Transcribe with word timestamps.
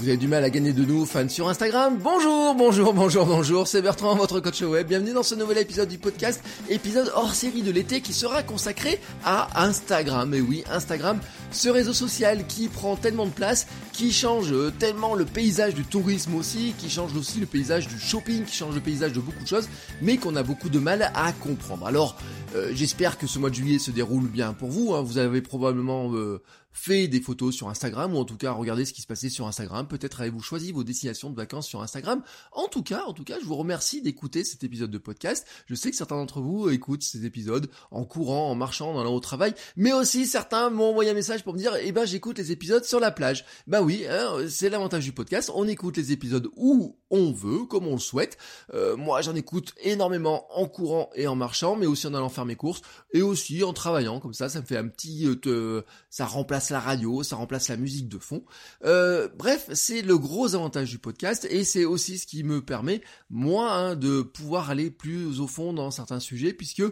Vous 0.00 0.08
avez 0.08 0.16
du 0.16 0.28
mal 0.28 0.42
à 0.44 0.48
gagner 0.48 0.72
de 0.72 0.82
nouveaux 0.82 1.04
fans 1.04 1.28
sur 1.28 1.50
Instagram 1.50 1.98
Bonjour, 2.02 2.54
bonjour, 2.54 2.94
bonjour, 2.94 3.26
bonjour, 3.26 3.66
c'est 3.66 3.82
Bertrand, 3.82 4.14
votre 4.14 4.40
coach 4.40 4.62
web. 4.62 4.88
Bienvenue 4.88 5.12
dans 5.12 5.22
ce 5.22 5.34
nouvel 5.34 5.58
épisode 5.58 5.90
du 5.90 5.98
podcast, 5.98 6.42
épisode 6.70 7.12
hors 7.14 7.34
série 7.34 7.60
de 7.60 7.70
l'été 7.70 8.00
qui 8.00 8.14
sera 8.14 8.42
consacré 8.42 8.98
à 9.26 9.62
Instagram. 9.62 10.32
Et 10.32 10.40
oui, 10.40 10.64
Instagram, 10.70 11.20
ce 11.50 11.68
réseau 11.68 11.92
social 11.92 12.46
qui 12.46 12.68
prend 12.68 12.96
tellement 12.96 13.26
de 13.26 13.30
place, 13.30 13.66
qui 13.92 14.10
change 14.10 14.54
tellement 14.78 15.14
le 15.14 15.26
paysage 15.26 15.74
du 15.74 15.84
tourisme 15.84 16.34
aussi, 16.34 16.72
qui 16.78 16.88
change 16.88 17.14
aussi 17.14 17.38
le 17.38 17.44
paysage 17.44 17.86
du 17.86 18.00
shopping, 18.00 18.44
qui 18.44 18.56
change 18.56 18.74
le 18.74 18.80
paysage 18.80 19.12
de 19.12 19.20
beaucoup 19.20 19.42
de 19.42 19.48
choses, 19.48 19.68
mais 20.00 20.16
qu'on 20.16 20.34
a 20.34 20.42
beaucoup 20.42 20.70
de 20.70 20.78
mal 20.78 21.12
à 21.14 21.30
comprendre. 21.32 21.86
Alors, 21.86 22.16
euh, 22.56 22.72
j'espère 22.74 23.18
que 23.18 23.26
ce 23.26 23.38
mois 23.38 23.50
de 23.50 23.54
juillet 23.54 23.78
se 23.78 23.90
déroule 23.90 24.28
bien 24.28 24.54
pour 24.54 24.70
vous. 24.70 24.94
Hein. 24.94 25.02
Vous 25.02 25.18
avez 25.18 25.42
probablement 25.42 26.10
euh, 26.14 26.40
fait 26.72 27.08
des 27.08 27.20
photos 27.20 27.54
sur 27.54 27.68
Instagram 27.68 28.14
ou 28.14 28.18
en 28.18 28.24
tout 28.24 28.36
cas 28.36 28.52
regardé 28.52 28.84
ce 28.84 28.92
qui 28.92 29.02
se 29.02 29.06
passait 29.06 29.28
sur 29.28 29.46
Instagram. 29.46 29.86
Peut-être 29.88 30.20
avez-vous 30.20 30.40
choisi 30.40 30.72
vos 30.72 30.84
destinations 30.84 31.30
de 31.30 31.36
vacances 31.36 31.66
sur 31.66 31.82
Instagram. 31.82 32.22
En 32.52 32.68
tout 32.68 32.82
cas, 32.82 33.04
en 33.06 33.12
tout 33.12 33.24
cas, 33.24 33.36
je 33.40 33.44
vous 33.44 33.56
remercie 33.56 34.02
d'écouter 34.02 34.44
cet 34.44 34.64
épisode 34.64 34.90
de 34.90 34.98
podcast. 34.98 35.46
Je 35.66 35.74
sais 35.74 35.90
que 35.90 35.96
certains 35.96 36.16
d'entre 36.16 36.40
vous 36.40 36.68
écoutent 36.70 37.02
ces 37.02 37.26
épisodes 37.26 37.68
en 37.90 38.04
courant, 38.04 38.50
en 38.50 38.54
marchant, 38.54 38.94
dans 38.94 39.02
leur 39.02 39.12
au 39.12 39.20
travail, 39.20 39.54
mais 39.76 39.92
aussi 39.92 40.26
certains 40.26 40.70
m'ont 40.70 40.90
envoyé 40.90 41.10
un 41.10 41.14
message 41.14 41.42
pour 41.42 41.54
me 41.54 41.58
dire 41.58 41.74
"Eh 41.82 41.92
ben, 41.92 42.04
j'écoute 42.04 42.38
les 42.38 42.52
épisodes 42.52 42.84
sur 42.84 43.00
la 43.00 43.10
plage." 43.10 43.44
Bah 43.66 43.82
oui, 43.82 44.04
hein, 44.08 44.36
c'est 44.48 44.68
l'avantage 44.68 45.04
du 45.04 45.12
podcast. 45.12 45.50
On 45.54 45.66
écoute 45.66 45.96
les 45.96 46.12
épisodes 46.12 46.48
où 46.56 46.96
on 47.10 47.32
veut, 47.32 47.64
comme 47.66 47.86
on 47.86 47.94
le 47.94 47.98
souhaite. 47.98 48.38
Euh, 48.72 48.96
moi, 48.96 49.20
j'en 49.22 49.34
écoute 49.34 49.74
énormément 49.82 50.46
en 50.56 50.66
courant 50.66 51.10
et 51.14 51.26
en 51.26 51.34
marchant, 51.34 51.76
mais 51.76 51.86
aussi 51.86 52.06
en 52.06 52.14
allant 52.14 52.28
faire 52.28 52.44
mes 52.44 52.56
courses 52.56 52.82
et 53.12 53.22
aussi 53.22 53.64
en 53.64 53.72
travaillant. 53.72 54.20
Comme 54.20 54.34
ça, 54.34 54.48
ça 54.48 54.60
me 54.60 54.66
fait 54.66 54.76
un 54.76 54.86
petit, 54.86 55.26
euh, 55.46 55.82
ça 56.08 56.26
remplace 56.26 56.59
la 56.68 56.80
radio, 56.80 57.22
ça 57.22 57.36
remplace 57.36 57.68
la 57.68 57.78
musique 57.78 58.08
de 58.08 58.18
fond. 58.18 58.44
Euh, 58.84 59.28
bref, 59.38 59.70
c'est 59.72 60.02
le 60.02 60.18
gros 60.18 60.54
avantage 60.54 60.90
du 60.90 60.98
podcast 60.98 61.46
et 61.48 61.64
c'est 61.64 61.86
aussi 61.86 62.18
ce 62.18 62.26
qui 62.26 62.44
me 62.44 62.60
permet 62.60 63.00
moi 63.30 63.72
hein, 63.72 63.96
de 63.96 64.20
pouvoir 64.20 64.68
aller 64.68 64.90
plus 64.90 65.40
au 65.40 65.46
fond 65.46 65.72
dans 65.72 65.90
certains 65.90 66.20
sujets, 66.20 66.52
puisque 66.52 66.82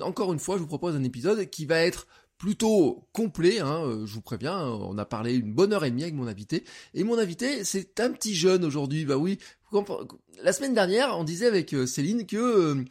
encore 0.00 0.32
une 0.32 0.38
fois, 0.38 0.56
je 0.56 0.60
vous 0.60 0.68
propose 0.68 0.94
un 0.94 1.02
épisode 1.02 1.50
qui 1.50 1.66
va 1.66 1.80
être 1.80 2.06
plutôt 2.38 3.08
complet, 3.12 3.60
hein, 3.60 3.82
euh, 3.84 4.06
je 4.06 4.14
vous 4.14 4.20
préviens, 4.20 4.56
hein, 4.56 4.78
on 4.82 4.98
a 4.98 5.04
parlé 5.04 5.34
une 5.34 5.52
bonne 5.52 5.72
heure 5.72 5.84
et 5.84 5.90
demie 5.90 6.02
avec 6.02 6.14
mon 6.14 6.26
invité, 6.26 6.64
et 6.94 7.02
mon 7.02 7.18
invité 7.18 7.64
c'est 7.64 7.98
un 8.00 8.10
petit 8.10 8.34
jeune 8.34 8.64
aujourd'hui, 8.64 9.04
bah 9.04 9.16
oui, 9.16 9.38
la 10.42 10.52
semaine 10.52 10.74
dernière 10.74 11.16
on 11.18 11.24
disait 11.24 11.46
avec 11.46 11.72
euh, 11.72 11.86
Céline 11.86 12.26
que 12.26 12.36
euh, 12.36 12.84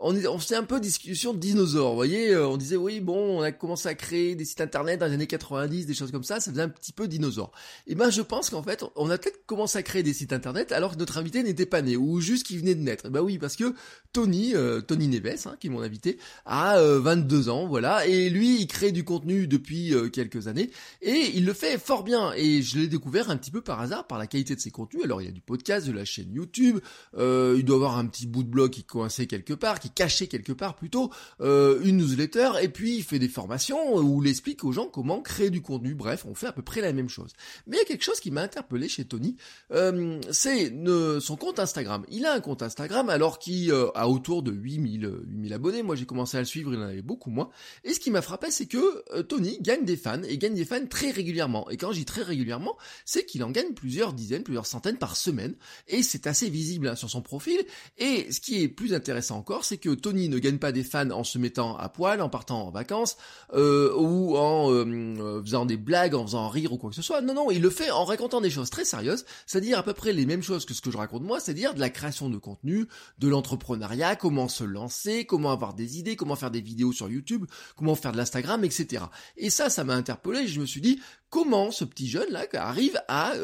on, 0.00 0.16
on 0.26 0.38
faisait 0.38 0.56
un 0.56 0.64
peu 0.64 0.80
discussion 0.80 1.34
de 1.34 1.38
dinosaures, 1.38 1.90
vous 1.90 1.96
voyez, 1.96 2.30
euh, 2.30 2.48
on 2.48 2.56
disait 2.56 2.76
oui 2.76 3.00
bon, 3.00 3.38
on 3.38 3.42
a 3.42 3.52
commencé 3.52 3.88
à 3.88 3.94
créer 3.94 4.34
des 4.34 4.44
sites 4.44 4.60
internet 4.60 4.98
dans 4.98 5.06
les 5.06 5.12
années 5.12 5.26
90, 5.26 5.86
des 5.86 5.94
choses 5.94 6.10
comme 6.10 6.24
ça, 6.24 6.40
ça 6.40 6.50
faisait 6.50 6.62
un 6.62 6.68
petit 6.68 6.92
peu 6.92 7.06
dinosaure. 7.06 7.52
Et 7.86 7.94
ben 7.94 8.10
je 8.10 8.22
pense 8.22 8.50
qu'en 8.50 8.62
fait, 8.62 8.84
on 8.96 9.10
a 9.10 9.18
peut-être 9.18 9.44
commencé 9.46 9.78
à 9.78 9.82
créer 9.82 10.02
des 10.02 10.14
sites 10.14 10.32
internet 10.32 10.72
alors 10.72 10.94
que 10.94 10.98
notre 10.98 11.18
invité 11.18 11.42
n'était 11.42 11.66
pas 11.66 11.82
né 11.82 11.96
ou 11.96 12.20
juste 12.20 12.46
qu'il 12.46 12.58
venait 12.58 12.74
de 12.74 12.80
naître. 12.80 13.06
Et 13.06 13.10
ben 13.10 13.20
oui, 13.20 13.38
parce 13.38 13.56
que 13.56 13.74
Tony, 14.12 14.54
euh, 14.54 14.80
Tony 14.80 15.06
Neves, 15.06 15.46
hein, 15.46 15.56
qui 15.60 15.66
est 15.66 15.70
mon 15.70 15.82
invité, 15.82 16.18
a 16.46 16.80
22 16.80 17.48
euh, 17.48 17.52
ans, 17.52 17.66
voilà, 17.66 18.06
et 18.06 18.30
lui 18.30 18.60
il 18.60 18.66
crée 18.66 18.92
du 18.92 19.04
contenu 19.04 19.46
depuis 19.46 19.94
quelques 20.12 20.48
années 20.48 20.70
et 21.02 21.32
il 21.34 21.44
le 21.44 21.52
fait 21.52 21.78
fort 21.78 22.04
bien. 22.04 22.32
Et 22.36 22.62
je 22.62 22.78
l'ai 22.78 22.88
découvert 22.88 23.30
un 23.30 23.36
petit 23.36 23.50
peu 23.50 23.60
par 23.60 23.80
hasard 23.80 24.06
par 24.06 24.18
la 24.18 24.26
qualité 24.26 24.54
de 24.54 24.60
ses 24.60 24.70
contenus. 24.70 25.04
Alors 25.04 25.20
il 25.20 25.26
y 25.26 25.28
a 25.28 25.32
du 25.32 25.42
podcast, 25.42 25.86
de 25.86 25.92
la 25.92 26.06
chaîne 26.06 26.32
YouTube, 26.32 26.78
il 27.14 27.64
doit 27.64 27.76
avoir 27.76 27.98
un 27.98 28.06
petit 28.06 28.26
bout 28.26 28.42
de 28.42 28.48
blog 28.48 28.70
qui 28.70 28.84
coincé 28.84 29.26
quelque 29.26 29.52
part, 29.52 29.78
qui 29.78 29.89
caché 29.94 30.26
quelque 30.26 30.52
part 30.52 30.76
plutôt 30.76 31.10
euh, 31.40 31.80
une 31.82 31.98
newsletter 31.98 32.52
et 32.62 32.68
puis 32.68 32.96
il 32.96 33.02
fait 33.02 33.18
des 33.18 33.28
formations 33.28 33.96
où 33.96 34.22
il 34.22 34.30
explique 34.30 34.64
aux 34.64 34.72
gens 34.72 34.86
comment 34.86 35.20
créer 35.20 35.50
du 35.50 35.62
contenu. 35.62 35.94
Bref, 35.94 36.24
on 36.28 36.34
fait 36.34 36.46
à 36.46 36.52
peu 36.52 36.62
près 36.62 36.80
la 36.80 36.92
même 36.92 37.08
chose. 37.08 37.32
Mais 37.66 37.76
il 37.76 37.80
y 37.80 37.82
a 37.82 37.84
quelque 37.84 38.04
chose 38.04 38.20
qui 38.20 38.30
m'a 38.30 38.42
interpellé 38.42 38.88
chez 38.88 39.04
Tony, 39.04 39.36
euh, 39.72 40.20
c'est 40.30 40.72
son 41.20 41.36
compte 41.36 41.58
Instagram. 41.58 42.04
Il 42.08 42.26
a 42.26 42.32
un 42.32 42.40
compte 42.40 42.62
Instagram 42.62 43.10
alors 43.10 43.38
qu'il 43.38 43.70
euh, 43.70 43.88
a 43.94 44.08
autour 44.08 44.42
de 44.42 44.52
8000 44.52 45.20
8000 45.26 45.52
abonnés. 45.52 45.82
Moi 45.82 45.96
j'ai 45.96 46.06
commencé 46.06 46.36
à 46.36 46.40
le 46.40 46.46
suivre, 46.46 46.72
il 46.72 46.78
en 46.78 46.82
avait 46.82 47.02
beaucoup 47.02 47.30
moins. 47.30 47.50
Et 47.84 47.92
ce 47.92 48.00
qui 48.00 48.10
m'a 48.10 48.22
frappé, 48.22 48.50
c'est 48.50 48.66
que 48.66 49.22
Tony 49.22 49.58
gagne 49.60 49.84
des 49.84 49.96
fans 49.96 50.22
et 50.22 50.38
gagne 50.38 50.54
des 50.54 50.64
fans 50.64 50.86
très 50.86 51.10
régulièrement. 51.10 51.68
Et 51.70 51.76
quand 51.76 51.92
je 51.92 51.98
dis 51.98 52.04
très 52.04 52.22
régulièrement, 52.22 52.76
c'est 53.04 53.24
qu'il 53.24 53.42
en 53.44 53.50
gagne 53.50 53.72
plusieurs 53.72 54.12
dizaines, 54.12 54.42
plusieurs 54.42 54.66
centaines 54.66 54.98
par 54.98 55.16
semaine. 55.16 55.54
Et 55.88 56.02
c'est 56.02 56.26
assez 56.26 56.48
visible 56.48 56.88
hein, 56.88 56.96
sur 56.96 57.10
son 57.10 57.22
profil. 57.22 57.60
Et 57.98 58.30
ce 58.32 58.40
qui 58.40 58.62
est 58.62 58.68
plus 58.68 58.94
intéressant 58.94 59.38
encore, 59.38 59.64
c'est 59.64 59.78
que 59.80 59.90
Tony 59.94 60.28
ne 60.28 60.38
gagne 60.38 60.58
pas 60.58 60.72
des 60.72 60.84
fans 60.84 61.10
en 61.10 61.24
se 61.24 61.38
mettant 61.38 61.76
à 61.76 61.88
poil, 61.88 62.20
en 62.20 62.28
partant 62.28 62.66
en 62.66 62.70
vacances, 62.70 63.16
euh, 63.54 63.92
ou 63.96 64.36
en 64.36 64.70
euh, 64.72 64.84
euh, 64.86 65.42
faisant 65.42 65.66
des 65.66 65.76
blagues, 65.76 66.14
en 66.14 66.24
faisant 66.24 66.48
rire 66.48 66.72
ou 66.72 66.78
quoi 66.78 66.90
que 66.90 66.96
ce 66.96 67.02
soit. 67.02 67.20
Non, 67.20 67.34
non, 67.34 67.50
il 67.50 67.60
le 67.60 67.70
fait 67.70 67.90
en 67.90 68.04
racontant 68.04 68.40
des 68.40 68.50
choses 68.50 68.70
très 68.70 68.84
sérieuses, 68.84 69.24
c'est-à-dire 69.46 69.78
à 69.78 69.82
peu 69.82 69.92
près 69.92 70.12
les 70.12 70.26
mêmes 70.26 70.42
choses 70.42 70.64
que 70.64 70.74
ce 70.74 70.80
que 70.80 70.90
je 70.90 70.96
raconte 70.96 71.22
moi, 71.22 71.40
c'est-à-dire 71.40 71.74
de 71.74 71.80
la 71.80 71.90
création 71.90 72.28
de 72.28 72.38
contenu, 72.38 72.86
de 73.18 73.28
l'entrepreneuriat, 73.28 74.16
comment 74.16 74.48
se 74.48 74.64
lancer, 74.64 75.24
comment 75.24 75.50
avoir 75.50 75.74
des 75.74 75.98
idées, 75.98 76.16
comment 76.16 76.36
faire 76.36 76.50
des 76.50 76.60
vidéos 76.60 76.92
sur 76.92 77.08
YouTube, 77.08 77.46
comment 77.76 77.94
faire 77.94 78.12
de 78.12 78.16
l'Instagram, 78.16 78.64
etc. 78.64 79.04
Et 79.36 79.50
ça, 79.50 79.70
ça 79.70 79.84
m'a 79.84 79.94
interpellé, 79.94 80.46
je 80.46 80.60
me 80.60 80.66
suis 80.66 80.80
dit, 80.80 81.00
comment 81.30 81.70
ce 81.70 81.84
petit 81.84 82.08
jeune 82.08 82.30
là 82.30 82.46
arrive 82.54 83.00
à 83.08 83.34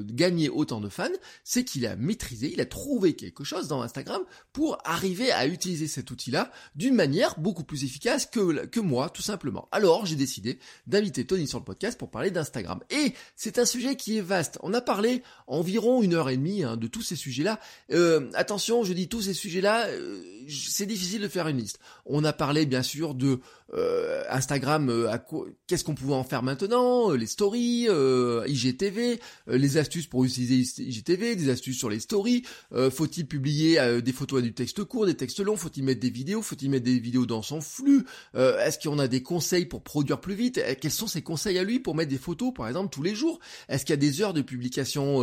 gagner 0.00 0.48
autant 0.48 0.80
de 0.80 0.88
fans, 0.88 1.08
c'est 1.44 1.64
qu'il 1.64 1.86
a 1.86 1.96
maîtrisé, 1.96 2.52
il 2.52 2.60
a 2.60 2.66
trouvé 2.66 3.14
quelque 3.14 3.44
chose 3.44 3.68
dans 3.68 3.82
Instagram 3.82 4.22
pour 4.52 4.78
arriver 4.84 5.30
à 5.32 5.46
utiliser 5.46 5.83
cet 5.86 6.10
outil-là 6.10 6.50
d'une 6.74 6.94
manière 6.94 7.38
beaucoup 7.38 7.64
plus 7.64 7.84
efficace 7.84 8.26
que, 8.26 8.80
moi, 8.80 9.10
tout 9.10 9.22
simplement. 9.22 9.68
Alors 9.72 10.06
j'ai 10.06 10.16
décidé 10.16 10.58
d'inviter 10.86 11.24
Tony 11.24 11.46
sur 11.46 11.58
le 11.58 11.64
podcast 11.64 11.98
pour 11.98 12.10
parler 12.10 12.30
d'Instagram. 12.30 12.80
Et 12.90 13.14
c'est 13.36 13.58
un 13.58 13.64
sujet 13.64 13.96
qui 13.96 14.18
est 14.18 14.22
vaste. 14.22 14.58
On 14.62 14.74
a 14.74 14.80
parlé 14.80 15.22
environ 15.46 16.02
une 16.02 16.14
heure 16.14 16.30
et 16.30 16.36
demie 16.36 16.62
hein, 16.62 16.76
de 16.76 16.86
tous 16.86 17.02
ces 17.02 17.16
sujets-là. 17.16 17.60
Euh, 17.92 18.30
attention, 18.34 18.84
je 18.84 18.92
dis 18.92 19.08
tous 19.08 19.22
ces 19.22 19.34
sujets-là, 19.34 19.86
euh, 19.88 20.22
c'est 20.48 20.86
difficile 20.86 21.22
de 21.22 21.28
faire 21.28 21.48
une 21.48 21.58
liste. 21.58 21.78
On 22.06 22.24
a 22.24 22.32
parlé 22.32 22.66
bien 22.66 22.82
sûr 22.82 23.14
de 23.14 23.40
euh, 23.72 24.22
Instagram, 24.30 25.08
qu'est-ce 25.66 25.84
qu'on 25.84 25.94
pouvait 25.94 26.14
en 26.14 26.24
faire 26.24 26.42
maintenant, 26.42 27.10
les 27.10 27.26
stories, 27.26 27.88
IGTV, 28.46 29.20
les 29.46 29.76
astuces 29.78 30.06
pour 30.06 30.24
utiliser 30.24 30.82
IGTV, 30.82 31.36
des 31.36 31.48
astuces 31.48 31.78
sur 31.78 31.90
les 31.90 32.00
stories, 32.00 32.44
faut-il 32.90 33.26
publier 33.26 34.00
des 34.02 34.12
photos 34.12 34.40
à 34.40 34.42
du 34.42 34.52
texte 34.52 34.84
court, 34.84 35.06
des 35.06 35.14
textes 35.14 35.40
longs, 35.40 35.56
faut-il 35.64 35.84
mettre 35.84 36.00
des 36.00 36.10
vidéos, 36.10 36.42
faut-il 36.42 36.70
mettre 36.70 36.84
des 36.84 36.98
vidéos 36.98 37.26
dans 37.26 37.42
son 37.42 37.60
flux, 37.60 38.04
est-ce 38.34 38.78
qu'on 38.78 38.98
a 38.98 39.08
des 39.08 39.22
conseils 39.22 39.66
pour 39.66 39.82
produire 39.82 40.20
plus 40.20 40.34
vite, 40.34 40.60
quels 40.80 40.90
sont 40.90 41.06
ses 41.06 41.22
conseils 41.22 41.58
à 41.58 41.64
lui 41.64 41.80
pour 41.80 41.94
mettre 41.94 42.10
des 42.10 42.18
photos 42.18 42.52
par 42.54 42.68
exemple 42.68 42.90
tous 42.90 43.02
les 43.02 43.14
jours, 43.14 43.38
est-ce 43.68 43.84
qu'il 43.84 43.92
y 43.92 43.94
a 43.94 43.96
des 43.96 44.20
heures 44.20 44.34
de 44.34 44.42
publication 44.42 45.22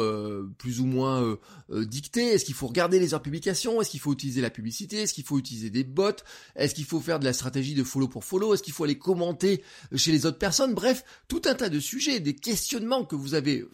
plus 0.58 0.80
ou 0.80 0.86
moins 0.86 1.38
dictées, 1.70 2.28
est-ce 2.28 2.46
qu'il 2.46 2.56
faut 2.56 2.68
regarder 2.68 3.00
les 3.00 3.14
heures 3.14 3.20
de 3.20 3.26
publication, 3.26 3.82
est-ce 3.82 3.90
qu'il 3.90 4.00
faut 4.00 4.14
utiliser 4.14 4.42
la 4.42 4.50
publicité, 4.50 4.98
est-ce 4.98 5.14
qu'il 5.14 5.24
faut 5.24 5.38
utiliser 5.38 5.70
des 5.70 5.84
bots, 5.84 6.12
est-ce 6.56 6.76
qu'il 6.76 6.86
faut 6.86 7.00
faire 7.00 7.20
de 7.20 7.26
la 7.26 7.34
stratégie 7.34 7.76
de 7.76 7.84
follow 7.84 8.08
pour 8.08 8.24
follow, 8.24 8.54
est-ce 8.54 8.64
qu'il 8.64 8.74
faut 8.74 8.84
aller 8.84 8.98
commenter 8.98 9.64
chez 9.96 10.12
les 10.12 10.26
autres 10.26 10.38
personnes 10.38 10.74
Bref, 10.74 11.04
tout 11.28 11.42
un 11.46 11.56
tas 11.56 11.70
de 11.70 11.80
sujets, 11.80 12.20
des 12.20 12.36
questionnements 12.36 13.06
que 13.06 13.16
vous 13.16 13.34
avez 13.34 13.66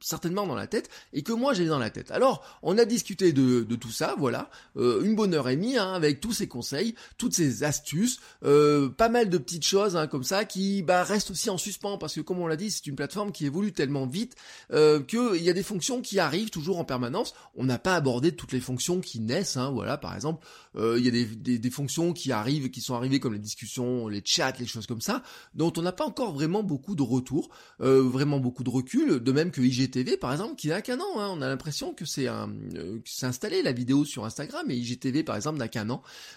certainement 0.00 0.46
dans 0.46 0.54
la 0.54 0.66
tête 0.66 0.88
et 1.12 1.22
que 1.22 1.32
moi 1.32 1.54
j'ai 1.54 1.66
dans 1.66 1.78
la 1.78 1.90
tête. 1.90 2.10
Alors, 2.10 2.44
on 2.62 2.78
a 2.78 2.84
discuté 2.84 3.32
de, 3.32 3.62
tout 3.76 3.90
ça, 3.90 4.14
voilà, 4.18 4.50
euh, 4.76 5.02
une 5.02 5.14
bonne 5.14 5.34
heure 5.34 5.48
et 5.48 5.56
demie 5.56 5.76
hein, 5.76 5.92
avec 6.04 6.20
tous 6.20 6.32
ces 6.32 6.48
conseils, 6.48 6.94
toutes 7.18 7.34
ces 7.34 7.64
astuces, 7.64 8.20
euh, 8.44 8.88
pas 8.88 9.08
mal 9.08 9.28
de 9.28 9.38
petites 9.38 9.64
choses 9.64 9.96
hein, 9.96 10.06
comme 10.06 10.24
ça 10.24 10.44
qui 10.44 10.82
bah, 10.82 11.04
restent 11.04 11.30
aussi 11.30 11.50
en 11.50 11.58
suspens 11.58 11.98
parce 11.98 12.14
que 12.14 12.20
comme 12.20 12.38
on 12.38 12.46
l'a 12.46 12.56
dit, 12.56 12.70
c'est 12.70 12.86
une 12.86 12.96
plateforme 12.96 13.32
qui 13.32 13.46
évolue 13.46 13.72
tellement 13.72 14.06
vite 14.06 14.34
euh, 14.72 15.00
qu'il 15.00 15.42
y 15.42 15.50
a 15.50 15.54
des 15.54 15.62
fonctions 15.62 16.02
qui 16.02 16.18
arrivent 16.18 16.50
toujours 16.50 16.78
en 16.78 16.84
permanence. 16.84 17.34
On 17.54 17.64
n'a 17.64 17.78
pas 17.78 17.94
abordé 17.94 18.32
toutes 18.32 18.52
les 18.52 18.60
fonctions 18.60 19.00
qui 19.00 19.20
naissent, 19.20 19.56
hein, 19.56 19.70
voilà, 19.70 19.96
par 19.98 20.14
exemple, 20.14 20.46
il 20.76 21.04
y 21.04 21.08
a 21.08 21.58
des, 21.58 21.70
fonctions 21.70 22.12
qui 22.12 22.32
arrivent, 22.32 22.70
qui 22.70 22.80
sont 22.80 22.94
arrivées 22.94 23.20
comme 23.20 23.32
les 23.32 23.38
discussions 23.38 24.08
les 24.08 24.22
chats, 24.24 24.52
les 24.58 24.66
choses 24.66 24.86
comme 24.86 25.00
ça, 25.00 25.22
dont 25.54 25.72
on 25.76 25.82
n'a 25.82 25.92
pas 25.92 26.04
encore 26.04 26.32
vraiment 26.32 26.62
beaucoup 26.62 26.94
de 26.94 27.02
retours, 27.02 27.50
euh, 27.80 28.02
vraiment 28.02 28.38
beaucoup 28.38 28.64
de 28.64 28.70
recul, 28.70 29.20
de 29.20 29.32
même 29.32 29.50
que 29.50 29.60
IGTV 29.60 30.16
par 30.16 30.32
exemple, 30.32 30.56
qui 30.56 30.68
n'a 30.68 30.82
qu'un 30.82 31.00
an, 31.00 31.18
hein. 31.18 31.28
on 31.32 31.42
a 31.42 31.48
l'impression 31.48 31.92
que 31.92 32.04
c'est 32.04 32.28
euh, 32.28 32.98
installé 33.22 33.62
la 33.62 33.72
vidéo 33.72 34.04
sur 34.04 34.24
Instagram, 34.24 34.70
et 34.70 34.76
IGTV 34.76 35.22
par 35.22 35.36
exemple 35.36 35.58
n'a 35.58 35.68
qu'un 35.68 35.89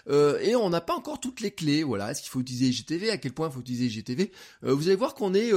euh, 0.08 0.38
et 0.40 0.56
on 0.56 0.70
n'a 0.70 0.80
pas 0.80 0.94
encore 0.94 1.20
toutes 1.20 1.40
les 1.40 1.50
clés, 1.50 1.82
voilà, 1.82 2.10
est-ce 2.10 2.22
qu'il 2.22 2.30
faut 2.30 2.40
utiliser 2.40 2.66
IGTV, 2.66 3.10
à 3.10 3.18
quel 3.18 3.32
point 3.32 3.48
il 3.48 3.52
faut 3.52 3.60
utiliser 3.60 3.86
IGTV, 3.86 4.32
vous 4.62 4.88
allez 4.88 4.96
voir 4.96 5.14
qu'on 5.14 5.34
est 5.34 5.52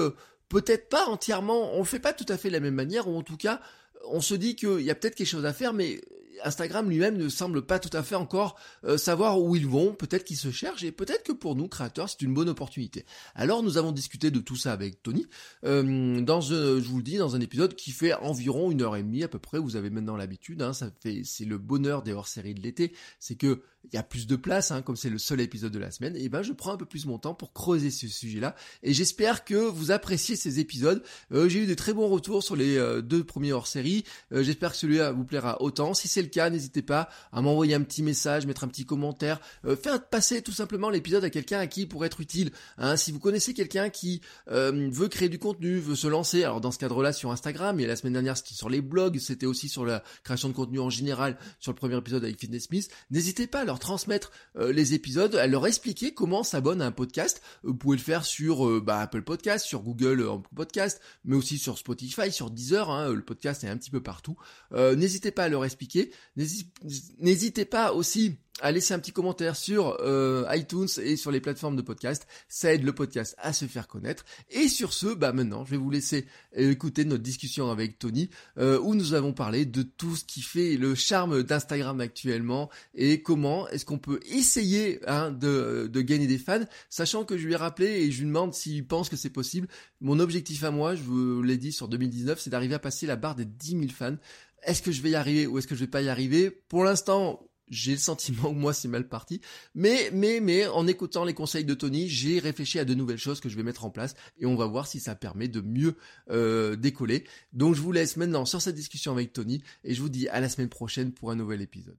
peut-être 0.50 0.90
pas 0.90 1.06
entièrement, 1.08 1.74
on 1.76 1.80
le 1.80 1.86
fait 1.86 2.00
pas 2.00 2.14
tout 2.14 2.26
à 2.30 2.38
fait 2.38 2.50
de 2.50 2.54
la 2.54 2.60
même 2.60 2.76
manière, 2.76 3.08
ou 3.08 3.18
en 3.18 3.24
tout 3.24 3.38
cas, 3.38 3.62
on 4.10 4.22
se 4.22 4.36
dit 4.36 4.56
qu'il 4.56 4.82
y 4.82 4.92
a 4.92 4.96
peut-être 4.96 5.16
quelque 5.16 5.28
chose 5.28 5.46
à 5.46 5.54
faire, 5.54 5.74
mais 5.74 6.02
Instagram 6.44 6.90
lui-même 6.90 7.18
ne 7.18 7.30
semble 7.30 7.64
pas 7.64 7.80
tout 7.80 7.96
à 7.96 8.04
fait 8.04 8.16
encore 8.16 8.58
euh, 8.84 8.98
savoir 8.98 9.42
où 9.42 9.56
ils 9.56 9.68
vont, 9.68 9.94
peut-être 9.94 10.24
qu'ils 10.24 10.38
se 10.38 10.52
cherchent, 10.52 10.84
et 10.84 10.92
peut-être 10.92 11.24
que 11.24 11.32
pour 11.32 11.56
nous, 11.56 11.68
créateurs, 11.68 12.10
c'est 12.10 12.22
une 12.22 12.34
bonne 12.34 12.50
opportunité. 12.50 13.06
Alors 13.36 13.64
nous 13.64 13.78
avons 13.78 13.92
discuté 13.92 14.32
de 14.32 14.40
tout 14.40 14.56
ça 14.56 14.74
avec 14.74 15.02
Tony, 15.04 15.28
euh, 15.66 16.22
dans 16.22 16.42
je 16.42 16.80
vous 16.80 16.98
le 16.98 17.04
dis, 17.04 17.18
dans 17.18 17.36
un 17.36 17.42
épisode 17.42 17.76
qui 17.76 17.92
fait 17.92 18.14
environ 18.14 18.72
une 18.72 18.82
heure 18.82 18.96
et 18.96 19.04
demie 19.04 19.24
à 19.24 19.28
peu 19.28 19.40
près, 19.40 19.60
vous 19.60 19.76
avez 19.76 19.90
maintenant 19.90 20.16
l'habitude, 20.16 20.62
hein, 20.62 20.74
ça 20.74 20.92
fait, 21.02 21.22
c'est 21.24 21.46
le 21.46 21.58
bonheur 21.58 22.04
des 22.04 22.14
hors-séries 22.14 22.54
de 22.54 22.62
l'été, 22.62 22.94
c'est 23.20 23.36
que 23.36 23.62
il 23.92 23.96
y 23.96 24.00
a 24.00 24.04
plus 24.04 24.28
de 24.28 24.36
place, 24.36 24.72
hein, 24.72 24.82
comme 24.82 24.96
c'est 24.96 25.10
le 25.10 25.18
seul 25.18 25.42
épisode 25.42 25.72
de 25.72 25.80
la 25.80 25.92
semaine, 25.92 26.16
et 26.16 26.30
ben 26.30 26.42
je 26.42 26.54
prends 26.54 26.74
un 26.74 26.78
peu 26.78 26.86
plus 26.86 27.06
mon 27.06 27.18
temps 27.18 27.34
pour 27.34 27.54
creuser 27.54 27.92
ce 27.92 28.08
sujet-là. 28.08 28.56
Et 28.84 28.94
j'espère 28.94 29.46
que 29.46 29.56
vous 29.56 29.92
appréciez 29.92 30.36
ces 30.36 30.60
épisodes. 30.60 31.04
Euh, 31.32 31.48
j'ai 31.50 31.64
eu 31.64 31.66
de 31.68 31.74
très 31.74 31.94
bons 31.94 32.08
retours 32.08 32.44
sur 32.44 32.56
les 32.56 32.78
euh, 32.78 33.02
deux 33.02 33.24
premiers 33.24 33.54
hors-série. 33.54 34.04
Euh, 34.34 34.44
j'espère 34.44 34.72
que 34.72 34.78
celui-là 34.78 35.12
vous 35.12 35.24
plaira 35.24 35.62
autant. 35.62 35.94
Si 35.94 36.08
c'est 36.08 36.22
le 36.22 36.28
cas, 36.28 36.50
n'hésitez 36.50 36.82
pas 36.82 37.10
à 37.32 37.42
m'envoyer 37.42 37.76
un 37.76 37.82
petit 37.82 38.04
message, 38.04 38.46
mettre 38.46 38.64
un 38.64 38.68
petit 38.68 38.86
commentaire, 38.86 39.40
faire 39.82 40.08
passer 40.08 40.42
tout 40.42 40.52
simplement 40.52 40.90
l'épisode 40.90 41.24
à 41.24 41.30
quelqu'un 41.30 41.60
à 41.60 41.68
qui 41.68 41.82
il 41.82 41.88
pourrait 41.88 42.08
être 42.08 42.22
utile. 42.22 42.52
Hein. 42.78 42.98
si 42.98 43.12
vous 43.12 43.20
connaissez 43.20 43.54
quelqu'un 43.54 43.90
qui 43.90 44.22
veut 44.48 45.08
créer 45.08 45.30
du 45.30 45.40
contenu, 45.40 45.80
veut 45.80 45.96
se 45.96 46.08
lancer, 46.08 46.44
alors 46.44 46.62
dans 46.62 46.72
ce 46.72 46.78
cadre-là 46.78 47.14
sur 47.14 47.32
Instagram, 47.32 47.80
et 47.80 47.86
la 47.86 47.96
semaine 47.96 48.14
dernière 48.14 48.38
c'était 48.38 48.54
sur 48.54 48.70
les 48.70 48.82
blogs, 48.82 49.20
c'était 49.20 49.46
aussi 49.46 49.70
sur 49.70 49.86
la 49.86 50.04
création 50.24 50.50
de 50.50 50.54
contenu 50.54 50.80
en 50.80 50.90
général, 50.90 51.38
sur 51.60 51.72
le 51.72 51.76
premier 51.76 51.98
épisode 51.98 52.24
avec 52.24 52.40
Fitness 52.40 52.66
Smith, 52.66 52.90
n'hésitez 53.12 53.48
pas 53.48 53.66
transmettre 53.78 54.32
les 54.56 54.94
épisodes, 54.94 55.36
à 55.36 55.48
leur 55.48 55.68
expliquer 55.68 56.14
comment 56.14 56.44
s'abonne 56.44 56.82
à 56.82 56.86
un 56.86 56.92
podcast. 56.92 57.42
Vous 57.64 57.76
pouvez 57.76 57.98
le 57.98 58.04
faire 58.04 58.26
sur 58.26 58.82
bah, 58.82 59.00
Apple 59.00 59.22
Podcast, 59.22 59.66
sur 59.66 59.82
Google 59.82 60.26
Podcast, 60.56 61.02
mais 61.26 61.36
aussi 61.36 61.58
sur 61.58 61.78
Spotify, 61.78 62.32
sur 62.32 62.50
Deezer, 62.50 62.90
hein, 62.90 63.14
le 63.14 63.22
podcast 63.22 63.64
est 63.64 63.70
un 63.70 63.78
petit 63.78 63.92
peu 63.92 64.02
partout. 64.02 64.38
Euh, 64.74 64.96
n'hésitez 64.96 65.32
pas 65.32 65.46
à 65.46 65.50
leur 65.50 65.66
expliquer. 65.66 66.12
N'hésitez 66.36 67.66
pas 67.66 67.94
aussi 67.94 68.40
à 68.62 68.72
laisser 68.72 68.94
un 68.94 69.00
petit 69.00 69.12
commentaire 69.12 69.56
sur 69.56 69.98
euh, 70.02 70.46
iTunes 70.52 70.88
et 71.02 71.16
sur 71.16 71.32
les 71.32 71.42
plateformes 71.42 71.76
de 71.76 71.82
podcast. 71.82 72.28
Ça 72.48 72.74
aide 72.74 72.84
le 72.84 72.94
podcast 72.94 73.36
à 73.38 73.54
se 73.54 73.66
faire 73.66 73.88
connaître. 73.88 74.26
Et 74.50 74.68
sur 74.68 74.94
ce, 74.94 75.14
bah 75.14 75.34
maintenant, 75.34 75.66
je 75.66 75.72
vais 75.72 75.78
vous 75.78 75.90
laisser 75.90 76.26
euh, 76.58 76.72
écouter 76.72 77.06
notre 77.06 77.24
discussion 77.24 77.70
avec 77.72 78.00
Tony, 78.00 78.30
euh, 78.58 78.80
où 78.80 78.96
nous 78.96 79.14
avons 79.14 79.34
parlé 79.34 79.66
de 79.66 79.84
tout 79.84 80.16
ce 80.16 80.24
qui 80.24 80.42
fait 80.42 80.78
le 80.78 80.96
charme 80.96 81.44
d'Instagram 81.44 82.00
actuellement 82.00 82.70
et 82.96 83.22
comment 83.22 83.68
est-ce 83.70 83.86
qu'on 83.86 84.00
peut 84.00 84.20
essayer 84.26 85.00
hein, 85.08 85.32
de, 85.32 85.90
de 85.92 86.02
gagner 86.02 86.28
des 86.28 86.38
fans, 86.38 86.66
sachant 86.90 87.26
que 87.26 87.38
je 87.38 87.46
lui 87.46 87.54
ai 87.54 87.58
rappelé 87.58 87.88
et 87.88 88.12
je 88.12 88.20
lui 88.20 88.28
demande 88.28 88.54
s'il 88.54 88.86
pense 88.86 89.10
que 89.10 89.16
c'est 89.16 89.30
possible. 89.30 89.68
Mon 90.02 90.20
objectif 90.20 90.64
à 90.64 90.72
moi, 90.72 90.96
je 90.96 91.04
vous 91.04 91.42
l'ai 91.42 91.58
dit 91.58 91.72
sur 91.72 91.88
2019, 91.88 92.40
c'est 92.40 92.50
d'arriver 92.50 92.76
à 92.76 92.80
passer 92.80 93.06
la 93.06 93.16
barre 93.16 93.36
des 93.36 93.46
10 93.46 93.70
000 93.72 93.84
fans. 93.90 94.16
Est-ce 94.64 94.82
que 94.82 94.92
je 94.92 95.02
vais 95.02 95.12
y 95.12 95.16
arriver 95.16 95.48
ou 95.48 95.58
est-ce 95.58 95.68
que 95.68 95.76
je 95.76 95.82
vais 95.82 95.88
pas 95.88 96.02
y 96.02 96.10
arriver? 96.10 96.50
Pour 96.50 96.84
l'instant, 96.84 97.48
j'ai 97.70 97.92
le 97.92 97.98
sentiment 97.98 98.50
que 98.54 98.60
moi 98.60 98.74
c'est 98.74 98.88
mal 98.88 99.08
parti. 99.08 99.42
Mais, 99.76 100.10
mais, 100.14 100.40
mais, 100.40 100.68
en 100.68 100.88
écoutant 100.88 101.26
les 101.26 101.34
conseils 101.34 101.66
de 101.66 101.74
Tony, 101.74 102.08
j'ai 102.10 102.40
réfléchi 102.40 102.80
à 102.80 102.86
de 102.86 102.94
nouvelles 102.94 103.18
choses 103.18 103.40
que 103.40 103.50
je 103.50 103.56
vais 103.56 103.64
mettre 103.64 103.86
en 103.86 103.90
place 103.90 104.16
et 104.40 104.46
on 104.46 104.56
va 104.56 104.66
voir 104.66 104.88
si 104.88 105.00
ça 105.00 105.16
permet 105.16 105.48
de 105.48 105.62
mieux 105.62 105.96
euh, 106.30 106.76
décoller. 106.76 107.26
Donc 107.54 107.76
je 107.76 107.82
vous 107.82 107.92
laisse 107.92 108.18
maintenant 108.18 108.46
sur 108.46 108.62
cette 108.62 108.76
discussion 108.76 109.12
avec 109.12 109.34
Tony 109.34 109.62
et 109.84 109.94
je 109.94 110.02
vous 110.02 110.10
dis 110.10 110.28
à 110.30 110.40
la 110.40 110.50
semaine 110.50 110.70
prochaine 110.70 111.12
pour 111.12 111.32
un 111.32 111.36
nouvel 111.36 111.62
épisode. 111.62 111.98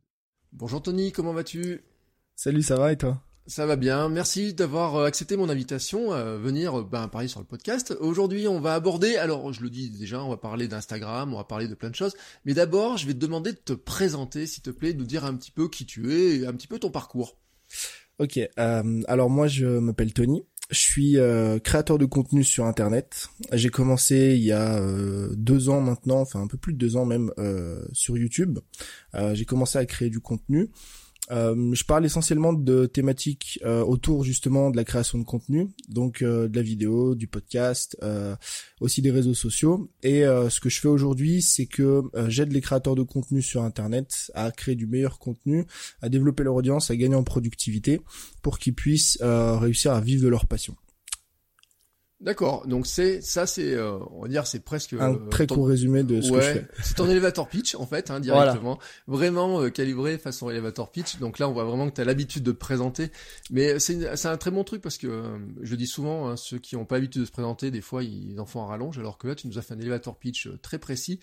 Bonjour 0.53 0.83
Tony, 0.83 1.13
comment 1.13 1.33
vas-tu? 1.33 1.83
Salut, 2.35 2.63
ça 2.63 2.77
va 2.77 2.93
et 2.93 2.97
toi? 2.97 3.28
Ça 3.49 3.65
va 3.65 3.77
bien. 3.77 4.11
Merci 4.11 4.53
d'avoir 4.53 4.97
euh, 4.97 5.07
accepté 5.07 5.37
mon 5.37 5.49
invitation 5.49 6.13
à 6.13 6.37
venir 6.37 6.81
euh, 6.81 6.85
ben, 6.85 7.09
parler 7.09 7.29
sur 7.29 7.41
le 7.41 7.47
podcast. 7.47 7.97
Aujourd'hui, 7.99 8.47
on 8.47 8.61
va 8.61 8.75
aborder, 8.75 9.17
alors 9.17 9.53
je 9.55 9.63
le 9.63 9.71
dis 9.71 9.91
déjà, 9.91 10.23
on 10.23 10.29
va 10.29 10.37
parler 10.37 10.69
d'Instagram, 10.69 11.33
on 11.33 11.39
va 11.39 11.45
parler 11.45 11.67
de 11.67 11.75
plein 11.75 11.89
de 11.89 11.95
choses. 11.95 12.15
Mais 12.45 12.53
d'abord, 12.53 12.99
je 12.99 13.07
vais 13.07 13.15
te 13.15 13.19
demander 13.19 13.53
de 13.53 13.59
te 13.59 13.73
présenter, 13.73 14.47
s'il 14.47 14.63
te 14.63 14.71
plaît, 14.71 14.93
de 14.93 14.99
nous 14.99 15.07
dire 15.07 15.25
un 15.25 15.35
petit 15.35 15.51
peu 15.51 15.69
qui 15.69 15.87
tu 15.87 16.13
es 16.13 16.41
et 16.41 16.47
un 16.47 16.53
petit 16.53 16.69
peu 16.69 16.79
ton 16.79 16.91
parcours. 16.91 17.39
Ok, 18.19 18.39
euh, 18.39 19.03
alors 19.09 19.31
moi 19.31 19.47
je 19.47 19.67
m'appelle 19.67 20.13
Tony. 20.13 20.43
Je 20.71 20.79
suis 20.79 21.17
créateur 21.65 21.97
de 21.97 22.05
contenu 22.05 22.45
sur 22.45 22.67
Internet. 22.67 23.31
J'ai 23.55 23.71
commencé 23.71 24.35
il 24.37 24.45
y 24.45 24.53
a 24.53 24.79
deux 25.35 25.71
ans 25.71 25.81
maintenant, 25.81 26.21
enfin 26.21 26.43
un 26.43 26.47
peu 26.47 26.59
plus 26.59 26.75
de 26.75 26.79
deux 26.79 26.97
ans 26.97 27.07
même, 27.07 27.33
sur 27.93 28.19
YouTube. 28.19 28.59
J'ai 29.33 29.47
commencé 29.47 29.79
à 29.79 29.87
créer 29.87 30.11
du 30.11 30.21
contenu. 30.21 30.69
Euh, 31.31 31.75
je 31.75 31.85
parle 31.85 32.07
essentiellement 32.07 32.53
de 32.53 32.87
thématiques 32.87 33.59
euh, 33.65 33.83
autour 33.83 34.25
justement 34.25 34.71
de 34.71 34.77
la 34.77 34.85
création 34.85 35.19
de 35.19 35.25
contenu, 35.25 35.69
donc 35.89 36.23
euh, 36.23 36.49
de 36.49 36.57
la 36.57 36.63
vidéo, 36.63 37.15
du 37.15 37.27
podcast, 37.27 37.97
aussi 38.81 39.03
des 39.03 39.11
réseaux 39.11 39.35
sociaux. 39.35 39.91
Et 40.03 40.23
ce 40.23 40.61
que 40.61 40.69
je 40.69 40.81
fais 40.81 40.89
aujourd'hui, 40.89 41.43
c'est 41.43 41.67
que 41.67 42.03
j'aide 42.29 42.53
les 42.53 42.61
créateurs 42.61 42.95
de 42.95 43.03
contenu 43.03 43.43
sur 43.43 43.63
Internet 43.63 44.31
à 44.35 44.51
créer 44.51 44.75
du 44.75 44.87
meilleur 44.87 45.19
contenu, 45.19 45.67
à 46.01 46.09
développer 46.09 46.45
leur 46.45 46.55
audience, 46.55 46.91
à 46.91 46.97
gagner 46.97 47.15
en 47.15 47.25
productivité, 47.25 48.01
pour 48.43 48.59
qu'ils 48.59 48.75
puissent 48.75 49.19
réussir 49.23 49.93
à 49.93 50.01
vivre 50.01 50.23
de 50.23 50.29
leur 50.29 50.47
passion. 50.47 50.77
D'accord, 52.21 52.67
donc 52.67 52.89
c'est 52.89 53.21
ça, 53.21 53.47
c'est 53.47 53.75
euh, 53.75 53.97
on 54.11 54.23
va 54.23 54.29
dire 54.29 54.45
c'est 54.45 54.59
presque 54.59 54.93
un 54.95 55.15
euh, 55.15 55.29
très 55.31 55.47
court 55.47 55.69
résumé 55.69 56.03
de 56.03 56.21
ce 56.21 56.33
que 56.33 56.41
je 56.41 56.47
fais. 56.47 56.69
C'est 56.83 56.95
ton 56.95 57.09
elevator 57.09 57.49
pitch 57.49 57.77
en 57.77 57.87
fait, 57.87 58.11
hein, 58.11 58.19
directement, 58.19 58.81
vraiment 59.07 59.63
euh, 59.63 59.71
calibré 59.71 60.19
façon 60.19 60.51
elevator 60.51 60.91
pitch. 60.91 61.19
Donc 61.21 61.39
là, 61.39 61.49
on 61.49 61.53
voit 61.53 61.63
vraiment 61.63 61.89
que 61.89 61.95
tu 61.95 62.01
as 62.01 62.05
l'habitude 62.05 62.43
de 62.43 62.51
te 62.51 62.59
présenter, 62.59 63.13
mais 63.53 63.79
c'est 63.79 64.17
c'est 64.17 64.27
un 64.27 64.37
très 64.37 64.51
bon 64.51 64.65
truc 64.65 64.83
parce 64.83 64.99
que 64.99 65.23
je 65.63 65.77
dis 65.77 65.87
souvent, 65.87 66.29
hein, 66.29 66.37
ceux 66.37 66.59
qui 66.59 66.75
n'ont 66.75 66.85
pas 66.85 66.97
l'habitude 66.97 67.21
de 67.21 67.27
se 67.27 67.31
présenter, 67.31 67.71
des 67.71 67.81
fois 67.81 68.03
ils 68.03 68.41
en 68.41 68.47
font 68.47 68.65
un 68.65 68.67
rallonge, 68.67 68.99
alors 68.99 69.17
que 69.17 69.29
là, 69.29 69.37
tu 69.37 69.47
nous 69.47 69.57
as 69.57 69.63
fait 69.63 69.75
un 69.75 69.81
elevator 69.81 70.17
pitch 70.17 70.49
très 70.61 70.79
précis. 70.79 71.21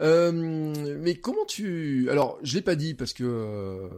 Euh, 0.00 0.96
mais 1.00 1.16
comment 1.16 1.44
tu... 1.46 2.08
Alors, 2.10 2.38
je 2.42 2.54
l'ai 2.54 2.62
pas 2.62 2.76
dit 2.76 2.94
parce 2.94 3.12
que 3.12 3.24
euh, 3.24 3.88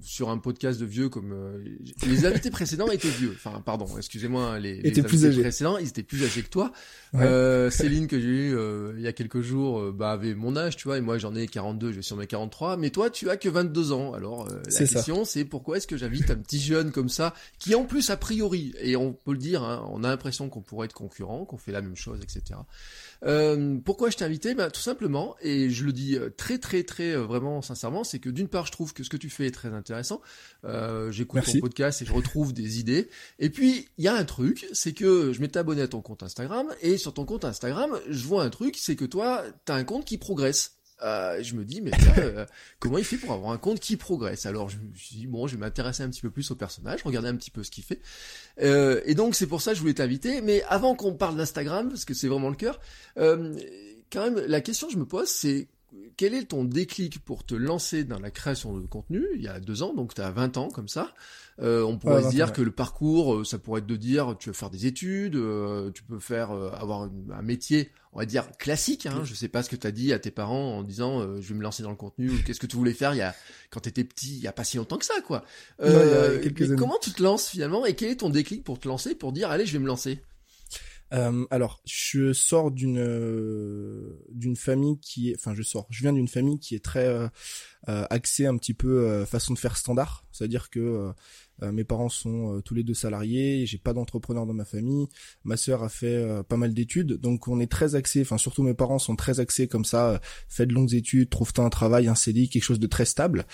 sur 0.00 0.30
un 0.30 0.38
podcast 0.38 0.80
de 0.80 0.86
vieux 0.86 1.08
comme... 1.08 1.32
Euh, 1.32 1.64
les 2.06 2.26
invités 2.26 2.50
précédents 2.50 2.90
étaient 2.90 3.08
vieux. 3.08 3.32
Enfin, 3.34 3.60
pardon, 3.64 3.86
excusez-moi, 3.96 4.58
les, 4.58 4.74
les 4.74 4.90
invités 4.90 5.02
plus 5.02 5.40
précédents, 5.40 5.78
ils 5.78 5.88
étaient 5.88 6.02
plus 6.02 6.24
âgés 6.24 6.42
que 6.42 6.48
toi. 6.48 6.72
Euh, 7.14 7.70
Céline, 7.70 8.06
que 8.06 8.20
j'ai 8.20 8.26
eu 8.26 8.56
il 8.96 9.02
y 9.02 9.08
a 9.08 9.12
quelques 9.12 9.40
jours, 9.40 9.92
bah, 9.92 10.12
avait 10.12 10.34
mon 10.34 10.56
âge, 10.56 10.76
tu 10.76 10.88
vois, 10.88 10.98
et 10.98 11.00
moi 11.00 11.18
j'en 11.18 11.34
ai 11.34 11.46
42, 11.46 11.90
je 11.90 11.96
vais 11.96 12.02
sur 12.02 12.16
mes 12.16 12.26
43. 12.26 12.76
Mais 12.76 12.90
toi, 12.90 13.10
tu 13.10 13.30
as 13.30 13.36
que 13.36 13.48
22 13.48 13.92
ans. 13.92 14.14
Alors, 14.14 14.48
la 14.48 14.86
question, 14.86 15.24
c'est 15.24 15.44
pourquoi 15.44 15.78
est-ce 15.78 15.86
que 15.86 15.96
j'invite 15.96 16.30
un 16.30 16.36
petit 16.36 16.60
jeune 16.60 16.92
comme 16.92 17.08
ça, 17.08 17.34
qui 17.58 17.74
en 17.74 17.84
plus, 17.84 18.10
a 18.10 18.16
priori, 18.16 18.74
et 18.80 18.96
on 18.96 19.12
peut 19.12 19.32
le 19.32 19.38
dire, 19.38 19.62
hein, 19.62 19.88
on 19.90 20.04
a 20.04 20.08
l'impression 20.08 20.48
qu'on 20.48 20.60
pourrait 20.60 20.86
être 20.86 20.92
concurrent, 20.92 21.44
qu'on 21.44 21.58
fait 21.58 21.72
la 21.72 21.80
même 21.80 21.96
chose, 21.96 22.20
etc. 22.22 22.60
Euh, 23.24 23.78
pourquoi 23.84 24.10
je 24.10 24.16
t'ai 24.16 24.24
invité? 24.24 24.54
Ben, 24.54 24.70
Tout 24.70 24.80
simplement, 24.80 25.36
et 25.40 25.70
je 25.70 25.84
le 25.84 25.92
dis 25.92 26.16
euh, 26.16 26.30
très 26.30 26.58
très 26.58 26.82
très 26.82 27.12
euh, 27.12 27.22
vraiment 27.22 27.62
sincèrement, 27.62 28.04
c'est 28.04 28.18
que 28.18 28.30
d'une 28.30 28.48
part 28.48 28.66
je 28.66 28.72
trouve 28.72 28.92
que 28.92 29.04
ce 29.04 29.10
que 29.10 29.16
tu 29.16 29.30
fais 29.30 29.46
est 29.46 29.52
très 29.52 29.72
intéressant, 29.72 30.20
euh, 30.64 31.10
j'écoute 31.12 31.42
ton 31.44 31.60
podcast 31.60 32.02
et 32.02 32.04
je 32.04 32.12
retrouve 32.12 32.52
des 32.52 32.80
idées, 32.80 33.08
et 33.38 33.50
puis 33.50 33.88
il 33.98 34.04
y 34.04 34.08
a 34.08 34.14
un 34.14 34.24
truc, 34.24 34.66
c'est 34.72 34.92
que 34.92 35.32
je 35.32 35.40
m'étais 35.40 35.58
abonné 35.58 35.82
à 35.82 35.88
ton 35.88 36.00
compte 36.00 36.22
Instagram, 36.22 36.66
et 36.80 36.96
sur 36.96 37.14
ton 37.14 37.24
compte 37.24 37.44
Instagram, 37.44 37.98
je 38.08 38.26
vois 38.26 38.42
un 38.42 38.50
truc, 38.50 38.76
c'est 38.76 38.96
que 38.96 39.04
toi, 39.04 39.44
t'as 39.64 39.76
un 39.76 39.84
compte 39.84 40.04
qui 40.04 40.18
progresse. 40.18 40.78
Euh, 41.02 41.42
je 41.42 41.54
me 41.54 41.64
dis, 41.64 41.80
mais 41.80 41.90
euh, 42.18 42.46
comment 42.78 42.98
il 42.98 43.04
fait 43.04 43.16
pour 43.16 43.32
avoir 43.32 43.52
un 43.52 43.58
compte 43.58 43.80
qui 43.80 43.96
progresse? 43.96 44.46
Alors 44.46 44.68
je 44.68 44.76
me 44.76 44.94
suis 44.94 45.16
dit, 45.16 45.26
bon, 45.26 45.46
je 45.46 45.56
vais 45.56 45.60
m'intéresser 45.60 46.02
un 46.02 46.08
petit 46.08 46.20
peu 46.20 46.30
plus 46.30 46.50
au 46.50 46.54
personnage, 46.54 47.02
regarder 47.02 47.28
un 47.28 47.36
petit 47.36 47.50
peu 47.50 47.62
ce 47.62 47.70
qu'il 47.70 47.84
fait. 47.84 48.00
Euh, 48.60 49.00
et 49.04 49.14
donc 49.14 49.34
c'est 49.34 49.46
pour 49.46 49.60
ça 49.60 49.72
que 49.72 49.76
je 49.76 49.80
voulais 49.80 49.94
t'inviter. 49.94 50.40
Mais 50.40 50.62
avant 50.68 50.94
qu'on 50.94 51.14
parle 51.14 51.36
d'Instagram, 51.36 51.88
parce 51.88 52.04
que 52.04 52.14
c'est 52.14 52.28
vraiment 52.28 52.50
le 52.50 52.56
cœur, 52.56 52.80
euh, 53.18 53.54
quand 54.12 54.30
même, 54.30 54.44
la 54.46 54.60
question 54.60 54.86
que 54.86 54.92
je 54.92 54.98
me 54.98 55.06
pose, 55.06 55.28
c'est 55.28 55.68
quel 56.16 56.34
est 56.34 56.44
ton 56.44 56.64
déclic 56.64 57.18
pour 57.24 57.44
te 57.44 57.54
lancer 57.54 58.04
dans 58.04 58.18
la 58.18 58.30
création 58.30 58.76
de 58.76 58.86
contenu? 58.86 59.26
Il 59.34 59.42
y 59.42 59.48
a 59.48 59.60
deux 59.60 59.82
ans, 59.82 59.94
donc 59.94 60.14
tu 60.14 60.20
as 60.20 60.30
20 60.30 60.56
ans 60.56 60.68
comme 60.68 60.88
ça 60.88 61.12
euh, 61.60 61.82
on 61.82 61.98
pourrait 61.98 62.22
se 62.22 62.30
dire 62.30 62.52
que 62.52 62.62
le 62.62 62.70
parcours, 62.70 63.34
euh, 63.34 63.44
ça 63.44 63.58
pourrait 63.58 63.80
être 63.80 63.86
de 63.86 63.96
dire 63.96 64.36
tu 64.38 64.48
veux 64.48 64.54
faire 64.54 64.70
des 64.70 64.86
études, 64.86 65.36
euh, 65.36 65.90
tu 65.90 66.02
peux 66.02 66.18
faire 66.18 66.50
avoir 66.50 67.10
un 67.32 67.42
métier, 67.42 67.90
on 68.12 68.18
va 68.18 68.26
dire 68.26 68.50
classique. 68.58 69.06
Hein, 69.06 69.22
je 69.24 69.34
sais 69.34 69.48
pas 69.48 69.62
ce 69.62 69.68
que 69.68 69.76
tu 69.76 69.86
as 69.86 69.92
dit 69.92 70.12
à 70.12 70.18
tes 70.18 70.30
parents 70.30 70.78
en 70.78 70.82
disant 70.82 71.40
je 71.40 71.48
vais 71.48 71.54
me 71.54 71.62
lancer 71.62 71.82
dans 71.82 71.90
le 71.90 71.96
contenu 71.96 72.30
ou 72.30 72.42
qu'est-ce 72.42 72.60
que 72.60 72.66
tu 72.66 72.76
voulais 72.76 72.94
faire 72.94 73.14
il 73.14 73.18
y 73.18 73.22
a 73.22 73.34
quand 73.70 73.80
t'étais 73.80 74.04
petit, 74.04 74.36
il 74.36 74.42
y 74.42 74.48
a 74.48 74.52
pas 74.52 74.64
si 74.64 74.76
longtemps 74.78 74.98
que 74.98 75.04
ça 75.04 75.20
quoi. 75.26 75.44
comment 75.78 76.98
tu 77.00 77.12
te 77.12 77.22
lances 77.22 77.48
finalement 77.48 77.84
et 77.84 77.94
quel 77.94 78.10
est 78.10 78.16
ton 78.16 78.30
déclic 78.30 78.64
pour 78.64 78.78
te 78.78 78.88
lancer 78.88 79.14
pour 79.14 79.32
dire 79.32 79.50
allez 79.50 79.66
je 79.66 79.72
vais 79.72 79.78
me 79.78 79.86
lancer? 79.86 80.20
Euh, 81.12 81.44
alors, 81.50 81.82
je 81.84 82.32
sors 82.32 82.70
d'une 82.70 83.04
d'une 84.30 84.56
famille 84.56 84.98
qui 84.98 85.30
est, 85.30 85.34
enfin, 85.36 85.54
je 85.54 85.62
sors, 85.62 85.86
je 85.90 86.00
viens 86.00 86.12
d'une 86.12 86.28
famille 86.28 86.58
qui 86.58 86.74
est 86.74 86.82
très 86.82 87.06
euh, 87.88 88.06
axée 88.10 88.46
un 88.46 88.56
petit 88.56 88.74
peu 88.74 89.24
façon 89.24 89.54
de 89.54 89.58
faire 89.58 89.76
standard, 89.76 90.24
c'est-à-dire 90.32 90.70
que 90.70 91.12
euh, 91.62 91.72
mes 91.72 91.84
parents 91.84 92.08
sont 92.08 92.56
euh, 92.56 92.60
tous 92.60 92.74
les 92.74 92.82
deux 92.82 92.94
salariés, 92.94 93.66
j'ai 93.66 93.78
pas 93.78 93.92
d'entrepreneur 93.92 94.46
dans 94.46 94.54
ma 94.54 94.64
famille. 94.64 95.06
Ma 95.44 95.56
sœur 95.56 95.82
a 95.82 95.88
fait 95.88 96.06
euh, 96.06 96.42
pas 96.42 96.56
mal 96.56 96.74
d'études, 96.74 97.14
donc 97.14 97.48
on 97.48 97.60
est 97.60 97.70
très 97.70 97.94
axé. 97.94 98.22
Enfin, 98.22 98.38
surtout 98.38 98.62
mes 98.62 98.74
parents 98.74 98.98
sont 98.98 99.16
très 99.16 99.40
axés 99.40 99.68
comme 99.68 99.84
ça. 99.84 100.20
fais 100.48 100.66
de 100.66 100.74
longues 100.74 100.94
études, 100.94 101.30
trouve-toi 101.30 101.64
un 101.64 101.70
travail, 101.70 102.08
un 102.08 102.14
CDI, 102.14 102.48
quelque 102.48 102.64
chose 102.64 102.80
de 102.80 102.86
très 102.86 103.04
stable. 103.04 103.46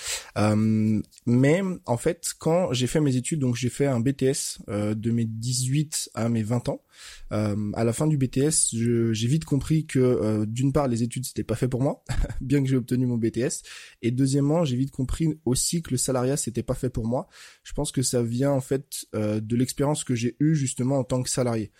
mais 1.26 1.62
en 1.87 1.97
fait, 1.97 2.32
quand 2.38 2.73
j'ai 2.73 2.87
fait 2.87 3.00
mes 3.00 3.16
études, 3.16 3.40
donc 3.40 3.56
j'ai 3.56 3.68
fait 3.68 3.87
un 3.87 4.00
BTS 4.00 4.58
de 4.68 5.11
mes 5.11 5.25
18 5.25 6.11
à 6.14 6.28
mes 6.28 6.42
20 6.42 6.68
ans. 6.68 6.82
à 7.30 7.85
la 7.85 7.92
fin 7.92 8.06
du 8.06 8.16
BTS, 8.16 8.70
j'ai 8.73 9.28
vite 9.28 9.44
compris 9.44 9.87
que 9.87 10.44
d'une 10.47 10.73
part 10.73 10.88
les 10.88 11.02
études 11.02 11.26
c'était 11.26 11.44
pas 11.44 11.56
fait 11.56 11.68
pour 11.68 11.82
moi, 11.82 12.04
bien 12.40 12.62
que 12.62 12.68
j'ai 12.68 12.76
obtenu 12.76 13.06
mon 13.06 13.16
BTS, 13.16 13.62
et 14.02 14.11
deuxièmement 14.19 14.65
j'ai 14.65 14.77
vite 14.77 14.91
compris 14.91 15.39
aussi 15.45 15.81
que 15.83 15.91
le 15.91 15.97
salariat 15.97 16.37
c'était 16.37 16.63
pas 16.63 16.75
fait 16.75 16.91
pour 16.91 17.07
moi. 17.07 17.29
Je 17.63 17.73
pense 17.73 17.93
que 17.93 18.03
ça 18.03 18.23
vient 18.23 18.51
en 18.51 18.61
fait 18.61 19.07
euh, 19.15 19.41
de 19.41 19.57
l'expérience 19.57 20.05
que 20.05 20.15
j'ai 20.15 20.37
eue 20.41 20.55
justement 20.55 20.99
en 20.99 21.05
tant 21.05 21.23
que 21.23 21.31
salarié. 21.31 21.71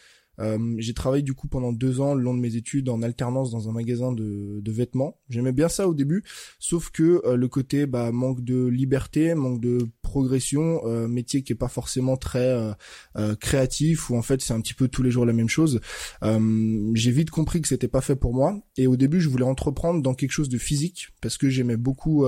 Euh, 0.41 0.59
j'ai 0.79 0.95
travaillé 0.95 1.23
du 1.23 1.35
coup 1.35 1.49
pendant 1.49 1.73
deux 1.73 2.01
ans 2.01 2.15
le 2.15 2.23
long 2.23 2.35
de 2.35 2.41
mes 2.41 2.57
études 2.57 2.89
en 2.89 3.03
alternance 3.03 3.51
dans 3.51 3.69
un 3.69 3.73
magasin 3.73 4.13
de, 4.13 4.61
de 4.61 4.73
vêtements. 4.73 5.17
J'aimais 5.29 5.53
bien 5.53 5.69
ça 5.69 5.89
au 5.89 5.95
début, 5.95 6.23
sauf 6.59 6.91
que 6.91 7.23
euh, 7.25 7.37
le 7.37 7.49
côté 7.49 7.87
bah, 7.87 8.13
manque 8.13 8.43
de 8.43 8.67
liberté, 8.67 9.35
manque 9.35 9.61
de 9.61 9.79
progression, 10.09 10.81
euh, 10.87 11.07
métier 11.07 11.43
qui 11.43 11.53
est 11.53 11.57
pas 11.57 11.69
forcément 11.69 12.17
très 12.17 12.49
euh, 12.49 12.73
euh, 13.17 13.35
créatif 13.37 14.11
ou 14.11 14.17
en 14.17 14.23
fait 14.23 14.41
c'est 14.41 14.55
un 14.55 14.61
petit 14.61 14.75
peu 14.75 14.89
tous 14.89 15.03
les 15.03 15.11
jours 15.11 15.27
la 15.27 15.33
même 15.33 15.49
chose. 15.49 15.81
j'ai 16.23 17.11
vite 17.11 17.31
compris 17.31 17.61
que 17.61 17.69
c'était 17.69 17.89
pas 17.89 18.01
fait 18.01 18.17
pour 18.17 18.35
moi 18.35 18.59
et 18.77 18.87
au 18.87 18.97
début 18.97 19.21
je 19.21 19.29
voulais 19.29 19.45
entreprendre 19.45 20.03
dans 20.03 20.15
quelque 20.15 20.33
chose 20.33 20.49
de 20.49 20.59
physique 20.59 21.11
parce 21.21 21.37
que 21.37 21.49
j'aimais 21.51 21.77
beaucoup 21.77 22.27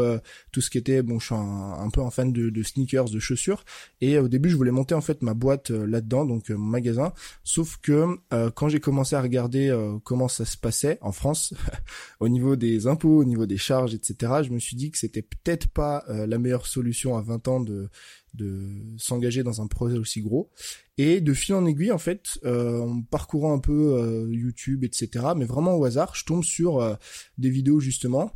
tout 0.53 0.61
ce 0.61 0.69
qui 0.71 0.79
était 0.79 1.03
bon 1.03 1.19
je 1.19 1.27
suis 1.27 1.35
un, 1.35 1.91
peu 1.91 2.03
un 2.03 2.11
fan 2.11 2.33
de, 2.33 2.51
de, 2.51 2.63
sneakers, 2.63 3.11
de 3.11 3.19
chaussures 3.19 3.65
et 4.01 4.19
au 4.19 4.29
début 4.29 4.51
je 4.51 4.57
voulais 4.57 4.71
monter 4.71 4.95
en 4.95 5.01
fait 5.01 5.23
ma 5.23 5.35
boîte 5.35 5.71
là-dedans 5.71 6.27
donc 6.27 6.51
mon 6.51 6.59
magasin. 6.59 7.13
Sauf 7.45 7.79
que 7.79 8.00
quand 8.55 8.69
j'ai 8.69 8.81
commencé 8.81 9.17
à 9.17 9.23
regarder 9.23 9.77
comment 10.05 10.29
ça 10.29 10.45
se 10.45 10.57
passait 10.57 10.99
en 11.01 11.13
France 11.13 11.55
au 12.21 12.29
niveau 12.29 12.57
des 12.57 12.87
impôts, 12.87 13.19
au 13.19 13.25
niveau 13.25 13.47
des 13.47 13.57
charges, 13.57 13.95
etc. 13.95 14.43
Je 14.45 14.51
me 14.51 14.59
suis 14.59 14.77
dit 14.77 14.91
que 14.91 14.99
c'était 14.99 15.23
peut-être 15.23 15.69
pas 15.69 16.05
la 16.09 16.39
meilleure 16.39 16.67
solution 16.67 17.17
à 17.17 17.23
20 17.23 17.49
ans 17.49 17.61
de 17.61 17.89
s'engager 18.99 19.43
dans 19.43 19.61
un 19.61 19.67
projet 19.67 19.99
aussi 19.99 20.21
gros. 20.21 20.51
Et 21.03 21.23
de 21.23 21.33
fil 21.33 21.55
en 21.55 21.65
aiguille, 21.65 21.93
en 21.93 21.99
fait, 21.99 22.39
euh, 22.45 22.83
en 22.83 23.01
parcourant 23.01 23.55
un 23.55 23.59
peu 23.59 23.95
euh, 23.95 24.29
YouTube, 24.31 24.85
etc., 24.85 25.29
mais 25.35 25.47
vraiment 25.47 25.75
au 25.77 25.85
hasard, 25.87 26.15
je 26.15 26.27
tombe 26.27 26.45
sur 26.45 26.79
euh, 26.79 26.95
des 27.39 27.49
vidéos 27.49 27.81
justement 27.81 28.33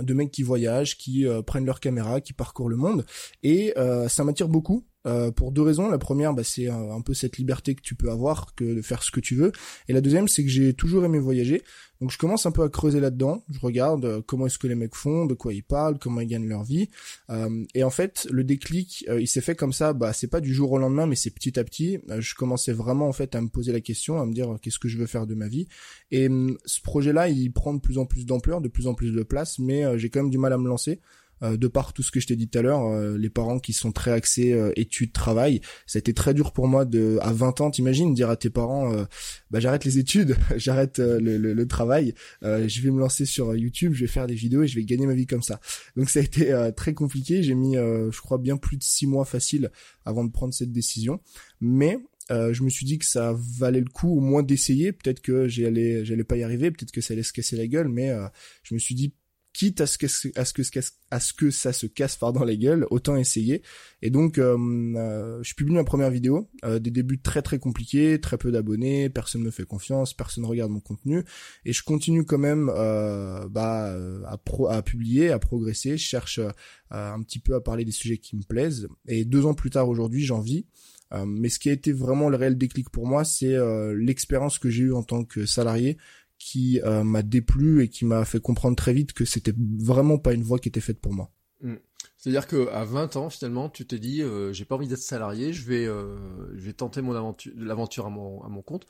de 0.00 0.12
mecs 0.12 0.32
qui 0.32 0.42
voyagent, 0.42 0.98
qui 0.98 1.24
prennent 1.46 1.66
leur 1.66 1.78
caméra, 1.78 2.20
qui 2.20 2.32
parcourent 2.32 2.68
le 2.68 2.74
monde, 2.74 3.06
et 3.44 3.72
ça 4.08 4.24
m'attire 4.24 4.48
beaucoup 4.48 4.84
euh, 5.06 5.30
pour 5.30 5.52
deux 5.52 5.62
raisons. 5.62 5.90
La 5.90 5.98
première, 5.98 6.32
bah, 6.32 6.44
c'est 6.44 6.68
un, 6.68 7.00
peu 7.02 7.12
cette 7.12 7.36
liberté 7.36 7.74
que 7.74 7.82
tu 7.82 7.94
peux 7.94 8.10
avoir, 8.10 8.54
que 8.54 8.64
de 8.64 8.80
faire 8.80 9.02
ce 9.02 9.10
que 9.10 9.20
tu 9.20 9.34
veux. 9.34 9.52
Et 9.88 9.92
la 9.92 10.00
deuxième, 10.00 10.28
c'est 10.28 10.42
que 10.42 10.48
j'ai 10.48 10.72
toujours 10.72 11.04
aimé 11.04 11.18
voyager. 11.18 11.62
Donc 12.00 12.10
je 12.10 12.18
commence 12.18 12.46
un 12.46 12.50
peu 12.52 12.62
à 12.62 12.70
creuser 12.70 13.00
là-dedans. 13.00 13.44
Je 13.50 13.60
regarde 13.60 14.04
euh, 14.04 14.22
comment 14.26 14.46
est-ce 14.46 14.58
que 14.58 14.66
les 14.66 14.74
mecs 14.74 14.94
font, 14.94 15.26
de 15.26 15.34
quoi 15.34 15.52
ils 15.52 15.62
parlent, 15.62 15.98
comment 15.98 16.22
ils 16.22 16.26
gagnent 16.26 16.48
leur 16.48 16.64
vie. 16.64 16.88
Euh, 17.28 17.64
et 17.74 17.84
en 17.84 17.90
fait, 17.90 18.26
le 18.30 18.44
déclic, 18.44 19.04
il 19.08 19.28
s'est 19.28 19.42
fait 19.42 19.54
comme 19.54 19.74
ça. 19.74 19.92
Bah, 19.92 20.14
c'est 20.14 20.28
pas 20.28 20.40
du 20.40 20.54
jour 20.54 20.72
au 20.72 20.78
lendemain, 20.78 21.06
mais 21.06 21.16
c'est 21.16 21.30
petit 21.30 21.58
à 21.58 21.64
petit. 21.64 21.98
je 22.18 22.34
commençais 22.34 22.72
vraiment 22.72 23.06
en 23.06 23.12
fait 23.12 23.34
à 23.34 23.42
me 23.42 23.48
poser 23.48 23.72
la 23.72 23.80
question, 23.80 24.20
à 24.20 24.26
me 24.26 24.32
dire 24.32 24.56
qu'est-ce 24.62 24.78
que 24.78 24.88
je 24.88 24.96
veux 24.96 25.06
faire 25.06 25.26
de 25.26 25.34
ma 25.34 25.48
vie. 25.48 25.68
Et 26.10 26.28
hum, 26.28 26.56
ce 26.64 26.80
projet-là, 26.80 27.28
il 27.28 27.52
prend 27.52 27.74
de 27.74 27.80
plus 27.80 27.98
en 27.98 28.06
plus 28.06 28.24
d'ampleur, 28.24 28.62
de 28.62 28.68
plus 28.68 28.86
en 28.86 28.94
plus 28.94 29.12
de 29.12 29.22
place, 29.22 29.58
mais 29.58 29.98
j'ai 29.98 30.08
quand 30.08 30.20
même 30.20 30.30
du 30.30 30.38
mal 30.38 30.54
à 30.54 30.58
me 30.58 30.68
lancer. 30.68 31.00
Euh, 31.42 31.56
de 31.56 31.66
par 31.66 31.92
tout 31.92 32.02
ce 32.02 32.10
que 32.10 32.20
je 32.20 32.26
t'ai 32.26 32.36
dit 32.36 32.48
tout 32.48 32.58
à 32.58 32.62
l'heure, 32.62 32.86
euh, 32.86 33.18
les 33.18 33.28
parents 33.28 33.58
qui 33.58 33.72
sont 33.72 33.92
très 33.92 34.12
axés 34.12 34.52
euh, 34.52 34.72
études, 34.76 35.12
travail, 35.12 35.60
ça 35.86 35.98
a 35.98 36.00
été 36.00 36.14
très 36.14 36.32
dur 36.32 36.52
pour 36.52 36.68
moi 36.68 36.84
de 36.84 37.18
à 37.22 37.32
20 37.32 37.60
ans, 37.60 37.70
t'imagines 37.70 38.14
dire 38.14 38.30
à 38.30 38.36
tes 38.36 38.50
parents 38.50 38.92
bah 39.50 39.60
j'arrête 39.60 39.84
les 39.84 39.98
études, 39.98 40.36
j'arrête 40.56 40.98
le, 40.98 41.36
le, 41.36 41.66
travail, 41.66 42.14
je 42.42 42.80
vais 42.80 42.90
me 42.90 43.00
lancer 43.00 43.24
sur 43.24 43.54
YouTube, 43.56 43.92
je 43.94 44.02
vais 44.02 44.10
faire 44.10 44.26
des 44.26 44.34
vidéos 44.34 44.62
et 44.62 44.68
je 44.68 44.76
vais 44.76 44.84
gagner 44.84 45.06
ma 45.06 45.14
vie 45.14 45.26
comme 45.26 45.42
ça. 45.42 45.60
Donc 45.96 46.10
ça 46.10 46.20
a 46.20 46.22
été 46.22 46.54
très 46.76 46.94
compliqué, 46.94 47.42
j'ai 47.42 47.54
mis 47.54 47.74
je 47.74 48.20
crois 48.20 48.38
bien 48.38 48.56
plus 48.56 48.76
de 48.76 48.82
six 48.82 49.06
mois 49.06 49.24
facile 49.24 49.70
avant 50.04 50.24
de 50.24 50.30
prendre 50.30 50.54
cette 50.54 50.72
décision, 50.72 51.20
mais 51.60 51.98
je 52.30 52.62
me 52.62 52.68
suis 52.68 52.86
dit 52.86 52.98
que 52.98 53.06
ça 53.06 53.34
valait 53.36 53.80
le 53.80 53.90
coup 53.90 54.16
au 54.16 54.20
moins 54.20 54.42
d'essayer. 54.42 54.92
Peut-être 54.92 55.20
que 55.20 55.48
j'allais, 55.48 56.04
j'allais 56.04 56.24
pas 56.24 56.36
y 56.36 56.42
arriver, 56.42 56.70
peut-être 56.70 56.92
que 56.92 57.00
ça 57.00 57.14
allait 57.14 57.22
se 57.22 57.32
casser 57.32 57.56
la 57.56 57.66
gueule, 57.66 57.88
mais 57.88 58.12
je 58.62 58.74
me 58.74 58.78
suis 58.78 58.94
dit 58.94 59.12
quitte 59.54 59.80
à 59.80 59.86
ce 59.86 59.96
que 59.96 60.06
à 60.36 60.44
ce 60.44 60.52
que 60.52 60.62
à 61.10 61.20
ce 61.20 61.32
que 61.32 61.50
ça 61.50 61.72
se 61.72 61.86
casse 61.86 62.16
pardon 62.16 62.44
les 62.44 62.58
gueules, 62.58 62.86
autant 62.90 63.16
essayer. 63.16 63.62
Et 64.02 64.10
donc 64.10 64.36
euh, 64.36 64.58
euh, 64.96 65.42
je 65.42 65.54
publie 65.54 65.74
ma 65.74 65.84
première 65.84 66.10
vidéo, 66.10 66.50
euh, 66.64 66.80
des 66.80 66.90
débuts 66.90 67.20
très 67.20 67.40
très 67.40 67.60
compliqués, 67.60 68.20
très 68.20 68.36
peu 68.36 68.50
d'abonnés, 68.50 69.08
personne 69.08 69.42
me 69.42 69.52
fait 69.52 69.64
confiance, 69.64 70.12
personne 70.12 70.44
regarde 70.44 70.72
mon 70.72 70.80
contenu 70.80 71.22
et 71.64 71.72
je 71.72 71.82
continue 71.84 72.24
quand 72.24 72.38
même 72.38 72.66
bah 72.66 73.96
à 74.26 74.38
pro 74.38 74.68
à 74.68 74.82
publier, 74.82 75.30
à 75.30 75.38
progresser, 75.38 75.96
je 75.96 76.04
cherche 76.04 76.40
un 76.90 77.22
petit 77.22 77.38
peu 77.38 77.54
à 77.54 77.60
parler 77.60 77.84
des 77.84 77.92
sujets 77.92 78.18
qui 78.18 78.36
me 78.36 78.42
plaisent 78.42 78.88
et 79.06 79.24
deux 79.24 79.46
ans 79.46 79.54
plus 79.54 79.70
tard 79.70 79.88
aujourd'hui, 79.88 80.24
j'en 80.24 80.40
vis. 80.40 80.66
mais 81.26 81.48
ce 81.48 81.60
qui 81.60 81.70
a 81.70 81.72
été 81.72 81.92
vraiment 81.92 82.28
le 82.28 82.36
réel 82.36 82.58
déclic 82.58 82.90
pour 82.90 83.06
moi, 83.06 83.24
c'est 83.24 83.56
l'expérience 83.94 84.58
que 84.58 84.68
j'ai 84.68 84.82
eue 84.82 84.92
en 84.92 85.04
tant 85.04 85.24
que 85.24 85.46
salarié 85.46 85.96
qui 86.44 86.78
euh, 86.82 87.04
m'a 87.04 87.22
déplu 87.22 87.82
et 87.82 87.88
qui 87.88 88.04
m'a 88.04 88.26
fait 88.26 88.38
comprendre 88.38 88.76
très 88.76 88.92
vite 88.92 89.14
que 89.14 89.24
c'était 89.24 89.54
vraiment 89.78 90.18
pas 90.18 90.34
une 90.34 90.42
voie 90.42 90.58
qui 90.58 90.68
était 90.68 90.82
faite 90.82 91.00
pour 91.00 91.14
moi. 91.14 91.30
Mm. 91.62 91.76
C'est-à-dire 92.18 92.46
que 92.46 92.68
à 92.68 92.84
20 92.84 93.16
ans 93.16 93.30
finalement, 93.30 93.70
tu 93.70 93.86
t'es 93.86 93.98
dit 93.98 94.20
euh, 94.20 94.52
j'ai 94.52 94.66
pas 94.66 94.74
envie 94.74 94.86
d'être 94.86 94.98
salarié, 94.98 95.54
je 95.54 95.64
vais 95.64 95.86
euh, 95.86 96.54
je 96.54 96.66
vais 96.66 96.74
tenter 96.74 97.00
mon 97.00 97.14
aventure 97.14 97.50
l'aventure 97.56 98.04
à 98.04 98.10
mon 98.10 98.42
à 98.42 98.50
mon 98.50 98.60
compte. 98.60 98.86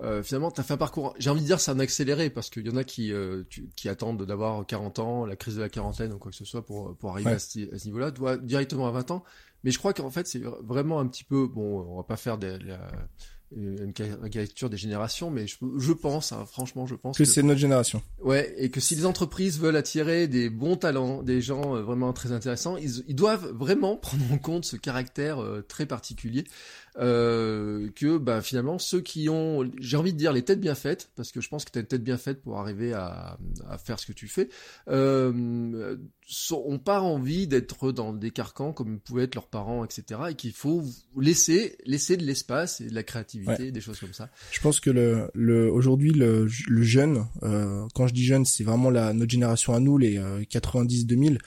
Euh, 0.00 0.22
finalement, 0.22 0.50
tu 0.50 0.60
as 0.60 0.64
fait 0.64 0.74
un 0.74 0.76
parcours, 0.76 1.14
j'ai 1.18 1.30
envie 1.30 1.40
de 1.40 1.46
dire 1.46 1.60
c'est 1.60 1.70
un 1.70 1.78
accéléré 1.78 2.28
parce 2.28 2.50
qu'il 2.50 2.66
y 2.66 2.70
en 2.70 2.76
a 2.76 2.84
qui 2.84 3.10
qui 3.74 3.88
attendent 3.88 4.26
d'avoir 4.26 4.66
40 4.66 4.98
ans, 4.98 5.24
la 5.24 5.34
crise 5.34 5.56
de 5.56 5.62
la 5.62 5.70
quarantaine 5.70 6.12
ou 6.12 6.18
quoi 6.18 6.30
que 6.30 6.36
ce 6.36 6.44
soit 6.44 6.66
pour 6.66 6.94
pour 6.98 7.12
arriver 7.12 7.30
à 7.30 7.38
ce, 7.38 7.86
niveau-là, 7.86 8.12
toi 8.12 8.36
directement 8.36 8.86
à 8.86 8.90
20 8.90 9.12
ans. 9.12 9.24
Mais 9.64 9.70
je 9.70 9.78
crois 9.78 9.94
qu'en 9.94 10.10
fait, 10.10 10.26
c'est 10.26 10.42
vraiment 10.62 11.00
un 11.00 11.06
petit 11.06 11.24
peu 11.24 11.46
bon, 11.46 11.86
on 11.88 11.96
va 11.96 12.02
pas 12.02 12.18
faire 12.18 12.36
des 12.36 12.58
une 13.56 13.92
caricature 13.92 14.68
des 14.68 14.76
générations, 14.76 15.30
mais 15.30 15.46
je, 15.46 15.56
je 15.78 15.92
pense, 15.92 16.32
hein, 16.32 16.44
franchement, 16.46 16.86
je 16.86 16.94
pense 16.94 17.16
que, 17.16 17.24
c'est 17.24 17.42
notre 17.42 17.60
génération. 17.60 18.02
Ouais, 18.22 18.54
et 18.58 18.70
que 18.70 18.80
si 18.80 18.94
les 18.94 19.06
entreprises 19.06 19.58
veulent 19.58 19.76
attirer 19.76 20.28
des 20.28 20.50
bons 20.50 20.76
talents, 20.76 21.22
des 21.22 21.40
gens 21.40 21.76
euh, 21.76 21.82
vraiment 21.82 22.12
très 22.12 22.32
intéressants, 22.32 22.76
ils, 22.76 23.04
ils, 23.08 23.14
doivent 23.14 23.50
vraiment 23.52 23.96
prendre 24.02 24.32
en 24.32 24.38
compte 24.38 24.64
ce 24.64 24.76
caractère 24.76 25.42
euh, 25.42 25.64
très 25.66 25.86
particulier 25.86 26.44
euh, 26.98 27.88
que 27.94 28.18
bah, 28.18 28.40
finalement 28.40 28.78
ceux 28.78 29.00
qui 29.00 29.28
ont, 29.28 29.70
j'ai 29.78 29.96
envie 29.96 30.12
de 30.12 30.18
dire 30.18 30.32
les 30.32 30.42
têtes 30.42 30.60
bien 30.60 30.74
faites, 30.74 31.10
parce 31.16 31.30
que 31.30 31.40
je 31.40 31.48
pense 31.48 31.64
que 31.64 31.70
tu 31.70 31.78
as 31.78 31.80
une 31.82 31.86
tête 31.86 32.02
bien 32.02 32.18
faite 32.18 32.42
pour 32.42 32.58
arriver 32.58 32.92
à, 32.92 33.38
à 33.68 33.78
faire 33.78 34.00
ce 34.00 34.06
que 34.06 34.12
tu 34.12 34.26
fais, 34.26 34.48
euh, 34.88 35.96
ont 36.52 36.78
pas 36.78 37.00
envie 37.00 37.46
d'être 37.46 37.92
dans 37.92 38.12
des 38.12 38.30
carcans 38.30 38.72
comme 38.72 38.98
pouvaient 39.00 39.24
être 39.24 39.34
leurs 39.34 39.46
parents, 39.46 39.84
etc. 39.84 40.20
Et 40.30 40.34
qu'il 40.34 40.52
faut 40.52 40.82
laisser 41.16 41.76
laisser 41.86 42.16
de 42.16 42.24
l'espace 42.24 42.80
et 42.80 42.88
de 42.88 42.94
la 42.94 43.02
créativité, 43.02 43.70
des 43.70 43.80
choses 43.80 44.00
comme 44.00 44.12
ça. 44.12 44.28
Je 44.50 44.60
pense 44.60 44.80
que 44.80 44.90
le, 44.90 45.30
le 45.34 45.70
aujourd'hui 45.70 46.12
le, 46.12 46.48
le 46.66 46.82
jeune, 46.82 47.26
euh, 47.42 47.86
quand 47.94 48.06
je 48.06 48.14
dis 48.14 48.24
jeune, 48.24 48.44
c'est 48.44 48.64
vraiment 48.64 48.90
la 48.90 49.12
notre 49.12 49.30
génération 49.30 49.72
à 49.72 49.80
nous, 49.80 49.98
les 49.98 50.18
90-2000 50.18 51.34
euh, 51.34 51.38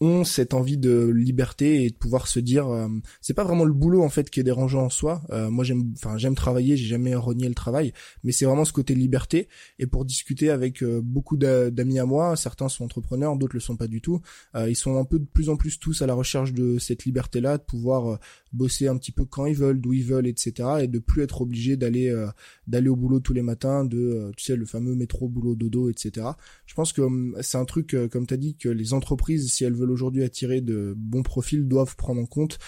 ont 0.00 0.24
cette 0.24 0.54
envie 0.54 0.78
de 0.78 1.08
liberté 1.08 1.84
et 1.84 1.90
de 1.90 1.94
pouvoir 1.94 2.28
se 2.28 2.38
dire 2.38 2.68
euh, 2.68 2.88
c'est 3.20 3.34
pas 3.34 3.44
vraiment 3.44 3.64
le 3.64 3.72
boulot 3.72 4.02
en 4.02 4.08
fait 4.08 4.30
qui 4.30 4.40
est 4.40 4.44
dérangeant 4.44 4.84
en 4.84 4.90
soi 4.90 5.22
euh, 5.30 5.50
moi 5.50 5.64
j'aime 5.64 5.92
enfin 5.96 6.16
j'aime 6.16 6.34
travailler 6.34 6.76
j'ai 6.76 6.86
jamais 6.86 7.14
renié 7.14 7.48
le 7.48 7.54
travail 7.54 7.92
mais 8.22 8.32
c'est 8.32 8.44
vraiment 8.44 8.64
ce 8.64 8.72
côté 8.72 8.94
liberté 8.94 9.48
et 9.78 9.86
pour 9.86 10.04
discuter 10.04 10.50
avec 10.50 10.84
beaucoup 10.84 11.36
d'amis 11.36 11.98
à 11.98 12.06
moi 12.06 12.36
certains 12.36 12.68
sont 12.68 12.84
entrepreneurs 12.84 13.36
d'autres 13.36 13.54
le 13.54 13.60
sont 13.60 13.76
pas 13.76 13.88
du 13.88 14.00
tout 14.00 14.20
ils 14.54 14.76
sont 14.76 14.96
un 14.96 15.04
peu 15.04 15.18
de 15.18 15.26
plus 15.26 15.48
en 15.48 15.56
plus 15.56 15.78
tous 15.78 16.02
à 16.02 16.06
la 16.06 16.14
recherche 16.14 16.52
de 16.52 16.78
cette 16.78 17.04
liberté 17.04 17.40
là 17.40 17.58
de 17.58 17.62
pouvoir 17.62 18.18
bosser 18.52 18.88
un 18.88 18.96
petit 18.96 19.12
peu 19.12 19.24
quand 19.24 19.46
ils 19.46 19.54
veulent, 19.54 19.80
d'où 19.80 19.92
ils 19.92 20.04
veulent, 20.04 20.26
etc. 20.26 20.68
Et 20.82 20.88
de 20.88 20.98
plus 20.98 21.22
être 21.22 21.42
obligé 21.42 21.76
d'aller 21.76 22.08
euh, 22.08 22.28
d'aller 22.66 22.88
au 22.88 22.96
boulot 22.96 23.20
tous 23.20 23.32
les 23.32 23.42
matins, 23.42 23.84
de 23.84 23.98
euh, 23.98 24.30
tu 24.36 24.44
sais 24.44 24.56
le 24.56 24.64
fameux 24.64 24.94
métro 24.94 25.28
boulot 25.28 25.54
dodo, 25.54 25.90
etc. 25.90 26.28
Je 26.66 26.74
pense 26.74 26.92
que 26.92 27.02
c'est 27.40 27.58
un 27.58 27.64
truc 27.64 27.94
euh, 27.94 28.08
comme 28.08 28.26
tu 28.26 28.34
as 28.34 28.38
dit 28.38 28.56
que 28.56 28.68
les 28.68 28.92
entreprises, 28.92 29.47
si 29.48 29.64
elles 29.64 29.74
veulent 29.74 29.90
aujourd'hui 29.90 30.22
attirer 30.22 30.60
de 30.60 30.94
bons 30.96 31.22
profils, 31.22 31.66
doivent 31.66 31.96
prendre 31.96 32.20
en 32.20 32.26
compte 32.26 32.58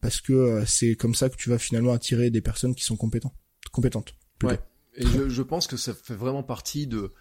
parce 0.00 0.20
que 0.20 0.64
c'est 0.66 0.96
comme 0.96 1.14
ça 1.14 1.28
que 1.28 1.36
tu 1.36 1.50
vas 1.50 1.58
finalement 1.58 1.92
attirer 1.92 2.30
des 2.30 2.40
personnes 2.40 2.74
qui 2.74 2.84
sont 2.84 2.96
compétentes, 2.96 3.34
compétentes. 3.72 4.14
Ouais. 4.42 4.58
Et 4.96 5.06
je, 5.06 5.28
je, 5.28 5.42
pense 5.42 5.66
que 5.66 5.76
ça 5.76 5.94
fait 5.94 6.14
vraiment 6.14 6.42
partie 6.42 6.86
de 6.86 7.12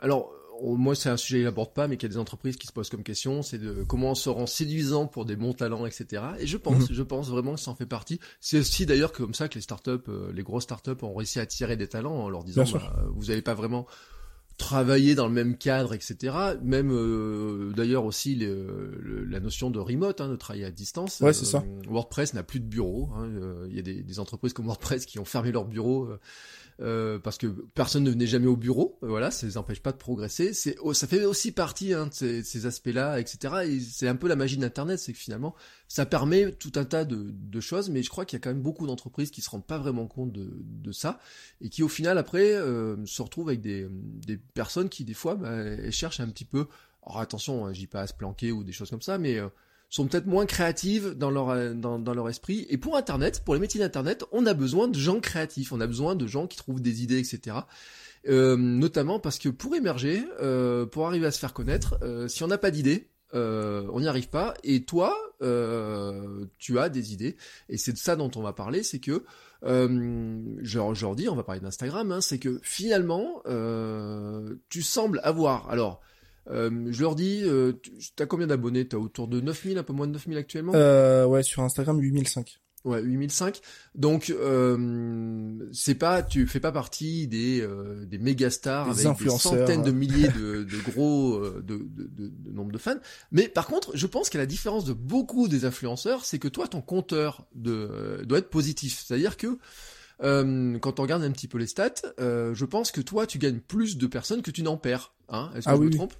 alors 0.00 0.32
moi 0.62 0.94
c'est 0.94 1.08
un 1.08 1.16
sujet 1.16 1.38
qu'il 1.38 1.44
n'aborde 1.44 1.72
pas, 1.72 1.88
mais 1.88 1.96
qu'il 1.96 2.08
y 2.08 2.12
a 2.12 2.14
des 2.14 2.18
entreprises 2.18 2.56
qui 2.56 2.66
se 2.66 2.72
posent 2.72 2.90
comme 2.90 3.02
question, 3.02 3.42
c'est 3.42 3.58
de 3.58 3.84
comment 3.84 4.12
on 4.12 4.14
se 4.14 4.28
rend 4.28 4.46
séduisant 4.46 5.06
pour 5.06 5.24
des 5.24 5.36
bons 5.36 5.52
talents, 5.52 5.86
etc. 5.86 6.22
Et 6.38 6.46
je 6.46 6.56
pense, 6.56 6.90
mhm. 6.90 6.96
je 6.96 7.02
pense 7.02 7.28
vraiment 7.28 7.54
que 7.54 7.60
ça 7.60 7.70
en 7.70 7.74
fait 7.74 7.86
partie. 7.86 8.20
C'est 8.40 8.58
aussi 8.58 8.86
d'ailleurs 8.86 9.12
comme 9.12 9.34
ça 9.34 9.48
que 9.48 9.54
les 9.54 9.60
startups, 9.60 9.90
euh, 10.08 10.32
les 10.32 10.42
grosses 10.42 10.64
startups 10.64 11.02
ont 11.02 11.14
réussi 11.14 11.38
à 11.38 11.42
attirer 11.42 11.76
des 11.76 11.88
talents 11.88 12.14
en 12.14 12.28
leur 12.28 12.44
disant, 12.44 12.64
bah, 12.72 13.04
vous 13.14 13.26
n'allez 13.26 13.42
pas 13.42 13.54
vraiment 13.54 13.86
travailler 14.58 15.14
dans 15.14 15.26
le 15.26 15.32
même 15.32 15.56
cadre, 15.56 15.94
etc. 15.94 16.36
Même 16.62 16.90
euh, 16.92 17.72
d'ailleurs 17.74 18.04
aussi 18.04 18.36
la 18.36 19.40
notion 19.40 19.70
de 19.70 19.78
remote, 19.78 20.20
hein, 20.20 20.28
de 20.28 20.36
travailler 20.36 20.66
à 20.66 20.70
distance. 20.70 21.20
Ouais, 21.20 21.32
c'est 21.32 21.46
ça. 21.46 21.64
Euh, 21.66 21.82
WordPress 21.88 22.34
n'a 22.34 22.42
plus 22.42 22.60
de 22.60 22.66
bureau. 22.66 23.08
Hein, 23.16 23.30
il 23.70 23.74
y 23.74 23.78
a 23.78 23.82
des, 23.82 24.02
des, 24.02 24.18
entreprises 24.20 24.52
comme 24.52 24.66
WordPress 24.66 25.06
qui 25.06 25.18
ont 25.18 25.24
fermé 25.24 25.52
leur 25.52 25.64
bureau 25.64 26.08
euh, 26.80 27.18
parce 27.18 27.38
que 27.38 27.46
personne 27.74 28.04
ne 28.04 28.10
venait 28.10 28.26
jamais 28.26 28.46
au 28.46 28.56
bureau. 28.56 28.98
Voilà, 29.02 29.30
ça 29.30 29.46
les 29.46 29.56
empêche 29.56 29.80
pas 29.80 29.92
de 29.92 29.96
progresser. 29.96 30.54
C'est, 30.54 30.76
ça 30.92 31.06
fait 31.06 31.24
aussi 31.24 31.50
partie 31.50 31.92
hein, 31.92 32.06
de 32.06 32.14
ces, 32.14 32.42
ces 32.44 32.66
aspects-là, 32.66 33.18
etc. 33.18 33.54
Et 33.66 33.80
c'est 33.80 34.06
un 34.06 34.14
peu 34.14 34.28
la 34.28 34.36
magie 34.36 34.56
d'Internet, 34.56 34.98
c'est 34.98 35.12
que 35.12 35.18
finalement, 35.18 35.54
ça 35.88 36.06
permet 36.06 36.52
tout 36.52 36.72
un 36.76 36.84
tas 36.84 37.04
de, 37.04 37.30
de 37.32 37.60
choses, 37.60 37.90
mais 37.90 38.02
je 38.02 38.10
crois 38.10 38.24
qu'il 38.24 38.36
y 38.36 38.40
a 38.40 38.42
quand 38.42 38.50
même 38.50 38.62
beaucoup 38.62 38.86
d'entreprises 38.86 39.30
qui 39.30 39.40
se 39.40 39.50
rendent 39.50 39.66
pas 39.66 39.78
vraiment 39.78 40.06
compte 40.06 40.32
de, 40.32 40.50
de 40.60 40.92
ça 40.92 41.18
et 41.60 41.68
qui 41.68 41.82
au 41.82 41.88
final 41.88 42.18
après 42.18 42.54
euh, 42.54 43.04
se 43.06 43.22
retrouvent 43.22 43.48
avec 43.48 43.60
des, 43.60 43.88
des 43.90 44.36
personnes 44.36 44.88
qui 44.88 45.04
des 45.04 45.14
fois 45.14 45.34
bah, 45.34 45.50
elles 45.50 45.92
cherchent 45.92 46.20
un 46.20 46.28
petit 46.28 46.44
peu. 46.44 46.68
Alors 47.04 47.20
attention, 47.20 47.66
hein, 47.66 47.72
j'y 47.72 47.86
pas 47.86 48.02
à 48.02 48.06
se 48.06 48.14
planquer 48.14 48.52
ou 48.52 48.64
des 48.64 48.72
choses 48.72 48.90
comme 48.90 49.02
ça, 49.02 49.18
mais 49.18 49.38
euh, 49.38 49.48
sont 49.90 50.06
peut-être 50.06 50.26
moins 50.26 50.46
créatives 50.46 51.14
dans 51.14 51.30
leur 51.30 51.74
dans, 51.74 51.98
dans 51.98 52.14
leur 52.14 52.28
esprit. 52.28 52.66
Et 52.68 52.76
pour 52.76 52.96
Internet, 52.96 53.42
pour 53.44 53.54
les 53.54 53.60
métiers 53.60 53.80
d'Internet, 53.80 54.24
on 54.32 54.46
a 54.46 54.54
besoin 54.54 54.88
de 54.88 54.98
gens 54.98 55.20
créatifs, 55.20 55.72
on 55.72 55.80
a 55.80 55.86
besoin 55.86 56.14
de 56.14 56.26
gens 56.26 56.46
qui 56.46 56.58
trouvent 56.58 56.82
des 56.82 57.02
idées, 57.02 57.18
etc. 57.18 57.56
Euh, 58.28 58.56
notamment 58.56 59.20
parce 59.20 59.38
que 59.38 59.48
pour 59.48 59.74
émerger, 59.74 60.24
euh, 60.40 60.86
pour 60.86 61.06
arriver 61.06 61.26
à 61.26 61.30
se 61.30 61.38
faire 61.38 61.54
connaître, 61.54 61.98
euh, 62.02 62.28
si 62.28 62.42
on 62.42 62.48
n'a 62.48 62.58
pas 62.58 62.70
d'idées, 62.70 63.08
on 63.32 64.00
n'y 64.00 64.08
arrive 64.08 64.28
pas. 64.28 64.54
Et 64.64 64.84
toi, 64.84 65.16
tu 66.58 66.78
as 66.78 66.88
des 66.88 67.12
idées. 67.12 67.36
Et 67.68 67.76
c'est 67.76 67.92
de 67.92 67.98
ça 67.98 68.16
dont 68.16 68.30
on 68.36 68.42
va 68.42 68.52
parler, 68.52 68.82
c'est 68.82 68.98
que 68.98 69.24
dis, 69.62 71.28
on 71.28 71.34
va 71.36 71.42
parler 71.42 71.60
d'Instagram, 71.60 72.12
hein, 72.12 72.20
c'est 72.20 72.38
que 72.38 72.58
finalement, 72.62 73.42
tu 74.68 74.82
sembles 74.82 75.20
avoir, 75.24 75.70
alors, 75.70 76.00
je 76.50 77.00
leur 77.00 77.14
dis, 77.14 77.44
tu 78.16 78.22
as 78.22 78.26
combien 78.26 78.46
d'abonnés? 78.46 78.86
T'as 78.86 78.96
autour 78.96 79.28
de 79.28 79.40
9000, 79.40 79.78
un 79.78 79.82
peu 79.82 79.92
moins 79.92 80.06
de 80.06 80.12
9000 80.12 80.38
actuellement? 80.38 80.72
Euh, 80.74 81.26
Ouais, 81.26 81.42
sur 81.42 81.62
Instagram, 81.62 82.00
8005. 82.00 82.60
Ouais, 82.84 83.02
8005. 83.02 83.60
Donc 83.96 84.30
euh, 84.30 85.58
c'est 85.72 85.96
pas, 85.96 86.22
tu 86.22 86.46
fais 86.46 86.60
pas 86.60 86.70
partie 86.70 87.26
des 87.26 87.60
euh, 87.60 88.06
des 88.06 88.18
méga 88.18 88.50
stars 88.50 88.90
avec 88.90 89.18
des 89.18 89.28
centaines 89.30 89.82
de 89.82 89.90
milliers 89.90 90.28
de, 90.28 90.62
de 90.62 90.90
gros 90.90 91.34
euh, 91.34 91.62
de, 91.66 91.76
de, 91.76 92.28
de, 92.28 92.50
nombre 92.52 92.70
de 92.70 92.78
fans. 92.78 92.98
Mais 93.32 93.48
par 93.48 93.66
contre, 93.66 93.96
je 93.96 94.06
pense 94.06 94.30
qu'à 94.30 94.38
la 94.38 94.46
différence 94.46 94.84
de 94.84 94.92
beaucoup 94.92 95.48
des 95.48 95.64
influenceurs, 95.64 96.24
c'est 96.24 96.38
que 96.38 96.48
toi, 96.48 96.68
ton 96.68 96.80
compteur 96.80 97.46
de 97.54 98.22
doit 98.24 98.38
être 98.38 98.50
positif. 98.50 99.02
C'est-à-dire 99.04 99.36
que 99.36 99.58
euh, 100.22 100.78
quand 100.78 101.00
on 101.00 101.02
regarde 101.02 101.22
un 101.24 101.30
petit 101.32 101.48
peu 101.48 101.58
les 101.58 101.66
stats, 101.66 101.94
euh, 102.20 102.54
je 102.54 102.64
pense 102.64 102.90
que 102.92 103.00
toi, 103.00 103.26
tu 103.26 103.38
gagnes 103.38 103.60
plus 103.60 103.98
de 103.98 104.06
personnes 104.06 104.42
que 104.42 104.50
tu 104.50 104.62
n'en 104.62 104.76
perds. 104.76 105.12
Hein 105.28 105.50
Est-ce 105.54 105.66
que 105.66 105.70
ah 105.70 105.76
je 105.76 105.82
me 105.82 105.90
trompe? 105.90 106.14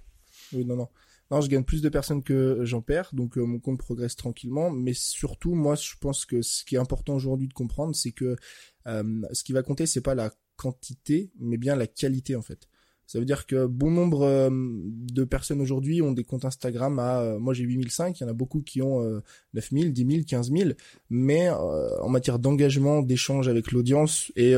Oui, 0.52 0.64
non, 0.64 0.76
non. 0.76 0.88
Non, 1.30 1.42
je 1.42 1.48
gagne 1.48 1.64
plus 1.64 1.82
de 1.82 1.90
personnes 1.90 2.22
que 2.22 2.60
j'en 2.64 2.80
perds, 2.80 3.10
donc 3.12 3.36
euh, 3.36 3.44
mon 3.44 3.58
compte 3.58 3.78
progresse 3.78 4.16
tranquillement. 4.16 4.70
Mais 4.70 4.94
surtout, 4.94 5.54
moi, 5.54 5.74
je 5.74 5.92
pense 6.00 6.24
que 6.24 6.40
ce 6.40 6.64
qui 6.64 6.76
est 6.76 6.78
important 6.78 7.14
aujourd'hui 7.14 7.48
de 7.48 7.52
comprendre, 7.52 7.94
c'est 7.94 8.12
que 8.12 8.36
euh, 8.86 9.22
ce 9.32 9.44
qui 9.44 9.52
va 9.52 9.62
compter, 9.62 9.84
c'est 9.86 10.00
pas 10.00 10.14
la 10.14 10.32
quantité, 10.56 11.30
mais 11.38 11.58
bien 11.58 11.76
la 11.76 11.86
qualité 11.86 12.34
en 12.34 12.42
fait. 12.42 12.68
Ça 13.08 13.18
veut 13.18 13.24
dire 13.24 13.46
que 13.46 13.66
bon 13.66 13.90
nombre 13.90 14.22
euh, 14.22 14.48
de 14.52 15.24
personnes 15.24 15.60
aujourd'hui 15.60 16.00
ont 16.00 16.12
des 16.12 16.22
comptes 16.22 16.44
Instagram 16.44 17.00
à, 17.00 17.36
moi 17.40 17.54
j'ai 17.54 17.64
8005, 17.64 18.20
il 18.20 18.22
y 18.22 18.26
en 18.26 18.28
a 18.28 18.32
beaucoup 18.32 18.62
qui 18.62 18.82
ont 18.82 19.20
9000, 19.54 19.92
10 19.92 20.06
000, 20.06 20.22
15 20.28 20.52
000, 20.52 20.70
mais 21.10 21.50
en 21.50 22.08
matière 22.08 22.38
d'engagement, 22.38 23.02
d'échange 23.02 23.48
avec 23.48 23.72
l'audience 23.72 24.30
et 24.36 24.54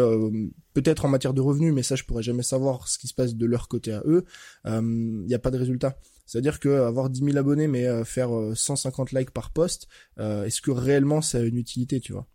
peut-être 0.74 1.06
en 1.06 1.08
matière 1.08 1.32
de 1.32 1.40
revenus, 1.40 1.72
mais 1.72 1.82
ça 1.82 1.94
je 1.94 2.04
pourrais 2.04 2.22
jamais 2.22 2.42
savoir 2.42 2.88
ce 2.88 2.98
qui 2.98 3.08
se 3.08 3.14
passe 3.14 3.34
de 3.34 3.46
leur 3.46 3.68
côté 3.68 3.92
à 3.92 4.02
eux, 4.04 4.24
il 4.66 5.24
n'y 5.26 5.34
a 5.34 5.38
pas 5.38 5.50
de 5.50 5.58
résultat. 5.58 5.96
C'est-à-dire 6.30 6.60
que 6.60 6.68
avoir 6.68 7.10
10 7.10 7.24
000 7.24 7.38
abonnés 7.38 7.66
mais 7.66 7.86
euh, 7.86 8.04
faire 8.04 8.30
150 8.54 9.12
euh, 9.12 9.18
likes 9.18 9.32
par 9.32 9.50
post, 9.50 9.88
euh, 10.20 10.44
est-ce 10.44 10.60
que 10.60 10.70
réellement 10.70 11.22
ça 11.22 11.38
a 11.38 11.40
une 11.40 11.56
utilité, 11.56 11.98
tu 11.98 12.12
vois? 12.12 12.28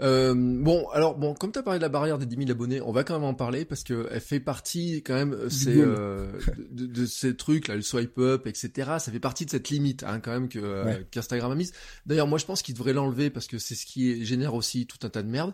Hmm. 0.00 0.62
bon, 0.62 0.88
alors 0.90 1.16
bon, 1.16 1.34
comme 1.34 1.52
tu 1.52 1.58
as 1.58 1.62
parlé 1.62 1.78
de 1.78 1.82
la 1.82 1.88
barrière 1.88 2.18
des 2.18 2.26
10 2.26 2.36
000 2.36 2.50
abonnés, 2.50 2.80
on 2.80 2.92
va 2.92 3.04
quand 3.04 3.14
même 3.14 3.24
en 3.24 3.34
parler 3.34 3.64
parce 3.64 3.82
que 3.82 4.08
elle 4.10 4.20
fait 4.20 4.40
partie 4.40 5.02
quand 5.02 5.14
même 5.14 5.36
de, 6.70 7.06
ces 7.06 7.36
trucs 7.36 7.68
là, 7.68 7.76
le 7.76 7.82
swipe 7.82 8.18
up, 8.18 8.46
etc. 8.46 8.70
Ça 8.98 9.12
fait 9.12 9.20
partie 9.20 9.46
de 9.46 9.50
cette 9.50 9.68
limite 9.70 10.02
hein, 10.04 10.20
quand 10.20 10.32
même 10.32 10.48
que 10.48 11.02
qu'Instagram 11.10 11.52
a 11.52 11.54
mise. 11.54 11.72
D'ailleurs, 12.06 12.26
moi 12.26 12.38
je 12.38 12.44
pense 12.46 12.62
qu'il 12.62 12.74
devrait 12.74 12.92
l'enlever 12.92 13.30
parce 13.30 13.46
que 13.46 13.58
c'est 13.58 13.74
ce 13.74 13.86
qui 13.86 14.24
génère 14.24 14.54
aussi 14.54 14.86
tout 14.86 14.98
un 15.06 15.08
tas 15.08 15.22
de 15.22 15.28
merde 15.28 15.52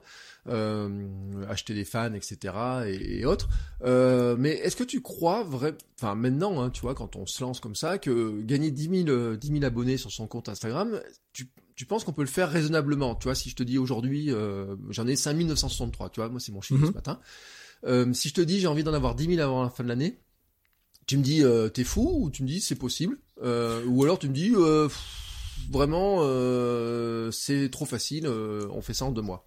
euh, 0.49 1.07
acheter 1.49 1.75
des 1.75 1.85
fans, 1.85 2.15
etc. 2.15 2.55
et, 2.87 3.25
autres. 3.25 3.49
Euh, 3.85 4.37
mais 4.37 4.51
est-ce 4.51 4.77
que 4.77 4.85
tu 4.85 5.01
crois 5.01 5.45
vrai, 5.45 5.75
enfin 6.01 6.15
maintenant, 6.15 6.61
hein, 6.61 6.71
tu 6.71 6.81
vois, 6.81 6.95
quand 6.95 7.17
on 7.17 7.27
se 7.27 7.43
lance 7.43 7.61
comme 7.61 7.77
ça, 7.77 7.99
que 7.99 8.41
gagner 8.41 8.71
10 8.71 9.05
000, 9.07 9.37
10 9.37 9.47
000 9.47 9.65
abonnés 9.65 9.97
sur 9.97 10.11
son 10.11 10.27
compte 10.27 10.49
Instagram, 10.49 11.01
tu, 11.33 11.49
tu 11.75 11.87
penses 11.87 12.05
qu'on 12.05 12.13
peut 12.13 12.23
le 12.23 12.29
faire 12.29 12.51
raisonnablement 12.51 13.15
Tu 13.15 13.25
vois, 13.25 13.35
si 13.35 13.51
je 13.51 13.57
te 13.57 13.63
dis 13.63 13.79
aujourd'hui, 13.79 14.31
euh, 14.31 14.77
j'en 14.91 15.07
ai 15.07 15.17
5 15.17 15.35
963, 15.35 16.11
tu 16.11 16.21
vois, 16.21 16.29
moi 16.29 16.41
c'est 16.41 16.53
mon 16.53 16.61
chiffre 16.61 16.81
mm 16.81 16.89
ce 16.89 16.93
matin. 16.93 17.21
Euh, 17.85 18.13
si 18.13 18.29
je 18.29 18.35
te 18.35 18.41
dis 18.41 18.61
j'ai 18.61 18.69
envie 18.69 18.85
d'en 18.85 18.95
avoir 18.95 19.15
10 19.15 19.37
000 19.37 19.41
avant 19.41 19.63
la 19.63 19.71
fin 19.71 19.83
de 19.83 19.89
l'année, 19.89 20.21
tu 21.07 21.19
me 21.19 21.23
dis 21.23 21.43
euh, 21.43 21.69
t'es 21.69 21.85
fou 21.85 22.25
ou 22.25 22.31
tu 22.31 22.43
me 22.43 22.49
dis 22.49 22.61
c'est 22.61 22.77
possible 22.77 23.19
ou 23.43 24.05
alors 24.05 24.19
tu 24.19 24.29
me 24.29 24.35
dis 24.35 24.53
vraiment 25.71 26.23
c'est 27.33 27.71
trop 27.71 27.85
facile, 27.87 28.29
on 28.29 28.83
fait 28.83 28.95
ça 28.95 29.07
en 29.07 29.13
deux 29.13 29.23
mois. 29.23 29.45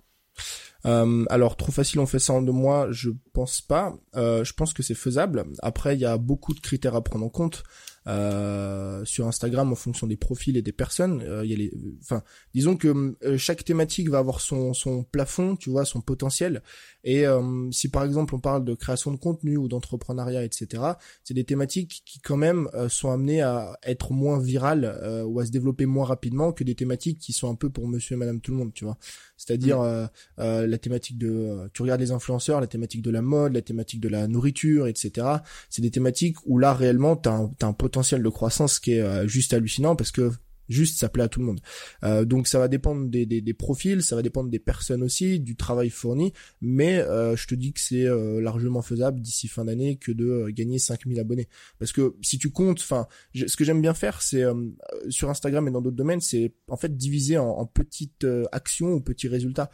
Euh, 0.85 1.25
alors 1.29 1.57
trop 1.57 1.71
facile, 1.71 1.99
on 1.99 2.05
fait 2.05 2.19
ça 2.19 2.33
en 2.33 2.41
deux 2.41 2.51
mois, 2.51 2.91
je 2.91 3.09
pense 3.33 3.61
pas. 3.61 3.95
Euh, 4.15 4.43
je 4.43 4.53
pense 4.53 4.73
que 4.73 4.83
c'est 4.83 4.95
faisable. 4.95 5.45
Après, 5.61 5.95
il 5.95 6.01
y 6.01 6.05
a 6.05 6.17
beaucoup 6.17 6.53
de 6.53 6.59
critères 6.59 6.95
à 6.95 7.03
prendre 7.03 7.25
en 7.25 7.29
compte. 7.29 7.63
Euh, 8.07 9.03
sur 9.03 9.25
Instagram 9.25 9.71
en 9.71 9.75
fonction 9.75 10.05
des 10.05 10.15
profils 10.15 10.55
et 10.57 10.61
des 10.61 10.71
personnes. 10.71 11.23
Euh, 11.23 11.43
il 11.43 11.49
y 11.49 11.53
a 11.55 11.57
les, 11.57 11.73
enfin, 12.03 12.21
disons 12.53 12.77
que 12.77 13.15
euh, 13.23 13.35
chaque 13.39 13.65
thématique 13.65 14.09
va 14.09 14.19
avoir 14.19 14.41
son 14.41 14.75
son 14.75 15.03
plafond, 15.03 15.55
tu 15.55 15.71
vois, 15.71 15.85
son 15.85 16.01
potentiel. 16.01 16.61
Et 17.03 17.25
si 17.69 17.89
par 17.89 18.03
exemple 18.03 18.33
on 18.33 18.39
parle 18.39 18.65
de 18.65 18.73
création 18.73 19.11
de 19.11 19.17
contenu 19.17 19.57
ou 19.57 19.67
d'entrepreneuriat, 19.67 20.43
etc., 20.43 20.81
c'est 21.23 21.35
des 21.35 21.43
thématiques 21.43 22.01
qui 22.03 22.19
quand 22.19 22.35
même 22.35 22.67
sont 22.89 23.11
amenées 23.11 23.43
à 23.43 23.77
être 23.83 24.11
moins 24.11 24.39
virales 24.39 25.23
ou 25.27 25.39
à 25.39 25.45
se 25.45 25.51
développer 25.51 25.85
moins 25.85 26.05
rapidement 26.05 26.51
que 26.51 26.63
des 26.63 26.73
thématiques 26.73 27.19
qui 27.19 27.31
sont 27.31 27.47
un 27.47 27.53
peu 27.53 27.69
pour 27.69 27.87
Monsieur 27.87 28.15
et 28.15 28.17
Madame 28.17 28.41
tout 28.41 28.49
le 28.53 28.57
monde, 28.57 28.73
tu 28.73 28.85
vois. 28.85 28.97
C'est-à-dire 29.37 29.81
mm. 29.81 30.09
la 30.39 30.77
thématique 30.79 31.19
de, 31.19 31.69
tu 31.73 31.83
regardes 31.83 32.01
les 32.01 32.09
influenceurs, 32.09 32.59
la 32.59 32.65
thématique 32.65 33.03
de 33.03 33.11
la 33.11 33.21
mode, 33.21 33.53
la 33.53 33.61
thématique 33.61 33.99
de 33.99 34.09
la 34.09 34.27
nourriture, 34.27 34.87
etc. 34.87 35.27
C'est 35.69 35.83
des 35.83 35.91
thématiques 35.91 36.37
où 36.47 36.57
là 36.57 36.73
réellement 36.73 37.15
t'as 37.15 37.33
un, 37.33 37.51
as 37.61 37.67
un 37.67 37.73
potentiel 37.73 37.94
potentiel 37.95 38.21
de 38.21 38.29
croissance 38.29 38.79
qui 38.79 38.95
est 38.95 39.01
euh, 39.01 39.25
juste 39.25 39.53
hallucinant 39.53 39.95
parce 39.95 40.11
que 40.11 40.29
juste 40.69 40.99
ça 40.99 41.09
plaît 41.09 41.23
à 41.23 41.29
tout 41.29 41.39
le 41.39 41.45
monde. 41.45 41.59
Euh, 42.03 42.25
donc 42.25 42.47
ça 42.47 42.59
va 42.59 42.67
dépendre 42.67 43.07
des, 43.07 43.25
des, 43.25 43.53
profils, 43.53 44.01
ça 44.01 44.15
va 44.15 44.21
dépendre 44.21 44.49
des 44.49 44.59
personnes 44.59 45.03
aussi, 45.03 45.39
du 45.39 45.55
travail 45.55 45.89
fourni, 45.89 46.33
mais 46.61 46.99
euh, 46.99 47.35
je 47.35 47.47
te 47.47 47.55
dis 47.55 47.73
que 47.73 47.79
c'est 47.79 48.05
euh, 48.05 48.41
largement 48.41 48.81
faisable 48.81 49.21
d'ici 49.21 49.47
fin 49.47 49.65
d'année 49.65 49.97
que 49.97 50.11
de 50.11 50.49
gagner 50.49 50.79
5000 50.79 51.19
abonnés. 51.19 51.47
Parce 51.79 51.91
que 51.91 52.15
si 52.21 52.37
tu 52.37 52.49
comptes, 52.51 52.79
enfin, 52.79 53.07
ce 53.33 53.55
que 53.55 53.63
j'aime 53.63 53.81
bien 53.81 53.93
faire, 53.93 54.21
c'est 54.21 54.43
sur 55.09 55.29
Instagram 55.29 55.67
et 55.67 55.71
dans 55.71 55.81
d'autres 55.81 55.95
domaines, 55.95 56.21
c'est 56.21 56.53
en 56.67 56.77
fait 56.77 56.95
diviser 56.95 57.37
en, 57.37 57.49
en 57.49 57.65
petites 57.65 58.25
actions 58.51 58.93
ou 58.93 59.01
petits 59.01 59.27
résultats. 59.27 59.69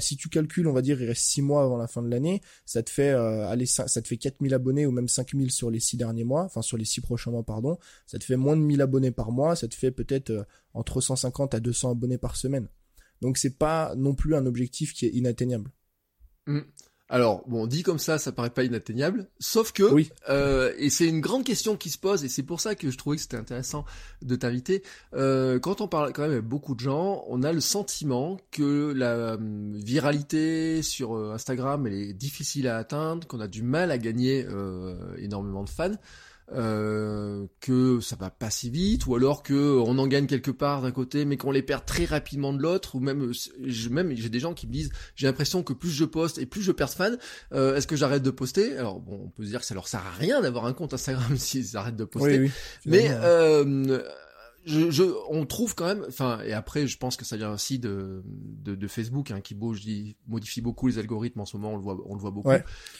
si 0.00 0.16
tu 0.16 0.28
calcules, 0.28 0.66
on 0.66 0.72
va 0.72 0.82
dire, 0.82 1.00
il 1.00 1.06
reste 1.06 1.22
6 1.22 1.42
mois 1.42 1.62
avant 1.62 1.76
la 1.76 1.86
fin 1.86 2.02
de 2.02 2.08
l'année, 2.08 2.40
ça 2.66 2.82
te 2.82 2.90
fait 2.90 3.10
aller 3.10 3.66
ça, 3.66 3.86
te 3.86 4.08
fait 4.08 4.16
4000 4.16 4.54
abonnés 4.54 4.86
ou 4.86 4.90
même 4.90 5.08
5000 5.08 5.50
sur 5.50 5.70
les 5.70 5.80
6 5.80 5.96
derniers 5.96 6.24
mois, 6.24 6.44
enfin 6.44 6.62
sur 6.62 6.76
les 6.76 6.84
6 6.84 7.00
prochains 7.00 7.30
mois, 7.30 7.42
pardon. 7.42 7.78
Ça 8.06 8.18
te 8.18 8.24
fait 8.24 8.36
moins 8.36 8.56
de 8.56 8.62
1000 8.62 8.80
abonnés 8.80 9.10
par 9.10 9.30
mois, 9.30 9.56
ça 9.56 9.68
te 9.68 9.74
fait 9.74 9.90
peut-être 9.90 10.33
entre 10.74 11.00
150 11.00 11.54
à 11.54 11.60
200 11.60 11.92
abonnés 11.92 12.18
par 12.18 12.36
semaine. 12.36 12.68
Donc 13.20 13.38
c'est 13.38 13.56
pas 13.58 13.94
non 13.96 14.14
plus 14.14 14.34
un 14.34 14.46
objectif 14.46 14.92
qui 14.92 15.06
est 15.06 15.10
inatteignable. 15.10 15.70
Hmm. 16.46 16.60
Alors 17.10 17.44
bon, 17.46 17.66
dit 17.66 17.82
comme 17.82 17.98
ça, 17.98 18.18
ça 18.18 18.32
paraît 18.32 18.50
pas 18.50 18.64
inatteignable, 18.64 19.28
sauf 19.38 19.72
que 19.72 19.82
oui. 19.82 20.10
euh, 20.30 20.72
et 20.78 20.88
c'est 20.88 21.06
une 21.06 21.20
grande 21.20 21.44
question 21.44 21.76
qui 21.76 21.90
se 21.90 21.98
pose 21.98 22.24
et 22.24 22.28
c'est 22.28 22.42
pour 22.42 22.60
ça 22.60 22.74
que 22.74 22.90
je 22.90 22.96
trouvais 22.96 23.16
que 23.16 23.22
c'était 23.22 23.36
intéressant 23.36 23.84
de 24.22 24.34
t'inviter. 24.36 24.82
Euh, 25.12 25.58
quand 25.58 25.82
on 25.82 25.86
parle 25.86 26.14
quand 26.14 26.22
même 26.22 26.32
avec 26.32 26.44
beaucoup 26.44 26.74
de 26.74 26.80
gens, 26.80 27.22
on 27.28 27.42
a 27.42 27.52
le 27.52 27.60
sentiment 27.60 28.38
que 28.50 28.92
la 28.96 29.34
hum, 29.34 29.76
viralité 29.76 30.82
sur 30.82 31.14
Instagram 31.14 31.86
elle 31.86 31.92
est 31.92 32.14
difficile 32.14 32.68
à 32.68 32.78
atteindre, 32.78 33.26
qu'on 33.26 33.40
a 33.40 33.48
du 33.48 33.62
mal 33.62 33.90
à 33.90 33.98
gagner 33.98 34.46
énormément 35.18 35.62
de 35.62 35.70
fans. 35.70 35.96
Euh, 36.54 37.46
que 37.60 38.00
ça 38.00 38.16
va 38.16 38.30
pas 38.30 38.50
si 38.50 38.70
vite, 38.70 39.06
ou 39.06 39.14
alors 39.16 39.42
que 39.42 39.78
on 39.78 39.98
en 39.98 40.06
gagne 40.06 40.26
quelque 40.26 40.50
part 40.50 40.82
d'un 40.82 40.92
côté, 40.92 41.24
mais 41.24 41.36
qu'on 41.36 41.50
les 41.50 41.62
perd 41.62 41.84
très 41.84 42.04
rapidement 42.04 42.52
de 42.52 42.60
l'autre, 42.60 42.94
ou 42.94 43.00
même, 43.00 43.32
même 43.90 44.14
j'ai 44.14 44.28
des 44.28 44.40
gens 44.40 44.54
qui 44.54 44.66
me 44.66 44.72
disent, 44.72 44.90
j'ai 45.16 45.26
l'impression 45.26 45.62
que 45.62 45.72
plus 45.72 45.90
je 45.90 46.04
poste 46.04 46.38
et 46.38 46.46
plus 46.46 46.62
je 46.62 46.70
perds 46.70 46.88
de 46.88 46.92
fans, 46.92 47.16
euh, 47.52 47.76
est-ce 47.76 47.86
que 47.86 47.96
j'arrête 47.96 48.22
de 48.22 48.30
poster? 48.30 48.76
Alors 48.76 49.00
bon, 49.00 49.20
on 49.24 49.28
peut 49.30 49.44
se 49.44 49.48
dire 49.48 49.60
que 49.60 49.66
ça 49.66 49.74
leur 49.74 49.88
sert 49.88 50.00
à 50.06 50.12
rien 50.12 50.42
d'avoir 50.42 50.66
un 50.66 50.72
compte 50.72 50.94
Instagram 50.94 51.36
s'ils 51.36 51.76
arrêtent 51.76 51.96
de 51.96 52.04
poster, 52.04 52.50
mais 52.86 53.08
euh, 53.10 54.02
je, 54.64 54.90
je, 54.90 55.02
on 55.28 55.46
trouve 55.46 55.74
quand 55.74 55.86
même, 55.86 56.04
enfin, 56.08 56.40
et 56.44 56.52
après, 56.52 56.86
je 56.86 56.96
pense 56.96 57.16
que 57.16 57.24
ça 57.24 57.36
vient 57.36 57.52
aussi 57.52 57.78
de, 57.78 58.22
de, 58.26 58.74
de 58.74 58.88
Facebook, 58.88 59.30
hein, 59.30 59.40
qui 59.40 59.54
bouge, 59.54 59.82
modifie 60.26 60.60
beaucoup 60.60 60.86
les 60.86 60.98
algorithmes 60.98 61.40
en 61.40 61.46
ce 61.46 61.56
moment, 61.56 61.74
on 61.74 61.76
le 61.76 61.82
voit, 61.82 61.98
on 62.06 62.14
le 62.14 62.20
voit 62.20 62.30
beaucoup, 62.30 62.50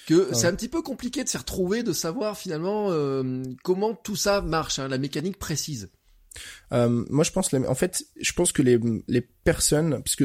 que 0.07 0.35
c'est 0.35 0.47
un 0.47 0.55
petit 0.55 0.69
peu 0.69 0.83
compliqué 0.83 1.25
de 1.25 1.29
s'y 1.29 1.37
retrouver, 1.37 1.83
de 1.83 1.93
savoir 1.93 2.37
finalement 2.37 2.91
euh, 2.91 3.43
comment 3.63 3.95
tout 3.95 4.17
ça 4.17 4.41
marche, 4.41 4.79
hein, 4.79 4.89
la 4.89 4.99
mécanique 4.99 5.39
précise. 5.39 5.91
Euh, 6.73 7.05
moi, 7.11 7.25
je 7.25 7.31
pense, 7.31 7.53
en 7.53 7.75
fait, 7.75 8.05
je 8.21 8.33
pense 8.33 8.53
que 8.53 8.63
les, 8.63 8.79
les 9.09 9.21
personnes, 9.45 10.01
puisque 10.03 10.25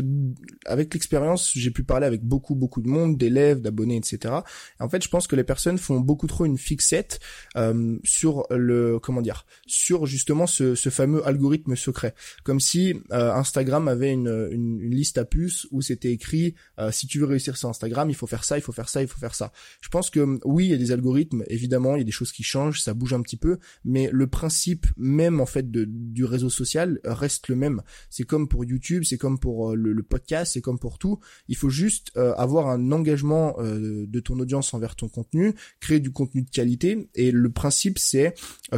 avec 0.66 0.94
l'expérience, 0.94 1.52
j'ai 1.56 1.72
pu 1.72 1.84
parler 1.84 2.08
avec 2.08 2.24
beaucoup, 2.24 2.56
beaucoup 2.56 2.82
de 2.82 2.88
monde, 2.88 3.18
d'élèves, 3.18 3.62
d'abonnés, 3.62 3.98
etc. 3.98 4.34
en 4.80 4.90
fait, 4.90 5.04
je 5.04 5.10
pense 5.10 5.28
que 5.28 5.36
les 5.36 5.44
personnes 5.44 5.78
font 5.78 6.00
beaucoup 6.00 6.28
trop 6.28 6.46
une 6.46 6.58
fixette 6.58 7.20
euh, 7.58 7.98
sur 8.04 8.46
le, 8.50 8.98
comment 9.00 9.22
dire, 9.22 9.46
sur 9.68 10.06
justement 10.06 10.48
ce, 10.48 10.74
ce 10.74 10.90
fameux 10.90 11.26
algorithme 11.28 11.76
secret, 11.76 12.16
comme 12.44 12.60
si 12.60 12.96
euh, 13.12 13.34
Instagram 13.34 13.88
avait 13.88 14.14
une, 14.14 14.50
une, 14.52 14.80
une, 14.82 14.96
liste 14.96 15.18
à 15.18 15.26
puces 15.26 15.68
où 15.72 15.82
c'était 15.82 16.12
écrit 16.12 16.56
euh, 16.80 16.92
si 16.92 17.08
tu 17.08 17.20
veux 17.20 17.26
réussir 17.26 17.58
sur 17.58 17.70
Instagram, 17.70 18.10
il 18.10 18.16
faut 18.16 18.28
faire 18.28 18.44
ça, 18.44 18.58
il 18.58 18.62
faut 18.62 18.72
faire 18.72 18.90
ça, 18.90 19.02
il 19.02 19.08
faut 19.08 19.20
faire 19.20 19.36
ça. 19.36 19.52
Je 19.82 19.90
pense 19.90 20.10
que 20.10 20.40
oui, 20.46 20.66
il 20.66 20.72
y 20.72 20.74
a 20.74 20.78
des 20.78 20.92
algorithmes, 20.92 21.44
évidemment, 21.48 21.96
il 21.96 22.00
y 22.00 22.02
a 22.02 22.06
des 22.06 22.12
choses 22.12 22.32
qui 22.32 22.44
changent, 22.44 22.82
ça 22.82 22.94
bouge 22.94 23.14
un 23.14 23.22
petit 23.22 23.38
peu, 23.38 23.60
mais 23.84 24.10
le 24.12 24.28
principe 24.28 24.88
même 24.98 25.42
en 25.42 25.46
fait 25.46 25.70
de 25.70 25.86
du 26.00 26.26
réseau 26.26 26.50
social 26.50 27.00
reste 27.04 27.48
le 27.48 27.56
même. 27.56 27.82
C'est 28.10 28.24
comme 28.24 28.48
pour 28.48 28.66
YouTube, 28.66 29.04
c'est 29.04 29.18
comme 29.18 29.40
pour 29.40 29.76
le, 29.76 29.94
le, 29.94 30.04
podcast, 30.04 30.54
c'est 30.54 30.62
comme 30.62 30.80
pour 30.80 30.98
tout. 30.98 31.20
Il 31.48 31.56
faut 31.56 31.70
juste 31.70 32.12
avoir 32.16 32.70
un 32.70 32.92
engagement 32.92 33.58
de 33.60 34.20
ton 34.20 34.40
audience 34.40 34.74
envers 34.74 34.96
ton 34.96 35.08
contenu, 35.08 35.54
créer 35.80 36.00
du 36.00 36.12
contenu 36.12 36.42
de 36.42 36.50
qualité. 36.50 37.10
Et 37.16 37.32
le 37.32 37.50
principe, 37.50 38.00
c'est 38.00 38.34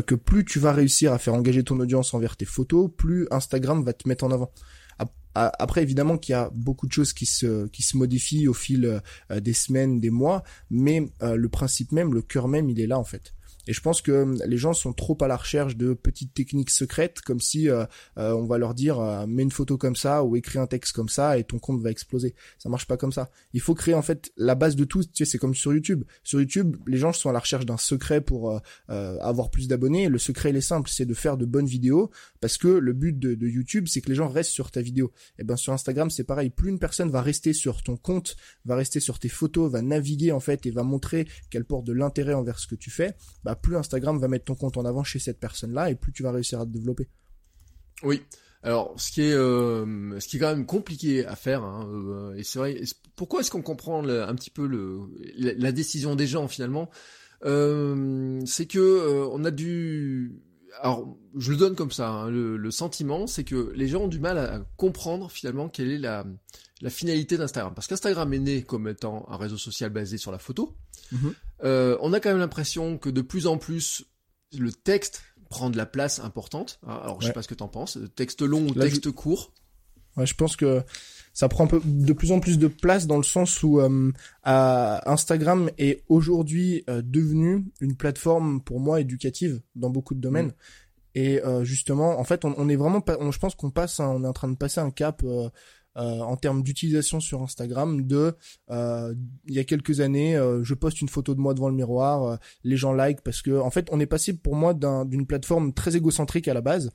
que 0.06 0.16
plus 0.16 0.46
tu 0.46 0.60
vas 0.60 0.74
réussir 0.74 1.14
à 1.14 1.20
faire 1.20 1.34
engager 1.34 1.64
ton 1.64 1.80
audience 1.80 2.14
envers 2.14 2.36
tes 2.38 2.46
photos, 2.46 2.90
plus 2.96 3.28
Instagram 3.32 3.84
va 3.84 3.94
te 3.94 4.08
mettre 4.08 4.24
en 4.24 4.32
avant. 4.32 4.52
Après, 5.34 5.82
évidemment 5.82 6.18
qu'il 6.18 6.34
y 6.34 6.36
a 6.36 6.50
beaucoup 6.54 6.88
de 6.88 6.92
choses 6.92 7.14
qui 7.14 7.26
se 7.26 7.68
qui 7.68 7.84
se 7.84 7.96
modifient 7.96 8.50
au 8.50 8.54
fil 8.54 9.02
euh, 9.32 9.40
des 9.40 9.54
semaines, 9.54 10.02
des 10.02 10.10
mois, 10.10 10.44
mais 10.70 11.10
euh, 11.22 11.36
le 11.36 11.48
principe 11.48 11.94
même, 11.94 12.14
le 12.14 12.22
cœur 12.22 12.50
même, 12.50 12.70
il 12.70 12.82
est 12.82 12.88
là 12.88 13.00
en 13.00 13.06
fait. 13.06 13.34
Et 13.67 13.74
je 13.74 13.82
pense 13.82 14.02
que 14.02 14.12
hum, 14.12 14.41
les 14.45 14.58
gens 14.58 14.74
sont 14.74 14.93
trop 14.93 15.17
à 15.21 15.28
la 15.28 15.38
recherche 15.38 15.76
de 15.76 15.93
petites 15.93 16.34
techniques 16.34 16.69
secrètes, 16.69 17.21
comme 17.21 17.39
si 17.39 17.69
euh, 17.69 17.86
euh, 18.17 18.34
on 18.34 18.45
va 18.45 18.58
leur 18.58 18.74
dire 18.74 19.00
euh, 19.00 19.28
mets 19.28 19.43
une 19.43 19.52
photo 19.52 19.78
comme 19.78 19.95
ça 19.95 20.24
ou 20.24 20.36
écris 20.36 20.60
un 20.60 20.67
texte 20.67 20.93
comme 20.93 21.10
ça 21.10 21.38
et 21.38 21.43
ton 21.43 21.60
compte 21.60 21.82
va 21.82 21.91
exploser. 21.91 22.36
Ça 22.58 22.69
marche 22.69 22.88
pas 22.88 22.97
comme 22.97 23.12
ça. 23.12 23.30
Il 23.54 23.62
faut 23.62 23.76
créer 23.76 23.93
en 23.93 24.02
fait 24.02 24.32
la 24.38 24.56
base 24.56 24.76
de 24.76 24.84
tout. 24.84 25.04
Tu 25.04 25.10
sais, 25.13 25.26
c'est 25.26 25.38
comme 25.38 25.56
sur 25.56 25.74
YouTube. 25.74 26.04
Sur 26.24 26.39
YouTube, 26.39 26.78
les 26.88 26.97
gens 26.97 27.13
sont 27.13 27.30
à 27.30 27.34
la 27.34 27.39
recherche 27.39 27.65
d'un 27.65 27.78
secret 27.78 28.21
pour 28.21 28.60
avoir 28.88 29.50
plus 29.52 29.67
d'abonnés. 29.67 30.10
Le 30.10 30.17
secret 30.17 30.50
il 30.50 30.56
est 30.56 30.62
simple, 30.62 30.89
c'est 30.89 31.06
de 31.06 31.13
faire 31.13 31.38
de 31.38 31.45
bonnes 31.45 31.65
vidéos 31.65 32.12
parce 32.39 32.58
que 32.58 32.67
le 32.67 32.93
but 32.93 33.17
de, 33.17 33.47
YouTube 33.47 33.88
c'est 33.88 34.02
que 34.02 34.10
les 34.10 34.15
gens 34.15 34.30
restent 34.30 34.52
sur 34.52 34.71
ta 34.71 34.82
vidéo. 34.82 35.12
Et 35.39 35.43
ben 35.43 35.56
sur 35.56 35.74
Instagram 35.74 36.10
c'est 36.10 36.24
pareil. 36.24 36.50
Plus 36.50 36.69
une 36.69 36.80
personne 36.80 37.10
va 37.10 37.21
rester 37.21 37.54
sur 37.54 37.84
ton 37.84 37.97
compte, 37.97 38.36
va 38.65 38.76
rester 38.76 39.00
sur 39.00 39.19
tes 39.19 39.30
photos, 39.30 39.71
va 39.71 39.82
naviguer 39.82 40.32
en 40.32 40.39
fait 40.39 40.65
et 40.65 40.71
va 40.71 40.84
montrer 40.84 41.28
qu'elle 41.50 41.65
porte 41.65 41.86
de 41.86 41.93
l'intérêt 41.93 42.34
envers 42.34 42.60
ce 42.60 42.67
que 42.67 42.76
tu 42.76 42.89
fais, 42.89 43.13
bah 43.43 43.51
plus 43.56 43.78
Instagram 43.78 44.20
va 44.20 44.28
mettre 44.28 44.46
ton 44.46 44.56
compte 44.56 44.78
en 44.78 44.86
avant 44.86 45.04
chez 45.04 45.20
cette 45.20 45.40
personne-là 45.40 45.90
et 45.90 45.96
plus 45.96 46.12
tu 46.12 46.24
vas 46.24 46.32
réussir 46.32 46.60
à 46.60 46.66
te 46.66 46.72
développer. 46.72 47.08
Oui. 48.04 48.22
Alors, 48.64 48.94
ce 48.98 49.12
qui 49.12 49.22
est, 49.22 49.34
euh, 49.34 50.20
ce 50.20 50.28
qui 50.28 50.38
est 50.38 50.40
quand 50.40 50.54
même 50.54 50.66
compliqué 50.66 51.26
à 51.26 51.36
faire, 51.36 51.64
hein, 51.64 51.90
euh, 51.92 52.36
et 52.36 52.44
c'est 52.44 52.60
vrai. 52.60 52.82
Pourquoi 53.16 53.42
est-ce 53.42 53.50
qu'on 53.50 53.64
comprend 53.64 54.08
un 54.08 54.36
petit 54.36 54.52
peu 54.52 54.68
le, 54.68 55.00
la, 55.36 55.72
décision 55.72 56.16
des 56.16 56.28
gens 56.28 56.48
finalement 56.48 56.90
euh, 57.44 58.40
C'est 58.46 58.68
que 58.68 59.28
on 59.32 59.44
a 59.46 59.52
dû 59.52 60.42
alors, 60.80 61.18
je 61.36 61.52
le 61.52 61.58
donne 61.58 61.76
comme 61.76 61.92
ça, 61.92 62.10
hein, 62.10 62.30
le, 62.30 62.72
sentiment, 62.72 63.28
c'est 63.28 63.44
que 63.44 63.72
les 63.76 63.88
gens 63.88 64.04
ont 64.04 64.08
du 64.08 64.20
mal 64.20 64.38
à 64.38 64.66
comprendre 64.78 65.30
finalement 65.30 65.68
quelle 65.68 65.92
est 65.92 65.98
la, 65.98 66.26
la 66.82 66.90
finalité 66.90 67.38
d'Instagram. 67.38 67.74
Parce 67.76 67.88
qu'Instagram 67.88 68.32
est 68.34 68.40
né 68.40 68.64
comme 68.64 68.88
étant 68.88 69.28
un 69.30 69.38
réseau 69.38 69.58
social 69.58 69.90
basé 69.90 70.18
sur 70.18 70.32
la 70.32 70.40
photo. 70.40 70.76
Mhm. 71.12 71.34
Euh, 71.63 71.97
on 72.02 72.13
a 72.13 72.19
quand 72.19 72.30
même 72.30 72.39
l'impression 72.39 72.97
que 72.97 73.10
de 73.10 73.21
plus 73.21 73.47
en 73.47 73.58
plus, 73.58 74.06
le 74.58 74.71
texte 74.71 75.21
prend 75.50 75.69
de 75.69 75.78
la 75.78 75.86
place 75.86 76.19
importante. 76.19 76.80
Hein, 76.88 77.00
alors, 77.04 77.21
je 77.21 77.28
sais 77.28 77.34
pas 77.34 77.43
ce 77.43 77.47
que 77.47 77.54
t'en 77.54 77.67
penses. 77.67 77.97
Texte 78.15 78.41
long 78.41 78.65
ou 78.67 78.74
texte 78.74 79.12
court. 79.12 79.52
Ouais, 80.17 80.26
je 80.26 80.34
pense 80.34 80.56
que 80.56 80.84
ça 81.34 81.47
prend 81.47 81.65
un 81.65 81.67
peu, 81.67 81.82
de 81.84 82.13
plus 82.13 82.32
en 82.32 82.39
plus 82.39 82.60
de 82.60 82.67
place 82.67 83.08
dans 83.08 83.17
le 83.17 83.24
sens 83.24 83.63
où 83.63 83.80
euh, 83.80 84.12
Instagram 84.43 85.69
est 85.78 86.04
aujourd'hui 86.10 86.84
euh, 86.89 87.02
devenu 87.04 87.65
une 87.80 87.95
plateforme 87.95 88.62
pour 88.62 88.80
moi 88.80 89.00
éducative 89.00 89.62
dans 89.76 89.89
beaucoup 89.89 90.15
de 90.15 90.19
domaines. 90.19 90.47
Mm. 90.47 90.54
Et 91.13 91.43
euh, 91.43 91.63
justement, 91.63 92.19
en 92.19 92.24
fait, 92.24 92.45
on, 92.45 92.54
on 92.58 92.69
est 92.69 92.76
vraiment, 92.76 93.04
je 93.08 93.39
pense 93.39 93.56
qu'on 93.56 93.69
passe, 93.69 94.00
on 94.00 94.24
est 94.24 94.28
en 94.28 94.34
train 94.34 94.50
de 94.50 94.56
passer 94.56 94.80
un 94.80 94.91
cap 94.91 95.24
en 95.96 96.38
termes 96.38 96.64
d'utilisation 96.64 97.20
sur 97.20 97.42
Instagram 97.42 98.06
de 98.06 98.36
euh, 98.70 99.14
il 99.48 99.56
y 99.56 99.60
a 99.60 99.64
quelques 99.64 100.00
années 100.00 100.38
euh, 100.38 100.64
je 100.64 100.74
poste 100.74 101.02
une 101.02 101.10
photo 101.10 101.36
de 101.36 101.40
moi 101.40 101.54
devant 101.54 101.70
le 101.70 101.76
miroir 101.76 102.40
les 102.64 102.78
gens 102.78 102.94
like 102.94 103.22
parce 103.22 103.42
que 103.42 103.60
en 103.60 103.72
fait 103.72 103.88
on 103.92 104.00
est 104.00 104.06
passé 104.06 104.34
pour 104.34 104.56
moi 104.56 104.74
d'une 104.74 105.28
plateforme 105.28 105.74
très 105.74 105.96
égocentrique 105.96 106.48
à 106.48 106.54
la 106.54 106.62
base 106.62 106.92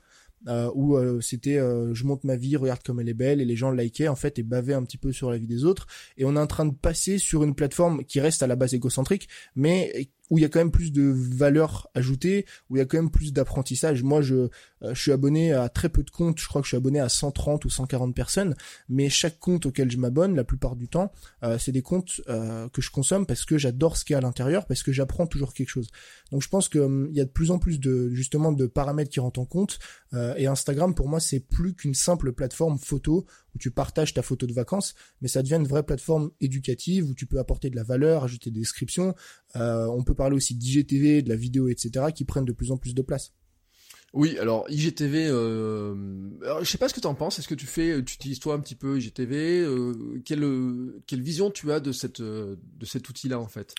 euh, 0.47 0.69
où 0.75 0.95
euh, 0.95 1.19
c'était 1.19 1.57
euh, 1.57 1.95
je 1.95 2.05
monte 2.05 2.23
ma 2.23 2.35
vie, 2.35 2.55
regarde 2.55 2.81
comme 2.83 2.99
elle 2.99 3.09
est 3.09 3.15
belle 3.15 3.41
et 3.41 3.45
les 3.45 3.55
gens 3.55 3.71
likaient 3.71 4.07
en 4.07 4.15
fait 4.15 4.37
et 4.37 4.43
bavaient 4.43 4.75
un 4.75 4.83
petit 4.83 4.99
peu 4.99 5.11
sur 5.11 5.31
la 5.31 5.37
vie 5.37 5.47
des 5.47 5.65
autres 5.65 5.87
et 6.15 6.25
on 6.25 6.35
est 6.35 6.39
en 6.39 6.47
train 6.47 6.65
de 6.65 6.75
passer 6.75 7.17
sur 7.17 7.43
une 7.43 7.55
plateforme 7.55 8.05
qui 8.05 8.19
reste 8.19 8.43
à 8.43 8.47
la 8.47 8.55
base 8.55 8.75
égocentrique 8.75 9.27
mais 9.55 10.09
où 10.29 10.37
il 10.37 10.41
y 10.41 10.45
a 10.45 10.49
quand 10.49 10.59
même 10.59 10.71
plus 10.71 10.91
de 10.91 11.03
valeur 11.03 11.89
ajoutée, 11.93 12.45
où 12.69 12.75
il 12.75 12.79
y 12.79 12.81
a 12.81 12.85
quand 12.85 12.97
même 12.97 13.11
plus 13.11 13.33
d'apprentissage. 13.33 14.03
Moi, 14.03 14.21
je, 14.21 14.49
je 14.81 14.99
suis 14.99 15.11
abonné 15.11 15.53
à 15.53 15.69
très 15.69 15.89
peu 15.89 16.03
de 16.03 16.09
comptes. 16.09 16.39
Je 16.39 16.47
crois 16.47 16.61
que 16.61 16.65
je 16.65 16.69
suis 16.69 16.77
abonné 16.77 16.99
à 16.99 17.09
130 17.09 17.65
ou 17.65 17.69
140 17.69 18.15
personnes. 18.15 18.55
Mais 18.89 19.09
chaque 19.09 19.39
compte 19.39 19.65
auquel 19.65 19.89
je 19.89 19.97
m'abonne, 19.97 20.35
la 20.35 20.43
plupart 20.43 20.75
du 20.75 20.87
temps, 20.87 21.11
c'est 21.59 21.71
des 21.71 21.81
comptes 21.81 22.21
que 22.27 22.81
je 22.81 22.91
consomme 22.91 23.25
parce 23.25 23.45
que 23.45 23.57
j'adore 23.57 23.97
ce 23.97 24.05
qu'il 24.05 24.13
y 24.13 24.15
a 24.15 24.19
à 24.19 24.21
l'intérieur, 24.21 24.65
parce 24.65 24.83
que 24.83 24.91
j'apprends 24.91 25.27
toujours 25.27 25.53
quelque 25.53 25.69
chose. 25.69 25.89
Donc, 26.31 26.41
je 26.41 26.49
pense 26.49 26.69
qu'il 26.69 26.81
hum, 26.81 27.09
y 27.13 27.21
a 27.21 27.25
de 27.25 27.29
plus 27.29 27.51
en 27.51 27.59
plus 27.59 27.79
de 27.79 28.09
justement 28.09 28.51
de 28.51 28.65
paramètres 28.65 29.09
qui 29.09 29.19
rentrent 29.19 29.39
en 29.39 29.45
compte. 29.45 29.79
Euh, 30.13 30.35
et 30.37 30.47
Instagram, 30.47 30.93
pour 30.95 31.07
moi, 31.07 31.19
c'est 31.19 31.39
plus 31.39 31.73
qu'une 31.73 31.93
simple 31.93 32.33
plateforme 32.33 32.77
photo 32.77 33.25
où 33.55 33.57
tu 33.57 33.71
partages 33.71 34.13
ta 34.13 34.21
photo 34.21 34.45
de 34.45 34.53
vacances, 34.53 34.93
mais 35.21 35.27
ça 35.27 35.41
devient 35.41 35.55
une 35.55 35.67
vraie 35.67 35.83
plateforme 35.83 36.31
éducative 36.41 37.09
où 37.09 37.13
tu 37.13 37.25
peux 37.25 37.39
apporter 37.39 37.69
de 37.69 37.75
la 37.75 37.83
valeur, 37.83 38.23
ajouter 38.23 38.51
des 38.51 38.59
descriptions. 38.59 39.15
Euh, 39.55 39.87
on 39.87 40.03
peut 40.03 40.15
parler 40.15 40.35
aussi 40.35 40.55
d'IGTV, 40.55 41.21
de 41.21 41.29
la 41.29 41.35
vidéo, 41.35 41.67
etc., 41.67 42.07
qui 42.13 42.25
prennent 42.25 42.45
de 42.45 42.53
plus 42.53 42.71
en 42.71 42.77
plus 42.77 42.93
de 42.93 43.01
place. 43.01 43.33
Oui, 44.13 44.37
alors 44.39 44.65
IGTV, 44.69 45.27
euh, 45.27 45.93
alors, 46.41 46.63
je 46.63 46.69
sais 46.69 46.77
pas 46.77 46.87
ce 46.87 46.93
que 46.93 47.01
tu 47.01 47.07
en 47.07 47.13
penses. 47.13 47.39
Est-ce 47.39 47.47
que 47.47 47.55
tu 47.55 47.67
fais, 47.67 48.03
tu 48.03 48.15
utilises 48.15 48.39
toi 48.39 48.55
un 48.55 48.59
petit 48.59 48.75
peu 48.75 48.97
IGTV 48.97 49.61
euh, 49.61 50.21
quelle, 50.25 50.45
quelle 51.05 51.21
vision 51.21 51.51
tu 51.51 51.71
as 51.71 51.79
de 51.79 51.91
cette 51.91 52.21
de 52.21 52.57
cet 52.85 53.09
outil-là 53.09 53.39
en 53.39 53.47
fait? 53.47 53.75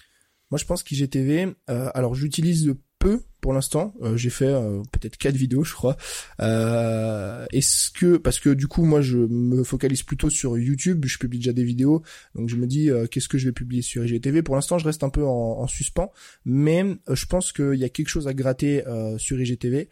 Moi, 0.50 0.58
je 0.58 0.64
pense 0.64 0.82
qu'IGTV, 0.82 1.54
euh, 1.68 1.90
alors 1.94 2.14
j'utilise 2.14 2.74
peu 2.98 3.22
pour 3.40 3.52
l'instant. 3.52 3.94
Euh, 4.02 4.16
j'ai 4.16 4.30
fait 4.30 4.46
euh, 4.46 4.82
peut-être 4.92 5.16
quatre 5.16 5.36
vidéos, 5.36 5.64
je 5.64 5.74
crois. 5.74 5.96
Euh, 6.40 7.46
Est-ce 7.52 7.90
que 7.90 8.16
parce 8.16 8.40
que 8.40 8.50
du 8.50 8.66
coup 8.66 8.84
moi 8.84 9.00
je 9.00 9.18
me 9.18 9.62
focalise 9.62 10.02
plutôt 10.02 10.30
sur 10.30 10.58
YouTube, 10.58 11.04
je 11.06 11.18
publie 11.18 11.38
déjà 11.38 11.52
des 11.52 11.64
vidéos, 11.64 12.02
donc 12.34 12.48
je 12.48 12.56
me 12.56 12.66
dis 12.66 12.90
euh, 12.90 13.06
qu'est-ce 13.06 13.28
que 13.28 13.38
je 13.38 13.46
vais 13.46 13.52
publier 13.52 13.82
sur 13.82 14.04
IGTV. 14.04 14.42
Pour 14.42 14.54
l'instant, 14.54 14.78
je 14.78 14.84
reste 14.84 15.04
un 15.04 15.10
peu 15.10 15.24
en, 15.24 15.60
en 15.60 15.66
suspens, 15.66 16.12
mais 16.44 16.84
je 17.08 17.26
pense 17.26 17.52
qu'il 17.52 17.74
y 17.74 17.84
a 17.84 17.88
quelque 17.88 18.08
chose 18.08 18.28
à 18.28 18.34
gratter 18.34 18.82
sur 19.18 19.40
IGTV 19.40 19.88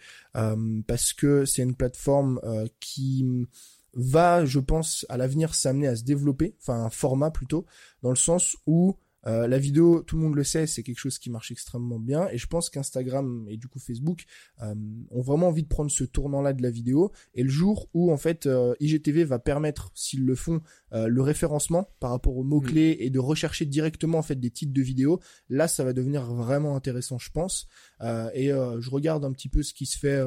parce 0.87 1.13
que 1.13 1.45
c'est 1.45 1.63
une 1.63 1.75
plateforme 1.75 2.41
qui 2.81 3.47
va, 3.95 4.45
je 4.45 4.61
pense, 4.61 5.07
à 5.09 5.17
l'avenir 5.17 5.55
s'amener 5.55 5.89
à 5.89 5.97
se 5.97 6.05
développer, 6.05 6.55
enfin 6.61 6.85
un 6.85 6.91
format 6.91 7.31
plutôt, 7.31 7.65
dans 8.03 8.11
le 8.11 8.17
sens 8.17 8.57
où 8.67 8.97
euh, 9.27 9.49
la 9.49 9.59
vidéo, 9.59 10.03
tout 10.03 10.17
le 10.17 10.23
monde 10.23 10.37
le 10.37 10.45
sait, 10.45 10.67
c'est 10.67 10.83
quelque 10.83 10.99
chose 10.99 11.19
qui 11.19 11.31
marche 11.31 11.51
extrêmement 11.51 11.99
bien. 11.99 12.29
Et 12.31 12.39
je 12.39 12.47
pense 12.47 12.71
qu'Instagram 12.71 13.47
et 13.49 13.57
du 13.57 13.67
coup 13.67 13.79
Facebook 13.79 14.25
euh, 14.63 14.75
ont 15.11 15.21
vraiment 15.21 15.49
envie 15.49 15.63
de 15.63 15.69
prendre 15.69 15.91
ce 15.91 16.05
tournant-là 16.05 16.53
de 16.53 16.63
la 16.63 16.71
vidéo. 16.71 17.13
Et 17.35 17.43
le 17.43 17.49
jour 17.49 17.89
où 17.93 18.13
en 18.13 18.17
fait 18.17 18.47
euh, 18.47 18.75
IGTV 18.81 19.25
va 19.25 19.39
permettre, 19.39 19.91
s'ils 19.95 20.25
le 20.25 20.35
font, 20.35 20.61
le 20.93 21.21
référencement 21.21 21.91
par 22.01 22.11
rapport 22.11 22.39
aux 22.39 22.43
mots-clés 22.43 22.97
mm. 22.99 23.03
et 23.03 23.11
de 23.11 23.19
rechercher 23.19 23.67
directement 23.67 24.19
en 24.19 24.23
fait 24.23 24.37
des 24.37 24.51
titres 24.51 24.73
de 24.73 24.81
vidéos, 24.81 25.21
là 25.51 25.69
ça 25.69 25.85
va 25.85 25.93
devenir 25.93 26.25
vraiment 26.25 26.75
intéressant 26.75 27.19
je 27.19 27.31
pense. 27.31 27.69
Et 28.03 28.49
je 28.49 28.91
regarde 28.91 29.25
un 29.25 29.33
petit 29.33 29.51
peu 29.51 29.63
ce 29.63 29.75
qui 29.75 29.85
se 29.85 29.99
fait 29.99 30.25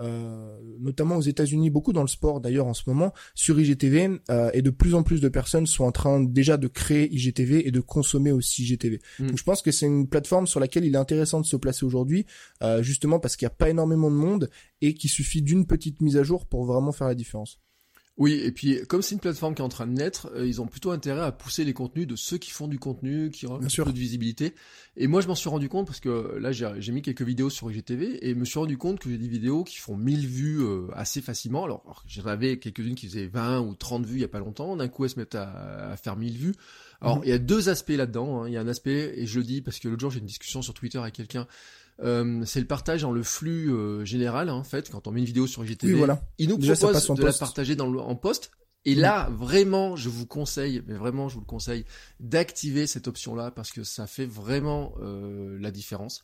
euh, 0.00 0.58
notamment 0.78 1.16
aux 1.16 1.22
États-Unis, 1.22 1.70
beaucoup 1.70 1.92
dans 1.92 2.02
le 2.02 2.08
sport 2.08 2.40
d'ailleurs 2.40 2.66
en 2.66 2.74
ce 2.74 2.82
moment, 2.86 3.12
sur 3.34 3.58
IGTV, 3.58 4.20
euh, 4.30 4.50
et 4.52 4.62
de 4.62 4.70
plus 4.70 4.94
en 4.94 5.02
plus 5.02 5.20
de 5.20 5.28
personnes 5.28 5.66
sont 5.66 5.84
en 5.84 5.92
train 5.92 6.20
déjà 6.20 6.56
de 6.56 6.68
créer 6.68 7.12
IGTV 7.12 7.66
et 7.66 7.70
de 7.70 7.80
consommer 7.80 8.32
aussi 8.32 8.62
IGTV. 8.62 9.00
Mm. 9.18 9.28
Donc 9.28 9.38
je 9.38 9.44
pense 9.44 9.62
que 9.62 9.70
c'est 9.70 9.86
une 9.86 10.08
plateforme 10.08 10.46
sur 10.46 10.60
laquelle 10.60 10.84
il 10.84 10.94
est 10.94 10.98
intéressant 10.98 11.40
de 11.40 11.46
se 11.46 11.56
placer 11.56 11.84
aujourd'hui, 11.84 12.26
euh, 12.62 12.82
justement 12.82 13.18
parce 13.18 13.36
qu'il 13.36 13.46
n'y 13.46 13.52
a 13.52 13.56
pas 13.56 13.70
énormément 13.70 14.10
de 14.10 14.16
monde 14.16 14.50
et 14.80 14.94
qu'il 14.94 15.10
suffit 15.10 15.42
d'une 15.42 15.66
petite 15.66 16.00
mise 16.00 16.16
à 16.16 16.22
jour 16.22 16.46
pour 16.46 16.64
vraiment 16.64 16.92
faire 16.92 17.08
la 17.08 17.14
différence. 17.14 17.58
Oui, 18.18 18.32
et 18.42 18.50
puis 18.50 18.80
comme 18.88 19.02
c'est 19.02 19.14
une 19.14 19.20
plateforme 19.20 19.54
qui 19.54 19.60
est 19.60 19.64
en 19.64 19.68
train 19.68 19.86
de 19.86 19.92
naître, 19.92 20.30
euh, 20.34 20.46
ils 20.46 20.62
ont 20.62 20.66
plutôt 20.66 20.90
intérêt 20.90 21.20
à 21.20 21.32
pousser 21.32 21.64
les 21.64 21.74
contenus 21.74 22.06
de 22.06 22.16
ceux 22.16 22.38
qui 22.38 22.50
font 22.50 22.66
du 22.66 22.78
contenu, 22.78 23.30
qui 23.30 23.46
ont 23.46 23.56
un 23.56 23.58
peu 23.58 23.92
de 23.92 23.98
visibilité. 23.98 24.54
Et 24.96 25.06
moi, 25.06 25.20
je 25.20 25.28
m'en 25.28 25.34
suis 25.34 25.50
rendu 25.50 25.68
compte 25.68 25.86
parce 25.86 26.00
que 26.00 26.38
là, 26.38 26.50
j'ai 26.50 26.92
mis 26.92 27.02
quelques 27.02 27.22
vidéos 27.22 27.50
sur 27.50 27.70
IGTV 27.70 28.26
et 28.26 28.34
me 28.34 28.46
suis 28.46 28.58
rendu 28.58 28.78
compte 28.78 29.00
que 29.00 29.10
j'ai 29.10 29.18
des 29.18 29.28
vidéos 29.28 29.64
qui 29.64 29.76
font 29.76 29.96
1000 29.96 30.26
vues 30.26 30.62
euh, 30.62 30.86
assez 30.94 31.20
facilement. 31.20 31.64
Alors, 31.64 32.04
j'en 32.06 32.24
avais 32.24 32.58
quelques-unes 32.58 32.94
qui 32.94 33.06
faisaient 33.06 33.26
20 33.26 33.60
ou 33.60 33.74
30 33.74 34.06
vues 34.06 34.16
il 34.16 34.22
y 34.22 34.24
a 34.24 34.28
pas 34.28 34.40
longtemps. 34.40 34.76
D'un 34.76 34.88
coup, 34.88 35.04
elles 35.04 35.10
se 35.10 35.18
mettent 35.18 35.34
à, 35.34 35.94
faire 36.02 36.16
1000 36.16 36.38
vues. 36.38 36.54
Alors, 37.02 37.18
mhm. 37.18 37.22
il 37.24 37.28
y 37.28 37.32
a 37.32 37.38
deux 37.38 37.68
aspects 37.68 37.90
là-dedans. 37.90 38.42
Hein. 38.42 38.48
Il 38.48 38.54
y 38.54 38.56
a 38.56 38.62
un 38.62 38.68
aspect, 38.68 39.12
et 39.16 39.26
je 39.26 39.38
le 39.40 39.44
dis 39.44 39.60
parce 39.60 39.78
que 39.78 39.88
l'autre 39.88 40.00
jour, 40.00 40.10
j'ai 40.10 40.20
une 40.20 40.26
discussion 40.26 40.62
sur 40.62 40.72
Twitter 40.72 40.98
avec 40.98 41.12
quelqu'un 41.12 41.46
euh, 42.02 42.42
c'est 42.44 42.60
le 42.60 42.66
partage 42.66 43.02
dans 43.02 43.12
le 43.12 43.22
flux 43.22 43.72
euh, 43.72 44.04
général 44.04 44.50
en 44.50 44.64
fait 44.64 44.90
quand 44.90 45.06
on 45.06 45.12
met 45.12 45.20
une 45.20 45.26
vidéo 45.26 45.46
sur 45.46 45.64
IGTV. 45.64 45.94
voilà. 45.94 46.20
Il 46.38 46.48
nous 46.48 46.58
propose 46.58 47.08
de 47.08 47.22
la 47.24 47.32
partager 47.32 47.76
dans 47.76 47.90
le, 47.90 48.00
en 48.00 48.14
poste. 48.16 48.50
Et 48.88 48.94
là, 48.94 49.28
vraiment, 49.36 49.96
je 49.96 50.08
vous 50.08 50.26
conseille, 50.26 50.80
mais 50.86 50.94
vraiment, 50.94 51.28
je 51.28 51.34
vous 51.34 51.40
le 51.40 51.46
conseille, 51.46 51.84
d'activer 52.20 52.86
cette 52.86 53.08
option-là 53.08 53.50
parce 53.50 53.72
que 53.72 53.82
ça 53.82 54.06
fait 54.06 54.26
vraiment 54.26 54.94
euh, 55.02 55.58
la 55.60 55.72
différence. 55.72 56.22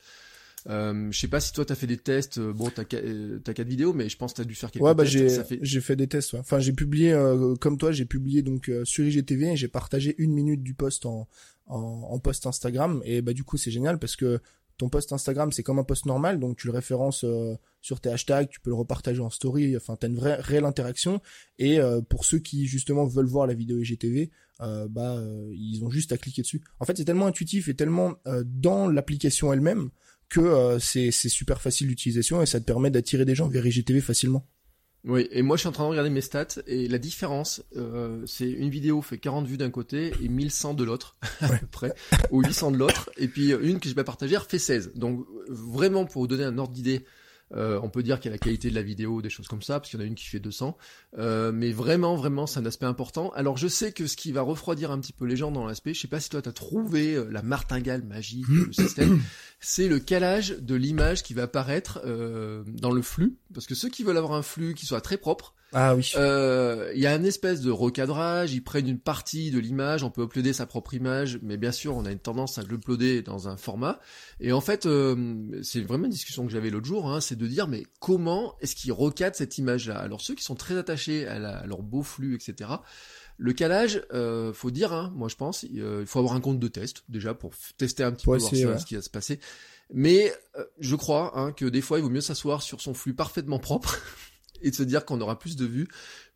Euh, 0.69 1.09
je 1.11 1.19
sais 1.19 1.27
pas 1.27 1.41
si 1.41 1.53
toi 1.53 1.65
t'as 1.65 1.75
fait 1.75 1.89
des 1.89 1.97
tests. 1.97 2.39
Bon, 2.39 2.71
t'as 2.71 2.83
as 2.83 3.55
quatre 3.55 3.67
vidéos, 3.67 3.93
mais 3.93 4.09
je 4.09 4.17
pense 4.17 4.33
que 4.33 4.43
t'as 4.43 4.45
dû 4.45 4.55
faire 4.55 4.71
quelques 4.71 4.85
ouais, 4.85 4.95
bah, 4.95 5.03
tests. 5.03 5.57
J'ai 5.61 5.81
fait 5.81 5.97
des 5.97 6.07
tests. 6.07 6.35
Ouais. 6.35 6.39
Enfin, 6.39 6.61
j'ai 6.61 6.73
publié 6.73 7.19
comme 7.61 7.79
toi, 7.79 7.91
j'ai 7.91 8.05
publié 8.05 8.43
donc 8.43 8.71
sur 8.85 9.05
IGTV 9.05 9.55
et 9.55 9.57
j'ai 9.57 9.67
partagé 9.67 10.15
une 10.19 10.33
minute 10.33 10.63
du 10.63 10.75
post 10.75 11.05
en, 11.05 11.27
en, 11.67 12.09
en 12.11 12.19
post 12.19 12.47
Instagram 12.47 13.03
et 13.05 13.23
bah 13.23 13.33
du 13.33 13.45
coup 13.45 13.57
c'est 13.57 13.71
génial 13.71 13.99
parce 13.99 14.17
que 14.17 14.41
ton 14.83 14.89
post 14.89 15.13
Instagram 15.13 15.53
c'est 15.53 15.63
comme 15.63 15.79
un 15.79 15.85
post 15.85 16.07
normal, 16.07 16.41
donc 16.41 16.57
tu 16.57 16.67
le 16.67 16.73
références 16.73 17.23
euh, 17.23 17.55
sur 17.81 18.01
tes 18.01 18.11
hashtags, 18.11 18.49
tu 18.49 18.59
peux 18.59 18.71
le 18.71 18.75
repartager 18.75 19.21
en 19.21 19.31
story, 19.31 19.77
enfin 19.77 19.95
t'as 19.95 20.09
une 20.09 20.17
vraie 20.17 20.35
réelle 20.35 20.65
interaction. 20.65 21.21
Et 21.61 21.79
euh, 21.79 22.01
pour 22.01 22.25
ceux 22.25 22.41
qui 22.41 22.67
justement 22.67 23.07
veulent 23.07 23.27
voir 23.27 23.47
la 23.47 23.55
vidéo 23.55 23.79
IGTV, 23.79 24.33
euh, 24.61 24.89
bah 24.89 25.23
ils 25.53 25.85
ont 25.85 25.91
juste 25.91 26.11
à 26.11 26.19
cliquer 26.19 26.43
dessus. 26.43 26.63
En 26.81 26.85
fait 26.85 26.97
c'est 26.97 27.05
tellement 27.05 27.27
intuitif 27.27 27.69
et 27.69 27.75
tellement 27.75 28.15
dans 28.45 28.89
l'application 28.89 29.53
elle-même 29.53 29.91
que 30.29 30.79
c'est 30.81 31.13
c'est 31.13 31.29
super 31.29 31.61
facile 31.61 31.87
d'utilisation 31.87 32.43
et 32.43 32.47
ça 32.47 32.59
te 32.59 32.65
permet 32.65 32.91
d'attirer 32.91 33.25
des 33.25 33.37
gens 33.37 33.47
vers 33.47 33.65
IGTV 33.65 34.01
facilement. 34.01 34.49
Oui, 35.05 35.27
et 35.33 35.43
moi 35.43 35.57
je 35.57 35.63
suis 35.63 35.69
en 35.69 35.73
train 35.73 35.85
de 35.85 35.89
regarder 35.89 36.11
mes 36.11 36.21
stats 36.21 36.63
et 36.69 36.87
la 36.87 36.99
différence, 36.99 37.65
euh, 37.77 38.23
c'est 38.25 38.49
une 38.49 38.71
vidéo 38.71 39.03
fait 39.03 39.19
40 39.19 39.47
vues 39.49 39.57
d'un 39.57 39.71
côté 39.71 40.13
et 40.23 40.29
1100 40.29 40.75
de 40.75 40.85
l'autre, 40.85 41.17
à 41.41 41.49
peu 41.49 41.67
près, 41.67 41.93
ou 42.31 42.41
800 42.41 42.71
de 42.71 42.77
l'autre, 42.77 43.11
et 43.17 43.27
puis 43.27 43.51
une 43.51 43.81
que 43.81 43.89
je 43.89 43.95
vais 43.97 44.05
partager 44.05 44.39
fait 44.49 44.61
16. 44.61 44.93
Donc 44.95 45.27
vraiment 45.49 46.05
pour 46.05 46.23
vous 46.23 46.29
donner 46.29 46.45
un 46.45 46.57
ordre 46.57 46.73
d'idée 46.73 47.05
euh, 47.55 47.79
on 47.83 47.89
peut 47.89 48.03
dire 48.03 48.19
qu'il 48.19 48.31
y 48.31 48.33
a 48.33 48.35
la 48.35 48.39
qualité 48.39 48.71
de 48.71 48.75
la 48.75 48.83
vidéo, 48.83 49.23
des 49.23 49.31
choses 49.31 49.49
comme 49.49 49.63
ça, 49.63 49.79
parce 49.79 49.91
qu'il 49.91 49.99
y 49.99 50.03
en 50.03 50.05
a 50.05 50.09
une 50.09 50.15
qui 50.15 50.27
fait 50.27 50.41
200. 50.41 50.77
Euh, 51.19 51.53
mais 51.53 51.73
vraiment, 51.73 52.17
vraiment, 52.17 52.47
c'est 52.47 52.61
un 52.61 52.67
aspect 52.67 52.87
important. 52.87 53.31
Alors 53.35 53.57
je 53.57 53.69
sais 53.69 53.93
que 53.93 54.07
ce 54.07 54.17
qui 54.17 54.33
va 54.33 54.43
refroidir 54.43 54.91
un 54.91 55.01
petit 55.01 55.13
peu 55.13 55.27
les 55.27 55.37
gens 55.37 55.51
dans 55.51 55.67
l'aspect, 55.67 55.95
je 55.95 56.01
sais 56.01 56.09
pas 56.09 56.21
si 56.21 56.31
toi 56.31 56.43
t'as 56.43 56.53
trouvé 56.53 57.15
euh, 57.15 57.29
la 57.31 57.43
martingale 57.43 58.03
magique, 58.03 58.49
le 58.49 58.73
système, 58.73 59.21
c'est 59.61 59.89
le 59.89 59.99
calage 59.99 60.57
de 60.59 60.75
l'image 60.75 61.23
qui 61.23 61.35
va 61.35 61.43
apparaître 61.43 62.01
dans 62.67 62.91
le 62.91 63.03
flux, 63.03 63.37
parce 63.55 63.67
que 63.67 63.75
ceux 63.75 63.89
qui 63.89 64.03
veulent 64.03 64.17
avoir 64.17 64.33
un 64.33 64.43
flux 64.43 64.75
qui 64.75 64.87
soit 64.87 65.01
très 65.01 65.17
propre, 65.19 65.55
ah 65.75 65.95
oui. 65.97 66.13
Euh, 66.17 66.93
il 66.95 67.01
y 67.01 67.07
a 67.07 67.15
une 67.15 67.25
espèce 67.25 67.63
de 67.63 67.71
recadrage, 67.71 68.53
ils 68.53 68.63
prennent 68.63 68.89
une 68.89 68.99
partie 68.99 69.51
de 69.51 69.59
l'image, 69.59 70.03
on 70.03 70.11
peut 70.11 70.25
uploader 70.25 70.53
sa 70.53 70.67
propre 70.67 70.93
image, 70.93 71.39
mais 71.43 71.57
bien 71.57 71.73
sûr 71.73 71.97
on 71.97 72.05
a 72.05 72.13
une 72.13 72.19
tendance 72.19 72.59
à 72.59 72.63
l'uploader 72.63 73.23
dans 73.23 73.49
un 73.49 73.57
format. 73.57 73.99
Et 74.41 74.53
en 74.53 74.61
fait, 74.61 74.85
euh, 74.85 75.61
c'est 75.63 75.81
vraiment 75.81 76.05
une 76.05 76.11
discussion 76.11 76.45
que 76.45 76.53
j'avais 76.53 76.69
l'autre 76.69 76.87
jour, 76.87 77.11
hein, 77.11 77.23
c'est 77.23 77.37
de 77.37 77.47
dire 77.47 77.69
mais 77.69 77.85
comment 78.01 78.55
est-ce 78.61 78.75
qu'ils 78.75 78.93
recadrent 78.93 79.37
cette 79.37 79.57
image-là? 79.57 79.99
Alors 79.99 80.21
ceux 80.21 80.35
qui 80.35 80.45
sont 80.45 80.57
très 80.57 80.77
attachés 80.77 81.27
à, 81.27 81.65
leur 81.67 81.83
beau 81.83 82.03
flux, 82.03 82.35
etc. 82.35 82.71
Le 83.39 83.55
calage, 83.55 84.03
euh, 84.13 84.53
faut 84.53 84.71
dire, 84.71 84.93
hein, 84.93 85.11
moi 85.17 85.29
je 85.29 85.37
pense, 85.37 85.65
euh, 85.65 86.01
il 86.03 86.07
faut 86.07 86.19
avoir 86.19 86.35
un 86.35 86.41
compte 86.41 86.59
de 86.59 86.69
test 86.69 87.05
déjà 87.09 87.33
pour 87.33 87.55
tester 87.79 88.05
un 88.05 88.13
petit 88.13 88.27
peu 88.27 88.37
voir 88.37 88.51
ce 88.79 88.87
qui 88.87 88.95
va 88.95 89.03
se 89.03 89.11
passer. 89.11 89.41
Mais 89.95 90.33
je 90.81 90.97
crois 90.97 91.39
hein, 91.39 91.53
que 91.53 91.65
des 91.65 91.81
fois 91.81 91.99
il 91.99 92.03
vaut 92.03 92.11
mieux 92.11 92.21
s'asseoir 92.21 92.63
sur 92.63 92.81
son 92.83 92.93
flux 92.93 93.15
parfaitement 93.15 93.59
propre 93.59 93.99
et 94.63 94.71
de 94.71 94.77
se 94.77 94.83
dire 94.83 95.05
qu'on 95.05 95.21
aura 95.21 95.39
plus 95.39 95.57
de 95.57 95.67
vues 95.67 95.89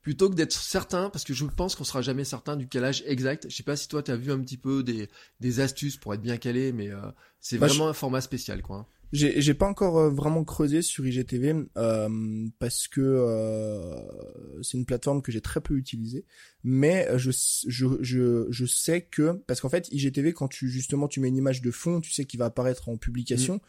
plutôt 0.02 0.30
que 0.30 0.34
d'être 0.34 0.52
certain 0.52 1.10
parce 1.10 1.24
que 1.24 1.34
je 1.34 1.44
pense 1.44 1.74
qu'on 1.74 1.84
sera 1.84 2.02
jamais 2.02 2.24
certain 2.24 2.56
du 2.56 2.68
calage 2.68 3.02
exact. 3.06 3.46
Je 3.48 3.56
sais 3.56 3.62
pas 3.62 3.76
si 3.76 3.88
toi 3.88 4.02
tu 4.02 4.10
as 4.10 4.16
vu 4.16 4.30
un 4.30 4.40
petit 4.40 4.56
peu 4.56 4.82
des, 4.82 5.08
des 5.40 5.60
astuces 5.60 5.96
pour 5.96 6.14
être 6.14 6.22
bien 6.22 6.36
calé 6.36 6.72
mais 6.72 6.90
euh, 6.90 7.00
c'est 7.40 7.58
bah, 7.58 7.66
vraiment 7.66 7.88
un 7.88 7.92
format 7.92 8.20
spécial 8.20 8.62
quoi. 8.62 8.88
J'ai 9.12 9.40
j'ai 9.40 9.54
pas 9.54 9.66
encore 9.66 9.98
euh, 9.98 10.10
vraiment 10.10 10.42
creusé 10.44 10.82
sur 10.82 11.06
IGTV 11.06 11.66
euh, 11.76 12.48
parce 12.58 12.88
que 12.88 13.00
euh, 13.00 13.94
c'est 14.62 14.76
une 14.76 14.84
plateforme 14.84 15.22
que 15.22 15.30
j'ai 15.30 15.40
très 15.40 15.60
peu 15.60 15.76
utilisée 15.76 16.24
mais 16.64 17.08
je 17.16 17.30
je 17.68 17.86
je 18.00 18.46
je 18.50 18.66
sais 18.66 19.02
que 19.02 19.42
parce 19.46 19.60
qu'en 19.60 19.68
fait 19.68 19.88
IGTV 19.92 20.32
quand 20.32 20.48
tu 20.48 20.68
justement 20.68 21.06
tu 21.06 21.20
mets 21.20 21.28
une 21.28 21.36
image 21.36 21.62
de 21.62 21.70
fond, 21.70 22.00
tu 22.00 22.10
sais 22.10 22.24
qu'il 22.24 22.38
va 22.38 22.46
apparaître 22.46 22.88
en 22.88 22.96
publication. 22.96 23.56
Mm. 23.56 23.60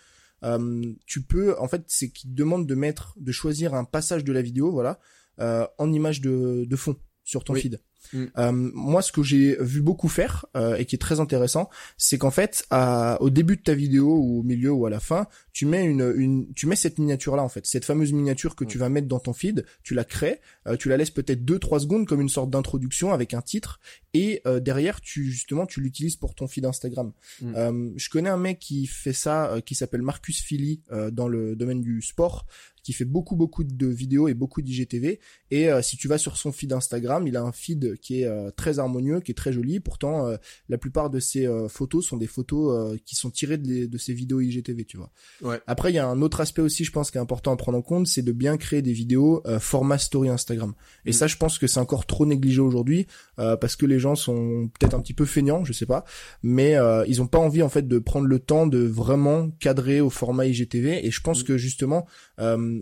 Euh, 0.44 0.94
tu 1.06 1.22
peux, 1.22 1.60
en 1.60 1.68
fait, 1.68 1.84
c'est 1.88 2.10
qu'il 2.10 2.34
demande 2.34 2.68
de 2.68 2.76
mettre, 2.76 3.14
de 3.18 3.32
choisir 3.32 3.74
un 3.74 3.84
passage 3.84 4.24
de 4.24 4.32
la 4.32 4.42
vidéo, 4.42 4.72
voilà, 4.72 5.00
euh, 5.40 5.68
en 5.78 5.92
image 5.92 6.22
de, 6.22 6.66
de 6.66 6.76
fond 6.76 6.96
sur 7.24 7.44
ton 7.44 7.54
feed. 7.62 7.82
Mm. 8.14 8.26
Euh, 8.38 8.52
moi, 8.52 9.02
ce 9.02 9.12
que 9.12 9.24
j'ai 9.24 9.58
vu 9.60 9.82
beaucoup 9.82 10.08
faire 10.08 10.46
euh, 10.56 10.76
et 10.76 10.86
qui 10.86 10.96
est 10.96 11.00
très 11.00 11.20
intéressant, 11.20 11.70
c'est 11.98 12.18
qu'en 12.18 12.32
fait, 12.32 12.66
à, 12.70 13.18
au 13.22 13.30
début 13.30 13.58
de 13.58 13.62
ta 13.62 13.74
vidéo 13.74 14.16
ou 14.16 14.40
au 14.40 14.44
milieu 14.44 14.72
ou 14.72 14.86
à 14.86 14.90
la 14.90 15.00
fin, 15.00 15.28
tu 15.58 15.66
mets 15.66 15.84
une, 15.84 16.14
une 16.16 16.54
tu 16.54 16.68
mets 16.68 16.76
cette 16.76 17.00
miniature 17.00 17.36
là 17.36 17.42
en 17.42 17.50
fait, 17.50 17.66
cette 17.66 17.84
fameuse 17.84 18.14
miniature 18.14 18.56
que 18.56 18.64
tu 18.64 18.78
vas 18.78 18.90
mettre 18.90 19.08
dans 19.08 19.20
ton 19.20 19.34
feed, 19.34 19.66
tu 19.82 19.96
la 19.96 20.04
crées, 20.04 20.40
euh, 20.68 20.78
tu 20.78 20.88
la 20.88 20.98
laisses 20.98 21.10
peut-être 21.10 21.44
2-3 21.44 21.80
secondes 21.80 22.06
comme 22.06 22.22
une 22.22 22.30
sorte 22.30 22.52
d'introduction 22.52 23.12
avec 23.12 23.34
un 23.34 23.42
titre 23.42 23.80
et 24.14 24.44
euh, 24.46 24.60
derrière 24.60 25.02
tu 25.02 25.32
justement 25.32 25.66
tu 25.66 25.82
l'utilises 25.82 26.16
pour 26.16 26.36
ton 26.36 26.48
feed 26.48 26.64
Instagram. 26.64 27.12
Mm. 27.42 27.54
Euh, 27.56 27.90
je 27.96 28.10
connais 28.12 28.30
un 28.30 28.38
mec 28.38 28.60
qui 28.60 28.86
fait 28.86 29.14
ça, 29.14 29.56
qui 29.66 29.74
s'appelle 29.74 30.04
Marcus 30.04 30.44
Philly 30.44 30.82
dans 31.12 31.28
le 31.28 31.56
domaine 31.56 31.82
du 31.82 32.04
sport 32.04 32.46
qui 32.88 32.94
fait 32.94 33.04
beaucoup 33.04 33.36
beaucoup 33.36 33.66
de 33.66 33.86
vidéos 33.86 34.30
et 34.30 34.34
beaucoup 34.34 34.62
d'IGTV. 34.62 35.20
Et 35.52 35.70
euh, 35.70 35.82
si 35.82 35.98
tu 35.98 36.08
vas 36.08 36.18
sur 36.18 36.38
son 36.38 36.54
feed 36.54 36.72
Instagram, 36.72 37.28
il 37.28 37.36
a 37.36 37.42
un 37.42 37.52
feed 37.52 37.98
qui 38.00 38.22
est 38.22 38.26
euh, 38.26 38.50
très 38.56 38.80
harmonieux, 38.80 39.20
qui 39.20 39.32
est 39.32 39.36
très 39.36 39.52
joli. 39.52 39.82
Pourtant, 39.82 40.26
euh, 40.26 40.38
la 40.70 40.78
plupart 40.78 41.10
de 41.10 41.20
ses 41.20 41.50
photos 41.68 42.06
sont 42.06 42.16
des 42.16 42.28
photos 42.28 42.98
qui 43.04 43.18
sont 43.18 43.30
tirées 43.30 43.58
de, 43.58 43.88
de 43.88 43.98
ses 43.98 44.14
vidéos 44.14 44.40
IGTV, 44.40 44.86
tu 44.86 44.96
vois. 44.96 45.12
Ouais. 45.42 45.60
Après, 45.68 45.92
il 45.92 45.96
y 45.96 46.00
a 46.00 46.08
un 46.08 46.22
autre 46.22 46.40
aspect 46.40 46.62
aussi, 46.62 46.86
je 46.86 46.92
pense, 46.94 47.12
qui 47.12 47.18
est 47.18 47.22
important 47.22 47.52
à 47.52 47.58
prendre 47.58 47.78
en 47.78 47.82
compte, 47.82 48.08
c'est 48.08 48.22
de 48.22 48.32
bien 48.32 48.56
créer 48.56 48.82
des 48.82 48.94
vidéos 48.94 49.44
format 49.60 49.98
story 49.98 50.30
Instagram. 50.30 50.74
Et 51.06 51.10
mm. 51.10 51.14
ça, 51.14 51.28
je 51.28 51.36
pense 51.36 51.60
que 51.60 51.68
c'est 51.68 51.82
encore 51.82 52.06
trop 52.06 52.26
négligé 52.26 52.62
aujourd'hui 52.62 53.06
parce 53.36 53.76
que 53.76 53.86
les 53.86 54.00
gens 54.00 54.16
sont 54.16 54.70
peut-être 54.80 54.94
un 54.94 55.02
petit 55.02 55.14
peu 55.14 55.26
feignants, 55.26 55.66
je 55.66 55.74
sais 55.74 55.86
pas, 55.86 56.06
mais 56.42 56.78
ils 57.08 57.22
ont 57.22 57.28
pas 57.28 57.40
envie 57.40 57.64
en 57.64 57.70
fait 57.70 57.86
de 57.86 58.00
prendre 58.00 58.28
le 58.28 58.40
temps 58.40 58.66
de 58.66 58.80
vraiment 58.80 59.50
cadrer 59.60 60.00
au 60.00 60.10
format 60.10 60.46
IGTV. 60.46 61.06
Et 61.06 61.12
je 61.12 61.20
pense 61.20 61.42
mm. 61.42 61.48
que 61.48 61.58
justement, 61.58 62.08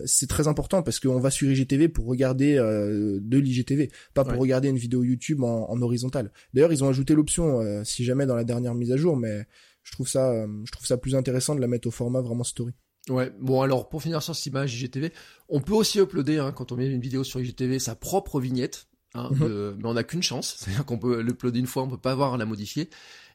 c'est 0.04 0.28
très 0.28 0.48
important 0.48 0.82
parce 0.82 1.00
qu'on 1.00 1.18
va 1.18 1.30
sur 1.30 1.50
IGTV 1.50 1.88
pour 1.88 2.06
regarder 2.06 2.56
euh, 2.56 3.18
de 3.20 3.38
l'IGTV, 3.38 3.90
pas 4.14 4.24
pour 4.24 4.38
regarder 4.38 4.68
une 4.68 4.76
vidéo 4.76 5.02
YouTube 5.02 5.42
en, 5.42 5.70
en 5.70 5.82
horizontale. 5.82 6.32
D'ailleurs, 6.52 6.72
ils 6.72 6.84
ont 6.84 6.88
ajouté 6.88 7.14
l'option, 7.14 7.60
euh, 7.60 7.84
si 7.84 8.04
jamais 8.04 8.26
dans 8.26 8.36
la 8.36 8.44
dernière 8.44 8.74
mise 8.74 8.92
à 8.92 8.96
jour, 8.96 9.16
mais 9.16 9.46
je 9.82 9.92
trouve 9.92 10.08
ça, 10.08 10.30
euh, 10.30 10.46
je 10.64 10.72
trouve 10.72 10.86
ça 10.86 10.98
plus 10.98 11.14
intéressant 11.14 11.54
de 11.54 11.60
la 11.60 11.68
mettre 11.68 11.88
au 11.88 11.90
format 11.90 12.20
vraiment 12.20 12.44
story. 12.44 12.72
Ouais, 13.08 13.32
bon 13.40 13.60
alors 13.60 13.88
pour 13.88 14.02
finir 14.02 14.20
sur 14.20 14.34
cette 14.34 14.46
image 14.46 14.74
IGTV, 14.74 15.12
on 15.48 15.60
peut 15.60 15.74
aussi 15.74 16.00
uploader 16.00 16.38
hein, 16.38 16.50
quand 16.50 16.72
on 16.72 16.76
met 16.76 16.88
une 16.88 17.00
vidéo 17.00 17.22
sur 17.22 17.40
IGTV 17.40 17.78
sa 17.78 17.94
propre 17.94 18.40
vignette, 18.40 18.88
hein, 19.16 19.30
mhm. 19.32 19.76
mais 19.78 19.88
on 19.88 19.94
n'a 19.94 20.04
qu'une 20.04 20.22
chance, 20.22 20.56
c'est-à-dire 20.58 20.84
qu'on 20.84 20.98
peut 20.98 21.20
l'uploader 21.20 21.58
une 21.58 21.66
fois, 21.66 21.82
on 21.82 21.88
peut 21.88 21.96
pas 21.96 22.12
avoir 22.12 22.34
à 22.34 22.36
la 22.36 22.46
modifier. 22.46 22.88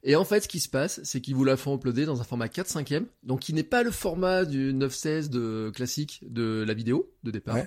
Et 0.03 0.15
en 0.15 0.25
fait, 0.25 0.41
ce 0.41 0.47
qui 0.47 0.59
se 0.59 0.69
passe, 0.69 0.99
c'est 1.03 1.21
qu'ils 1.21 1.35
vous 1.35 1.43
la 1.43 1.57
font 1.57 1.75
uploader 1.75 2.05
dans 2.05 2.21
un 2.21 2.23
format 2.23 2.49
4 2.49 2.67
5 2.67 2.91
e 2.91 3.05
donc 3.23 3.41
qui 3.41 3.53
n'est 3.53 3.63
pas 3.63 3.83
le 3.83 3.91
format 3.91 4.45
du 4.45 4.73
9-16 4.73 5.29
de 5.29 5.71
classique 5.75 6.23
de 6.27 6.63
la 6.67 6.73
vidéo 6.73 7.11
de 7.23 7.29
départ, 7.29 7.57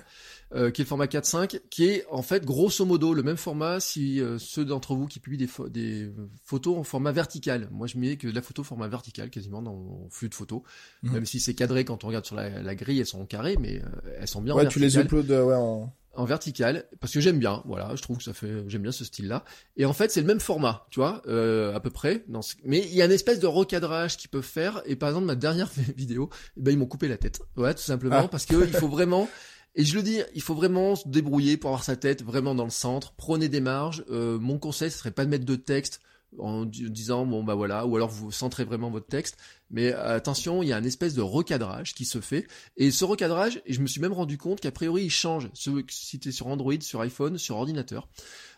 euh, 0.53 0.69
qui 0.69 0.81
est 0.81 0.83
le 0.83 0.87
format 0.87 1.05
4.5, 1.05 1.61
qui 1.69 1.85
est 1.85 2.05
en 2.11 2.21
fait 2.21 2.43
grosso 2.43 2.83
modo 2.83 3.13
le 3.13 3.23
même 3.23 3.37
format 3.37 3.79
si 3.79 4.19
euh, 4.19 4.37
ceux 4.37 4.65
d'entre 4.65 4.95
vous 4.95 5.07
qui 5.07 5.19
publient 5.19 5.37
des, 5.37 5.49
des 5.69 6.11
photos 6.43 6.77
en 6.77 6.83
format 6.83 7.13
vertical. 7.13 7.69
Moi, 7.71 7.87
je 7.87 7.97
mets 7.97 8.17
que 8.17 8.27
la 8.27 8.41
photo 8.41 8.63
format 8.63 8.89
vertical 8.89 9.29
quasiment 9.29 9.61
dans 9.61 9.73
mon 9.73 10.09
flux 10.09 10.27
de 10.27 10.35
photos, 10.35 10.61
mhm. 11.03 11.13
même 11.13 11.25
si 11.25 11.39
c'est 11.39 11.53
cadré 11.53 11.85
quand 11.85 12.03
on 12.03 12.07
regarde 12.07 12.25
sur 12.25 12.35
la, 12.35 12.75
grille, 12.75 12.99
elles 12.99 13.05
sont 13.05 13.21
en 13.21 13.25
carré, 13.25 13.55
mais 13.57 13.81
euh, 13.81 14.15
elles 14.19 14.27
sont 14.27 14.41
bien. 14.41 14.55
Ouais, 14.55 14.67
tu 14.67 14.79
les 14.79 14.97
uploads 14.97 15.29
ouais, 15.29 15.55
en 15.55 15.93
en 16.15 16.25
vertical 16.25 16.85
parce 16.99 17.13
que 17.13 17.19
j'aime 17.19 17.39
bien 17.39 17.61
voilà 17.65 17.95
je 17.95 18.01
trouve 18.01 18.17
que 18.17 18.23
ça 18.23 18.33
fait 18.33 18.63
j'aime 18.67 18.81
bien 18.81 18.91
ce 18.91 19.05
style 19.05 19.27
là 19.27 19.43
et 19.77 19.85
en 19.85 19.93
fait 19.93 20.11
c'est 20.11 20.21
le 20.21 20.27
même 20.27 20.39
format 20.39 20.87
tu 20.89 20.99
vois 20.99 21.21
euh, 21.27 21.73
à 21.75 21.79
peu 21.79 21.89
près 21.89 22.23
dans 22.27 22.41
mais 22.63 22.79
il 22.79 22.95
y 22.95 23.01
a 23.01 23.05
une 23.05 23.11
espèce 23.11 23.39
de 23.39 23.47
recadrage 23.47 24.17
qu'ils 24.17 24.29
peuvent 24.29 24.43
faire 24.43 24.81
et 24.85 24.95
par 24.95 25.09
exemple 25.09 25.25
ma 25.25 25.35
dernière 25.35 25.69
vidéo 25.97 26.29
eh 26.57 26.61
ben 26.61 26.71
ils 26.71 26.77
m'ont 26.77 26.85
coupé 26.85 27.07
la 27.07 27.17
tête 27.17 27.41
ouais 27.57 27.73
tout 27.73 27.81
simplement 27.81 28.23
ah. 28.23 28.27
parce 28.27 28.45
que 28.45 28.65
il 28.65 28.73
faut 28.73 28.89
vraiment 28.89 29.29
et 29.77 29.83
je 29.83 29.95
le 29.95 30.03
dis, 30.03 30.21
il 30.33 30.41
faut 30.41 30.55
vraiment 30.55 30.95
se 30.95 31.07
débrouiller 31.07 31.57
pour 31.57 31.69
avoir 31.69 31.83
sa 31.83 31.97
tête 31.97 32.23
vraiment 32.23 32.55
dans 32.55 32.63
le 32.63 32.69
centre. 32.69 33.13
Prenez 33.17 33.49
des 33.49 33.59
marges. 33.59 34.05
Euh, 34.09 34.39
mon 34.39 34.57
conseil, 34.57 34.89
ce 34.89 34.97
serait 34.97 35.11
pas 35.11 35.25
de 35.25 35.29
mettre 35.29 35.43
de 35.43 35.57
texte 35.57 35.99
en 36.39 36.65
disant 36.65 37.25
bon 37.25 37.43
bah 37.43 37.55
voilà 37.55 37.85
ou 37.85 37.95
alors 37.95 38.09
vous 38.09 38.31
centrez 38.31 38.65
vraiment 38.65 38.89
votre 38.89 39.07
texte. 39.07 39.37
Mais 39.71 39.93
attention 39.93 40.61
il 40.61 40.69
y 40.69 40.73
a 40.73 40.77
une 40.77 40.85
espèce 40.85 41.13
de 41.13 41.21
recadrage 41.21 41.93
qui 41.93 42.05
se 42.05 42.21
fait. 42.21 42.47
Et 42.77 42.91
ce 42.91 43.05
recadrage 43.05 43.61
et 43.65 43.73
je 43.73 43.81
me 43.81 43.87
suis 43.87 44.01
même 44.01 44.13
rendu 44.13 44.37
compte 44.37 44.59
qu'a 44.59 44.71
priori 44.71 45.03
il 45.03 45.09
change. 45.09 45.49
Si 45.53 46.19
tu 46.19 46.29
es 46.29 46.31
sur 46.31 46.47
Android 46.47 46.79
sur 46.81 47.01
iPhone 47.01 47.37
sur 47.37 47.57
ordinateur 47.57 48.07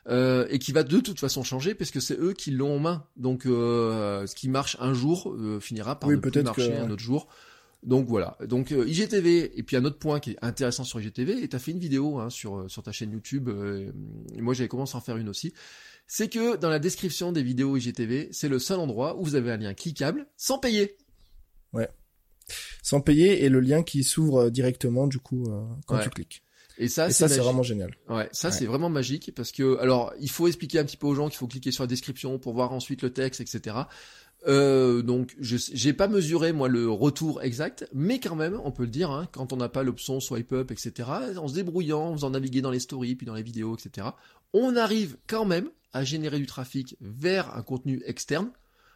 euh, 0.10 0.48
et 0.50 0.58
qui 0.60 0.72
va 0.72 0.84
de 0.84 1.00
toute 1.02 1.20
façon 1.20 1.44
changer 1.44 1.76
parce 1.76 1.92
que 1.92 2.00
c'est 2.00 2.18
eux 2.18 2.34
qui 2.34 2.52
l'ont 2.52 2.78
en 2.78 2.80
main. 2.80 3.04
Donc 3.18 3.46
euh, 3.46 4.26
ce 4.26 4.36
qui 4.36 4.48
marche 4.48 4.78
un 4.80 4.94
jour 4.94 5.34
euh, 5.34 5.60
finira 5.60 6.00
par 6.00 6.10
ne 6.10 6.16
plus 6.16 6.44
marcher 6.44 6.78
un 6.78 6.90
autre 6.90 7.02
jour. 7.02 7.28
Donc 7.84 8.08
voilà. 8.08 8.38
Donc 8.46 8.72
IGTV 8.72 9.60
et 9.60 9.64
puis 9.64 9.76
un 9.76 9.84
autre 9.84 10.00
point 10.00 10.20
qui 10.20 10.32
est 10.32 10.38
intéressant 10.42 10.86
sur 10.86 11.02
IGTV 11.02 11.44
et 11.44 11.48
t'as 11.48 11.60
fait 11.60 11.72
une 11.72 11.80
vidéo 11.80 12.20
hein, 12.20 12.30
sur 12.30 12.70
sur 12.70 12.84
ta 12.84 12.92
chaîne 12.94 13.12
YouTube. 13.12 13.50
et 13.50 14.42
moi 14.42 14.54
j'avais 14.54 14.70
commencé 14.70 14.96
à 14.96 15.00
en 15.00 15.02
faire 15.02 15.18
une 15.18 15.30
aussi 15.30 15.54
c'est 16.08 16.30
que 16.30 16.56
dans 16.56 16.70
la 16.70 16.80
description 16.80 17.32
des 17.32 17.44
vidéos 17.44 17.76
IGTV, 17.76 18.30
c'est 18.32 18.48
le 18.48 18.60
seul 18.60 18.80
endroit 18.80 19.18
où 19.18 19.24
vous 19.24 19.36
avez 19.36 19.52
un 19.52 19.58
lien 19.58 19.74
cliquable 19.74 20.26
sans 20.38 20.58
payer. 20.58 20.98
Ouais. 21.74 21.90
Sans 22.82 23.02
payer 23.02 23.44
et 23.44 23.50
le 23.50 23.60
lien 23.60 23.84
qui 23.84 24.04
s'ouvre 24.04 24.46
euh, 24.46 24.50
directement 24.50 25.08
du 25.08 25.20
coup 25.20 25.44
euh, 25.48 25.64
quand 25.86 26.00
tu 26.00 26.10
cliques. 26.10 26.44
Et 26.80 26.88
ça, 26.88 27.10
c'est 27.10 27.38
vraiment 27.38 27.64
génial. 27.64 27.96
Ouais, 28.08 28.30
ça 28.32 28.52
c'est 28.52 28.66
vraiment 28.66 28.90
magique 28.90 29.34
parce 29.36 29.52
que 29.52 29.78
alors 29.80 30.14
il 30.20 30.30
faut 30.30 30.48
expliquer 30.48 30.80
un 30.80 30.86
petit 30.86 30.98
peu 30.98 31.08
aux 31.08 31.16
gens 31.16 31.28
qu'il 31.28 31.38
faut 31.38 31.48
cliquer 31.48 31.72
sur 31.72 31.84
la 31.84 31.88
description 31.88 32.38
pour 32.38 32.54
voir 32.54 32.72
ensuite 32.72 33.02
le 33.02 33.12
texte, 33.12 33.42
etc. 33.42 33.76
Euh, 34.48 35.02
donc 35.02 35.36
je 35.40 35.58
j'ai 35.74 35.94
pas 35.94 36.08
mesuré 36.08 36.54
moi 36.54 36.68
le 36.68 36.90
retour 36.90 37.42
exact, 37.42 37.90
mais 37.94 38.20
quand 38.20 38.36
même 38.36 38.62
on 38.64 38.72
peut 38.72 38.84
le 38.84 38.90
dire 38.90 39.10
hein, 39.10 39.28
quand 39.32 39.52
on 39.52 39.58
n'a 39.58 39.70
pas 39.70 39.82
l'option 39.82 40.20
swipe 40.20 40.54
up, 40.54 40.72
etc. 40.72 41.10
En 41.38 41.48
se 41.48 41.56
débrouillant, 41.56 42.10
en 42.10 42.14
faisant 42.14 42.30
naviguer 42.30 42.62
dans 42.62 42.70
les 42.70 42.80
stories 42.80 43.16
puis 43.16 43.26
dans 43.26 43.34
les 43.34 43.42
vidéos, 43.42 43.76
etc. 43.76 44.10
On 44.54 44.76
arrive 44.76 45.18
quand 45.28 45.46
même 45.46 45.70
à 45.94 46.04
générer 46.04 46.40
du 46.40 46.46
trafic 46.46 46.96
vers 47.02 47.56
un 47.56 47.62
contenu 47.62 48.02
externe. 48.06 48.52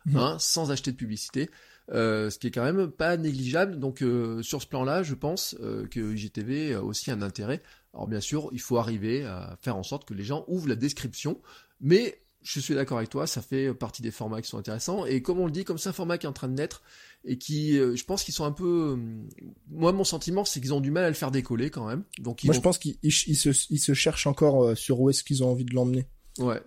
Mhm. 0.05 0.17
hein, 0.17 0.37
sans 0.39 0.71
acheter 0.71 0.91
de 0.91 0.97
publicité. 0.97 1.49
Euh, 1.91 2.29
ce 2.29 2.39
qui 2.39 2.47
est 2.47 2.51
quand 2.51 2.63
même 2.63 2.89
pas 2.89 3.17
négligeable. 3.17 3.79
Donc 3.79 4.01
euh, 4.01 4.41
sur 4.41 4.61
ce 4.61 4.67
plan-là, 4.67 5.03
je 5.03 5.13
pense 5.13 5.55
euh, 5.59 5.87
que 5.87 5.99
IGTV 5.99 6.75
a 6.75 6.83
aussi 6.83 7.11
un 7.11 7.21
intérêt. 7.21 7.61
Alors 7.93 8.07
bien 8.07 8.21
sûr, 8.21 8.49
il 8.53 8.61
faut 8.61 8.77
arriver 8.77 9.25
à 9.25 9.57
faire 9.61 9.75
en 9.75 9.83
sorte 9.83 10.05
que 10.05 10.13
les 10.13 10.23
gens 10.23 10.45
ouvrent 10.47 10.69
la 10.69 10.75
description, 10.75 11.41
mais 11.81 12.21
je 12.41 12.59
suis 12.59 12.73
d'accord 12.73 12.97
avec 12.97 13.09
toi, 13.09 13.27
ça 13.27 13.41
fait 13.41 13.73
partie 13.73 14.01
des 14.01 14.09
formats 14.09 14.41
qui 14.41 14.49
sont 14.49 14.57
intéressants. 14.57 15.05
Et 15.05 15.21
comme 15.21 15.39
on 15.39 15.45
le 15.45 15.51
dit, 15.51 15.63
comme 15.63 15.77
c'est 15.77 15.89
un 15.89 15.93
format 15.93 16.17
qui 16.17 16.25
est 16.25 16.29
en 16.29 16.33
train 16.33 16.47
de 16.47 16.53
naître 16.53 16.81
et 17.23 17.37
qui, 17.37 17.77
euh, 17.77 17.95
je 17.95 18.03
pense 18.03 18.23
qu'ils 18.23 18.33
sont 18.33 18.45
un 18.45 18.51
peu, 18.51 18.95
euh, 18.97 19.27
moi 19.69 19.91
mon 19.91 20.03
sentiment 20.03 20.43
c'est 20.45 20.59
qu'ils 20.59 20.73
ont 20.73 20.81
du 20.81 20.89
mal 20.91 21.03
à 21.03 21.07
le 21.09 21.13
faire 21.15 21.31
décoller 21.31 21.69
quand 21.69 21.85
même. 21.87 22.03
Donc 22.19 22.43
ils 22.43 22.47
Moi, 22.47 22.53
vont- 22.55 22.59
je 22.59 22.63
pense 22.63 22.77
qu'ils 22.79 22.97
ils, 23.03 23.13
ils 23.27 23.35
se, 23.35 23.49
ils 23.69 23.79
se 23.79 23.93
cherchent 23.93 24.27
encore 24.27 24.63
euh, 24.63 24.75
sur 24.75 24.99
où 24.99 25.09
est-ce 25.09 25.23
qu'ils 25.23 25.43
ont 25.43 25.51
envie 25.51 25.65
de 25.65 25.73
l'emmener. 25.75 26.07
Ouais. 26.39 26.61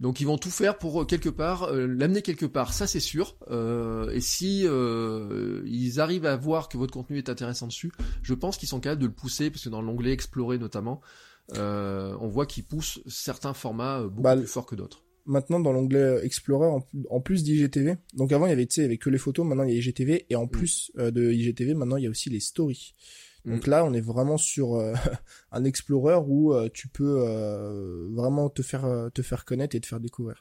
Donc 0.00 0.20
ils 0.20 0.26
vont 0.26 0.38
tout 0.38 0.50
faire 0.50 0.78
pour 0.78 1.06
quelque 1.06 1.28
part 1.28 1.64
euh, 1.64 1.86
l'amener 1.86 2.22
quelque 2.22 2.46
part, 2.46 2.72
ça 2.72 2.86
c'est 2.88 2.98
sûr. 2.98 3.36
Euh, 3.50 4.10
et 4.10 4.20
si 4.20 4.62
euh, 4.66 5.62
ils 5.66 6.00
arrivent 6.00 6.26
à 6.26 6.34
voir 6.36 6.68
que 6.68 6.76
votre 6.76 6.92
contenu 6.92 7.18
est 7.18 7.28
intéressant 7.28 7.66
dessus, 7.68 7.92
je 8.22 8.34
pense 8.34 8.56
qu'ils 8.56 8.68
sont 8.68 8.80
capables 8.80 9.00
de 9.02 9.06
le 9.06 9.12
pousser 9.12 9.50
parce 9.50 9.62
que 9.64 9.68
dans 9.68 9.82
l'onglet 9.82 10.12
explorer 10.12 10.58
notamment, 10.58 11.00
on 11.54 12.28
voit 12.28 12.46
qu'ils 12.46 12.64
poussent 12.64 13.00
certains 13.06 13.54
formats 13.54 14.02
beaucoup 14.04 14.22
Bah, 14.22 14.36
plus 14.36 14.46
forts 14.46 14.66
que 14.66 14.74
d'autres. 14.74 15.04
Maintenant, 15.24 15.60
dans 15.60 15.72
l'onglet 15.72 16.24
Explorer, 16.24 16.66
en, 16.66 16.86
en 17.10 17.20
plus 17.20 17.44
d'IGTV, 17.44 17.96
donc 18.14 18.32
avant, 18.32 18.46
il 18.46 18.50
y 18.50 18.52
avait, 18.52 18.66
tu 18.66 18.74
sais, 18.74 18.80
il 18.82 18.84
y 18.84 18.86
avait 18.86 18.98
que 18.98 19.10
les 19.10 19.18
photos, 19.18 19.46
maintenant, 19.46 19.64
il 19.64 19.72
y 19.72 19.76
a 19.76 19.78
IGTV, 19.78 20.26
et 20.30 20.36
en 20.36 20.46
plus 20.46 20.90
euh, 20.98 21.10
de 21.10 21.30
IGTV, 21.30 21.74
maintenant, 21.74 21.96
il 21.96 22.04
y 22.04 22.06
a 22.06 22.10
aussi 22.10 22.30
les 22.30 22.40
stories. 22.40 22.94
Donc 23.44 23.66
Mm. 23.66 23.70
là, 23.70 23.84
on 23.84 23.92
est 23.92 24.00
vraiment 24.00 24.36
sur 24.36 24.74
euh, 24.74 24.94
un 25.52 25.64
Explorer 25.64 26.20
où 26.26 26.54
euh, 26.54 26.68
tu 26.72 26.88
peux 26.88 27.24
euh, 27.26 28.08
vraiment 28.12 28.48
te 28.50 28.62
faire, 28.62 28.84
euh, 28.84 29.10
te 29.10 29.22
faire 29.22 29.44
connaître 29.44 29.74
et 29.76 29.80
te 29.80 29.86
faire 29.86 30.00
découvrir. 30.00 30.40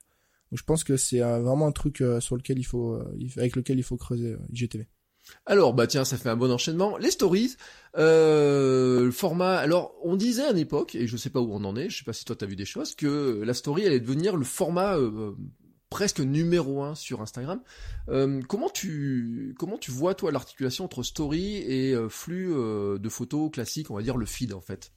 Donc 0.52 0.60
je 0.60 0.64
pense 0.64 0.84
que 0.84 0.98
c'est 0.98 1.22
euh, 1.22 1.40
vraiment 1.40 1.68
un 1.68 1.72
truc 1.72 2.02
euh, 2.02 2.20
sur 2.20 2.36
lequel 2.36 2.60
il 2.60 2.64
faut, 2.64 2.96
euh, 2.96 3.18
avec 3.38 3.56
lequel 3.56 3.80
il 3.80 3.84
faut 3.84 3.98
creuser 3.98 4.34
euh, 4.34 4.40
IGTV. 4.52 4.88
Alors 5.46 5.74
bah 5.74 5.88
tiens, 5.88 6.06
ça 6.06 6.18
fait 6.18 6.30
un 6.30 6.36
bon 6.36 6.52
enchaînement. 6.52 6.98
Les 6.98 7.12
stories, 7.12 7.56
euh, 7.98 9.06
le 9.06 9.12
format. 9.12 9.58
Alors 9.58 9.96
on 10.04 10.16
disait 10.16 10.44
à 10.44 10.52
une 10.52 10.58
époque, 10.58 10.96
et 10.96 11.08
je 11.08 11.18
sais 11.18 11.30
pas 11.30 11.42
où 11.42 11.54
on 11.54 11.64
en 11.64 11.76
est, 11.76 11.90
je 11.90 12.00
sais 12.00 12.04
pas 12.04 12.14
si 12.14 12.26
toi 12.26 12.36
t'as 12.36 12.46
vu 12.46 12.56
des 12.56 12.66
choses, 12.66 12.96
que 12.96 13.42
la 13.44 13.54
story 13.54 13.86
allait 13.86 14.00
devenir 14.00 14.38
le 14.38 14.46
format 14.46 14.98
euh, 14.98 15.34
presque 15.90 16.20
numéro 16.20 16.84
un 16.84 16.96
sur 16.96 17.22
Instagram. 17.22 17.62
Euh, 18.10 18.42
comment 18.48 18.70
tu 18.70 19.56
comment 19.58 19.78
tu 19.78 19.92
vois 19.92 20.16
toi 20.16 20.32
l'articulation 20.32 20.86
entre 20.86 21.04
story 21.04 21.58
et 21.58 21.96
flux 22.10 22.54
de 22.54 23.10
photos 23.10 23.52
classiques, 23.52 23.92
on 23.92 23.96
va 23.96 24.04
dire 24.04 24.18
le 24.18 24.26
feed 24.26 24.54
en 24.54 24.62
fait? 24.62 24.92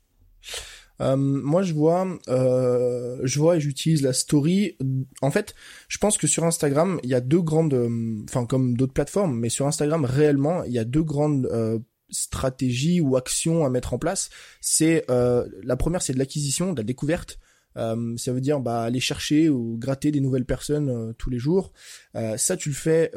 Euh, 1.01 1.17
moi, 1.17 1.63
je 1.63 1.75
vois, 1.75 2.07
euh, 2.29 3.21
je 3.23 3.39
vois 3.39 3.57
et 3.57 3.61
j'utilise 3.61 4.03
la 4.03 4.13
story. 4.13 4.77
En 5.23 5.31
fait, 5.31 5.55
je 5.89 5.99
pense 5.99 6.19
que 6.19 6.27
sur 6.27 6.45
Instagram, 6.45 7.01
il 7.03 7.11
y 7.11 7.15
a 7.15 7.21
deux 7.21 7.43
grandes, 7.43 7.75
euh, 7.75 8.23
enfin 8.29 8.47
comme 8.47 8.77
d'autres 8.77 8.93
plateformes, 8.93 9.39
mais 9.39 9.49
sur 9.49 9.67
Instagram 9.67 10.05
réellement, 10.05 10.65
il 10.65 10.73
y 10.73 10.79
a 10.79 10.85
deux 10.85 11.03
grandes 11.03 11.47
euh, 11.47 11.79
stratégies 12.11 13.01
ou 13.01 13.17
actions 13.17 13.65
à 13.65 13.71
mettre 13.71 13.95
en 13.95 13.99
place. 13.99 14.31
C'est 14.61 15.05
euh, 15.11 15.47
la 15.63 15.77
première, 15.77 16.03
c'est 16.03 16.13
de 16.13 16.19
l'acquisition, 16.19 16.73
de 16.73 16.81
la 16.81 16.85
découverte. 16.85 17.39
Euh, 17.77 18.17
ça 18.17 18.33
veut 18.33 18.41
dire 18.41 18.61
bah, 18.61 18.83
aller 18.83 19.01
chercher 19.01 19.49
ou 19.49 19.77
gratter 19.79 20.11
des 20.13 20.21
nouvelles 20.21 20.45
personnes 20.45 20.89
euh, 20.89 21.13
tous 21.15 21.31
les 21.31 21.39
jours. 21.39 21.73
Euh, 22.15 22.37
ça, 22.37 22.57
tu 22.57 22.69
le 22.69 22.75
fais 22.75 23.13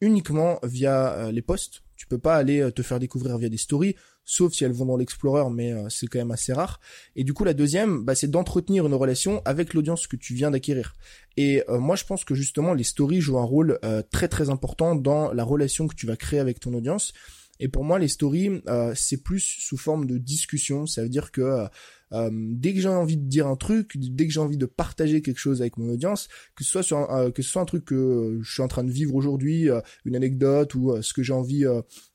uniquement 0.00 0.58
via 0.62 1.30
les 1.32 1.42
posts. 1.42 1.82
Tu 1.96 2.06
peux 2.06 2.18
pas 2.18 2.36
aller 2.36 2.70
te 2.72 2.82
faire 2.82 3.00
découvrir 3.00 3.38
via 3.38 3.48
des 3.48 3.56
stories, 3.56 3.96
sauf 4.26 4.52
si 4.52 4.64
elles 4.64 4.72
vont 4.72 4.84
dans 4.84 4.96
l'Explorer, 4.98 5.48
mais 5.50 5.72
euh, 5.72 5.88
c'est 5.88 6.06
quand 6.08 6.18
même 6.18 6.32
assez 6.32 6.52
rare. 6.52 6.80
Et 7.14 7.24
du 7.24 7.32
coup, 7.32 7.44
la 7.44 7.54
deuxième, 7.54 8.04
bah, 8.04 8.14
c'est 8.14 8.30
d'entretenir 8.30 8.86
une 8.86 8.94
relation 8.94 9.40
avec 9.46 9.72
l'audience 9.72 10.06
que 10.06 10.16
tu 10.16 10.34
viens 10.34 10.50
d'acquérir. 10.50 10.94
Et 11.38 11.62
euh, 11.68 11.78
moi, 11.78 11.96
je 11.96 12.04
pense 12.04 12.24
que 12.24 12.34
justement, 12.34 12.74
les 12.74 12.84
stories 12.84 13.20
jouent 13.20 13.38
un 13.38 13.44
rôle 13.44 13.78
euh, 13.84 14.02
très 14.10 14.28
très 14.28 14.50
important 14.50 14.94
dans 14.96 15.32
la 15.32 15.44
relation 15.44 15.86
que 15.86 15.94
tu 15.94 16.06
vas 16.06 16.16
créer 16.16 16.40
avec 16.40 16.60
ton 16.60 16.74
audience. 16.74 17.12
Et 17.60 17.68
pour 17.68 17.84
moi, 17.84 17.98
les 17.98 18.08
stories, 18.08 18.62
euh, 18.68 18.92
c'est 18.94 19.22
plus 19.22 19.40
sous 19.40 19.78
forme 19.78 20.06
de 20.06 20.18
discussion. 20.18 20.86
Ça 20.86 21.02
veut 21.02 21.08
dire 21.08 21.30
que 21.30 21.66
euh, 22.12 22.30
dès 22.32 22.74
que 22.74 22.80
j'ai 22.80 22.88
envie 22.88 23.16
de 23.16 23.26
dire 23.26 23.46
un 23.46 23.56
truc, 23.56 23.96
dès 23.96 24.26
que 24.26 24.32
j'ai 24.32 24.40
envie 24.40 24.56
de 24.56 24.66
partager 24.66 25.22
quelque 25.22 25.38
chose 25.38 25.60
avec 25.60 25.76
mon 25.76 25.88
audience, 25.90 26.28
que 26.54 26.64
ce 26.64 26.70
soit 26.70 26.82
sur 26.82 26.98
un, 26.98 27.26
euh, 27.26 27.30
que 27.30 27.42
ce 27.42 27.50
soit 27.50 27.62
un 27.62 27.66
truc 27.66 27.84
que 27.84 27.94
euh, 27.94 28.42
je 28.42 28.52
suis 28.52 28.62
en 28.62 28.68
train 28.68 28.84
de 28.84 28.90
vivre 28.90 29.14
aujourd'hui, 29.14 29.68
euh, 29.70 29.80
une 30.04 30.16
anecdote 30.16 30.74
ou 30.74 31.00
ce 31.02 31.12
que 31.12 31.22
j'ai 31.22 31.32
envie 31.32 31.64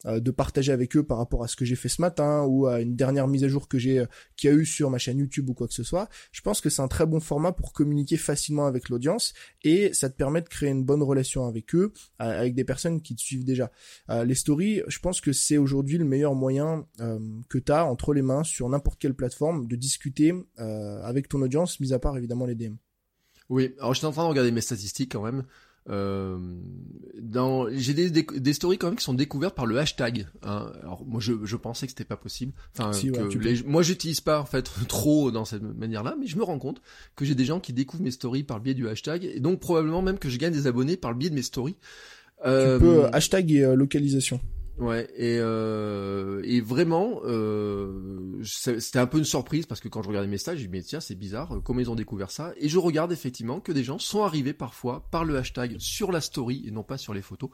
de 0.06 0.32
partager 0.32 0.72
avec 0.72 0.96
eux 0.96 1.04
par 1.04 1.18
rapport 1.18 1.44
à 1.44 1.48
ce 1.48 1.56
que 1.56 1.66
j'ai 1.66 1.76
fait 1.76 1.90
ce 1.90 2.02
matin 2.02 2.44
ou 2.48 2.68
à 2.68 2.82
une 2.82 2.96
dernière 2.96 3.28
mise 3.28 3.44
à 3.44 3.48
jour 3.48 3.68
que 3.68 3.78
j'ai 3.78 4.06
qui 4.36 4.48
a 4.48 4.52
eu 4.52 4.66
sur 4.66 4.90
ma 4.90 4.98
chaîne 4.98 5.18
YouTube 5.18 5.50
ou 5.50 5.54
quoi 5.54 5.68
que 5.68 5.74
ce 5.74 5.84
soit, 5.84 6.10
je 6.32 6.42
pense 6.42 6.62
que 6.62 6.70
c'est 6.70 6.82
un 6.82 6.88
très 6.88 7.06
bon 7.06 7.20
format 7.20 7.52
pour 7.52 7.74
communiquer 7.74 8.18
facilement 8.18 8.66
avec 8.66 8.90
l'audience 8.90 9.34
et 9.64 9.94
ça 9.94 10.10
te 10.10 10.16
permet 10.16 10.42
de 10.42 10.50
créer 10.50 10.70
une 10.70 10.84
bonne 10.84 11.04
relation 11.04 11.46
avec 11.48 11.76
eux, 11.76 11.94
avec 12.20 12.56
des 12.56 12.64
personnes 12.64 13.02
qui 13.02 13.16
te 13.16 13.22
suivent 13.22 13.46
déjà. 13.46 13.72
Les 14.10 14.36
stories, 14.36 14.82
je 14.88 15.00
pense 15.00 15.22
que 15.22 15.34
c'est 15.34 15.58
aujourd'hui 15.58 15.98
le 15.98 16.06
meilleur 16.06 16.36
moyen 16.36 16.86
que 17.50 17.58
tu 17.58 17.72
as 17.72 17.86
entre 17.86 18.14
les 18.14 18.22
mains 18.22 18.44
sur 18.44 18.70
n'importe 18.70 19.00
quelle 19.00 19.14
plateforme 19.14 19.68
de 19.68 19.76
discuter 19.82 20.34
euh, 20.60 21.02
avec 21.04 21.28
ton 21.28 21.42
audience, 21.42 21.80
mis 21.82 21.92
à 21.94 22.00
part 22.00 22.16
évidemment 22.18 22.46
les 22.46 22.56
DM. 22.56 22.76
Oui, 23.50 23.74
alors 23.80 23.94
j'étais 23.94 24.08
en 24.08 24.12
train 24.14 24.24
de 24.24 24.30
regarder 24.30 24.52
mes 24.52 24.62
statistiques 24.62 25.12
quand 25.12 25.24
même. 25.24 25.44
Euh, 25.90 26.38
dans, 27.20 27.68
j'ai 27.72 27.96
des, 27.96 28.12
des, 28.12 28.22
des 28.24 28.54
stories 28.54 28.78
quand 28.78 28.88
même 28.88 28.96
qui 28.96 29.04
sont 29.04 29.16
découvertes 29.16 29.56
par 29.56 29.66
le 29.66 29.78
hashtag. 29.80 30.28
Hein. 30.44 30.72
Alors 30.84 31.04
moi 31.08 31.20
je, 31.20 31.34
je 31.44 31.56
pensais 31.58 31.88
que 31.88 31.92
c'était 31.92 32.06
pas 32.06 32.18
possible. 32.18 32.54
Enfin, 32.78 32.94
Si, 32.94 33.12
que 33.12 33.38
les- 33.40 33.64
moi 33.64 33.82
j'utilise 33.82 34.22
pas 34.22 34.40
en 34.40 34.46
fait 34.46 34.70
trop 34.88 35.32
dans 35.32 35.44
cette 35.44 35.64
manière-là, 35.64 36.16
mais 36.20 36.28
je 36.28 36.38
me 36.38 36.44
rends 36.44 36.60
compte 36.60 36.82
que 37.16 37.26
j'ai 37.26 37.34
des 37.36 37.46
gens 37.46 37.60
qui 37.60 37.74
découvrent 37.74 38.04
mes 38.04 38.12
stories 38.12 38.44
par 38.44 38.58
le 38.58 38.64
biais 38.64 38.76
du 38.76 38.88
hashtag, 38.88 39.26
et 39.26 39.40
donc 39.40 39.60
probablement 39.60 40.04
même 40.04 40.20
que 40.20 40.30
je 40.30 40.38
gagne 40.38 40.54
des 40.54 40.68
abonnés 40.68 40.98
par 40.98 41.12
le 41.12 41.18
biais 41.18 41.32
de 41.32 41.36
mes 41.36 41.42
stories. 41.42 41.76
Euh, 42.46 42.78
Tu 42.78 42.86
peux 42.86 43.04
euh, 43.06 43.10
hashtag 43.12 43.52
et 43.52 43.76
localisation. 43.76 44.40
Ouais, 44.82 45.08
et, 45.16 45.38
euh, 45.40 46.42
et 46.44 46.60
vraiment, 46.60 47.22
euh, 47.26 48.42
c'était 48.44 48.98
un 48.98 49.06
peu 49.06 49.20
une 49.20 49.26
surprise 49.26 49.68
parce 49.68 49.80
que 49.80 49.88
quand 49.88 50.02
je 50.02 50.08
regardais 50.08 50.28
mes 50.28 50.40
stages, 50.40 50.58
je 50.58 50.68
me 50.68 50.72
disais, 50.72 50.88
tiens, 50.88 51.00
c'est 51.00 51.14
bizarre, 51.14 51.56
euh, 51.56 51.60
comment 51.60 51.82
ils 51.82 51.92
ont 51.92 51.96
découvert 51.96 52.32
ça 52.32 52.52
Et 52.58 52.68
je 52.68 52.80
regarde 52.80 53.12
effectivement 53.12 53.60
que 53.60 53.72
des 53.72 53.84
gens 53.84 54.00
sont 54.00 54.24
arrivés 54.24 54.54
parfois 54.54 55.08
par 55.12 55.24
le 55.24 55.38
hashtag 55.38 55.76
sur 55.78 56.12
la 56.12 56.20
story 56.20 56.64
et 56.66 56.72
non 56.72 56.82
pas 56.82 56.98
sur 56.98 57.14
les 57.14 57.22
photos. 57.22 57.52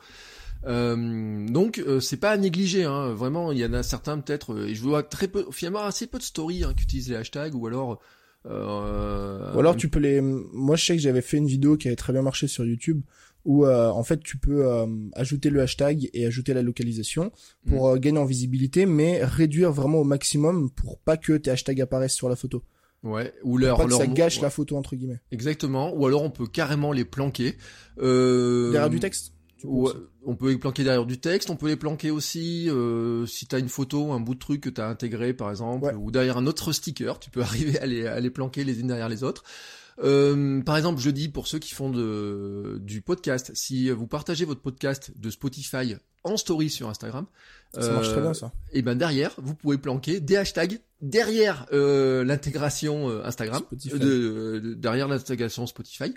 Euh, 0.68 1.46
donc 1.50 1.80
euh, 1.80 2.00
c'est 2.00 2.16
pas 2.16 2.32
à 2.32 2.38
négliger, 2.38 2.86
hein. 2.86 3.14
vraiment, 3.14 3.52
il 3.52 3.58
y 3.58 3.66
en 3.66 3.74
a 3.74 3.84
certains 3.84 4.18
peut-être, 4.20 4.54
euh, 4.54 4.68
et 4.68 4.76
je 4.76 4.82
vois 4.82 5.04
très 5.04 5.28
peu, 5.28 5.48
finalement 5.52 5.84
assez 5.84 6.08
peu 6.08 6.20
de 6.20 6.24
stories 6.24 6.64
hein, 6.64 6.74
qui 6.78 6.84
utilisent 6.84 7.10
les 7.10 7.18
hashtags 7.18 7.56
ou 7.56 7.68
alors... 7.68 8.00
Euh, 8.46 9.54
Ou 9.54 9.60
alors 9.60 9.76
tu 9.76 9.90
peux 9.90 10.00
les. 10.00 10.22
Moi 10.22 10.78
je 10.78 10.86
sais 10.86 10.96
que 10.96 11.02
j'avais 11.02 11.22
fait 11.22 11.36
une 11.36 11.48
vidéo 11.48 11.76
qui 11.76 11.90
avait 11.90 11.98
très 11.98 12.14
bien 12.14 12.22
marché 12.22 12.48
sur 12.48 12.64
YouTube 12.64 13.02
où 13.48 13.66
euh, 13.66 13.88
en 13.90 14.04
fait 14.04 14.20
tu 14.22 14.38
peux 14.38 14.68
euh, 14.68 14.86
ajouter 15.14 15.50
le 15.50 15.62
hashtag 15.62 16.10
et 16.14 16.26
ajouter 16.28 16.54
la 16.54 16.62
localisation 16.62 17.32
pour 17.66 17.88
euh, 17.88 17.98
gagner 17.98 18.20
en 18.20 18.26
visibilité, 18.26 18.86
mais 18.86 19.24
réduire 19.24 19.72
vraiment 19.72 20.00
au 20.00 20.04
maximum 20.04 20.70
pour 20.70 21.00
pas 21.00 21.18
que 21.18 21.34
tes 21.38 21.50
hashtags 21.50 21.82
apparaissent 21.82 22.14
sur 22.14 22.30
la 22.30 22.36
photo. 22.36 22.62
Ouais, 23.04 23.32
ou 23.44 23.58
leur, 23.58 23.78
Pas 23.78 23.86
que 23.86 23.90
leur- 23.92 24.00
ça 24.00 24.08
gâche 24.08 24.38
ouais, 24.38 24.42
la 24.44 24.50
photo 24.50 24.76
entre 24.76 24.96
guillemets. 24.96 25.22
Exactement, 25.32 25.94
ou 25.96 26.06
alors 26.06 26.24
on 26.24 26.30
peut 26.30 26.48
carrément 26.48 26.92
les 26.92 27.06
planquer. 27.06 27.56
Euh, 28.02 28.72
Derrière 28.72 28.90
du 28.90 29.00
texte. 29.00 29.34
Ouais, 29.64 29.92
on 30.26 30.36
peut 30.36 30.50
les 30.52 30.58
planquer 30.58 30.84
derrière 30.84 31.06
du 31.06 31.18
texte, 31.18 31.50
on 31.50 31.56
peut 31.56 31.68
les 31.68 31.76
planquer 31.78 32.12
aussi 32.12 32.70
euh, 32.70 33.26
si 33.26 33.48
t'as 33.48 33.60
une 33.60 33.70
photo, 33.70 34.12
un 34.12 34.20
bout 34.20 34.36
de 34.36 34.40
truc 34.40 34.62
que 34.62 34.70
t'as 34.70 34.88
intégré 34.88 35.34
par 35.34 35.50
exemple, 35.50 35.86
Ouais. 35.86 35.94
ou 35.96 36.12
derrière 36.12 36.38
un 36.38 36.46
autre 36.46 36.72
sticker, 36.74 37.18
tu 37.20 37.32
peux 37.32 37.42
arriver 37.72 37.80
à 37.80 37.86
les, 37.88 38.06
à 38.06 38.20
les 38.20 38.30
planquer 38.30 38.64
les 38.64 38.80
unes 38.82 38.88
derrière 38.88 39.10
les 39.10 39.24
autres. 39.24 39.44
Euh, 40.04 40.62
par 40.62 40.78
exemple, 40.78 41.00
je 41.02 41.10
dis 41.10 41.28
pour 41.30 41.48
ceux 41.48 41.60
qui 41.60 41.74
font 41.74 41.90
de, 41.90 42.78
du 42.82 43.02
podcast, 43.02 43.52
si 43.56 43.90
vous 43.90 44.08
partagez 44.08 44.46
votre 44.46 44.62
podcast 44.62 45.12
de 45.18 45.30
Spotify 45.30 45.96
en 46.24 46.38
story 46.38 46.70
sur 46.70 46.90
Instagram, 46.90 47.26
Ça 47.74 47.92
marche 47.92 48.10
très 48.10 48.18
euh, 48.20 48.22
bien 48.22 48.34
ça. 48.34 48.52
et 48.74 48.82
ben 48.82 48.96
derrière, 48.96 49.34
vous 49.38 49.56
pouvez 49.56 49.78
planquer 49.78 50.20
des 50.20 50.36
hashtags 50.36 50.80
derrière 51.02 51.66
euh, 51.74 52.24
l'intégration 52.26 53.10
euh, 53.10 53.24
Instagram, 53.26 53.60
Spotify. 53.66 53.96
euh, 53.96 54.00
de, 54.00 54.60
de- 54.60 54.74
derrière 54.74 55.08
l'intégration 55.08 55.66
Spotify. 55.68 56.14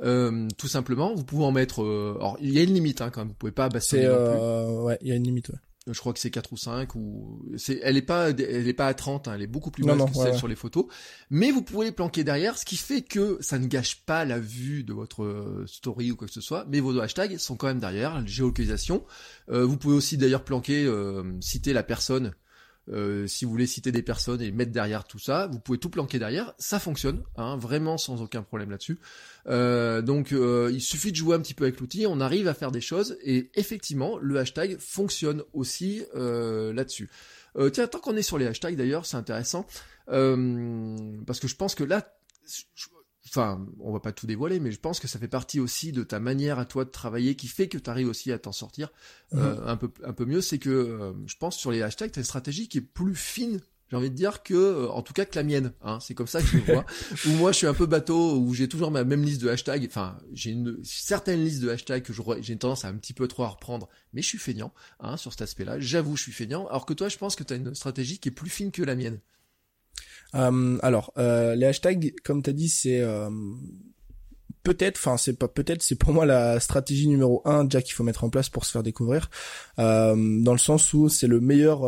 Euh, 0.00 0.46
tout 0.56 0.68
simplement, 0.68 1.14
vous 1.14 1.24
pouvez 1.24 1.44
en 1.44 1.50
mettre. 1.52 1.82
euh, 1.82 2.14
alors, 2.20 2.36
il 2.40 2.52
y 2.52 2.58
a 2.58 2.62
une 2.62 2.72
limite 2.74 3.00
hein, 3.00 3.10
quand 3.10 3.20
même. 3.22 3.28
Vous 3.28 3.34
pouvez 3.34 3.52
pas 3.52 3.68
bastonner 3.68 4.06
euh, 4.06 4.80
ouais, 4.82 4.96
il 5.02 5.08
y 5.08 5.12
a 5.12 5.16
une 5.16 5.24
limite. 5.24 5.48
Ouais. 5.48 5.56
Je 5.92 5.98
crois 6.00 6.12
que 6.12 6.18
c'est 6.18 6.30
4 6.30 6.52
ou 6.52 6.56
5 6.56 6.94
ou 6.94 7.42
c'est 7.56 7.80
elle 7.82 7.96
est 7.96 8.02
pas 8.02 8.30
elle 8.30 8.68
est 8.68 8.74
pas 8.74 8.86
à 8.86 8.94
30 8.94 9.28
hein, 9.28 9.32
elle 9.34 9.42
est 9.42 9.46
beaucoup 9.46 9.70
plus 9.70 9.84
basse 9.84 9.96
que 10.10 10.14
celle 10.14 10.32
ouais. 10.32 10.38
sur 10.38 10.48
les 10.48 10.56
photos 10.56 10.86
mais 11.30 11.50
vous 11.50 11.62
pouvez 11.62 11.86
les 11.86 11.92
planquer 11.92 12.24
derrière 12.24 12.58
ce 12.58 12.64
qui 12.64 12.76
fait 12.76 13.02
que 13.02 13.38
ça 13.40 13.58
ne 13.58 13.66
gâche 13.66 14.04
pas 14.04 14.24
la 14.24 14.38
vue 14.38 14.84
de 14.84 14.92
votre 14.92 15.24
euh, 15.24 15.64
story 15.66 16.10
ou 16.10 16.16
quoi 16.16 16.26
que 16.26 16.34
ce 16.34 16.40
soit 16.40 16.66
mais 16.68 16.80
vos 16.80 16.98
hashtags 16.98 17.38
sont 17.38 17.56
quand 17.56 17.66
même 17.66 17.80
derrière 17.80 18.14
la 18.14 18.26
géolocalisation 18.26 19.04
Euh, 19.50 19.64
vous 19.64 19.78
pouvez 19.78 19.94
aussi 19.94 20.18
d'ailleurs 20.18 20.44
planquer 20.44 20.84
euh, 20.84 21.22
citer 21.40 21.72
la 21.72 21.82
personne 21.82 22.34
euh, 22.90 23.26
si 23.26 23.44
vous 23.44 23.50
voulez 23.50 23.66
citer 23.66 23.92
des 23.92 24.02
personnes 24.02 24.40
et 24.40 24.50
mettre 24.50 24.72
derrière 24.72 25.04
tout 25.04 25.18
ça, 25.18 25.46
vous 25.46 25.58
pouvez 25.58 25.78
tout 25.78 25.90
planquer 25.90 26.18
derrière, 26.18 26.54
ça 26.58 26.78
fonctionne, 26.78 27.22
hein, 27.36 27.56
vraiment 27.56 27.98
sans 27.98 28.22
aucun 28.22 28.42
problème 28.42 28.70
là-dessus. 28.70 28.98
Euh, 29.46 30.02
donc 30.02 30.32
euh, 30.32 30.70
il 30.72 30.80
suffit 30.80 31.10
de 31.10 31.16
jouer 31.16 31.34
un 31.36 31.40
petit 31.40 31.54
peu 31.54 31.64
avec 31.64 31.80
l'outil, 31.80 32.06
on 32.06 32.20
arrive 32.20 32.48
à 32.48 32.54
faire 32.54 32.70
des 32.70 32.80
choses 32.80 33.18
et 33.22 33.50
effectivement 33.54 34.18
le 34.18 34.38
hashtag 34.38 34.78
fonctionne 34.78 35.42
aussi 35.52 36.04
là-dessus. 36.14 37.10
Tiens, 37.72 37.88
tant 37.88 37.98
qu'on 37.98 38.16
est 38.16 38.22
sur 38.22 38.38
les 38.38 38.46
hashtags 38.46 38.76
d'ailleurs, 38.76 39.06
c'est 39.06 39.16
intéressant 39.16 39.66
parce 40.06 41.40
que 41.40 41.48
je 41.48 41.56
pense 41.56 41.74
que 41.74 41.84
là, 41.84 42.14
enfin, 43.38 43.66
on 43.80 43.92
va 43.92 44.00
pas 44.00 44.12
tout 44.12 44.26
dévoiler, 44.26 44.60
mais 44.60 44.72
je 44.72 44.80
pense 44.80 45.00
que 45.00 45.08
ça 45.08 45.18
fait 45.18 45.28
partie 45.28 45.60
aussi 45.60 45.92
de 45.92 46.02
ta 46.02 46.20
manière 46.20 46.58
à 46.58 46.64
toi 46.64 46.84
de 46.84 46.90
travailler 46.90 47.36
qui 47.36 47.46
fait 47.46 47.68
que 47.68 47.78
tu 47.78 47.88
arrives 47.88 48.08
aussi 48.08 48.32
à 48.32 48.38
t'en 48.38 48.52
sortir 48.52 48.90
euh, 49.34 49.56
un 49.66 49.76
peu 49.76 49.90
un 50.04 50.12
peu 50.12 50.24
mieux. 50.24 50.40
C'est 50.40 50.58
que 50.58 50.70
euh, 50.70 51.12
je 51.26 51.36
pense 51.36 51.56
sur 51.56 51.70
les 51.70 51.82
hashtags, 51.82 52.10
t'as 52.10 52.20
une 52.20 52.24
stratégie 52.24 52.68
qui 52.68 52.78
est 52.78 52.82
plus 52.82 53.14
fine 53.14 53.60
j'ai 53.90 53.96
envie 53.96 54.10
de 54.10 54.14
dire 54.14 54.42
que, 54.42 54.54
euh, 54.54 54.90
en 54.90 55.02
tout 55.02 55.12
cas, 55.12 55.24
que 55.24 55.34
la 55.36 55.42
mienne. 55.42 55.72
Hein, 55.82 55.98
c'est 56.00 56.14
comme 56.14 56.26
ça 56.26 56.40
que 56.40 56.46
je 56.46 56.58
le 56.58 56.62
vois. 56.62 56.84
Ou 57.26 57.30
moi, 57.30 57.52
je 57.52 57.58
suis 57.58 57.66
un 57.66 57.74
peu 57.74 57.86
bateau, 57.86 58.36
où 58.36 58.52
j'ai 58.52 58.68
toujours 58.68 58.90
ma 58.90 59.04
même 59.04 59.22
liste 59.22 59.40
de 59.40 59.48
hashtags. 59.48 59.86
Enfin, 59.86 60.18
j'ai 60.32 60.50
une 60.50 60.78
certaine 60.84 61.42
liste 61.42 61.62
de 61.62 61.70
hashtags 61.70 62.02
que 62.02 62.12
j'ai 62.40 62.52
une 62.52 62.58
tendance 62.58 62.84
à 62.84 62.88
un 62.88 62.94
petit 62.94 63.14
peu 63.14 63.26
trop 63.28 63.44
à 63.44 63.48
reprendre, 63.48 63.88
mais 64.12 64.20
je 64.20 64.26
suis 64.26 64.38
feignant 64.38 64.72
hein, 65.00 65.16
sur 65.16 65.32
cet 65.32 65.42
aspect-là. 65.42 65.80
J'avoue, 65.80 66.16
je 66.16 66.22
suis 66.24 66.32
feignant. 66.32 66.66
Alors 66.68 66.84
que 66.84 66.92
toi, 66.92 67.08
je 67.08 67.16
pense 67.16 67.34
que 67.34 67.44
tu 67.44 67.54
as 67.54 67.56
une 67.56 67.74
stratégie 67.74 68.18
qui 68.18 68.28
est 68.28 68.32
plus 68.32 68.50
fine 68.50 68.70
que 68.70 68.82
la 68.82 68.94
mienne. 68.94 69.20
Euh, 70.34 70.78
alors, 70.82 71.12
euh, 71.18 71.54
les 71.54 71.66
hashtags, 71.66 72.14
comme 72.24 72.42
tu 72.42 72.52
dit, 72.52 72.68
c'est 72.68 73.00
euh, 73.00 73.30
peut-être, 74.62 74.96
enfin 74.98 75.16
c'est 75.16 75.38
pas 75.38 75.48
peut-être, 75.48 75.82
c'est 75.82 75.96
pour 75.96 76.12
moi 76.12 76.26
la 76.26 76.60
stratégie 76.60 77.08
numéro 77.08 77.42
un 77.44 77.64
déjà 77.64 77.80
qu'il 77.82 77.94
faut 77.94 78.04
mettre 78.04 78.24
en 78.24 78.30
place 78.30 78.48
pour 78.48 78.64
se 78.64 78.72
faire 78.72 78.82
découvrir, 78.82 79.30
dans 79.78 80.52
le 80.52 80.58
sens 80.58 80.92
où 80.92 81.08
c'est 81.08 81.26
le 81.26 81.40
meilleur 81.40 81.80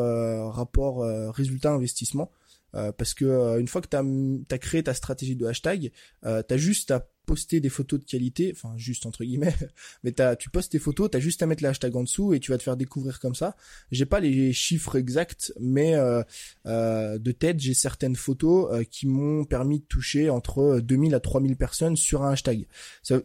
rapport 0.53 1.05
résultat 1.35 1.73
investissement. 1.73 2.31
Parce 2.73 3.15
que 3.15 3.59
une 3.59 3.69
fois 3.69 3.81
que 3.81 3.89
tu 3.89 3.97
as, 3.97 4.55
as, 4.55 4.59
créé 4.59 4.83
ta 4.83 4.95
stratégie 4.95 5.37
de 5.37 5.47
hashtag, 5.47 5.91
euh, 6.25 6.43
tu 6.47 6.55
as 6.55 6.57
juste 6.57 6.91
à 6.91 7.07
poster 7.31 7.61
des 7.61 7.69
photos 7.69 8.01
de 8.01 8.05
qualité, 8.05 8.53
enfin 8.53 8.75
juste 8.77 9.07
entre 9.07 9.23
guillemets, 9.23 9.55
mais 10.03 10.11
t'as, 10.11 10.35
tu 10.35 10.51
postes 10.51 10.73
tes 10.73 10.81
photos, 10.81 11.09
t'as 11.13 11.21
juste 11.21 11.41
à 11.45 11.47
mettre 11.47 11.63
le 11.63 11.69
hashtag 11.69 11.95
en 11.95 12.03
dessous 12.03 12.35
et 12.35 12.41
tu 12.41 12.51
vas 12.51 12.59
te 12.59 12.63
faire 12.65 12.77
découvrir 12.77 13.21
comme 13.21 13.37
ça. 13.37 13.55
J'ai 13.93 14.05
pas 14.05 14.19
les 14.19 14.53
chiffres 14.53 14.97
exacts, 14.97 15.53
mais 15.61 15.95
euh, 15.95 16.25
euh, 16.67 17.19
de 17.19 17.31
tête, 17.31 17.61
j'ai 17.61 17.73
certaines 17.73 18.17
photos 18.17 18.69
euh, 18.73 18.83
qui 18.83 19.07
m'ont 19.07 19.45
permis 19.45 19.79
de 19.79 19.85
toucher 19.85 20.29
entre 20.29 20.81
2000 20.81 21.15
à 21.15 21.21
3000 21.21 21.57
personnes 21.57 21.95
sur 21.95 22.25
un 22.25 22.33
hashtag. 22.33 22.67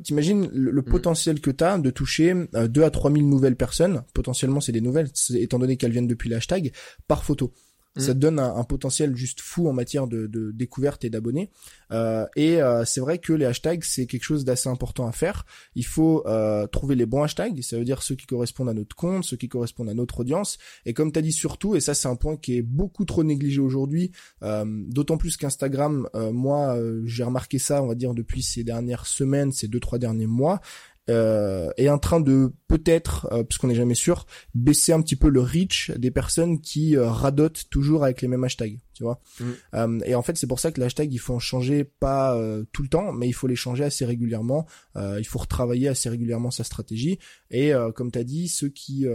T'imagines 0.03 0.49
le, 0.53 0.69
le 0.69 0.81
mm. 0.81 0.85
potentiel 0.85 1.41
que 1.41 1.49
t'as 1.49 1.79
de 1.79 1.89
toucher 1.89 2.35
2 2.53 2.83
à 2.83 2.91
3000 2.91 3.27
nouvelles 3.27 3.55
personnes, 3.55 4.03
potentiellement 4.13 4.61
c'est 4.61 4.71
des 4.71 4.81
nouvelles, 4.81 5.09
étant 5.33 5.57
donné 5.57 5.77
qu'elles 5.77 5.91
viennent 5.91 6.05
depuis 6.05 6.29
le 6.29 6.35
hashtag, 6.35 6.71
par 7.07 7.23
photo. 7.23 7.53
Ça 7.97 8.13
te 8.13 8.17
mm. 8.17 8.19
donne 8.19 8.39
un, 8.39 8.63
potentiel 8.63 9.15
juste 9.15 9.41
fou 9.41 9.69
en 9.69 9.73
matière 9.73 10.07
de, 10.07 10.27
de 10.27 10.51
découverte 10.51 11.05
et 11.05 11.09
d'abonnés. 11.09 11.49
Euh, 11.91 12.25
et 12.35 12.61
euh, 12.61 12.83
c'est 12.83 12.99
vrai 12.99 13.19
que 13.19 13.31
les 13.31 13.45
hashtags, 13.45 13.83
c'est 13.83 14.05
quelque 14.05 14.23
chose 14.23 14.43
d'assez 14.43 14.69
important 14.69 15.07
à 15.07 15.11
faire. 15.11 15.45
Il 15.75 15.85
faut 15.85 16.25
euh, 16.27 16.67
trouver 16.67 16.95
les 16.95 17.05
bons 17.05 17.23
hashtags, 17.23 17.61
ça 17.61 17.77
veut 17.77 17.85
dire 17.85 18.03
ceux 18.03 18.15
qui 18.15 18.25
correspondent 18.25 18.69
à 18.69 18.73
notre 18.73 18.95
compte, 18.95 19.23
ceux 19.23 19.37
qui 19.37 19.47
correspondent 19.47 19.89
à 19.89 19.93
notre 19.93 20.19
audience. 20.19 20.57
Et 20.85 20.93
comme 20.93 21.11
tu 21.11 21.19
as 21.19 21.21
dit 21.21 21.31
surtout, 21.31 21.75
et 21.75 21.79
ça 21.79 21.93
c'est 21.93 22.07
un 22.07 22.15
point 22.15 22.37
qui 22.37 22.57
est 22.57 22.61
beaucoup 22.61 23.05
trop 23.05 23.23
négligé 23.23 23.59
aujourd'hui, 23.59 24.11
euh, 24.43 24.65
d'autant 24.87 25.17
plus 25.17 25.37
qu'Instagram, 25.37 26.09
euh, 26.15 26.31
moi 26.31 26.77
j'ai 27.05 27.23
remarqué 27.23 27.59
ça, 27.59 27.81
on 27.81 27.87
va 27.87 27.95
dire 27.95 28.13
depuis 28.13 28.43
ces 28.43 28.63
dernières 28.63 29.05
semaines, 29.05 29.51
ces 29.51 29.67
deux 29.67 29.79
trois 29.79 29.99
derniers 29.99 30.27
mois, 30.27 30.61
euh, 31.09 31.71
est 31.77 31.89
en 31.89 31.99
train 31.99 32.19
de 32.19 32.51
peut-être, 32.67 33.27
euh, 33.31 33.43
puisqu'on 33.43 33.67
n'est 33.67 33.75
jamais 33.75 33.95
sûr, 33.95 34.25
baisser 34.53 34.91
un 34.91 35.01
petit 35.01 35.15
peu 35.15 35.29
le 35.29 35.39
reach 35.39 35.91
des 35.91 36.11
personnes 36.11 36.61
qui 36.61 36.97
euh, 36.97 37.09
radotent 37.09 37.69
toujours 37.69 38.03
avec 38.03 38.21
les 38.21 38.27
mêmes 38.27 38.43
hashtags, 38.43 38.79
tu 38.93 39.03
vois. 39.03 39.21
Mm. 39.39 39.43
Euh, 39.75 39.99
et 40.05 40.15
en 40.15 40.23
fait, 40.23 40.35
c'est 40.37 40.47
pour 40.47 40.59
ça 40.59 40.71
que 40.71 40.79
les 40.79 40.85
hashtags, 40.87 41.13
il 41.13 41.19
faut 41.19 41.33
en 41.33 41.39
changer 41.39 41.83
pas 41.83 42.39
tout 42.71 42.81
le 42.81 42.89
temps, 42.89 43.11
mais 43.11 43.27
il 43.27 43.33
faut 43.33 43.47
les 43.47 43.55
changer 43.55 43.83
assez 43.83 44.05
régulièrement. 44.05 44.65
il 44.95 45.25
faut 45.25 45.39
retravailler 45.39 45.87
assez 45.87 46.09
régulièrement 46.09 46.51
sa 46.51 46.63
stratégie. 46.63 47.19
Et 47.51 47.71
comme 47.95 48.11
tu 48.11 48.19
as 48.19 48.23
dit, 48.23 48.47
ceux 48.47 48.69
qui 48.69 49.05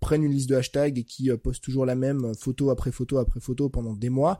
prennent 0.00 0.24
une 0.24 0.32
liste 0.32 0.48
de 0.48 0.56
hashtags 0.56 0.98
et 0.98 1.04
qui 1.04 1.30
postent 1.42 1.62
toujours 1.62 1.86
la 1.86 1.94
même 1.94 2.34
photo 2.34 2.70
après 2.70 2.90
photo 2.90 3.18
après 3.18 3.40
photo 3.40 3.68
pendant 3.68 3.94
des 3.94 4.10
mois, 4.10 4.38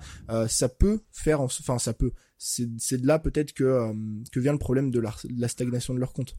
ça 0.49 0.68
peut 0.68 1.01
faire, 1.12 1.40
enfin 1.40 1.78
ça 1.78 1.92
peut. 1.92 2.12
C'est 2.38 3.01
de 3.01 3.07
là 3.07 3.18
peut-être 3.18 3.53
que 3.53 3.92
que 4.32 4.40
vient 4.40 4.53
le 4.53 4.59
problème 4.59 4.90
de 4.90 5.01
de 5.01 5.40
la 5.40 5.49
stagnation 5.49 5.94
de 5.94 6.01
leur 6.01 6.12
compte. 6.12 6.34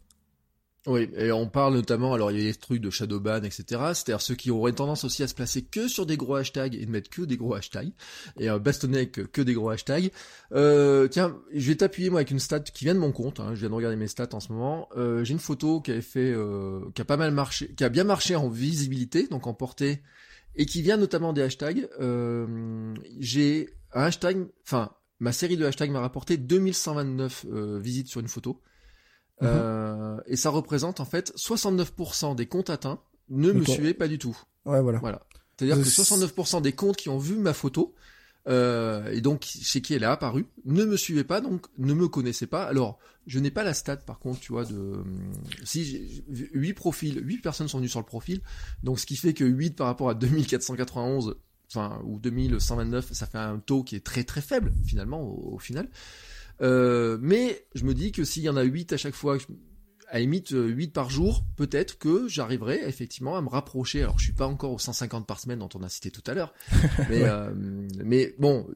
Oui, 0.87 1.09
et 1.17 1.29
on 1.33 1.47
parle 1.49 1.73
notamment, 1.73 2.13
alors 2.13 2.31
il 2.31 2.39
y 2.39 2.47
a 2.47 2.51
des 2.51 2.57
trucs 2.57 2.79
de 2.79 2.89
shadowban, 2.89 3.43
etc. 3.43 3.63
C'est-à-dire 3.93 4.21
ceux 4.21 4.35
qui 4.35 4.49
auraient 4.49 4.71
tendance 4.71 5.03
aussi 5.03 5.23
à 5.23 5.27
se 5.27 5.35
placer 5.35 5.61
que 5.61 5.89
sur 5.89 6.05
des 6.05 6.15
gros 6.15 6.35
hashtags 6.35 6.73
et 6.73 6.85
de 6.85 6.89
mettre 6.89 7.09
que 7.09 7.21
des 7.21 7.35
gros 7.35 7.53
hashtags, 7.53 7.91
et 8.39 8.49
euh, 8.49 8.59
bastonner 8.59 8.99
avec 8.99 9.11
que 9.11 9.41
des 9.41 9.53
gros 9.53 9.69
hashtags. 9.69 10.09
Euh, 10.53 11.09
tiens, 11.09 11.37
je 11.53 11.67
vais 11.67 11.75
t'appuyer 11.75 12.09
moi 12.09 12.19
avec 12.19 12.31
une 12.31 12.39
stat 12.39 12.61
qui 12.61 12.85
vient 12.85 12.95
de 12.95 12.99
mon 12.99 13.11
compte, 13.11 13.41
hein, 13.41 13.55
je 13.55 13.59
viens 13.59 13.69
de 13.69 13.73
regarder 13.73 13.97
mes 13.97 14.07
stats 14.07 14.29
en 14.31 14.39
ce 14.39 14.53
moment. 14.53 14.87
Euh, 14.95 15.25
j'ai 15.25 15.33
une 15.33 15.39
photo 15.39 15.81
qui 15.81 15.91
avait 15.91 16.01
fait, 16.01 16.31
euh, 16.31 16.79
qui 16.95 17.01
a 17.01 17.05
pas 17.05 17.17
mal 17.17 17.31
marché, 17.31 17.73
qui 17.75 17.83
a 17.83 17.89
bien 17.89 18.05
marché 18.05 18.37
en 18.37 18.47
visibilité, 18.47 19.27
donc 19.27 19.47
en 19.47 19.53
portée, 19.53 20.01
et 20.55 20.65
qui 20.65 20.81
vient 20.81 20.97
notamment 20.97 21.33
des 21.33 21.41
hashtags. 21.41 21.89
Euh, 21.99 22.95
j'ai 23.19 23.69
un 23.93 24.03
hashtag, 24.03 24.47
enfin, 24.63 24.93
ma 25.19 25.33
série 25.33 25.57
de 25.57 25.65
hashtags 25.65 25.91
m'a 25.91 25.99
rapporté 25.99 26.37
2129 26.37 27.45
visites 27.81 28.07
sur 28.07 28.21
une 28.21 28.29
photo. 28.29 28.61
Mhm. 29.41 29.47
Euh, 29.51 30.17
et 30.27 30.35
ça 30.35 30.49
représente 30.49 30.99
en 30.99 31.05
fait 31.05 31.33
69% 31.35 32.35
des 32.35 32.45
comptes 32.45 32.69
atteints 32.69 32.99
ne 33.29 33.51
me 33.51 33.63
suivaient 33.63 33.93
pas 33.93 34.07
du 34.07 34.17
tout. 34.17 34.37
Ouais, 34.65 34.81
voilà. 34.81 34.99
Voilà. 34.99 35.21
C'est-à-dire 35.57 35.77
que 35.77 35.89
69% 35.89 36.61
des 36.61 36.73
comptes 36.73 36.97
qui 36.97 37.09
ont 37.09 37.17
vu 37.17 37.35
ma 37.35 37.53
photo 37.53 37.93
euh, 38.47 39.11
et 39.11 39.21
donc 39.21 39.43
chez 39.43 39.81
qui 39.81 39.93
elle 39.93 40.03
est 40.03 40.07
apparue 40.07 40.45
ne 40.65 40.85
me 40.85 40.97
suivaient 40.97 41.23
pas, 41.23 41.41
donc 41.41 41.67
ne 41.77 41.93
me 41.93 42.07
connaissaient 42.07 42.47
pas. 42.47 42.63
Alors, 42.63 42.97
je 43.27 43.39
n'ai 43.39 43.51
pas 43.51 43.63
la 43.63 43.73
stat 43.73 43.97
par 43.97 44.19
contre, 44.19 44.39
tu 44.39 44.53
vois, 44.53 44.65
de 44.65 45.03
si 45.63 46.23
8 46.29 46.73
profils, 46.73 47.21
8 47.23 47.39
personnes 47.39 47.67
sont 47.67 47.77
venues 47.77 47.89
sur 47.89 47.99
le 47.99 48.05
profil, 48.05 48.41
donc 48.83 48.99
ce 48.99 49.05
qui 49.05 49.17
fait 49.17 49.33
que 49.33 49.43
8 49.43 49.75
par 49.75 49.87
rapport 49.87 50.09
à 50.09 50.15
2491 50.15 51.35
enfin 51.71 52.01
ou 52.05 52.17
2129, 52.19 53.13
ça 53.13 53.27
fait 53.27 53.37
un 53.37 53.59
taux 53.59 53.83
qui 53.83 53.95
est 53.95 54.03
très 54.03 54.23
très 54.23 54.41
faible 54.41 54.73
finalement 54.85 55.21
au 55.21 55.59
final. 55.59 55.89
Euh, 56.61 57.17
mais 57.21 57.65
je 57.75 57.83
me 57.85 57.93
dis 57.93 58.11
que 58.11 58.23
s'il 58.23 58.43
y 58.43 58.49
en 58.49 58.57
a 58.57 58.63
8 58.63 58.93
à 58.93 58.97
chaque 58.97 59.15
fois, 59.15 59.37
à 60.09 60.19
limite 60.19 60.49
8 60.49 60.55
euh, 60.55 60.91
par 60.91 61.09
jour, 61.09 61.43
peut-être 61.55 61.97
que 61.97 62.27
j'arriverai 62.27 62.81
effectivement 62.87 63.37
à 63.37 63.41
me 63.41 63.49
rapprocher. 63.49 64.01
Alors 64.03 64.19
je 64.19 64.25
suis 64.25 64.33
pas 64.33 64.47
encore 64.47 64.73
aux 64.73 64.79
150 64.79 65.25
par 65.25 65.39
semaine 65.39 65.59
dont 65.59 65.69
on 65.75 65.83
a 65.83 65.89
cité 65.89 66.11
tout 66.11 66.23
à 66.27 66.33
l'heure, 66.33 66.53
mais, 67.09 67.23
euh, 67.23 67.51
mais 68.03 68.35
bon, 68.39 68.67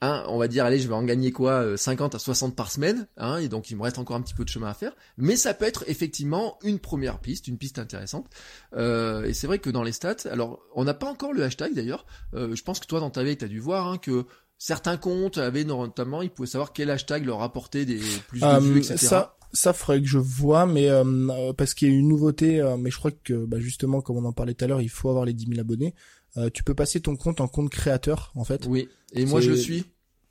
hein, 0.00 0.24
on 0.28 0.38
va 0.38 0.48
dire 0.48 0.64
allez, 0.64 0.78
je 0.78 0.88
vais 0.88 0.94
en 0.94 1.04
gagner 1.04 1.30
quoi, 1.30 1.76
50 1.76 2.14
à 2.14 2.18
60 2.18 2.56
par 2.56 2.70
semaine, 2.70 3.06
hein, 3.18 3.36
et 3.38 3.48
donc 3.48 3.70
il 3.70 3.76
me 3.76 3.82
reste 3.82 3.98
encore 3.98 4.16
un 4.16 4.22
petit 4.22 4.34
peu 4.34 4.44
de 4.44 4.48
chemin 4.48 4.68
à 4.68 4.74
faire. 4.74 4.96
Mais 5.18 5.36
ça 5.36 5.52
peut 5.52 5.66
être 5.66 5.84
effectivement 5.88 6.58
une 6.62 6.78
première 6.78 7.20
piste, 7.20 7.48
une 7.48 7.58
piste 7.58 7.78
intéressante. 7.78 8.26
Euh, 8.74 9.24
et 9.24 9.34
c'est 9.34 9.46
vrai 9.46 9.58
que 9.58 9.70
dans 9.70 9.82
les 9.82 9.92
stats, 9.92 10.28
alors 10.30 10.60
on 10.74 10.84
n'a 10.84 10.94
pas 10.94 11.10
encore 11.10 11.32
le 11.32 11.42
hashtag 11.42 11.74
d'ailleurs. 11.74 12.06
je 12.32 12.62
pense 12.62 12.80
que 12.80 12.86
toi 12.86 13.00
dans 13.00 13.10
ta 13.10 13.22
veille, 13.22 13.36
tu 13.36 13.44
as 13.44 13.48
dû 13.48 13.60
voir 13.60 13.88
hein, 13.88 13.98
que 13.98 14.24
certains 14.58 14.96
comptes 14.96 15.38
avaient 15.38 15.64
notamment, 15.64 16.20
ils 16.20 16.30
pouvaient 16.30 16.48
savoir 16.48 16.72
quel 16.72 16.90
hashtag 16.90 17.24
leur 17.24 17.42
apportait 17.42 17.84
des 17.84 18.00
plus 18.28 18.40
de 18.40 18.60
vues, 18.60 18.78
etc. 18.78 18.98
Ça, 18.98 19.38
ça 19.52 19.72
ferait 19.72 20.00
que 20.00 20.06
je 20.06 20.18
vois, 20.18 20.66
mais 20.66 20.90
euh, 20.90 21.52
parce 21.56 21.74
qu'il 21.74 21.88
y 21.88 21.90
a 21.92 21.94
une 21.94 22.08
nouveauté, 22.08 22.60
euh, 22.60 22.76
mais 22.76 22.90
je 22.90 22.98
crois 22.98 23.10
que 23.10 23.46
bah, 23.46 23.58
justement, 23.60 24.00
comme 24.00 24.16
on 24.16 24.24
en 24.24 24.32
parlait 24.32 24.54
tout 24.54 24.64
à 24.64 24.68
l'heure, 24.68 24.82
il 24.82 24.90
faut 24.90 25.08
avoir 25.08 25.24
les 25.24 25.32
10 25.32 25.46
000 25.46 25.60
abonnés. 25.60 25.94
Euh, 26.36 26.50
tu 26.52 26.62
peux 26.62 26.74
passer 26.74 27.00
ton 27.00 27.16
compte 27.16 27.40
en 27.40 27.48
compte 27.48 27.70
créateur, 27.70 28.32
en 28.34 28.44
fait. 28.44 28.66
Oui. 28.66 28.88
Et 29.12 29.24
moi, 29.24 29.40
je 29.40 29.50
le 29.50 29.56
suis. 29.56 29.84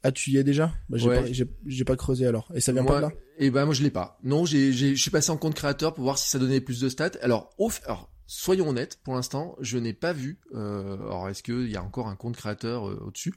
Ah, 0.04 0.12
tu 0.12 0.32
y 0.32 0.38
es 0.38 0.44
déjà? 0.44 0.72
Bah, 0.90 0.98
J'ai 0.98 1.84
pas, 1.84 1.96
creusé 1.96 2.28
alors. 2.28 2.52
Et 2.54 2.62
ça 2.62 2.72
vient 2.72 2.86
pas 2.86 2.98
de 2.98 3.02
là? 3.02 3.12
Et 3.40 3.48
eh 3.48 3.52
ben 3.52 3.66
moi, 3.66 3.74
je 3.74 3.84
l'ai 3.84 3.92
pas. 3.92 4.20
Non, 4.24 4.46
j'ai, 4.46 4.72
je 4.72 4.94
suis 4.96 5.12
passé 5.12 5.32
en 5.32 5.38
compte 5.38 5.56
créateur 5.56 5.94
pour 5.94 6.04
voir 6.04 6.18
si 6.18 6.30
ça 6.30 6.40
donnait 6.40 6.62
plus 6.62 6.80
de 6.80 6.90
stats. 6.90 7.12
Alors, 7.22 7.50
alors 7.86 8.10
soyons 8.28 8.70
honnêtes, 8.70 9.00
pour 9.04 9.16
l'instant, 9.16 9.56
je 9.60 9.78
n'ai 9.78 9.94
pas 9.94 10.14
vu. 10.14 10.40
alors, 10.54 11.30
est-ce 11.30 11.42
qu'il 11.44 11.70
y 11.70 11.76
a 11.76 11.84
encore 11.84 12.08
un 12.08 12.16
compte 12.16 12.38
créateur 12.38 12.84
au-dessus? 12.84 13.34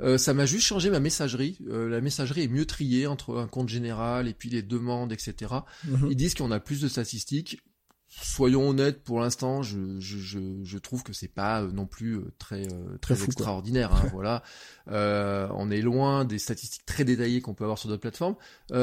Euh, 0.00 0.18
ça 0.18 0.34
m'a 0.34 0.46
juste 0.46 0.66
changé 0.66 0.90
ma 0.90 1.00
messagerie. 1.00 1.58
Euh, 1.68 1.88
la 1.88 2.00
messagerie 2.00 2.42
est 2.42 2.48
mieux 2.48 2.66
triée 2.66 3.06
entre 3.06 3.38
un 3.38 3.46
compte 3.46 3.68
général 3.68 4.28
et 4.28 4.34
puis 4.34 4.50
les 4.50 4.62
demandes, 4.62 5.12
etc. 5.12 5.54
Mhm. 5.84 6.08
Ils 6.10 6.16
disent 6.16 6.34
qu'on 6.34 6.50
a 6.50 6.60
plus 6.60 6.80
de 6.80 6.88
statistiques. 6.88 7.62
Soyons 8.10 8.70
honnêtes, 8.70 9.04
pour 9.04 9.20
l'instant, 9.20 9.62
je, 9.62 10.00
je, 10.00 10.18
je, 10.18 10.38
je, 10.64 10.78
trouve 10.78 11.02
que 11.02 11.12
c'est 11.12 11.28
pas 11.28 11.60
euh, 11.60 11.70
non 11.70 11.84
plus 11.84 12.20
très 12.38 12.66
très, 13.02 13.22
extraordinaire. 13.22 13.94
Hein, 13.94 14.08
voilà, 14.12 14.42
on 14.86 15.70
est 15.70 15.82
loin 15.82 16.24
des 16.24 16.38
statistiques 16.38 16.86
très 16.86 17.04
détaillées 17.04 17.42
qu'on 17.42 17.54
peut 17.54 17.64
avoir 17.64 17.78
sur 17.78 17.88
d'autres 17.90 18.00
plateformes. 18.00 18.36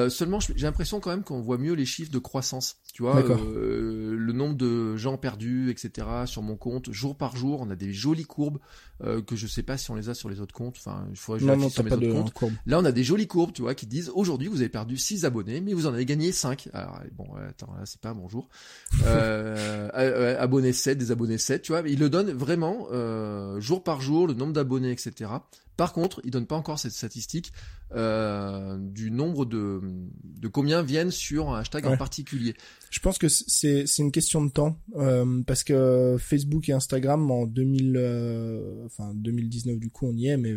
seulement, 0.09 0.39
j'ai 0.39 0.65
l'impression 0.65 0.99
quand 0.99 1.09
même 1.09 1.23
qu'on 1.23 1.41
voit 1.41 1.57
mieux 1.57 1.73
les 1.73 1.85
chiffres 1.85 2.11
de 2.11 2.19
croissance. 2.19 2.77
Tu 2.95 3.03
vois, 3.03 3.17
euh, 3.17 4.15
le 4.17 4.31
nombre 4.31 4.55
de 4.55 4.95
gens 4.95 5.17
perdus, 5.17 5.69
etc. 5.69 6.07
sur 6.25 6.41
mon 6.41 6.55
compte, 6.55 6.93
jour 6.93 7.17
par 7.17 7.35
jour, 7.35 7.59
on 7.59 7.69
a 7.69 7.75
des 7.75 7.91
jolies 7.91 8.23
courbes 8.23 8.59
euh, 9.03 9.21
que 9.21 9.35
je 9.35 9.47
sais 9.47 9.63
pas 9.63 9.77
si 9.77 9.91
on 9.91 9.95
les 9.95 10.09
a 10.09 10.13
sur 10.13 10.29
les 10.29 10.39
autres 10.39 10.53
comptes. 10.53 10.77
Enfin, 10.77 11.05
il 11.09 11.17
faudrait 11.17 11.39
que 11.39 11.45
je 11.45 11.51
non, 11.51 11.57
non, 11.57 11.69
sur 11.69 11.83
mes 11.83 11.91
autres 11.91 12.33
comptes. 12.33 12.53
Là, 12.65 12.79
on 12.79 12.85
a 12.85 12.91
des 12.91 13.03
jolies 13.03 13.27
courbes, 13.27 13.51
tu 13.51 13.61
vois, 13.61 13.75
qui 13.75 13.85
disent 13.85 14.11
aujourd'hui 14.13 14.47
vous 14.47 14.61
avez 14.61 14.69
perdu 14.69 14.97
6 14.97 15.25
abonnés, 15.25 15.61
mais 15.61 15.73
vous 15.73 15.87
en 15.87 15.93
avez 15.93 16.05
gagné 16.05 16.31
5. 16.31 16.69
Alors 16.73 16.99
bon, 17.17 17.27
attends, 17.49 17.73
là 17.77 17.85
c'est 17.85 17.99
pas 17.99 18.09
un 18.09 18.15
bonjour. 18.15 18.49
Euh, 19.05 19.89
euh 19.93 20.41
abonnés 20.41 20.73
7, 20.73 20.97
des 20.97 21.11
abonnés 21.11 21.37
7, 21.37 21.61
tu 21.61 21.71
vois. 21.71 21.81
Il 21.85 21.99
le 21.99 22.09
donne 22.09 22.31
vraiment 22.31 22.87
euh, 22.91 23.59
jour 23.59 23.83
par 23.83 24.01
jour, 24.01 24.25
le 24.25 24.33
nombre 24.33 24.53
d'abonnés, 24.53 24.91
etc. 24.91 25.29
Par 25.77 25.91
contre, 25.91 26.21
il 26.23 26.31
donne 26.31 26.47
pas 26.47 26.55
encore 26.55 26.79
cette 26.79 26.93
statistique 26.93 27.51
euh, 27.93 28.77
du 28.79 29.11
nombre 29.11 29.45
de, 29.45 29.81
de 30.23 30.47
combien 30.47 30.81
viennent 30.81 31.11
sur 31.11 31.49
un 31.49 31.59
hashtag 31.59 31.85
en 31.85 31.97
particulier. 31.97 32.55
Je 32.89 32.99
pense 32.99 33.17
que 33.17 33.27
c'est 33.27 33.85
c'est 33.85 34.01
une 34.01 34.11
question 34.11 34.43
de 34.43 34.51
temps 34.51 34.79
euh, 34.95 35.41
parce 35.45 35.63
que 35.63 36.17
Facebook 36.19 36.69
et 36.69 36.73
Instagram 36.73 37.29
en 37.29 37.45
2000 37.45 37.93
euh, 37.97 38.85
enfin 38.85 39.11
2019 39.13 39.77
du 39.77 39.89
coup 39.89 40.07
on 40.07 40.15
y 40.15 40.27
est 40.27 40.37
mais 40.37 40.55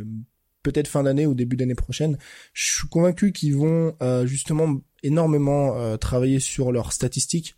peut-être 0.62 0.88
fin 0.88 1.02
d'année 1.02 1.26
ou 1.26 1.34
début 1.34 1.56
d'année 1.56 1.74
prochaine. 1.74 2.16
Je 2.52 2.74
suis 2.74 2.88
convaincu 2.88 3.32
qu'ils 3.32 3.56
vont 3.56 3.94
justement 4.24 4.80
énormément 5.02 5.96
travailler 5.98 6.40
sur 6.40 6.72
leurs 6.72 6.92
statistiques, 6.92 7.56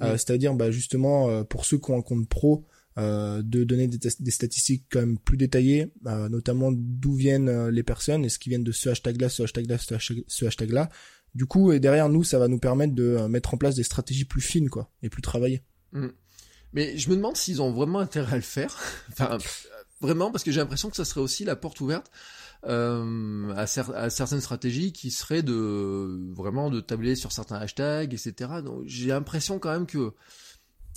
c'est-à-dire 0.00 0.54
bah, 0.54 0.70
justement 0.70 1.42
pour 1.44 1.64
ceux 1.64 1.78
qui 1.78 1.90
ont 1.90 1.98
un 1.98 2.02
compte 2.02 2.28
pro. 2.28 2.66
De 2.96 3.64
donner 3.64 3.88
des, 3.88 4.30
statistiques 4.30 4.84
quand 4.90 5.00
même 5.00 5.18
plus 5.18 5.36
détaillées, 5.36 5.92
notamment 6.04 6.70
d'où 6.72 7.14
viennent 7.14 7.68
les 7.68 7.82
personnes, 7.82 8.24
est-ce 8.24 8.38
qu'ils 8.38 8.50
viennent 8.50 8.64
de 8.64 8.72
ce 8.72 8.90
hashtag-là, 8.90 9.28
ce 9.28 9.42
hashtag-là, 9.42 9.78
ce 9.78 10.44
hashtag-là, 10.44 10.90
du 11.34 11.46
coup, 11.46 11.72
et 11.72 11.80
derrière 11.80 12.08
nous, 12.08 12.24
ça 12.24 12.38
va 12.38 12.48
nous 12.48 12.58
permettre 12.58 12.94
de 12.94 13.04
euh, 13.04 13.28
mettre 13.28 13.54
en 13.54 13.56
place 13.56 13.74
des 13.74 13.82
stratégies 13.82 14.24
plus 14.24 14.42
fines, 14.42 14.68
quoi, 14.68 14.90
et 15.02 15.08
plus 15.08 15.22
travaillées. 15.22 15.62
Mm. 15.92 16.08
Mais 16.74 16.96
je 16.96 17.10
me 17.10 17.16
demande 17.16 17.36
s'ils 17.36 17.62
ont 17.62 17.72
vraiment 17.72 18.00
intérêt 18.00 18.32
à 18.32 18.36
le 18.36 18.42
faire. 18.42 18.78
enfin, 19.12 19.38
vraiment, 20.00 20.30
parce 20.30 20.44
que 20.44 20.50
j'ai 20.50 20.60
l'impression 20.60 20.90
que 20.90 20.96
ça 20.96 21.04
serait 21.04 21.20
aussi 21.20 21.44
la 21.44 21.56
porte 21.56 21.80
ouverte 21.80 22.10
euh, 22.66 23.52
à, 23.54 23.62
à, 23.62 24.10
certaines 24.10 24.40
stratégies 24.40 24.92
qui 24.92 25.10
seraient 25.10 25.42
de 25.42 26.32
vraiment 26.34 26.70
de 26.70 26.80
tabler 26.80 27.14
sur 27.14 27.32
certains 27.32 27.56
hashtags, 27.56 28.12
etc. 28.12 28.50
Donc 28.64 28.82
j'ai 28.86 29.08
l'impression 29.08 29.58
quand 29.58 29.72
même 29.72 29.86
que 29.86 30.12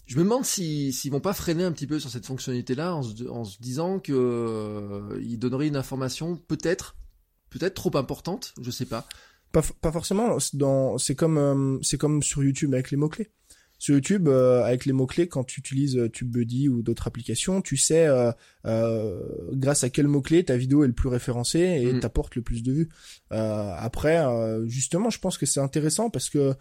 je 0.05 0.17
me 0.17 0.23
demande 0.23 0.45
s'ils 0.45 1.11
vont 1.11 1.19
pas 1.19 1.33
freiner 1.33 1.63
un 1.63 1.71
petit 1.71 1.87
peu 1.87 1.99
sur 1.99 2.09
cette 2.09 2.25
fonctionnalité-là 2.25 2.95
en, 2.95 3.01
en, 3.29 3.43
se 3.43 3.59
disant 3.59 3.99
que 3.99 4.13
euh, 4.13 5.37
donneraient 5.37 5.67
une 5.67 5.75
information 5.75 6.37
peut-être 6.37 6.95
peut-être 7.49 7.73
trop 7.73 7.95
importante, 7.95 8.53
je 8.61 8.69
sais 8.69 8.85
pas, 8.85 9.07
pas, 9.55 9.63
pas 9.81 9.91
forcément. 9.91 10.37
Dans, 10.53 10.97
c'est 10.97 11.15
comme, 11.15 11.37
euh, 11.37 11.79
c'est 11.81 11.97
comme 11.97 12.21
sur 12.21 12.43
YouTube 12.43 12.73
avec 12.73 12.91
les 12.91 12.97
mots 12.97 13.09
clés. 13.09 13.31
Sur 13.77 13.95
YouTube, 13.95 14.27
euh, 14.27 14.63
avec 14.63 14.85
les 14.85 14.93
mots 14.93 15.05
clés, 15.05 15.27
quand 15.27 15.43
tu 15.43 15.59
utilises 15.59 15.97
euh, 15.97 16.09
TubeBuddy 16.09 16.69
ou 16.69 16.81
d'autres 16.81 17.07
applications, 17.07 17.61
tu 17.61 17.77
sais 17.77 18.07
grâce 18.63 19.83
à 19.83 19.89
quel 19.89 20.07
mot 20.07 20.21
clé 20.21 20.43
ta 20.43 20.57
vidéo 20.57 20.83
est 20.83 20.87
le 20.87 20.93
plus 20.93 21.09
référencée 21.09 21.59
et 21.59 21.93
mm. 21.93 21.99
t'apporte 21.99 22.35
le 22.35 22.41
plus 22.41 22.63
de 22.63 22.71
vues. 22.71 22.89
après, 23.29 24.23
justement, 24.65 25.09
je 25.09 25.19
pense 25.19 25.37
que 25.37 25.45
c'est 25.45 25.59
intéressant 25.59 26.09
parce 26.09 26.29
que 26.29 26.53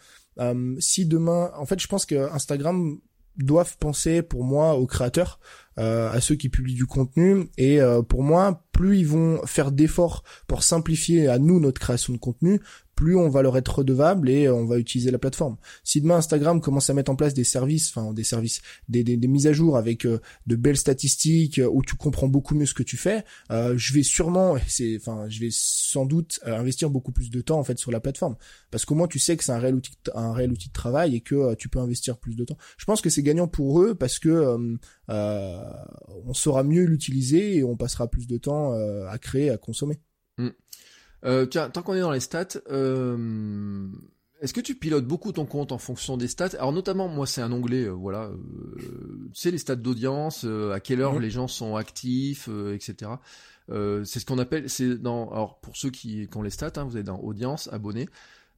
si 0.79 1.07
demain, 1.07 1.51
en 1.57 1.67
fait, 1.67 1.81
je 1.81 1.87
pense 1.87 2.07
que 2.07 2.31
Instagram 2.33 2.99
doivent 3.37 3.76
penser 3.78 4.22
pour 4.22 4.45
moi 4.45 4.74
aux 4.74 4.87
créateurs, 4.87 5.41
euh, 5.78 6.11
à 6.11 6.20
ceux 6.20 6.35
qui 6.35 6.49
publient 6.49 6.74
du 6.74 6.87
contenu. 6.87 7.49
Et 7.59 7.80
euh, 7.80 8.03
pour 8.03 8.22
moi 8.22 8.62
plus 8.72 8.99
ils 8.99 9.07
vont 9.07 9.41
faire 9.47 9.72
d'efforts 9.72 10.24
pour 10.47 10.62
simplifier 10.62 11.28
à 11.28 11.39
nous 11.39 11.61
notre 11.61 11.80
création 11.80 12.12
de 12.12 12.18
contenu, 12.18 12.61
plus 12.95 13.17
on 13.17 13.29
va 13.29 13.43
leur 13.43 13.57
être 13.57 13.79
redevable 13.79 14.29
et 14.29 14.49
on 14.49 14.65
va 14.65 14.79
utiliser 14.79 15.11
la 15.11 15.19
plateforme. 15.19 15.57
Si 15.83 16.01
demain 16.01 16.17
Instagram 16.17 16.61
commence 16.61 16.91
à 16.91 16.95
mettre 16.95 17.11
en 17.11 17.17
place 17.17 17.35
des 17.35 17.45
services, 17.45 17.91
enfin 17.95 18.13
des 18.13 18.25
services, 18.25 18.63
des, 18.89 19.05
des, 19.05 19.17
mises 19.29 19.47
à 19.47 19.53
jour 19.53 19.77
avec 19.77 20.07
euh, 20.07 20.21
de 20.47 20.57
belles 20.57 20.77
statistiques 20.77 21.59
euh, 21.59 21.69
où 21.71 21.83
tu 21.83 21.97
comprends 21.97 22.29
beaucoup 22.29 22.55
mieux 22.55 22.67
ce 22.67 22.75
que 22.75 22.83
tu 22.83 22.97
fais, 22.97 23.25
euh, 23.51 23.75
je 23.77 23.93
vais 23.93 24.03
sûrement, 24.03 24.57
c'est, 24.67 24.97
enfin, 24.97 25.27
je 25.29 25.41
vais 25.41 25.49
sans 25.51 26.07
doute 26.07 26.41
investir 26.45 26.91
beaucoup 26.91 27.13
plus 27.13 27.31
de 27.31 27.41
temps 27.41 27.59
en 27.59 27.65
fait 27.65 27.79
sur 27.79 27.91
la 27.91 28.01
plateforme 28.01 28.37
parce 28.71 28.85
qu'au 28.85 28.95
moins 28.95 29.09
tu 29.09 29.19
sais 29.19 29.37
que 29.37 29.45
c'est 29.45 29.53
un 29.53 29.59
réel 29.59 29.75
outil, 29.75 29.93
un 30.15 30.33
réel 30.33 30.53
outil 30.53 30.69
de 30.69 30.75
travail 30.75 31.17
et 31.17 31.21
que 31.21 31.55
tu 31.55 31.69
peux 31.69 31.79
investir 31.79 32.19
plus 32.19 32.37
de 32.37 32.45
temps. 32.45 32.57
Je 32.77 32.85
pense 32.85 33.01
que 33.01 33.11
c'est 33.11 33.23
gagnant 33.23 33.49
pour 33.49 33.83
eux 33.83 33.95
parce 33.95 34.19
que 34.19 34.79
on 35.09 36.35
saura 36.35 36.63
mieux 36.63 36.85
l'utiliser 36.85 37.57
et 37.57 37.65
on 37.65 37.77
passera 37.77 38.09
plus 38.09 38.27
de 38.27 38.39
temps 38.39 38.73
à 38.73 39.19
créer, 39.19 39.51
à 39.51 39.57
consommer. 39.57 40.01
Mm. 40.39 40.51
Euh, 41.25 41.47
tiens, 41.47 41.70
tant 41.70 41.83
qu'on 41.83 41.95
est 41.95 42.01
dans 42.01 42.11
les 42.11 42.20
stats, 42.20 42.59
euh, 42.70 43.89
est-ce 44.41 44.53
que 44.53 44.61
tu 44.61 44.75
pilotes 44.75 45.07
beaucoup 45.07 45.33
ton 45.33 45.47
compte 45.47 45.72
en 45.72 45.79
fonction 45.79 46.16
des 46.16 46.29
stats? 46.29 46.51
Alors 46.59 46.72
notamment, 46.72 47.09
moi, 47.09 47.27
c'est 47.27 47.41
un 47.41 47.53
onglet, 47.53 47.85
euh, 47.85 47.91
voilà, 47.91 48.31
tu 48.79 49.41
sais 49.41 49.51
les 49.51 49.59
stats 49.59 49.77
d'audience, 49.77 50.45
à 50.45 50.81
quelle 50.81 51.01
heure 51.01 51.14
mhm. 51.14 51.22
les 51.22 51.31
gens 51.31 51.49
sont 51.49 51.77
actifs, 51.77 52.49
etc. 52.72 53.12
c'est 53.68 54.20
ce 54.20 54.27
qu'on 54.27 54.39
appelle, 54.39 54.68
c'est 54.68 55.01
dans, 55.01 55.31
alors 55.31 55.61
pour 55.61 55.77
ceux 55.77 55.91
qui, 55.91 56.29
qui 56.29 56.37
ont 56.37 56.43
les 56.43 56.51
stats, 56.51 56.72
hein, 56.77 56.85
vous 56.85 56.97
êtes 56.99 57.07
dans 57.07 57.20
audience, 57.20 57.68
abonnés. 57.72 58.09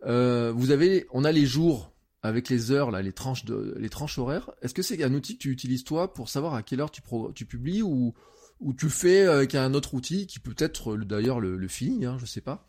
vous 0.02 0.70
avez, 0.70 1.06
on 1.12 1.24
a 1.24 1.32
les 1.32 1.46
jours 1.46 1.92
avec 2.22 2.48
les 2.48 2.72
heures 2.72 2.90
là, 2.90 3.02
les 3.02 3.12
tranches 3.12 3.44
de, 3.44 3.74
les 3.78 3.88
tranches 3.88 4.18
horaires. 4.18 4.50
Est-ce 4.62 4.74
que 4.74 4.82
c'est 4.82 5.02
un 5.04 5.14
outil 5.14 5.36
que 5.36 5.42
tu 5.42 5.50
utilises 5.50 5.84
toi 5.84 6.12
pour 6.12 6.28
savoir 6.28 6.54
à 6.54 6.62
quelle 6.62 6.80
heure 6.80 6.90
tu, 6.90 7.02
pro, 7.02 7.30
tu 7.32 7.46
publies 7.46 7.82
ou 7.82 8.14
ou 8.61 8.72
tu 8.72 8.88
fais 8.88 9.26
avec 9.26 9.54
un 9.54 9.74
autre 9.74 9.94
outil 9.94 10.26
qui 10.26 10.38
peut 10.38 10.54
être 10.59 10.96
d'ailleurs 10.96 11.40
le, 11.40 11.57
le 11.57 11.68
feeling, 11.68 12.04
hein, 12.04 12.16
je 12.18 12.26
sais 12.26 12.40
pas. 12.40 12.66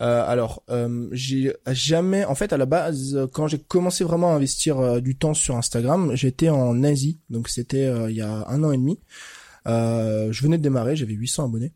Euh, 0.00 0.24
alors, 0.26 0.62
euh, 0.70 1.08
j'ai 1.12 1.52
jamais, 1.68 2.24
en 2.24 2.34
fait, 2.34 2.52
à 2.52 2.56
la 2.56 2.66
base, 2.66 3.28
quand 3.32 3.48
j'ai 3.48 3.58
commencé 3.58 4.04
vraiment 4.04 4.32
à 4.32 4.36
investir 4.36 4.78
euh, 4.78 5.00
du 5.00 5.16
temps 5.16 5.34
sur 5.34 5.56
Instagram, 5.56 6.14
j'étais 6.14 6.48
en 6.48 6.82
Asie, 6.82 7.20
donc 7.30 7.48
c'était 7.48 7.86
euh, 7.86 8.10
il 8.10 8.16
y 8.16 8.20
a 8.20 8.46
un 8.48 8.62
an 8.64 8.72
et 8.72 8.76
demi. 8.76 8.98
je 9.66 10.42
venais 10.42 10.58
de 10.58 10.62
démarrer, 10.62 10.96
j'avais 10.96 11.14
800 11.14 11.46
abonnés, 11.46 11.72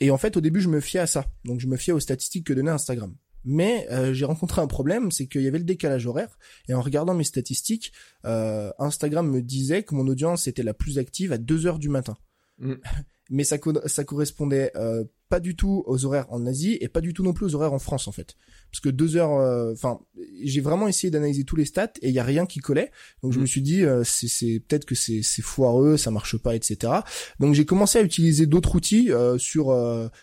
et 0.00 0.10
en 0.10 0.18
fait, 0.18 0.36
au 0.36 0.40
début, 0.40 0.60
je 0.60 0.68
me 0.68 0.80
fiais 0.80 1.00
à 1.00 1.06
ça, 1.06 1.26
donc 1.44 1.60
je 1.60 1.66
me 1.66 1.76
fiais 1.76 1.92
aux 1.92 2.00
statistiques 2.00 2.46
que 2.46 2.52
donnait 2.52 2.70
Instagram. 2.70 3.14
Mais 3.44 3.88
j'ai 4.12 4.26
rencontré 4.26 4.60
un 4.60 4.66
problème, 4.66 5.10
c'est 5.10 5.26
qu'il 5.26 5.42
y 5.42 5.48
avait 5.48 5.58
le 5.58 5.64
décalage 5.64 6.06
horaire. 6.06 6.38
Et 6.68 6.74
en 6.74 6.82
regardant 6.82 7.14
mes 7.14 7.24
statistiques, 7.24 7.92
Instagram 8.24 9.30
me 9.30 9.40
disait 9.42 9.82
que 9.82 9.94
mon 9.94 10.06
audience 10.08 10.46
était 10.46 10.62
la 10.62 10.74
plus 10.74 10.98
active 10.98 11.32
à 11.32 11.38
2 11.38 11.66
heures 11.66 11.78
du 11.78 11.88
matin. 11.88 12.16
Mm. 12.60 12.74
Mais 13.30 13.44
ça, 13.44 13.56
ça 13.86 14.04
correspondait 14.04 14.72
euh, 14.76 15.04
pas 15.30 15.40
du 15.40 15.54
tout 15.54 15.84
aux 15.86 16.04
horaires 16.04 16.26
en 16.30 16.44
Asie 16.44 16.76
et 16.80 16.88
pas 16.88 17.00
du 17.00 17.14
tout 17.14 17.22
non 17.22 17.32
plus 17.32 17.46
aux 17.46 17.54
horaires 17.54 17.72
en 17.72 17.78
France 17.78 18.08
en 18.08 18.12
fait. 18.12 18.34
Parce 18.72 18.80
que 18.80 18.88
deux 18.88 19.16
heures 19.16 19.38
euh, 19.38 19.72
enfin 19.72 20.00
j'ai 20.42 20.60
vraiment 20.60 20.88
essayé 20.88 21.10
d'analyser 21.10 21.44
tous 21.44 21.54
les 21.54 21.64
stats 21.64 21.92
et 22.02 22.08
il 22.08 22.14
y 22.14 22.18
a 22.18 22.24
rien 22.24 22.46
qui 22.46 22.58
collait. 22.58 22.90
Donc 23.22 23.32
je 23.32 23.38
mm. 23.38 23.42
me 23.42 23.46
suis 23.46 23.62
dit 23.62 23.84
euh, 23.84 24.02
c'est 24.04 24.26
c'est 24.26 24.60
peut-être 24.66 24.84
que 24.84 24.96
c'est 24.96 25.22
c'est 25.22 25.40
foireux 25.40 25.96
ça 25.96 26.10
marche 26.10 26.36
pas 26.36 26.56
etc 26.56 26.92
donc 27.38 27.54
j'ai 27.54 27.64
commencé 27.64 27.98
à 27.98 28.02
utiliser 28.02 28.46
d'autres 28.46 28.74
outils 28.74 29.12
euh, 29.12 29.38
sur 29.38 29.66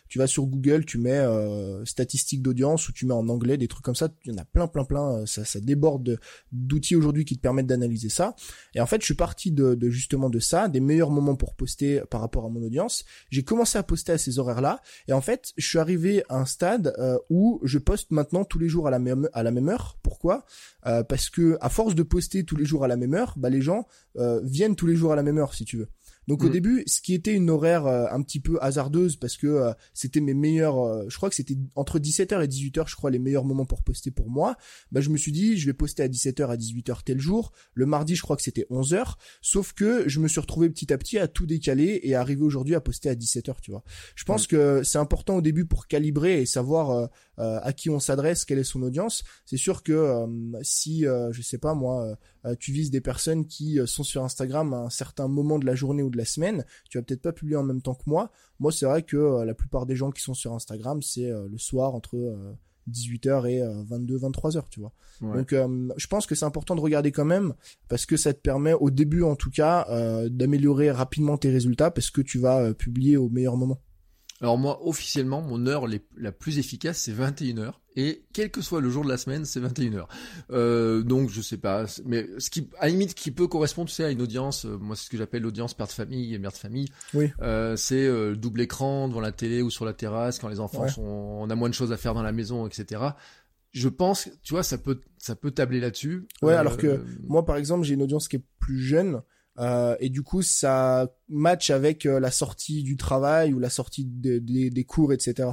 tu 0.09 0.19
vas 0.19 0.27
sur 0.27 0.45
Google 0.45 0.83
tu 0.83 0.97
mets 0.97 1.25
statistiques 1.85 2.41
d'audience 2.41 2.89
ou 2.89 2.91
tu 2.91 3.05
mets 3.05 3.13
en 3.13 3.29
anglais 3.29 3.55
des 3.55 3.69
trucs 3.69 3.85
comme 3.85 3.95
ça. 3.95 4.09
Il 4.25 4.33
y 4.33 4.35
en 4.35 4.37
a 4.37 4.45
plein 4.45 4.67
plein 4.67 4.83
plein 4.83 5.25
ça 5.25 5.45
ça 5.45 5.61
déborde 5.61 6.19
d'outils 6.51 6.97
aujourd'hui 6.97 7.23
qui 7.23 7.37
te 7.37 7.41
permettent 7.41 7.67
d'analyser 7.67 8.09
ça. 8.09 8.35
Et 8.75 8.81
en 8.81 8.85
fait 8.85 8.99
je 8.99 9.05
suis 9.05 9.13
parti 9.13 9.53
de, 9.53 9.73
de 9.73 9.89
justement 9.89 10.29
de 10.29 10.39
ça 10.39 10.67
des 10.67 10.81
meilleurs 10.81 11.11
moments 11.11 11.35
pour 11.37 11.55
poster 11.55 12.01
par 12.09 12.19
rapport 12.19 12.43
à 12.43 12.49
mon 12.49 12.61
audience. 12.61 13.05
J'ai 13.29 13.43
commencé 13.43 13.77
à 13.77 13.83
poster 13.83 14.11
à 14.11 14.17
ces 14.17 14.37
horaires 14.37 14.59
là 14.59 14.81
et 15.07 15.13
en 15.13 15.21
fait, 15.21 15.53
je 15.57 15.67
suis 15.67 15.79
arrivé 15.79 16.23
à 16.29 16.37
un 16.37 16.45
stade 16.45 16.93
euh, 16.97 17.17
où 17.29 17.59
je 17.63 17.77
poste 17.77 18.11
maintenant 18.11 18.43
tous 18.43 18.59
les 18.59 18.69
jours 18.69 18.87
à 18.87 18.91
la 18.91 18.99
même 18.99 19.69
heure. 19.69 19.97
Pourquoi? 20.03 20.45
Euh, 20.85 21.03
Parce 21.03 21.29
que 21.29 21.57
à 21.61 21.69
force 21.69 21.95
de 21.95 22.03
poster 22.03 22.43
tous 22.43 22.55
les 22.55 22.65
jours 22.65 22.83
à 22.83 22.87
la 22.87 22.97
même 22.97 23.13
heure, 23.13 23.33
bah 23.37 23.49
les 23.49 23.61
gens 23.61 23.87
euh, 24.17 24.41
viennent 24.43 24.75
tous 24.75 24.87
les 24.87 24.95
jours 24.95 25.13
à 25.13 25.15
la 25.15 25.23
même 25.23 25.37
heure, 25.37 25.53
si 25.53 25.65
tu 25.65 25.77
veux. 25.77 25.87
Donc 26.27 26.43
au 26.43 26.49
mm. 26.49 26.51
début, 26.51 26.83
ce 26.87 27.01
qui 27.01 27.13
était 27.13 27.33
une 27.33 27.49
horaire 27.49 27.85
euh, 27.85 28.05
un 28.11 28.21
petit 28.21 28.39
peu 28.39 28.57
hasardeuse 28.61 29.15
parce 29.15 29.37
que 29.37 29.47
euh, 29.47 29.73
c'était 29.93 30.19
mes 30.19 30.33
meilleurs, 30.33 30.79
euh, 30.79 31.05
je 31.07 31.15
crois 31.15 31.29
que 31.29 31.35
c'était 31.35 31.57
entre 31.75 31.99
17h 31.99 32.43
et 32.43 32.47
18h, 32.47 32.89
je 32.89 32.95
crois 32.95 33.09
les 33.09 33.19
meilleurs 33.19 33.45
moments 33.45 33.65
pour 33.65 33.81
poster 33.81 34.11
pour 34.11 34.29
moi. 34.29 34.57
Bah 34.91 35.01
je 35.01 35.09
me 35.09 35.17
suis 35.17 35.31
dit, 35.31 35.57
je 35.57 35.65
vais 35.65 35.73
poster 35.73 36.03
à 36.03 36.07
17h 36.07 36.47
à 36.47 36.57
18h 36.57 37.03
tel 37.05 37.19
jour. 37.19 37.53
Le 37.73 37.85
mardi, 37.85 38.15
je 38.15 38.21
crois 38.21 38.35
que 38.35 38.43
c'était 38.43 38.67
11h. 38.69 39.13
Sauf 39.41 39.73
que 39.73 40.07
je 40.07 40.19
me 40.19 40.27
suis 40.27 40.41
retrouvé 40.41 40.69
petit 40.69 40.91
à 40.91 40.97
petit 40.97 41.17
à 41.17 41.27
tout 41.27 41.45
décaler 41.45 42.01
et 42.03 42.15
arriver 42.15 42.43
aujourd'hui 42.43 42.75
à 42.75 42.81
poster 42.81 43.09
à 43.09 43.15
17h, 43.15 43.55
tu 43.61 43.71
vois. 43.71 43.83
Je 44.15 44.25
pense 44.25 44.45
mm. 44.45 44.47
que 44.47 44.83
c'est 44.83 44.97
important 44.97 45.37
au 45.37 45.41
début 45.41 45.65
pour 45.65 45.87
calibrer 45.87 46.41
et 46.41 46.45
savoir 46.45 47.09
à 47.37 47.73
qui 47.73 47.89
on 47.89 47.99
s'adresse, 47.99 48.45
quelle 48.45 48.59
est 48.59 48.63
son 48.63 48.81
audience. 48.81 49.23
C'est 49.45 49.57
sûr 49.57 49.83
que 49.83 50.25
si, 50.63 51.01
je 51.03 51.41
sais 51.41 51.57
pas 51.57 51.73
moi, 51.73 52.17
tu 52.59 52.71
vises 52.71 52.91
des 52.91 53.01
personnes 53.01 53.45
qui 53.45 53.79
sont 53.85 54.03
sur 54.03 54.23
Instagram 54.23 54.73
à 54.73 54.77
un 54.77 54.89
certain 54.89 55.27
moment 55.27 55.59
de 55.59 55.65
la 55.65 55.75
journée 55.75 56.03
ou 56.03 56.09
de 56.09 56.17
la 56.17 56.25
semaine, 56.25 56.65
tu 56.89 56.97
vas 56.97 57.03
peut-être 57.03 57.21
pas 57.21 57.33
publier 57.33 57.57
en 57.57 57.63
même 57.63 57.81
temps 57.81 57.95
que 57.95 58.03
moi. 58.07 58.31
Moi, 58.59 58.71
c'est 58.71 58.85
vrai 58.85 59.03
que 59.03 59.17
euh, 59.17 59.45
la 59.45 59.53
plupart 59.53 59.85
des 59.85 59.95
gens 59.95 60.11
qui 60.11 60.21
sont 60.21 60.33
sur 60.33 60.53
Instagram, 60.53 61.01
c'est 61.01 61.31
euh, 61.31 61.47
le 61.49 61.57
soir 61.57 61.93
entre 61.93 62.17
18h 62.89 63.29
euh, 63.29 63.45
et 63.45 63.85
22 63.85 64.17
23h, 64.17 64.63
tu 64.69 64.79
vois. 64.79 64.93
Donc 65.21 65.51
je 65.51 66.07
pense 66.07 66.27
que 66.27 66.35
c'est 66.35 66.45
important 66.45 66.75
de 66.75 66.79
regarder 66.79 67.11
quand 67.11 67.25
même 67.25 67.55
parce 67.87 68.05
que 68.05 68.17
ça 68.17 68.35
te 68.35 68.39
permet 68.39 68.73
au 68.73 68.91
début 68.91 69.23
en 69.23 69.35
tout 69.35 69.49
cas 69.49 69.87
d'améliorer 70.29 70.91
rapidement 70.91 71.39
tes 71.39 71.49
résultats 71.49 71.89
parce 71.89 72.11
que 72.11 72.21
tu 72.21 72.37
vas 72.37 72.75
publier 72.75 73.17
au 73.17 73.27
meilleur 73.27 73.57
moment. 73.57 73.81
Alors 74.41 74.57
moi, 74.57 74.85
officiellement, 74.85 75.41
mon 75.41 75.65
heure 75.65 75.85
la 76.15 76.31
plus 76.31 76.59
efficace, 76.59 76.99
c'est 76.99 77.13
21h. 77.13 77.73
Et 77.95 78.25
quel 78.31 78.51
que 78.51 78.61
soit 78.61 78.79
le 78.79 78.91
jour 78.91 79.03
de 79.03 79.09
la 79.09 79.17
semaine, 79.17 79.43
c'est 79.43 79.59
21h. 79.59 80.05
Euh, 80.51 81.01
donc 81.01 81.31
je 81.31 81.41
sais 81.41 81.57
pas. 81.57 81.85
Mais 82.05 82.27
ce 82.37 82.51
qui, 82.51 82.69
à 82.77 82.85
la 82.85 82.91
limite, 82.91 83.15
qui 83.15 83.31
peut 83.31 83.47
correspondre, 83.47 83.89
tu 83.89 83.95
sais, 83.95 84.03
à 84.03 84.11
une 84.11 84.21
audience, 84.21 84.65
euh, 84.65 84.77
moi 84.77 84.95
c'est 84.95 85.05
ce 85.05 85.09
que 85.09 85.17
j'appelle 85.17 85.41
l'audience 85.41 85.73
père 85.73 85.87
de 85.87 85.91
famille 85.91 86.35
et 86.35 86.37
mère 86.37 86.51
de 86.51 86.57
famille. 86.57 86.87
Oui. 87.15 87.31
Euh, 87.41 87.75
c'est 87.75 88.05
euh, 88.05 88.35
double 88.35 88.61
écran 88.61 89.07
devant 89.07 89.21
la 89.21 89.31
télé 89.31 89.63
ou 89.63 89.71
sur 89.71 89.85
la 89.85 89.93
terrasse 89.93 90.37
quand 90.37 90.49
les 90.49 90.59
enfants 90.59 90.87
sont, 90.87 91.01
on 91.01 91.49
a 91.49 91.55
moins 91.55 91.69
de 91.69 91.73
choses 91.73 91.91
à 91.91 91.97
faire 91.97 92.13
dans 92.13 92.21
la 92.21 92.31
maison, 92.31 92.67
etc 92.67 93.09
je 93.77 93.89
pense, 93.89 94.29
tu 94.43 94.53
vois, 94.53 94.63
ça 94.63 94.77
peut, 94.77 95.01
ça 95.17 95.35
peut 95.35 95.51
tabler 95.51 95.79
là-dessus. 95.79 96.27
Ouais, 96.41 96.53
alors 96.53 96.77
que 96.77 97.03
moi, 97.27 97.45
par 97.45 97.57
exemple, 97.57 97.85
j'ai 97.85 97.93
une 97.93 98.01
audience 98.01 98.27
qui 98.27 98.37
est 98.37 98.43
plus 98.59 98.79
jeune. 98.79 99.21
Euh, 99.59 99.95
et 99.99 100.09
du 100.09 100.21
coup, 100.21 100.41
ça 100.41 101.11
match 101.29 101.69
avec 101.69 102.05
euh, 102.05 102.19
la 102.19 102.31
sortie 102.31 102.83
du 102.83 102.97
travail 102.97 103.53
ou 103.53 103.59
la 103.59 103.69
sortie 103.69 104.05
des 104.05 104.83
cours, 104.83 105.13
etc. 105.13 105.49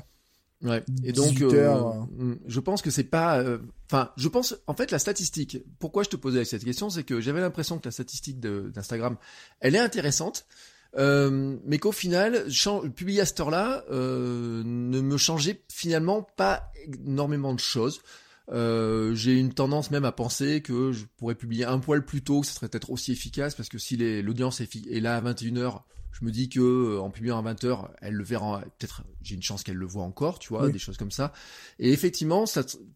Ouais. 0.63 0.83
Et 1.03 1.13
donc, 1.13 1.41
euh, 1.41 1.75
mm, 2.17 2.37
je 2.47 2.61
pense 2.61 2.83
que 2.83 2.91
c'est 2.91 3.05
pas. 3.05 3.43
Enfin, 3.91 4.11
je 4.17 4.29
pense. 4.29 4.57
En 4.67 4.75
fait, 4.75 4.91
la 4.91 4.99
statistique. 4.99 5.59
Pourquoi 5.79 6.03
je 6.03 6.09
te 6.09 6.17
posais 6.17 6.45
cette 6.45 6.65
question, 6.65 6.91
c'est 6.91 7.05
que 7.05 7.21
j'avais 7.21 7.41
l'impression 7.41 7.79
que 7.79 7.87
la 7.87 7.93
statistique 7.93 8.41
d'Instagram, 8.41 9.17
elle 9.61 9.75
est 9.75 9.81
intéressante. 9.81 10.47
euh, 10.97 11.57
mais 11.65 11.79
qu'au 11.79 11.93
final, 11.93 12.45
publier 12.95 13.21
à 13.23 13.27
cette 13.27 13.41
heure-là 13.41 13.85
euh, 13.91 14.63
ne 14.65 15.01
me 15.01 15.17
changeait 15.17 15.63
finalement 15.69 16.23
pas 16.23 16.71
énormément 17.05 17.53
de 17.53 17.61
choses. 17.61 18.01
Euh, 18.53 19.15
j'ai 19.15 19.39
une 19.39 19.55
tendance 19.55 19.91
même 19.91 20.05
à 20.05 20.13
penser 20.13 20.61
que 20.61 20.93
je 20.93 21.07
pourrais 21.17 21.35
publier 21.35 21.65
un 21.65 21.79
poil 21.79 22.05
plus 22.05 22.23
tôt, 22.23 22.43
que 22.43 22.47
ce 22.47 22.55
serait 22.55 22.69
peut-être 22.69 22.91
aussi 22.91 23.13
efficace, 23.13 23.55
parce 23.55 23.69
que 23.69 23.79
si 23.79 23.97
l'audience 24.23 24.61
est, 24.61 24.77
est, 24.77 25.01
là 25.01 25.17
à 25.17 25.21
21h, 25.21 25.83
je 26.25 26.29
me 26.29 26.33
dis 26.33 26.49
que 26.49 26.61
euh, 26.61 27.01
en 27.01 27.11
publiant 27.11 27.45
à 27.45 27.53
20h, 27.53 27.91
elle 28.01 28.15
le 28.15 28.25
verra 28.25 28.63
peut-être 28.79 29.03
j'ai 29.25 29.35
une 29.35 29.43
chance 29.43 29.63
qu'elle 29.63 29.77
le 29.77 29.87
voit 29.87 30.05
encore, 30.05 30.39
tu 30.39 30.51
vois, 30.51 30.69
des 30.71 30.79
choses 30.79 30.97
comme 30.97 31.11
ça. 31.11 31.33
Et 31.79 31.91
effectivement, 31.91 32.45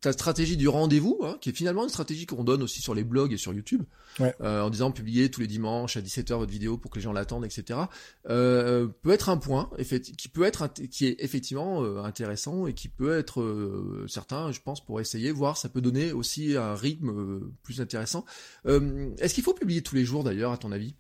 ta 0.01 0.13
stratégie 0.13 0.57
du 0.57 0.69
rendez-vous, 0.69 1.21
hein, 1.25 1.39
qui 1.41 1.49
est 1.49 1.53
finalement 1.53 1.85
une 1.85 1.89
stratégie 1.89 2.27
qu'on 2.27 2.45
donne 2.45 2.63
aussi 2.63 2.81
sur 2.83 2.95
les 2.95 3.05
blogs 3.05 3.33
et 3.33 3.37
sur 3.37 3.53
YouTube, 3.53 3.83
euh, 4.21 4.63
en 4.63 4.71
disant 4.71 4.91
publier 4.91 5.31
tous 5.31 5.41
les 5.41 5.47
dimanches 5.47 5.97
à 5.97 6.01
17h 6.01 6.37
votre 6.37 6.53
vidéo 6.53 6.77
pour 6.77 6.91
que 6.91 6.97
les 6.97 7.03
gens 7.03 7.13
l'attendent, 7.13 7.45
etc. 7.45 7.81
Euh, 8.29 8.89
peut 9.03 9.11
être 9.11 9.29
un 9.29 9.39
point 9.39 9.71
qui 10.19 10.29
peut 10.29 10.45
être 10.45 10.69
qui 10.69 11.07
est 11.07 11.17
effectivement 11.21 11.83
euh, 11.83 12.03
intéressant 12.03 12.67
et 12.67 12.75
qui 12.75 12.89
peut 12.89 13.17
être 13.19 13.41
euh, 13.41 14.07
certain, 14.09 14.53
je 14.53 14.61
pense, 14.61 14.85
pour 14.85 15.01
essayer, 15.01 15.33
voir 15.33 15.57
ça 15.57 15.69
peut 15.69 15.81
donner 15.81 16.13
aussi 16.13 16.57
un 16.57 16.75
rythme 16.75 17.41
plus 17.63 17.81
intéressant. 17.81 18.25
Est-ce 18.67 19.35
qu'il 19.35 19.45
faut 19.45 19.55
publier 19.55 19.83
tous 19.83 19.95
les 19.95 20.05
jours 20.05 20.25
d'ailleurs, 20.25 20.53
à 20.53 20.59
ton 20.59 20.73
avis? 20.73 20.95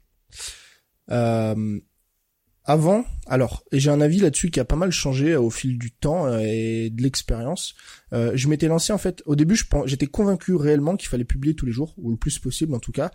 Avant, 2.68 3.06
alors, 3.28 3.64
et 3.72 3.80
j'ai 3.80 3.90
un 3.90 4.02
avis 4.02 4.18
là-dessus 4.20 4.50
qui 4.50 4.60
a 4.60 4.64
pas 4.66 4.76
mal 4.76 4.90
changé 4.90 5.32
euh, 5.32 5.40
au 5.40 5.48
fil 5.48 5.78
du 5.78 5.90
temps 5.90 6.26
euh, 6.26 6.40
et 6.42 6.90
de 6.90 7.02
l'expérience. 7.02 7.74
Euh, 8.12 8.32
je 8.34 8.46
m'étais 8.46 8.68
lancé 8.68 8.92
en 8.92 8.98
fait, 8.98 9.22
au 9.24 9.36
début, 9.36 9.58
j'étais 9.86 10.06
convaincu 10.06 10.54
réellement 10.54 10.94
qu'il 10.94 11.08
fallait 11.08 11.24
publier 11.24 11.54
tous 11.54 11.64
les 11.64 11.72
jours, 11.72 11.94
ou 11.96 12.10
le 12.10 12.18
plus 12.18 12.38
possible 12.38 12.74
en 12.74 12.78
tout 12.78 12.92
cas. 12.92 13.10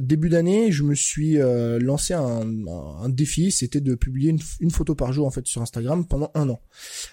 début 0.00 0.30
d'année, 0.30 0.72
je 0.72 0.82
me 0.82 0.94
suis 0.94 1.36
lancé 1.36 2.14
un, 2.14 2.66
un, 2.66 3.08
défi, 3.10 3.50
c'était 3.52 3.82
de 3.82 3.94
publier 3.94 4.30
une, 4.30 4.40
une, 4.60 4.70
photo 4.70 4.94
par 4.94 5.12
jour 5.12 5.26
en 5.26 5.30
fait 5.30 5.46
sur 5.46 5.60
Instagram 5.60 6.06
pendant 6.06 6.30
un 6.34 6.48
an. 6.48 6.60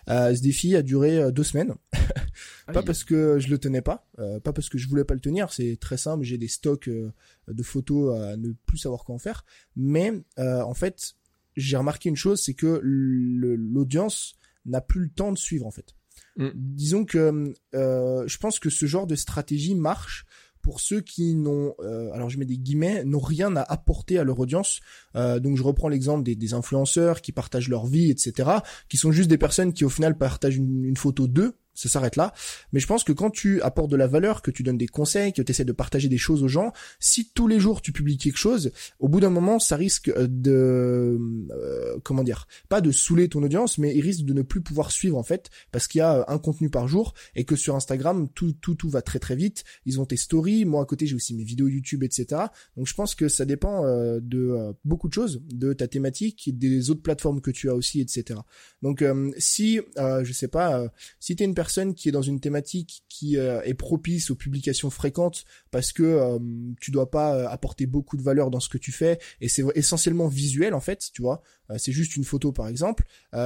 ce 0.07 0.41
défi 0.41 0.75
a 0.77 0.81
duré 0.81 1.31
deux 1.33 1.43
semaines, 1.43 1.73
pas 2.73 2.81
parce 2.81 3.03
que 3.03 3.39
je 3.39 3.49
le 3.49 3.57
tenais 3.57 3.81
pas, 3.81 4.07
pas 4.43 4.53
parce 4.53 4.69
que 4.69 4.77
je 4.77 4.87
voulais 4.87 5.05
pas 5.05 5.13
le 5.13 5.21
tenir, 5.21 5.51
c'est 5.51 5.77
très 5.79 5.97
simple, 5.97 6.23
j'ai 6.23 6.37
des 6.37 6.47
stocks 6.47 6.89
de 6.89 7.63
photos 7.63 8.19
à 8.19 8.37
ne 8.37 8.51
plus 8.65 8.77
savoir 8.77 9.03
quoi 9.03 9.15
en 9.15 9.19
faire, 9.19 9.45
mais 9.75 10.13
en 10.37 10.73
fait 10.73 11.15
j'ai 11.55 11.77
remarqué 11.77 12.09
une 12.09 12.15
chose, 12.15 12.41
c'est 12.41 12.53
que 12.53 12.81
l'audience 12.83 14.35
n'a 14.65 14.81
plus 14.81 15.01
le 15.01 15.09
temps 15.09 15.31
de 15.31 15.37
suivre 15.37 15.65
en 15.65 15.71
fait. 15.71 15.95
Mm. 16.37 16.49
Disons 16.55 17.05
que 17.05 17.53
euh, 17.73 18.23
je 18.27 18.37
pense 18.37 18.59
que 18.59 18.69
ce 18.69 18.85
genre 18.85 19.07
de 19.07 19.15
stratégie 19.15 19.75
marche 19.75 20.25
pour 20.61 20.79
ceux 20.79 21.01
qui 21.01 21.33
n'ont, 21.35 21.73
euh, 21.79 22.11
alors 22.13 22.29
je 22.29 22.37
mets 22.37 22.45
des 22.45 22.57
guillemets, 22.57 23.03
n'ont 23.03 23.19
rien 23.19 23.55
à 23.55 23.61
apporter 23.61 24.19
à 24.19 24.23
leur 24.23 24.39
audience. 24.39 24.79
Euh, 25.15 25.39
donc 25.39 25.57
je 25.57 25.63
reprends 25.63 25.89
l'exemple 25.89 26.23
des, 26.23 26.35
des, 26.35 26.53
influenceurs 26.53 27.21
qui 27.21 27.31
partagent 27.31 27.67
leur 27.67 27.87
vie, 27.87 28.11
etc., 28.11 28.49
qui 28.87 28.97
sont 28.97 29.11
juste 29.11 29.29
des 29.29 29.39
personnes 29.39 29.73
qui 29.73 29.85
au 29.85 29.89
final 29.89 30.17
partagent 30.17 30.57
une, 30.57 30.85
une 30.85 30.97
photo 30.97 31.27
d'eux 31.27 31.55
ça 31.82 31.89
s'arrête 31.89 32.15
là. 32.15 32.34
Mais 32.73 32.79
je 32.79 32.86
pense 32.86 33.03
que 33.03 33.11
quand 33.11 33.32
tu 33.32 33.61
apportes 33.61 33.89
de 33.89 33.95
la 33.95 34.05
valeur, 34.05 34.43
que 34.43 34.51
tu 34.51 34.61
donnes 34.61 34.77
des 34.77 34.88
conseils, 34.88 35.34
que 35.34 35.41
tu 35.41 35.51
essaies 35.51 35.65
de 35.65 35.71
partager 35.71 36.09
des 36.09 36.19
choses 36.19 36.43
aux 36.43 36.47
gens, 36.47 36.73
si 36.99 37.32
tous 37.34 37.47
les 37.47 37.59
jours 37.59 37.82
tu 37.82 37.91
publies 37.91 38.17
quelque 38.17 38.38
chose, 38.38 38.71
au 38.99 39.07
bout 39.07 39.19
d'un 39.19 39.32
moment, 39.32 39.57
ça 39.57 39.75
risque 39.75 40.09
euh, 40.09 40.27
de, 40.29 41.19
euh, 41.51 41.97
comment 42.03 42.23
dire, 42.23 42.47
pas 42.69 42.82
de 42.82 42.91
saouler 42.91 43.29
ton 43.29 43.41
audience, 43.41 43.79
mais 43.79 43.95
il 43.95 44.01
risque 44.01 44.25
de 44.25 44.34
ne 44.34 44.43
plus 44.43 44.61
pouvoir 44.61 44.91
suivre 44.91 45.17
en 45.17 45.23
fait, 45.23 45.49
parce 45.71 45.88
qu'il 45.88 45.99
y 45.99 46.01
a 46.01 46.19
euh, 46.19 46.23
un 46.27 46.38
contenu 46.38 46.69
par 46.69 46.88
jour 46.88 47.15
et 47.36 47.45
que 47.45 47.55
sur 47.55 47.75
Instagram, 47.75 48.29
tout, 48.36 48.53
tout, 48.53 48.75
tout 48.75 48.89
va 48.89 49.01
très 49.01 49.17
très 49.17 49.36
vite. 49.36 49.63
Ils 49.88 49.99
ont 49.99 50.05
tes 50.05 50.17
stories, 50.17 50.65
moi 50.65 50.84
à 50.84 50.86
côté 50.86 51.07
j'ai 51.07 51.15
aussi 51.15 51.34
mes 51.34 51.43
vidéos 51.43 51.67
YouTube, 51.67 52.03
etc. 52.03 52.41
Donc 52.77 52.86
je 52.86 52.93
pense 52.93 53.15
que 53.15 53.27
ça 53.27 53.45
dépend 53.45 53.82
de 54.19 54.75
beaucoup 54.86 55.07
de 55.07 55.13
choses, 55.13 55.41
de 55.49 55.73
ta 55.73 55.88
thématique, 55.88 56.51
des 56.57 56.89
autres 56.89 57.01
plateformes 57.01 57.41
que 57.41 57.51
tu 57.51 57.69
as 57.69 57.75
aussi, 57.75 58.01
etc. 58.01 58.39
Donc 58.82 59.03
si, 59.38 59.79
je 59.97 60.34
sais 60.34 60.47
pas, 60.47 60.91
si 61.19 61.36
t'es 61.36 61.45
une 61.45 61.55
personne 61.55 61.70
qui 61.95 62.09
est 62.09 62.11
dans 62.11 62.22
une 62.22 62.39
thématique 62.39 63.03
qui 63.09 63.38
euh, 63.38 63.61
est 63.63 63.74
propice 63.74 64.32
aux 64.32 64.36
publications 64.36 64.89
fréquentes 64.89 65.45
parce 65.72 65.91
que 65.91 66.03
euh, 66.03 66.39
tu 66.80 66.91
dois 66.91 67.09
pas 67.09 67.36
euh, 67.36 67.47
apporter 67.47 67.86
beaucoup 67.86 68.17
de 68.17 68.22
valeur 68.22 68.49
dans 68.49 68.59
ce 68.59 68.69
que 68.69 68.78
tu 68.78 68.91
fais 68.91 69.19
et 69.39 69.49
c'est 69.49 69.63
essentiellement 69.76 70.28
visuel 70.28 70.74
en 70.74 70.80
fait, 70.80 71.09
tu 71.13 71.22
vois. 71.22 71.41
C'est 71.78 71.91
juste 71.91 72.15
une 72.15 72.24
photo 72.24 72.51
par 72.51 72.67
exemple 72.67 73.03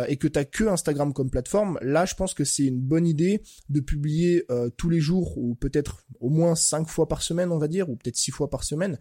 et 0.08 0.18
que 0.18 0.28
t'as 0.28 0.46
que 0.46 0.64
Instagram 0.66 1.14
comme 1.14 1.30
plateforme, 1.30 1.78
là 1.82 2.06
je 2.06 2.16
pense 2.16 2.34
que 2.34 2.44
c'est 2.44 2.66
une 2.66 2.80
bonne 2.80 3.06
idée 3.06 3.42
de 3.70 3.80
publier 3.80 4.46
tous 4.78 4.90
les 4.90 5.00
jours 5.00 5.38
ou 5.38 5.56
peut-être 5.56 6.06
au 6.20 6.30
moins 6.30 6.56
cinq 6.56 6.88
fois 6.88 7.08
par 7.08 7.22
semaine 7.22 7.52
on 7.52 7.58
va 7.58 7.68
dire 7.68 7.90
ou 7.90 7.96
peut-être 7.96 8.18
six 8.18 8.32
fois 8.32 8.50
par 8.50 8.64
semaine. 8.64 8.98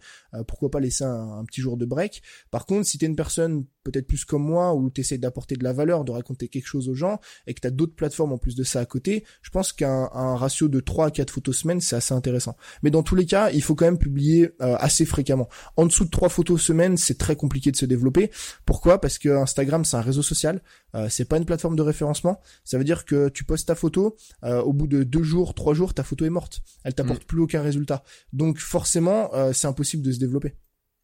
pourquoi 0.47 0.69
pas 0.69 0.79
laisser 0.79 1.03
un, 1.03 1.39
un, 1.39 1.45
petit 1.45 1.61
jour 1.61 1.77
de 1.77 1.85
break. 1.85 2.21
Par 2.51 2.65
contre, 2.65 2.87
si 2.87 2.97
t'es 2.97 3.05
une 3.05 3.15
personne 3.15 3.65
peut-être 3.83 4.07
plus 4.07 4.25
comme 4.25 4.43
moi 4.43 4.73
où 4.73 4.89
t'essaies 4.89 5.17
d'apporter 5.17 5.55
de 5.55 5.63
la 5.63 5.73
valeur, 5.73 6.03
de 6.03 6.11
raconter 6.11 6.47
quelque 6.47 6.67
chose 6.67 6.89
aux 6.89 6.95
gens 6.95 7.19
et 7.47 7.53
que 7.53 7.61
t'as 7.61 7.71
d'autres 7.71 7.95
plateformes 7.95 8.33
en 8.33 8.37
plus 8.37 8.55
de 8.55 8.63
ça 8.63 8.79
à 8.79 8.85
côté 8.85 9.23
je 9.41 9.49
pense 9.49 9.73
qu'un 9.73 10.07
ratio 10.35 10.67
de 10.67 10.79
3 10.79 11.07
à 11.07 11.11
4 11.11 11.31
photos 11.31 11.57
semaine, 11.57 11.81
c'est 11.81 11.95
assez 11.95 12.13
intéressant. 12.13 12.55
Mais 12.83 12.91
dans 12.91 13.03
tous 13.03 13.15
les 13.15 13.25
cas, 13.25 13.51
il 13.51 13.61
faut 13.61 13.75
quand 13.75 13.85
même 13.85 13.97
publier 13.97 14.49
euh, 14.61 14.75
assez 14.79 15.05
fréquemment. 15.05 15.49
En 15.77 15.85
dessous 15.85 16.05
de 16.05 16.09
3 16.09 16.29
photos 16.29 16.61
semaine, 16.61 16.97
c'est 16.97 17.17
très 17.17 17.35
compliqué 17.35 17.71
de 17.71 17.77
se 17.77 17.85
développer. 17.85 18.31
Pourquoi? 18.65 18.99
Parce 18.99 19.14
que 19.17 19.29
Instagram, 19.29 19.85
c'est 19.85 19.97
un 19.97 20.01
réseau 20.01 20.21
social, 20.21 20.61
euh, 20.95 21.07
c'est 21.09 21.25
pas 21.25 21.37
une 21.37 21.45
plateforme 21.45 21.75
de 21.75 21.81
référencement. 21.81 22.39
Ça 22.63 22.77
veut 22.77 22.83
dire 22.83 23.05
que 23.05 23.29
tu 23.29 23.43
postes 23.43 23.67
ta 23.67 23.75
photo, 23.75 24.15
euh, 24.43 24.61
au 24.61 24.73
bout 24.73 24.87
de 24.87 25.03
2 25.03 25.23
jours, 25.23 25.53
3 25.53 25.73
jours, 25.73 25.93
ta 25.93 26.03
photo 26.03 26.25
est 26.25 26.29
morte. 26.29 26.61
Elle 26.83 26.93
t'apporte 26.93 27.23
mm. 27.23 27.27
plus 27.27 27.41
aucun 27.41 27.61
résultat. 27.61 28.03
Donc 28.33 28.59
forcément, 28.59 29.31
c'est 29.53 29.67
impossible 29.67 30.03
de 30.03 30.11
se 30.11 30.19
développer. 30.19 30.55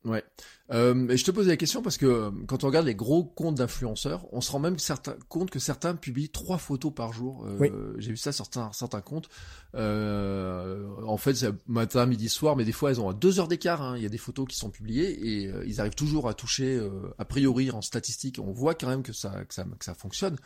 Ouais. 0.04 0.24
Euh, 0.72 1.10
et 1.10 1.18
je 1.18 1.26
te 1.26 1.32
posais 1.32 1.50
la 1.50 1.58
question 1.58 1.82
parce 1.82 1.98
que 1.98 2.06
euh, 2.06 2.32
quand 2.48 2.64
on 2.64 2.68
regarde 2.68 2.86
les 2.86 2.96
gros 2.96 3.24
comptes 3.24 3.56
d'influenceurs, 3.56 4.26
on 4.32 4.42
se 4.42 4.52
rend 4.52 4.60
même 4.60 4.80
certains, 4.80 5.16
compte 5.28 5.52
que 5.52 5.60
certains 5.60 5.96
publient 5.96 6.30
trois 6.30 6.58
photos 6.58 6.94
par 6.94 7.14
jour. 7.14 7.46
Euh, 7.46 7.94
J'ai 7.98 8.12
vu 8.12 8.18
ça 8.18 8.32
sur 8.32 8.46
certains, 8.46 8.72
certains 8.74 9.02
comptes. 9.02 9.30
Euh, 9.76 10.88
en 11.06 11.18
fait, 11.18 11.36
c'est 11.36 11.54
matin, 11.68 12.06
midi, 12.06 12.30
soir, 12.30 12.56
mais 12.56 12.66
des 12.66 12.72
fois, 12.72 12.92
elles 12.92 13.02
ont 13.02 13.10
à 13.10 13.14
deux 13.14 13.40
heures 13.40 13.48
d'écart. 13.48 13.82
Hein. 13.82 13.98
Il 13.98 14.04
y 14.04 14.06
a 14.06 14.10
des 14.10 14.18
photos 14.18 14.48
qui 14.48 14.56
sont 14.56 14.70
publiées 14.70 15.10
et 15.12 15.52
ils 15.66 15.80
arrivent 15.82 15.96
toujours 15.96 16.28
à 16.30 16.34
toucher, 16.34 16.82
a 17.18 17.26
priori, 17.26 17.70
en 17.72 17.82
statistique. 17.82 18.40
On 18.40 18.52
voit 18.52 18.74
quand 18.74 18.88
même 18.88 19.04
que 19.04 19.14
ça, 19.14 19.46
que 19.46 19.54
ça, 19.54 19.66
que 19.78 19.86
ça 19.86 19.94
fonctionne. 19.94 20.38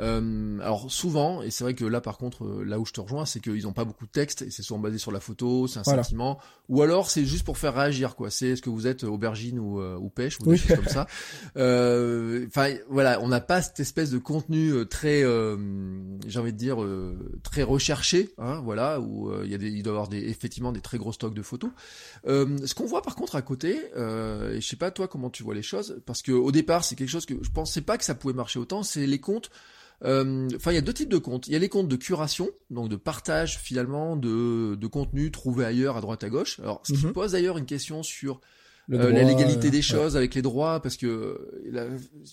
Euh, 0.00 0.58
alors 0.60 0.90
souvent, 0.90 1.42
et 1.42 1.50
c'est 1.50 1.62
vrai 1.62 1.74
que 1.74 1.84
là 1.84 2.00
par 2.00 2.18
contre, 2.18 2.44
euh, 2.44 2.64
là 2.64 2.78
où 2.78 2.86
je 2.86 2.92
te 2.92 3.00
rejoins, 3.00 3.26
c'est 3.26 3.40
qu'ils 3.40 3.66
ont 3.66 3.72
pas 3.72 3.84
beaucoup 3.84 4.06
de 4.06 4.10
texte 4.10 4.42
et 4.42 4.50
c'est 4.50 4.62
souvent 4.62 4.80
basé 4.80 4.98
sur 4.98 5.12
la 5.12 5.20
photo, 5.20 5.68
c'est 5.68 5.78
un 5.78 5.84
sentiment, 5.84 6.38
ou 6.68 6.82
alors 6.82 7.10
c'est 7.10 7.24
juste 7.24 7.44
pour 7.44 7.58
faire 7.58 7.74
réagir 7.74 8.16
quoi. 8.16 8.30
C'est 8.30 8.48
est-ce 8.48 8.62
que 8.62 8.70
vous 8.70 8.86
êtes 8.86 9.04
aubergine 9.04 9.58
ou, 9.58 9.80
euh, 9.80 9.96
ou 9.96 10.08
pêche 10.08 10.38
ou 10.40 10.50
des 10.50 10.56
choses 10.56 10.76
comme 10.76 10.88
ça. 10.88 11.06
Euh, 11.56 12.46
enfin 12.48 12.74
voilà, 12.88 13.20
on 13.20 13.28
n'a 13.28 13.40
pas 13.40 13.62
cette 13.62 13.78
espèce 13.78 14.10
de 14.10 14.18
contenu 14.18 14.86
très, 14.88 15.20
j'ai 16.26 16.38
envie 16.38 16.52
de 16.52 16.58
dire 16.58 16.78
très 17.42 17.62
recherché, 17.62 18.34
hein, 18.38 18.60
voilà, 18.64 19.00
où 19.00 19.30
il 19.44 19.50
y 19.50 19.54
a 19.54 19.58
des, 19.58 19.68
il 19.68 19.82
doit 19.82 19.92
y 19.92 19.96
avoir 19.96 20.08
des 20.08 20.18
effectivement 20.18 20.72
des 20.72 20.80
très 20.80 20.98
gros 20.98 21.12
stocks 21.12 21.34
de 21.34 21.42
photos. 21.42 21.70
ce 22.26 22.74
qu'on 22.74 22.86
voit 22.86 23.02
par 23.02 23.14
contre 23.14 23.36
à 23.36 23.42
côté, 23.42 23.76
et 23.76 24.60
je 24.60 24.66
sais 24.66 24.76
pas 24.76 24.90
toi 24.90 25.06
comment 25.06 25.30
tu 25.30 25.42
vois 25.42 25.54
les 25.54 25.62
choses, 25.62 26.00
parce 26.06 26.22
que 26.22 26.32
au 26.32 26.50
départ 26.50 26.84
c'est 26.84 26.96
quelque 26.96 27.10
chose 27.10 27.26
que 27.26 27.34
je 27.40 27.50
pensais 27.50 27.82
pas 27.82 27.98
que 27.98 28.04
ça 28.04 28.14
pouvait 28.14 28.34
marcher 28.34 28.58
autant, 28.58 28.82
c'est 28.82 29.06
les 29.06 29.20
comptes 29.20 29.50
euh, 29.50 29.54
enfin, 30.04 30.72
il 30.72 30.74
y 30.74 30.78
a 30.78 30.82
deux 30.82 30.92
types 30.92 31.08
de 31.08 31.18
comptes. 31.18 31.46
Il 31.46 31.52
y 31.52 31.56
a 31.56 31.58
les 31.58 31.68
comptes 31.68 31.88
de 31.88 31.96
curation, 31.96 32.50
donc 32.70 32.88
de 32.88 32.96
partage 32.96 33.58
finalement 33.58 34.16
de, 34.16 34.74
de 34.74 34.86
contenu 34.86 35.30
trouvé 35.30 35.64
ailleurs 35.64 35.96
à 35.96 36.00
droite 36.00 36.24
à 36.24 36.28
gauche. 36.28 36.60
Alors, 36.60 36.80
ce 36.84 36.92
qui 36.92 37.06
mhm. 37.06 37.12
pose 37.12 37.32
d'ailleurs 37.32 37.58
une 37.58 37.66
question 37.66 38.02
sur 38.02 38.40
euh, 38.92 39.12
la 39.12 39.22
légalité 39.22 39.70
des 39.70 39.80
choses 39.80 40.14
avec 40.14 40.34
les 40.34 40.42
droits 40.42 40.80
parce 40.82 40.98
que 40.98 41.48
la, 41.70 41.86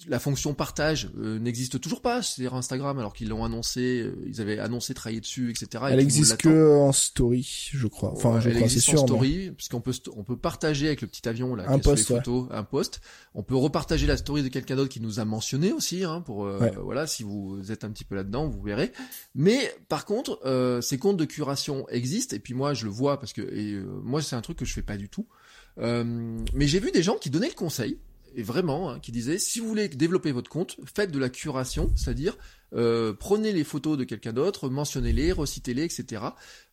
la 0.08 0.20
fonction 0.20 0.54
partage 0.54 1.10
euh, 1.18 1.40
n'existe 1.40 1.80
toujours 1.80 2.02
pas 2.02 2.22
c'est 2.22 2.46
Instagram 2.46 3.00
alors 3.00 3.14
qu'ils 3.14 3.30
l'ont 3.30 3.46
annoncé 3.46 4.02
euh, 4.02 4.16
ils 4.28 4.42
avaient 4.42 4.60
annoncé 4.60 4.94
travailler 4.94 5.22
dessus 5.22 5.50
etc 5.50 5.86
elle 5.90 6.02
existe 6.02 6.36
que 6.38 6.76
en 6.78 6.92
story 6.92 7.70
je 7.72 7.88
crois. 7.88 8.12
Enfin 8.12 8.42
je 8.42 8.50
elle 8.50 8.58
crois 8.58 8.68
sûr 8.68 9.02
en 9.02 9.08
story 9.08 9.52
puisqu'on 9.52 9.80
peut 9.80 9.94
on 10.18 10.24
peut 10.24 10.36
partager 10.36 10.88
avec 10.88 11.02
le 11.02 11.08
petit 11.08 11.28
avion 11.30 11.56
là 11.56 11.64
un 11.70 11.80
post, 11.80 12.06
photos 12.06 12.48
un 12.52 12.64
post 12.64 13.00
on 13.34 13.44
peut 13.44 13.56
repartager 13.56 14.06
la 14.06 14.18
story 14.18 14.44
de 14.44 14.50
quelqu'un 14.50 14.76
d'autre 14.76 14.90
qui 14.90 15.00
nous 15.00 15.22
a 15.22 15.26
mentionné 15.26 15.72
aussi 15.72 16.04
hein, 16.04 16.20
pour 16.20 16.46
voilà 16.84 17.08
si 17.08 17.24
vous 17.24 17.72
êtes 17.72 17.86
un 17.86 17.92
petit 17.92 18.04
peu 18.04 18.16
là 18.16 18.24
dedans 18.24 18.50
vous 18.50 18.62
verrez. 18.62 18.92
Mais 19.36 19.74
par 19.88 20.06
contre 20.06 20.42
ces 20.82 20.98
comptes 20.98 21.18
de 21.18 21.26
curation 21.26 21.88
existent 21.88 22.36
et 22.36 22.40
puis 22.40 22.54
moi 22.54 22.74
je 22.74 22.84
le 22.84 22.92
vois 22.92 23.22
parce 23.22 23.32
que 23.32 23.42
et, 23.42 23.80
moi 24.04 24.22
c'est 24.22 24.36
un 24.36 24.42
truc 24.42 24.58
que 24.58 24.66
je 24.66 24.74
fais 24.74 24.82
pas 24.82 24.98
du 24.98 25.08
tout. 25.08 25.28
euh, 25.32 25.41
mais 25.78 26.68
j'ai 26.68 26.80
vu 26.80 26.92
des 26.92 27.04
gens 27.04 27.16
qui 27.16 27.30
donnaient 27.30 27.50
le 27.50 27.56
conseil, 27.56 27.98
et 28.36 28.44
vraiment, 28.44 28.92
hein, 28.92 29.00
qui 29.00 29.12
disaient, 29.12 29.38
si 29.38 29.60
vous 29.60 29.68
voulez 29.68 29.90
développer 29.90 30.32
votre 30.32 30.50
compte, 30.50 30.78
faites 30.86 31.12
de 31.12 31.20
la 31.20 31.30
curation, 31.30 31.92
c'est-à-dire 31.96 32.38
euh, 32.74 33.14
prenez 33.14 33.52
les 33.52 33.64
photos 33.64 33.98
de 33.98 34.04
quelqu'un 34.04 34.34
d'autre, 34.34 34.70
mentionnez-les, 34.70 35.32
recitez-les, 35.32 35.84
etc. 35.84 36.24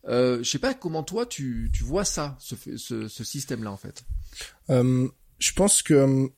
Euh, 0.07 0.37
je 0.41 0.49
sais 0.49 0.59
pas 0.59 0.73
comment 0.73 1.03
toi 1.03 1.25
tu, 1.25 1.69
tu 1.73 1.83
vois 1.83 2.05
ça, 2.05 2.37
ce 2.39 3.23
système-là 3.23 3.71
en 3.71 3.77
fait. 3.77 4.03
Euh, 4.69 5.07
je 5.39 5.53
pense 5.53 5.81
que, 5.83 6.29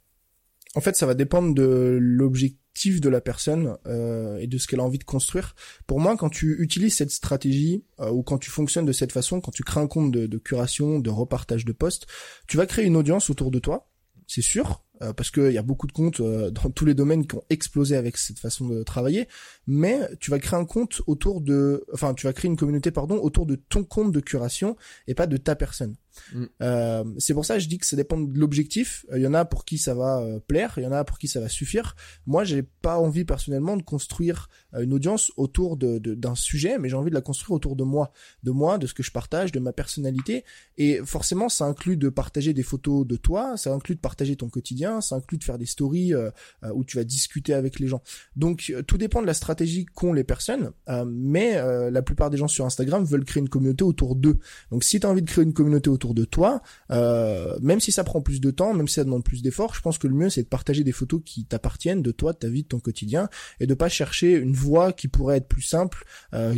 en 0.76 0.82
fait, 0.82 0.96
ça 0.96 1.06
va 1.06 1.14
dépendre 1.14 1.54
de 1.54 1.98
l'objectif 2.00 2.61
de 2.74 3.10
la 3.10 3.22
personne 3.22 3.78
euh, 3.86 4.38
et 4.38 4.48
de 4.48 4.58
ce 4.58 4.68
qu'elle 4.68 4.80
a 4.80 4.84
envie 4.84 4.98
de 4.98 5.04
construire. 5.04 5.56
Pour 5.86 6.00
moi, 6.00 6.18
quand 6.18 6.30
tu 6.30 6.62
utilises 6.62 6.96
cette 6.96 7.12
stratégie 7.12 7.84
euh, 8.00 8.10
ou 8.10 8.24
quand 8.24 8.38
tu 8.38 8.50
fonctionnes 8.50 8.86
de 8.86 8.92
cette 8.92 9.12
façon, 9.12 9.40
quand 9.40 9.52
tu 9.52 9.64
crées 9.64 9.82
un 9.82 9.88
compte 9.88 10.12
de, 10.12 10.26
de 10.26 10.38
curation, 10.38 11.00
de 11.00 11.10
repartage 11.10 11.66
de 11.66 11.74
posts, 11.74 12.08
tu 12.48 12.58
vas 12.58 12.66
créer 12.66 12.86
une 12.86 12.96
audience 12.96 13.30
autour 13.30 13.52
de 13.52 13.60
toi, 13.60 13.88
c'est 14.28 14.42
sûr. 14.42 14.84
Euh, 15.02 15.14
parce 15.14 15.32
qu'il 15.32 15.52
y 15.52 15.58
a 15.58 15.64
beaucoup 15.64 15.88
de 15.88 15.92
comptes 15.92 16.20
euh, 16.20 16.52
dans 16.64 16.70
tous 16.70 16.86
les 16.86 16.94
domaines 16.94 17.26
qui 17.26 17.36
ont 17.36 17.44
explosé 17.50 17.96
avec 17.96 18.18
cette 18.18 18.40
façon 18.40 18.68
de 18.68 18.84
travailler, 18.84 19.28
mais 19.68 20.00
tu 20.20 20.32
vas 20.32 20.40
créer 20.40 20.60
un 20.60 20.66
compte 20.66 21.02
autour 21.08 21.42
de, 21.42 21.86
enfin, 21.94 22.14
tu 22.14 22.28
vas 22.28 22.34
créer 22.34 22.50
une 22.50 22.58
communauté, 22.58 22.92
pardon, 22.92 23.16
autour 23.16 23.46
de 23.46 23.56
ton 23.56 23.84
compte 23.84 24.12
de 24.12 24.20
curation 24.20 24.76
et 25.08 25.16
pas 25.16 25.28
de 25.28 25.38
ta 25.38 25.56
personne. 25.56 25.96
Mm. 26.34 26.46
Euh, 26.62 27.04
c'est 27.20 27.34
pour 27.34 27.46
ça 27.46 27.56
que 27.56 27.62
je 27.62 27.70
dis 27.70 27.78
que 27.78 27.86
ça 27.86 27.96
dépend 27.96 28.20
de 28.20 28.38
l'objectif. 28.38 29.06
Il 29.16 29.22
y 29.22 29.28
en 29.28 29.34
a 29.34 29.46
pour 29.46 29.66
qui 29.66 29.78
ça 29.78 29.94
va 29.94 30.24
plaire, 30.48 30.74
il 30.78 30.84
y 30.84 30.88
en 30.88 30.92
a 30.92 31.04
pour 31.04 31.18
qui 31.18 31.28
ça 31.28 31.40
va 31.40 31.50
suffire. 31.50 31.96
Moi, 32.26 32.44
j'ai 32.44 32.64
pas 32.64 32.98
envie 32.98 33.26
personnellement 33.26 33.78
de 33.78 33.84
construire 33.84 34.50
une 34.78 34.94
audience 34.94 35.32
autour 35.38 35.78
de 35.78 36.00
d'un 36.00 36.36
sujet, 36.36 36.78
mais 36.78 36.90
j'ai 36.90 36.96
envie 36.96 37.10
de 37.10 37.16
la 37.16 37.22
construire 37.22 37.52
autour 37.52 37.76
de 37.76 37.84
moi, 37.84 38.12
de 38.44 38.52
moi, 38.52 38.78
de 38.78 38.88
ce 38.88 38.94
que 38.94 39.04
je 39.04 39.12
partage, 39.12 39.52
de 39.52 39.60
ma 39.60 39.72
personnalité. 39.72 40.44
Et 40.78 41.00
forcément, 41.06 41.48
ça 41.50 41.66
inclut 41.66 41.98
de 41.98 42.10
partager 42.10 42.54
des 42.54 42.64
photos 42.64 43.06
de 43.06 43.16
toi, 43.16 43.56
ça 43.58 43.74
inclut 43.74 43.96
de 43.96 44.02
partager 44.02 44.36
ton 44.36 44.50
quotidien, 44.50 44.91
ça 45.00 45.16
inclut 45.16 45.38
de 45.38 45.44
faire 45.44 45.58
des 45.58 45.66
stories 45.66 46.14
euh, 46.14 46.30
euh, 46.64 46.72
où 46.74 46.84
tu 46.84 46.98
vas 46.98 47.04
discuter 47.04 47.54
avec 47.54 47.80
les 47.80 47.88
gens. 47.88 48.02
Donc 48.36 48.72
euh, 48.72 48.82
tout 48.82 48.98
dépend 48.98 49.22
de 49.22 49.28
la 49.28 49.34
stratégie 49.34 49.86
qu'ont 49.86 50.14
les 50.14 50.24
personnes, 50.24 50.72
mais 51.06 51.62
la 51.92 52.02
plupart 52.02 52.30
des 52.30 52.38
gens 52.38 52.48
sur 52.48 52.66
Instagram 52.66 53.04
veulent 53.06 53.24
créer 53.24 53.42
une 53.42 53.50
communauté 53.50 53.84
autour 53.84 54.16
d'eux. 54.16 54.38
Donc 54.72 54.84
si 54.84 55.00
tu 55.00 55.06
as 55.06 55.10
envie 55.10 55.22
de 55.22 55.30
créer 55.30 55.44
une 55.44 55.54
communauté 55.54 55.90
autour 55.90 56.14
de 56.14 56.26
toi, 56.26 56.62
même 56.90 57.80
si 57.80 57.92
ça 57.92 58.04
prend 58.04 58.22
plus 58.22 58.42
de 58.42 58.52
temps, 58.52 58.74
même 58.74 58.88
si 58.88 58.96
ça 58.96 59.04
demande 59.04 59.24
plus 59.24 59.42
d'efforts, 59.42 59.76
je 59.76 59.82
pense 59.82 59.98
que 59.98 60.08
le 60.08 60.16
mieux 60.16 60.30
c'est 60.30 60.44
de 60.44 60.48
partager 60.48 60.84
des 60.84 60.92
photos 60.92 61.22
qui 61.24 61.46
t'appartiennent 61.46 62.02
de 62.02 62.12
toi, 62.12 62.34
de 62.34 62.38
ta 62.38 62.50
vie, 62.50 62.64
de 62.64 62.68
ton 62.68 62.80
quotidien, 62.80 63.30
et 63.60 63.68
de 63.68 63.74
pas 63.74 63.90
chercher 63.90 64.34
une 64.34 64.54
voie 64.54 64.92
qui 64.94 65.08
pourrait 65.08 65.38
être 65.38 65.48
plus 65.48 65.62
simple, 65.62 66.04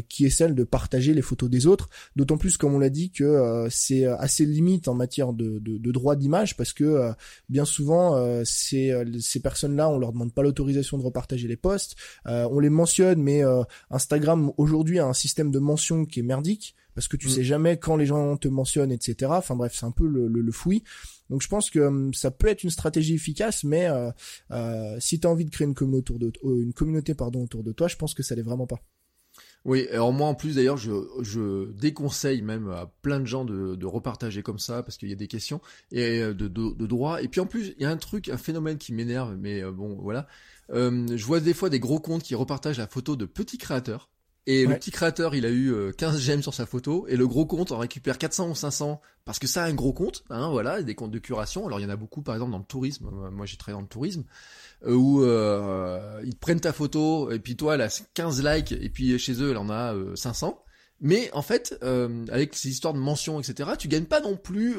qui 0.08 0.26
est 0.26 0.30
celle 0.30 0.56
de 0.56 0.64
partager 0.64 1.14
les 1.14 1.22
photos 1.22 1.50
des 1.50 1.68
autres. 1.68 1.90
D'autant 2.16 2.38
plus, 2.38 2.58
comme 2.58 2.74
on 2.74 2.80
l'a 2.80 2.90
dit, 2.90 3.12
que 3.12 3.68
c'est 3.70 4.06
assez 4.06 4.46
limite 4.46 4.88
en 4.88 4.94
matière 4.94 5.34
de, 5.34 5.60
de, 5.60 5.78
de 5.78 5.92
droit 5.92 6.16
d'image 6.16 6.56
parce 6.56 6.74
que 6.74 7.12
bien 7.50 7.66
souvent 7.66 8.13
euh, 8.14 8.44
ces, 8.46 8.92
euh, 8.92 9.06
ces 9.20 9.40
personnes-là, 9.40 9.90
on 9.90 9.98
leur 9.98 10.14
demande 10.14 10.34
pas 10.34 10.44
l'autorisation 10.44 10.98
de 10.98 11.04
repartager 11.04 11.48
les 11.48 11.58
posts, 11.58 11.96
euh, 12.28 12.48
on 12.52 12.60
les 12.60 12.70
mentionne, 12.70 13.22
mais 13.22 13.42
Instagram 13.90 14.52
aujourd'hui 14.58 15.00
a 15.00 15.06
un 15.06 15.14
système 15.14 15.52
de 15.52 15.60
mention 15.60 16.06
qui 16.06 16.20
est 16.20 16.24
merdique 16.24 16.76
parce 16.96 17.08
que 17.08 17.18
tu 17.18 17.28
mm. 17.28 17.32
sais 17.32 17.44
jamais 17.44 17.78
quand 17.78 17.96
les 17.96 18.06
gens 18.06 18.38
te 18.38 18.48
mentionnent, 18.48 18.92
etc. 18.92 19.32
Enfin 19.36 19.56
bref, 19.56 19.74
c'est 19.76 19.86
un 19.86 19.92
peu 19.92 20.08
le, 20.08 20.28
le, 20.28 20.52
fouillis. 20.52 20.84
Donc 21.30 21.42
je 21.42 21.48
pense 21.48 21.70
que 21.70 21.80
hum, 21.80 22.14
ça 22.14 22.32
peut 22.32 22.48
être 22.48 22.64
une 22.64 22.70
stratégie 22.70 23.16
efficace, 23.16 23.64
mais 23.64 23.88
euh, 24.52 25.00
si 25.00 25.20
tu 25.20 25.28
as 25.28 25.30
envie 25.30 25.46
de 25.46 25.50
créer 25.50 25.68
une 25.68 25.74
communauté, 25.74 26.14
autour 26.14 26.20
de, 26.20 26.62
une 26.62 26.74
communauté 26.74 27.16
pardon, 27.16 27.44
autour 27.44 27.64
de 27.64 27.72
toi, 27.72 27.88
je 27.88 27.96
pense 27.96 28.14
que 28.14 28.24
ça 28.24 28.36
l'est 28.36 28.44
vraiment 28.44 28.68
pas. 28.68 28.82
Oui, 29.66 29.88
alors 29.92 30.12
moi 30.12 30.28
en 30.28 30.36
plus 30.36 30.56
d'ailleurs, 30.56 30.76
je, 30.76 30.92
je 31.22 31.72
déconseille 31.72 32.42
même 32.42 32.70
à 32.70 32.92
plein 33.02 33.22
de 33.22 33.26
gens 33.26 33.46
de, 33.46 33.86
repartager 33.86 34.44
comme 34.44 34.60
ça 34.60 34.84
parce 34.84 34.98
qu'il 34.98 35.10
y 35.10 35.14
a 35.14 35.16
des 35.16 35.28
questions 35.28 35.62
et 35.92 36.22
euh, 36.22 36.34
de, 36.34 36.48
de, 36.48 36.74
de, 36.74 36.86
droit. 36.86 37.22
Et 37.22 37.28
puis 37.30 37.40
en 37.40 37.46
plus, 37.46 37.74
il 37.78 37.84
y 37.84 37.86
a 37.86 37.90
un 37.90 37.98
truc, 37.98 38.28
un 38.28 38.38
phénomène 38.38 38.78
qui 38.78 38.94
m'énerve, 38.94 39.38
mais 39.38 39.64
euh, 39.64 39.72
bon 39.72 39.98
voilà. 40.02 40.28
Euh, 40.72 41.06
je 41.16 41.26
vois 41.26 41.40
des 41.40 41.54
fois 41.54 41.70
des 41.70 41.80
gros 41.80 42.00
comptes 42.00 42.24
qui 42.24 42.36
repartagent 42.36 42.78
la 42.78 42.88
photo 42.88 43.16
de 43.16 43.26
petits 43.26 43.58
créateurs. 43.58 44.10
Et 44.46 44.66
le 44.66 44.76
petit 44.76 44.92
créateur, 44.92 45.36
il 45.36 45.46
a 45.46 45.50
eu 45.50 45.74
15 45.98 46.20
j'aime 46.20 46.42
sur 46.42 46.54
sa 46.54 46.66
photo, 46.66 47.06
et 47.08 47.16
le 47.16 47.28
gros 47.28 47.46
compte 47.46 47.72
en 47.72 47.78
récupère 47.78 48.18
400 48.18 48.50
ou 48.50 48.56
500, 48.56 49.00
parce 49.24 49.40
que 49.40 49.48
ça 49.48 49.64
a 49.64 49.68
un 49.68 49.74
gros 49.74 49.94
compte, 49.94 50.26
hein, 50.30 50.50
voilà, 50.50 50.82
des 50.82 50.96
comptes 50.96 51.12
de 51.12 51.20
curation. 51.20 51.66
Alors 51.66 51.80
il 51.80 51.84
y 51.84 51.86
en 51.86 51.90
a 51.90 51.96
beaucoup, 51.96 52.22
par 52.22 52.36
exemple, 52.36 52.52
dans 52.52 52.58
le 52.58 52.66
tourisme. 52.66 53.10
Moi, 53.32 53.46
j'ai 53.46 53.56
travaillé 53.56 53.78
dans 53.78 53.84
le 53.84 53.88
tourisme. 53.88 54.26
Euh, 54.86 54.94
où 54.96 55.24
euh, 55.24 56.22
ils 56.26 56.36
prennent 56.36 56.60
ta 56.60 56.74
photo 56.74 57.32
et 57.32 57.40
puis 57.40 57.56
toi 57.56 57.76
elle 57.76 57.82
a 57.82 58.02
15 58.14 58.44
likes 58.44 58.74
et 58.74 58.90
puis 58.90 59.18
chez 59.18 59.42
eux 59.42 59.52
elle 59.52 59.58
en 59.58 59.70
a 59.70 59.96
500 60.16 60.48
euh, 60.48 60.70
mais 61.00 61.30
en 61.34 61.42
fait, 61.42 61.78
euh, 61.84 62.26
avec 62.32 62.56
ces 62.56 62.70
histoires 62.70 62.94
de 62.94 63.00
mentions, 63.00 63.40
etc., 63.40 63.72
tu 63.78 63.90
gagnes 63.90 64.06
pas 64.06 64.22
non 64.22 64.38
plus 64.38 64.76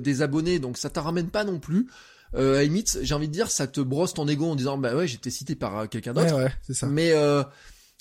des 0.00 0.22
abonnés, 0.22 0.58
donc 0.58 0.76
ça 0.76 0.90
t'en 0.90 1.02
ramène 1.02 1.30
pas 1.30 1.44
non 1.44 1.60
plus. 1.60 1.86
Euh, 2.34 2.58
à 2.58 2.64
limite, 2.64 2.98
j'ai 3.02 3.14
envie 3.14 3.28
de 3.28 3.32
dire, 3.32 3.48
ça 3.48 3.68
te 3.68 3.80
brosse 3.80 4.12
ton 4.12 4.26
ego 4.26 4.46
en 4.46 4.56
disant, 4.56 4.76
bah 4.76 4.96
ouais, 4.96 5.06
j'étais 5.06 5.30
cité 5.30 5.54
par 5.54 5.88
quelqu'un 5.88 6.14
d'autre. 6.14 6.34
Ouais, 6.34 6.44
ouais, 6.44 6.52
c'est 6.62 6.74
ça. 6.74 6.88
Mais 6.88 7.12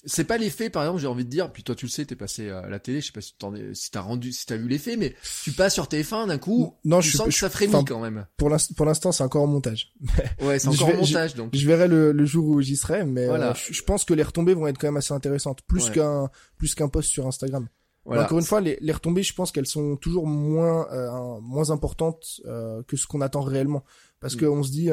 c'est 0.07 0.23
pas 0.23 0.37
l'effet 0.37 0.69
par 0.69 0.83
exemple 0.83 1.01
j'ai 1.01 1.07
envie 1.07 1.25
de 1.25 1.29
dire 1.29 1.51
puis 1.51 1.63
toi 1.63 1.75
tu 1.75 1.85
le 1.85 1.91
sais 1.91 2.05
t'es 2.05 2.15
passé 2.15 2.49
à 2.49 2.67
la 2.67 2.79
télé 2.79 3.01
je 3.01 3.07
sais 3.07 3.11
pas 3.11 3.21
si 3.21 3.35
t'as 3.37 3.49
si 3.73 3.91
t'as 3.91 4.01
rendu 4.01 4.31
si 4.31 4.45
t'as 4.45 4.55
vu 4.55 4.67
l'effet 4.67 4.95
mais 4.95 5.15
tu 5.43 5.51
passes 5.51 5.73
sur 5.73 5.85
TF1 5.85 6.27
d'un 6.27 6.37
coup 6.37 6.73
non 6.85 7.01
tu 7.01 7.09
je 7.09 7.17
sens 7.17 7.27
que 7.27 7.33
ça 7.33 7.49
frémit 7.49 7.85
quand 7.85 7.99
même 7.99 8.25
pour 8.37 8.49
l'instant 8.49 9.11
c'est 9.11 9.23
encore 9.23 9.43
en 9.43 9.47
montage 9.47 9.93
ouais 10.41 10.59
c'est 10.59 10.69
encore 10.69 10.89
en 10.89 10.97
montage 10.97 11.35
donc 11.35 11.53
je 11.53 11.67
verrai 11.67 11.87
le, 11.87 12.25
jour 12.25 12.47
où 12.47 12.61
j'y 12.61 12.75
serai 12.75 13.05
mais 13.05 13.25
voilà. 13.27 13.51
Euh, 13.51 13.53
je, 13.55 13.81
pense 13.83 14.05
que 14.05 14.13
les 14.13 14.23
retombées 14.23 14.53
vont 14.53 14.67
être 14.67 14.77
quand 14.77 14.87
même 14.87 14.97
assez 14.97 15.13
intéressantes 15.13 15.61
plus 15.67 15.89
qu'un 15.89 16.29
plus 16.57 16.73
qu'un 16.73 16.87
post 16.87 17.09
sur 17.09 17.27
Instagram 17.27 17.67
voilà. 18.05 18.23
Encore 18.23 18.39
une 18.39 18.45
fois, 18.45 18.61
les, 18.61 18.77
les 18.79 18.93
retombées, 18.93 19.21
je 19.21 19.33
pense 19.33 19.51
qu'elles 19.51 19.67
sont 19.67 19.97
toujours 19.97 20.27
moins 20.27 20.87
euh, 20.93 21.41
moins 21.41 21.71
importantes 21.71 22.39
euh, 22.45 22.81
que 22.87 22.95
ce 22.95 23.05
qu'on 23.05 23.19
attend 23.19 23.41
réellement, 23.41 23.83
parce 24.21 24.37
mm. 24.37 24.39
qu'on 24.39 24.63
se 24.63 24.71
dit, 24.71 24.89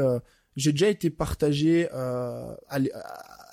j'ai 0.56 0.72
déjà 0.72 0.88
été 0.88 1.10
partagé 1.10 1.88
à, 1.92 2.56
à 2.68 2.78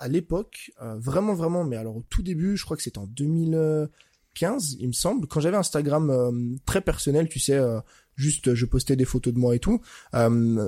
l'époque, 0.08 0.72
euh, 0.82 0.97
vraiment 0.97 1.34
vraiment, 1.34 1.64
mais 1.64 1.78
alors 1.78 1.97
au 1.97 2.04
tout 2.10 2.24
début, 2.24 2.58
je 2.58 2.64
crois 2.66 2.78
que 2.78 2.84
c'était 2.84 2.97
en 2.97 3.08
2015, 3.08 4.78
il 4.80 4.88
me 4.88 4.93
semble, 4.93 5.28
quand 5.28 5.39
j'avais 5.39 5.58
Instagram 5.58 6.10
euh, 6.10 6.56
très 6.66 6.82
personnel, 6.82 7.30
tu 7.30 7.39
sais, 7.39 7.56
euh, 7.56 7.80
juste 8.16 8.54
je 8.54 8.66
postais 8.66 8.95
des 8.95 9.06
photos 9.06 9.34
de 9.34 9.39
moi 9.39 9.56
et 9.56 9.60
tout. 9.60 9.82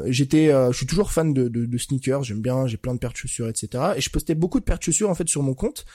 j'étais, 0.06 0.48
je 0.48 0.76
suis 0.76 0.88
toujours 0.88 1.12
fan 1.12 1.34
de, 1.34 1.48
de, 1.48 1.66
de 1.66 1.78
sneakers, 1.78 2.24
j'aime 2.24 2.42
bien, 2.42 2.68
j'ai 2.68 2.78
plein 2.78 2.94
de 2.94 3.00
paires 3.00 3.12
de 3.12 3.18
chaussures, 3.18 3.48
etc. 3.48 3.94
Et 3.96 4.02
je 4.02 4.10
postais 4.10 4.36
beaucoup 4.36 4.60
de 4.60 4.66
paires 4.66 4.80
de 4.80 4.84
chaussures 4.84 5.10
en 5.10 5.16
fait 5.16 5.28
sur 5.28 5.44
mon 5.44 5.54
compte. 5.54 5.86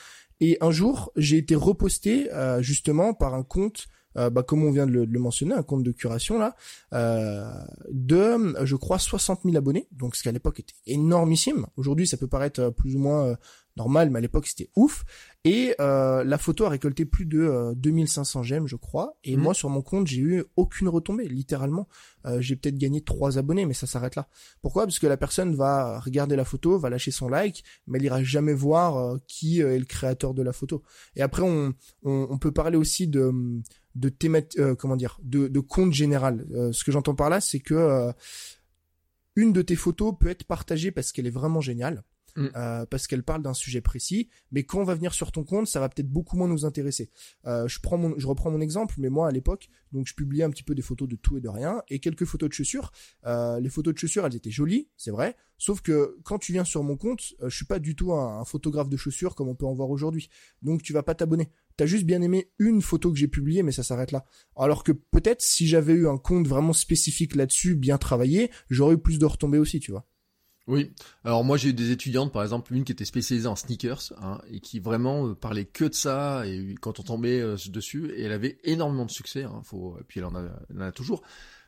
Et 0.40 0.56
un 0.60 0.70
jour, 0.70 1.10
j'ai 1.16 1.36
été 1.36 1.56
reposté 1.56 2.28
justement 2.60 3.12
par 3.12 3.34
un 3.34 3.42
compte 3.42 3.88
euh, 4.18 4.30
bah, 4.30 4.42
comme 4.42 4.64
on 4.64 4.70
vient 4.70 4.86
de 4.86 4.92
le, 5.04 5.18
mentionner, 5.18 5.54
un 5.54 5.62
compte 5.62 5.82
de 5.82 5.92
curation 5.92 6.38
là, 6.38 6.56
euh, 6.92 7.48
de, 7.90 8.56
je 8.64 8.76
crois, 8.76 8.98
60 8.98 9.42
000 9.44 9.56
abonnés, 9.56 9.86
donc 9.92 10.16
ce 10.16 10.22
qui 10.22 10.28
à 10.28 10.32
l'époque 10.32 10.60
était 10.60 10.74
énormissime. 10.86 11.66
Aujourd'hui, 11.76 12.06
ça 12.06 12.16
peut 12.16 12.26
paraître 12.26 12.60
euh, 12.60 12.70
plus 12.70 12.96
ou 12.96 12.98
moins 12.98 13.36
normal, 13.76 14.10
mais 14.10 14.18
à 14.18 14.20
l'époque 14.20 14.48
c'était 14.48 14.70
ouf. 14.74 15.04
Et 15.44 15.72
euh, 15.80 16.24
la 16.24 16.36
photo 16.36 16.64
a 16.64 16.68
récolté 16.68 17.04
plus 17.04 17.24
de 17.24 17.72
2500 17.76 18.42
j'aime, 18.42 18.66
je 18.66 18.74
crois. 18.74 19.16
Et 19.22 19.36
mhm. 19.36 19.42
moi, 19.44 19.54
sur 19.54 19.70
mon 19.70 19.82
compte, 19.82 20.08
j'ai 20.08 20.20
eu 20.20 20.44
aucune 20.56 20.88
retombée, 20.88 21.28
littéralement. 21.28 21.86
j'ai 22.40 22.56
peut-être 22.56 22.76
gagné 22.76 23.02
trois 23.02 23.38
abonnés, 23.38 23.64
mais 23.64 23.74
ça 23.74 23.86
s'arrête 23.86 24.16
là. 24.16 24.28
Pourquoi? 24.62 24.84
Parce 24.84 24.98
que 24.98 25.06
la 25.06 25.16
personne 25.16 25.54
va 25.54 26.00
regarder 26.00 26.34
la 26.34 26.44
photo, 26.44 26.76
va 26.76 26.90
lâcher 26.90 27.12
son 27.12 27.28
like, 27.28 27.62
mais 27.86 27.98
elle 27.98 28.04
ira 28.06 28.22
jamais 28.24 28.52
voir 28.52 29.16
qui 29.28 29.60
est 29.60 29.78
le 29.78 29.84
créateur 29.84 30.34
de 30.34 30.42
la 30.42 30.52
photo. 30.52 30.82
Et 31.14 31.22
après, 31.22 31.42
on, 31.42 31.72
on, 32.02 32.26
on 32.30 32.38
peut 32.38 32.52
parler 32.52 32.76
aussi 32.76 33.06
de 33.06 33.32
de 33.98 34.08
thématique, 34.08 34.58
euh, 34.60 34.74
comment 34.74 34.96
dire, 34.96 35.18
de, 35.22 35.48
de 35.48 35.60
compte 35.60 35.92
général. 35.92 36.46
Euh, 36.52 36.72
ce 36.72 36.84
que 36.84 36.92
j'entends 36.92 37.14
par 37.14 37.30
là, 37.30 37.40
c'est 37.40 37.60
que 37.60 37.74
euh, 37.74 38.12
une 39.36 39.52
de 39.52 39.62
tes 39.62 39.76
photos 39.76 40.14
peut 40.18 40.28
être 40.28 40.44
partagée 40.44 40.90
parce 40.90 41.12
qu'elle 41.12 41.26
est 41.26 41.30
vraiment 41.30 41.60
géniale. 41.60 42.04
Mm. 42.36 42.50
parce 42.88 43.08
qu'elle 43.08 43.24
parle 43.24 43.42
d'un 43.42 43.54
sujet 43.54 43.80
précis, 43.80 44.28
mais 44.52 44.62
quand 44.62 44.78
on 44.78 44.84
va 44.84 44.94
venir 44.94 45.12
sur 45.12 45.32
ton 45.32 45.42
compte, 45.42 45.66
ça 45.66 45.80
va 45.80 45.88
peut-être 45.88 46.10
beaucoup 46.10 46.36
moins 46.36 46.46
nous 46.46 46.64
intéresser. 46.64 47.10
je 47.44 47.78
prends 47.80 47.98
mon, 47.98 48.14
je 48.16 48.28
reprends 48.28 48.52
mon 48.52 48.60
exemple, 48.60 48.94
mais 48.98 49.08
moi 49.08 49.26
à 49.26 49.32
l'époque, 49.32 49.68
donc 49.90 50.06
je 50.06 50.14
publiais 50.14 50.44
un 50.44 50.50
petit 50.50 50.62
peu 50.62 50.76
des 50.76 50.82
photos 50.82 51.08
de 51.08 51.16
tout 51.16 51.36
et 51.36 51.40
de 51.40 51.48
rien 51.48 51.82
et 51.88 51.98
quelques 51.98 52.26
photos 52.26 52.50
de 52.50 52.54
chaussures. 52.54 52.92
les 53.26 53.68
photos 53.70 53.92
de 53.92 53.98
chaussures, 53.98 54.24
elles 54.24 54.36
étaient 54.36 54.52
jolies, 54.52 54.88
c'est 54.96 55.10
vrai, 55.10 55.34
sauf 55.56 55.80
que 55.80 56.16
quand 56.22 56.38
tu 56.38 56.52
viens 56.52 56.64
sur 56.64 56.84
mon 56.84 56.96
compte, 56.96 57.22
je 57.42 57.56
suis 57.56 57.66
pas 57.66 57.80
du 57.80 57.96
tout 57.96 58.12
un, 58.12 58.38
un, 58.38 58.44
photographe 58.44 58.90
de 58.90 58.96
chaussures 58.96 59.34
comme 59.34 59.48
on 59.48 59.56
peut 59.56 59.66
en 59.66 59.74
voir 59.74 59.90
aujourd'hui, 59.90 60.28
donc 60.62 60.82
tu 60.82 60.92
vas 60.92 61.02
pas 61.02 61.16
t'abonner 61.16 61.50
t'as 61.78 61.86
juste 61.86 62.04
bien 62.04 62.20
aimé 62.20 62.50
une 62.58 62.82
photo 62.82 63.10
que 63.10 63.18
j'ai 63.18 63.28
publiée, 63.28 63.62
mais 63.62 63.72
ça 63.72 63.82
s'arrête 63.82 64.12
là. 64.12 64.26
Alors 64.56 64.84
que 64.84 64.92
peut-être 64.92 65.40
si 65.40 65.66
j'avais 65.66 65.94
eu 65.94 66.08
un 66.08 66.18
compte 66.18 66.46
vraiment 66.46 66.74
spécifique 66.74 67.34
là-dessus, 67.34 67.76
bien 67.76 67.96
travaillé, 67.96 68.50
j'aurais 68.68 68.96
eu 68.96 68.98
plus 68.98 69.18
de 69.18 69.24
retombées 69.24 69.58
aussi, 69.58 69.80
tu 69.80 69.92
vois. 69.92 70.04
Oui. 70.66 70.92
Alors 71.24 71.44
moi 71.44 71.56
j'ai 71.56 71.70
eu 71.70 71.72
des 71.72 71.92
étudiantes, 71.92 72.30
par 72.30 72.42
exemple 72.42 72.74
une 72.74 72.84
qui 72.84 72.92
était 72.92 73.06
spécialisée 73.06 73.48
en 73.48 73.56
sneakers 73.56 74.12
hein, 74.20 74.38
et 74.50 74.60
qui 74.60 74.80
vraiment 74.80 75.28
euh, 75.28 75.34
parlait 75.34 75.64
que 75.64 75.86
de 75.86 75.94
ça 75.94 76.46
et 76.46 76.74
quand 76.82 77.00
on 77.00 77.02
tombait 77.02 77.40
euh, 77.40 77.56
dessus 77.68 78.10
et 78.10 78.24
elle 78.24 78.32
avait 78.32 78.58
énormément 78.64 79.06
de 79.06 79.10
succès. 79.10 79.44
Hein, 79.44 79.62
faut, 79.64 79.96
et 79.98 80.04
puis 80.04 80.20
elle 80.20 80.26
en 80.26 80.34
a, 80.34 80.42
elle 80.68 80.76
en 80.76 80.86
a 80.86 80.92
toujours. 80.92 81.22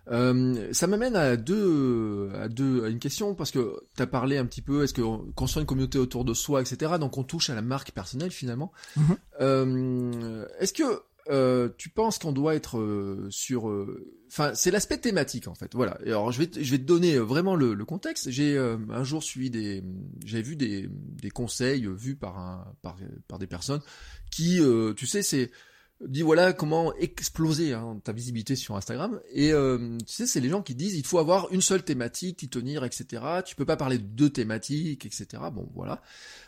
Euh, 0.09 0.73
ça 0.73 0.87
m'amène 0.87 1.17
à 1.17 1.37
deux, 1.37 2.31
à 2.35 2.49
deux, 2.49 2.85
à 2.85 2.89
une 2.89 2.99
question 2.99 3.35
parce 3.35 3.51
que 3.51 3.81
tu 3.97 4.03
as 4.03 4.07
parlé 4.07 4.39
un 4.39 4.47
petit 4.47 4.63
peu, 4.63 4.83
est-ce 4.83 4.95
que 4.95 5.03
construire 5.33 5.63
une 5.63 5.67
communauté 5.67 5.99
autour 5.99 6.25
de 6.25 6.35
soi, 6.35 6.61
etc. 6.61 6.93
Donc 6.99 7.19
on 7.19 7.25
touche 7.25 7.51
à 7.51 7.55
la 7.55 7.63
marque 7.63 7.93
personnelle 7.93 8.31
finalement. 8.31 8.73
Mhm. 8.97 9.17
Euh, 9.41 10.47
est-ce 10.59 10.73
que 10.73 11.03
euh, 11.29 11.69
tu 11.77 11.91
penses 11.91 12.19
qu'on 12.19 12.33
doit 12.33 12.55
être 12.55 12.79
euh, 12.79 13.29
sur, 13.31 13.69
euh, 13.69 14.17
enfin 14.29 14.53
c'est 14.55 14.71
l'aspect 14.71 14.99
thématique 14.99 15.47
en 15.49 15.55
fait. 15.55 15.75
Voilà. 15.75 15.99
alors 16.05 16.33
je 16.33 16.43
vais, 16.43 16.51
je 16.53 16.71
vais 16.71 16.79
te 16.79 16.85
donner 16.85 17.19
vraiment 17.19 17.55
le, 17.55 17.75
le 17.75 17.85
contexte. 17.85 18.31
J'ai 18.31 18.59
un 18.59 19.05
jour 19.05 19.23
suivi 19.23 19.51
des, 19.51 19.85
j'ai 20.25 20.43
vu 20.43 20.57
des, 20.57 20.89
des 20.91 21.31
conseils 21.31 21.87
vus 21.87 22.17
par 22.17 22.39
un, 22.39 22.65
par, 22.83 22.97
par 23.29 23.39
des 23.39 23.47
personnes 23.47 23.81
qui, 24.31 24.61
tu 24.97 25.07
sais, 25.07 25.23
c'est 25.23 25.51
dit 26.01 26.23
voilà 26.23 26.53
comment 26.53 26.95
exploser 26.97 27.75
hein, 27.75 28.01
ta 28.03 28.13
visibilité 28.13 28.57
sur 28.57 28.77
Instagram. 28.77 29.21
Et 29.33 29.53
euh, 29.53 29.99
tu 30.07 30.15
sais, 30.15 30.27
c'est 30.27 30.41
les 30.41 30.49
gens 30.49 30.63
qui 30.63 30.75
disent 30.75 30.95
il 30.95 31.07
faut 31.07 31.19
avoir 31.19 31.53
une 31.53 31.61
seule 31.61 31.83
thématique, 31.83 32.39
t'y 32.39 32.49
tenir, 32.49 32.85
etc. 32.85 33.23
Tu 33.45 33.55
peux 33.55 33.67
pas 33.67 33.77
parler 33.77 33.99
de 33.99 34.05
deux 34.05 34.31
thématiques, 34.31 35.07
etc. 35.07 35.27
Bon, 35.53 35.69
voilà. 35.75 36.03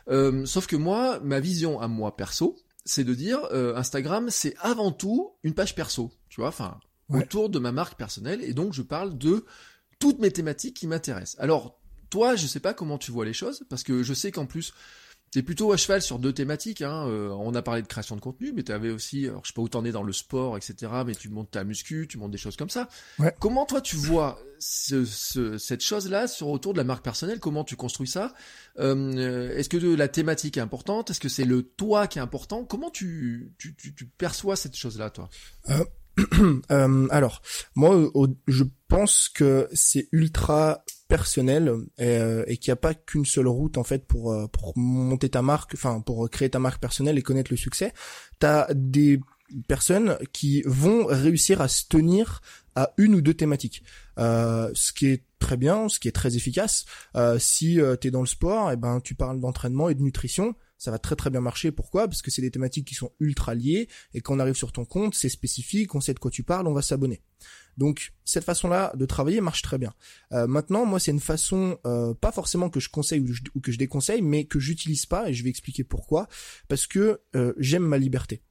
Euh, 0.09 0.47
sauf 0.47 0.67
que 0.67 0.77
moi, 0.77 1.21
ma 1.21 1.41
vision 1.41 1.81
à 1.81 1.89
moi 1.89 2.17
perso, 2.17 2.57
c'est 2.85 3.05
de 3.05 3.15
dire 3.15 3.41
euh, 3.53 3.77
Instagram, 3.77 4.29
c'est 4.31 4.55
avant 4.61 4.91
tout 4.91 5.33
une 5.43 5.55
page 5.55 5.75
perso, 5.75 6.11
tu 6.29 6.41
vois, 6.41 6.49
enfin 6.49 6.79
autour 7.11 7.51
de 7.51 7.59
ma 7.59 7.73
marque 7.73 7.99
personnelle. 7.99 8.43
Et 8.43 8.55
donc 8.55 8.73
je 8.73 8.83
parle 8.83 9.19
de 9.19 9.45
toutes 9.99 10.19
mes 10.19 10.31
thématiques 10.31 10.77
qui 10.77 10.87
m'intéressent. 10.87 11.39
Alors 11.39 11.79
toi, 12.09 12.37
je 12.37 12.47
sais 12.47 12.61
pas 12.61 12.75
comment 12.75 12.99
tu 12.99 13.11
vois 13.11 13.25
les 13.25 13.33
choses, 13.33 13.65
parce 13.69 13.83
que 13.83 14.03
je 14.03 14.15
sais 14.15 14.33
qu'en 14.33 14.47
plus, 14.47 14.73
T'es 15.33 15.43
plutôt 15.43 15.73
à 15.73 15.79
cheval 15.79 16.03
sur 16.03 16.19
deux 16.19 16.35
thématiques. 16.35 16.83
Hein. 16.83 17.07
Euh, 17.09 17.31
on 17.31 17.55
a 17.55 17.63
parlé 17.63 17.81
de 17.81 17.87
création 17.87 18.17
de 18.17 18.21
contenu, 18.21 18.53
mais 18.55 18.63
tu 18.65 18.71
avais 18.71 18.91
aussi, 18.91 19.27
alors, 19.27 19.41
je 19.45 19.49
sais 19.49 19.55
pas 19.55 19.63
où 19.63 19.69
t'en 19.69 19.83
es 19.83 19.91
dans 19.91 20.03
le 20.03 20.13
sport, 20.13 20.59
etc. 20.59 20.93
Mais 21.07 21.15
tu 21.15 21.31
montes 21.31 21.51
ta 21.51 21.65
muscu, 21.65 22.07
tu 22.07 22.19
montes 22.19 22.33
des 22.33 22.39
choses 22.39 22.57
comme 22.57 22.69
ça. 22.69 22.87
Ouais. 23.19 23.35
Comment 23.41 23.65
toi 23.65 23.81
tu 23.81 23.97
vois 23.97 24.39
ce, 24.59 25.07
ce, 25.07 25.57
cette 25.57 25.81
chose-là 25.81 26.29
sur 26.29 26.49
autour 26.49 26.75
de 26.75 26.79
la 26.79 26.85
marque 26.85 27.03
personnelle? 27.03 27.41
Comment 27.41 27.65
tu 27.65 27.77
construis 27.77 28.09
ça? 28.09 28.35
Euh, 28.79 29.57
Est-ce 29.57 29.71
que 29.71 29.79
la 29.79 30.09
thématique 30.09 30.59
est 30.59 30.61
importante? 30.61 31.11
Est-ce 31.11 31.21
que 31.21 31.31
c'est 31.31 31.47
le 31.47 31.63
toi 31.63 32.09
qui 32.09 32.19
est 32.19 32.23
important? 32.23 32.65
Comment 32.65 32.91
tu, 32.91 33.55
tu, 33.57 33.75
tu, 33.75 33.95
tu 33.95 34.05
perçois 34.05 34.55
cette 34.55 34.77
chose-là, 34.77 35.09
toi? 35.09 35.31
Euh, 35.71 35.83
euh, 36.71 37.09
alors, 37.11 37.41
moi, 37.75 38.11
je 38.49 38.65
pense 38.89 39.31
que 39.31 39.67
c'est 39.73 40.09
ultra 40.13 40.85
personnel 41.13 41.73
et, 41.99 42.17
euh, 42.17 42.45
et 42.47 42.57
qu'il 42.57 42.71
n'y 42.71 42.73
a 42.73 42.77
pas 42.77 42.95
qu'une 42.95 43.27
seule 43.27 43.49
route 43.49 43.77
en 43.77 43.85
fait 43.85 44.07
pour 44.07 44.33
euh, 44.33 44.47
pour 44.49 44.73
monter 44.77 45.29
ta 45.29 45.43
marque, 45.43 45.73
enfin 45.75 46.01
pour 46.01 46.29
créer 46.31 46.49
ta 46.49 46.59
marque 46.59 46.81
personnelle 46.81 47.19
et 47.19 47.23
connaître 47.23 47.53
le 47.53 47.59
succès. 47.59 47.93
T'as 48.39 48.67
des 48.75 49.21
personnes 49.69 50.17
qui 50.33 50.63
vont 50.65 51.05
réussir 51.05 51.61
à 51.61 51.69
se 51.69 51.85
tenir 51.87 52.41
à 52.75 52.93
une 52.97 53.15
ou 53.15 53.21
deux 53.21 53.35
thématiques, 53.35 53.83
euh, 54.19 54.71
ce 54.73 54.93
qui 54.93 55.09
est 55.09 55.25
très 55.43 55.57
bien, 55.57 55.89
ce 55.89 55.99
qui 56.01 56.09
est 56.09 56.13
très 56.13 56.37
efficace. 56.37 56.85
Euh, 57.17 57.39
si 57.39 57.81
euh, 57.81 57.97
tu 58.01 58.09
es 58.09 58.11
dans 58.11 58.21
le 58.21 58.27
sport, 58.27 58.71
et 58.71 58.75
eh 58.75 58.77
ben 58.77 59.01
tu 59.01 59.15
parles 59.15 59.41
d'entraînement 59.41 59.89
et 59.89 59.95
de 59.95 60.03
nutrition, 60.03 60.55
ça 60.83 60.91
va 60.91 60.99
très 60.99 61.15
très 61.15 61.31
bien 61.31 61.41
marcher. 61.41 61.71
Pourquoi? 61.71 62.09
Parce 62.09 62.23
que 62.23 62.31
c'est 62.33 62.43
des 62.43 62.51
thématiques 62.51 62.89
qui 62.89 62.97
sont 62.97 63.13
ultra 63.21 63.55
liées 63.55 63.89
et 64.15 64.21
quand 64.21 64.35
on 64.35 64.41
arrive 64.41 64.57
sur 64.57 64.73
ton 64.73 64.85
compte, 64.85 65.15
c'est 65.15 65.29
spécifique, 65.29 65.95
on 65.95 66.01
sait 66.01 66.13
de 66.13 66.19
quoi 66.19 66.31
tu 66.31 66.43
parles, 66.43 66.67
on 66.67 66.73
va 66.73 66.83
s'abonner. 66.83 67.23
Donc 67.77 68.13
cette 68.25 68.45
façon-là 68.45 68.93
de 68.97 69.07
travailler 69.07 69.41
marche 69.41 69.63
très 69.63 69.79
bien. 69.79 69.95
Euh, 70.33 70.49
maintenant, 70.49 70.85
moi, 70.85 70.99
c'est 70.99 71.13
une 71.13 71.21
façon 71.21 71.79
euh, 71.87 72.15
pas 72.15 72.33
forcément 72.33 72.69
que 72.69 72.81
je 72.81 72.89
conseille 72.89 73.21
ou, 73.55 73.61
que 73.61 73.71
je 73.71 73.79
déconseille, 73.79 74.23
mais 74.23 74.45
que 74.45 74.59
j'utilise 74.59 75.07
pas 75.07 75.29
et 75.29 75.35
je 75.35 75.45
vais 75.45 75.51
expliquer 75.51 75.85
pourquoi. 75.85 76.29
Parce 76.67 76.89
que 76.89 77.21
euh, 77.37 77.53
j'aime 77.59 77.85
ma 77.85 77.99
liberté. 77.99 78.43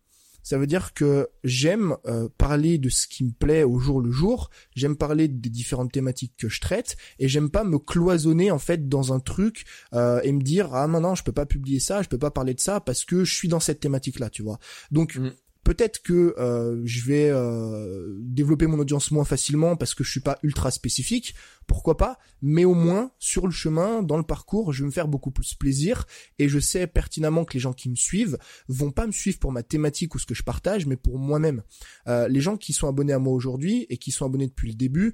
Ça 0.44 0.58
veut 0.58 0.68
dire 0.68 0.94
que 0.94 1.30
j'aime 1.44 1.96
euh, 2.06 2.30
parler 2.38 2.78
de 2.78 2.90
ce 2.90 3.08
qui 3.08 3.24
me 3.24 3.32
plaît 3.32 3.64
au 3.64 3.80
jour 3.80 4.02
le 4.02 4.12
jour, 4.12 4.50
j'aime 4.76 4.96
parler 4.96 5.28
des 5.28 5.50
différentes 5.50 5.92
thématiques 5.92 6.34
que 6.38 6.50
je 6.50 6.62
traite 6.62 6.98
et 7.20 7.28
j'aime 7.28 7.50
pas 7.50 7.64
me 7.64 7.80
cloisonner 7.80 8.52
en 8.52 8.60
fait 8.60 8.88
dans 8.88 9.14
un 9.14 9.20
truc 9.20 9.66
euh, 9.94 10.22
et 10.24 10.32
me 10.32 10.42
dire 10.42 10.74
ah 10.74 10.88
maintenant 10.88 11.16
je 11.16 11.24
peux 11.24 11.32
pas 11.32 11.46
publier 11.46 11.80
ça, 11.80 12.02
je 12.02 12.10
peux 12.10 12.18
pas 12.18 12.32
parler 12.32 12.54
de 12.54 12.60
ça 12.60 12.80
parce 12.80 13.06
que 13.06 13.24
je 13.24 13.34
suis 13.34 13.48
dans 13.48 13.60
cette 13.60 13.80
thématique 13.80 14.20
là, 14.20 14.30
tu 14.30 14.44
vois. 14.44 14.60
Donc 14.92 15.16
mm 15.16 15.32
peut-être 15.64 16.02
que 16.02 16.36
euh, 16.38 16.82
je 16.86 17.06
vais 17.06 17.30
euh, 17.30 18.16
développer 18.20 18.68
mon 18.68 18.80
audience 18.80 19.12
moins 19.12 19.26
facilement 19.26 19.76
parce 19.76 19.94
que 19.94 20.04
je 20.04 20.12
suis 20.12 20.20
pas 20.20 20.40
ultra 20.44 20.72
spécifique, 20.72 21.36
pourquoi 21.68 21.98
pas, 21.98 22.20
mais 22.42 22.66
au 22.66 22.74
moins 22.74 23.12
sur 23.20 23.46
le 23.46 23.52
chemin, 23.52 24.02
dans 24.02 24.18
le 24.18 24.24
parcours, 24.24 24.74
je 24.74 24.84
vais 24.84 24.88
me 24.88 24.92
faire 24.92 25.08
beaucoup 25.08 25.32
plus 25.32 25.54
plaisir 25.54 26.06
et 26.40 26.50
je 26.50 26.60
sais 26.60 26.88
pertinemment 26.88 27.46
que 27.46 27.54
les 27.54 27.60
gens 27.60 27.74
qui 27.74 27.90
me 27.90 27.96
suivent 27.96 28.38
vont 28.68 28.92
pas 28.92 29.08
me 29.08 29.12
suivre 29.12 29.40
pour 29.40 29.52
ma 29.52 29.64
thématique 29.64 30.16
ou 30.16 30.20
ce 30.20 30.26
que 30.26 30.36
je 30.36 30.44
partage, 30.44 30.86
mais 30.86 30.98
pour 30.98 31.18
moi-même. 31.18 31.64
Euh, 32.08 32.28
les 32.28 32.42
gens 32.42 32.58
qui 32.58 32.74
sont 32.74 32.88
abonnés 32.88 33.14
à 33.14 33.20
moi 33.20 33.34
aujourd'hui 33.34 33.86
et 33.90 33.98
qui 33.98 34.12
sont 34.12 34.26
abonnés 34.26 34.48
depuis 34.48 34.70
le 34.70 34.76
début 34.76 35.14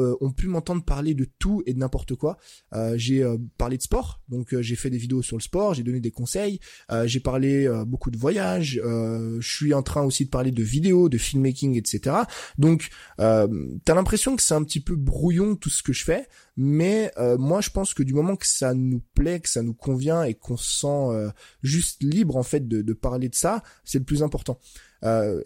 euh, 0.00 0.16
ont 0.20 0.30
pu 0.32 0.46
m'entendre 0.46 0.84
parler 0.84 1.14
de 1.14 1.26
tout 1.38 1.62
et 1.66 1.74
de 1.74 1.78
n'importe 1.78 2.14
quoi. 2.14 2.38
Euh, 2.74 2.94
j'ai 2.96 3.22
euh, 3.22 3.36
parlé 3.58 3.76
de 3.76 3.82
sport, 3.82 4.20
donc 4.28 4.58
j'ai 4.60 4.76
fait 4.76 4.90
des 4.90 4.98
vidéos 4.98 5.22
sur 5.22 5.36
le 5.36 5.42
sport, 5.42 5.74
j'ai 5.74 5.82
donné 5.82 6.00
des 6.00 6.10
conseils, 6.10 6.60
j'ai 7.04 7.20
parlé 7.20 7.68
beaucoup 7.86 8.10
de 8.10 8.16
voyages, 8.16 8.80
je 8.82 9.38
suis 9.40 9.74
en 9.74 9.82
train 9.82 10.02
aussi 10.02 10.24
de 10.24 10.30
parler 10.30 10.50
de 10.50 10.62
vidéos, 10.62 11.08
de 11.08 11.18
filmmaking, 11.18 11.76
etc. 11.76 12.16
Donc 12.58 12.88
t'as 13.16 13.94
l'impression 13.94 14.36
que 14.36 14.42
c'est 14.42 14.54
un 14.54 14.62
petit 14.64 14.80
peu 14.80 14.96
brouillon 14.96 15.56
tout 15.56 15.70
ce 15.70 15.82
que 15.82 15.92
je 15.92 16.04
fais, 16.04 16.28
mais 16.56 17.12
moi 17.38 17.60
je 17.60 17.70
pense 17.70 17.94
que 17.94 18.02
du 18.02 18.14
moment 18.14 18.36
que 18.36 18.46
ça 18.46 18.74
nous 18.74 19.02
plaît, 19.14 19.40
que 19.40 19.48
ça 19.48 19.62
nous 19.62 19.74
convient 19.74 20.22
et 20.24 20.34
qu'on 20.34 20.56
se 20.56 20.80
sent 20.80 21.32
juste 21.62 22.02
libre 22.02 22.36
en 22.36 22.42
fait 22.42 22.66
de, 22.66 22.82
de 22.82 22.92
parler 22.92 23.28
de 23.28 23.34
ça, 23.34 23.62
c'est 23.84 23.98
le 23.98 24.04
plus 24.04 24.22
important. 24.22 24.58
Euh, 25.04 25.42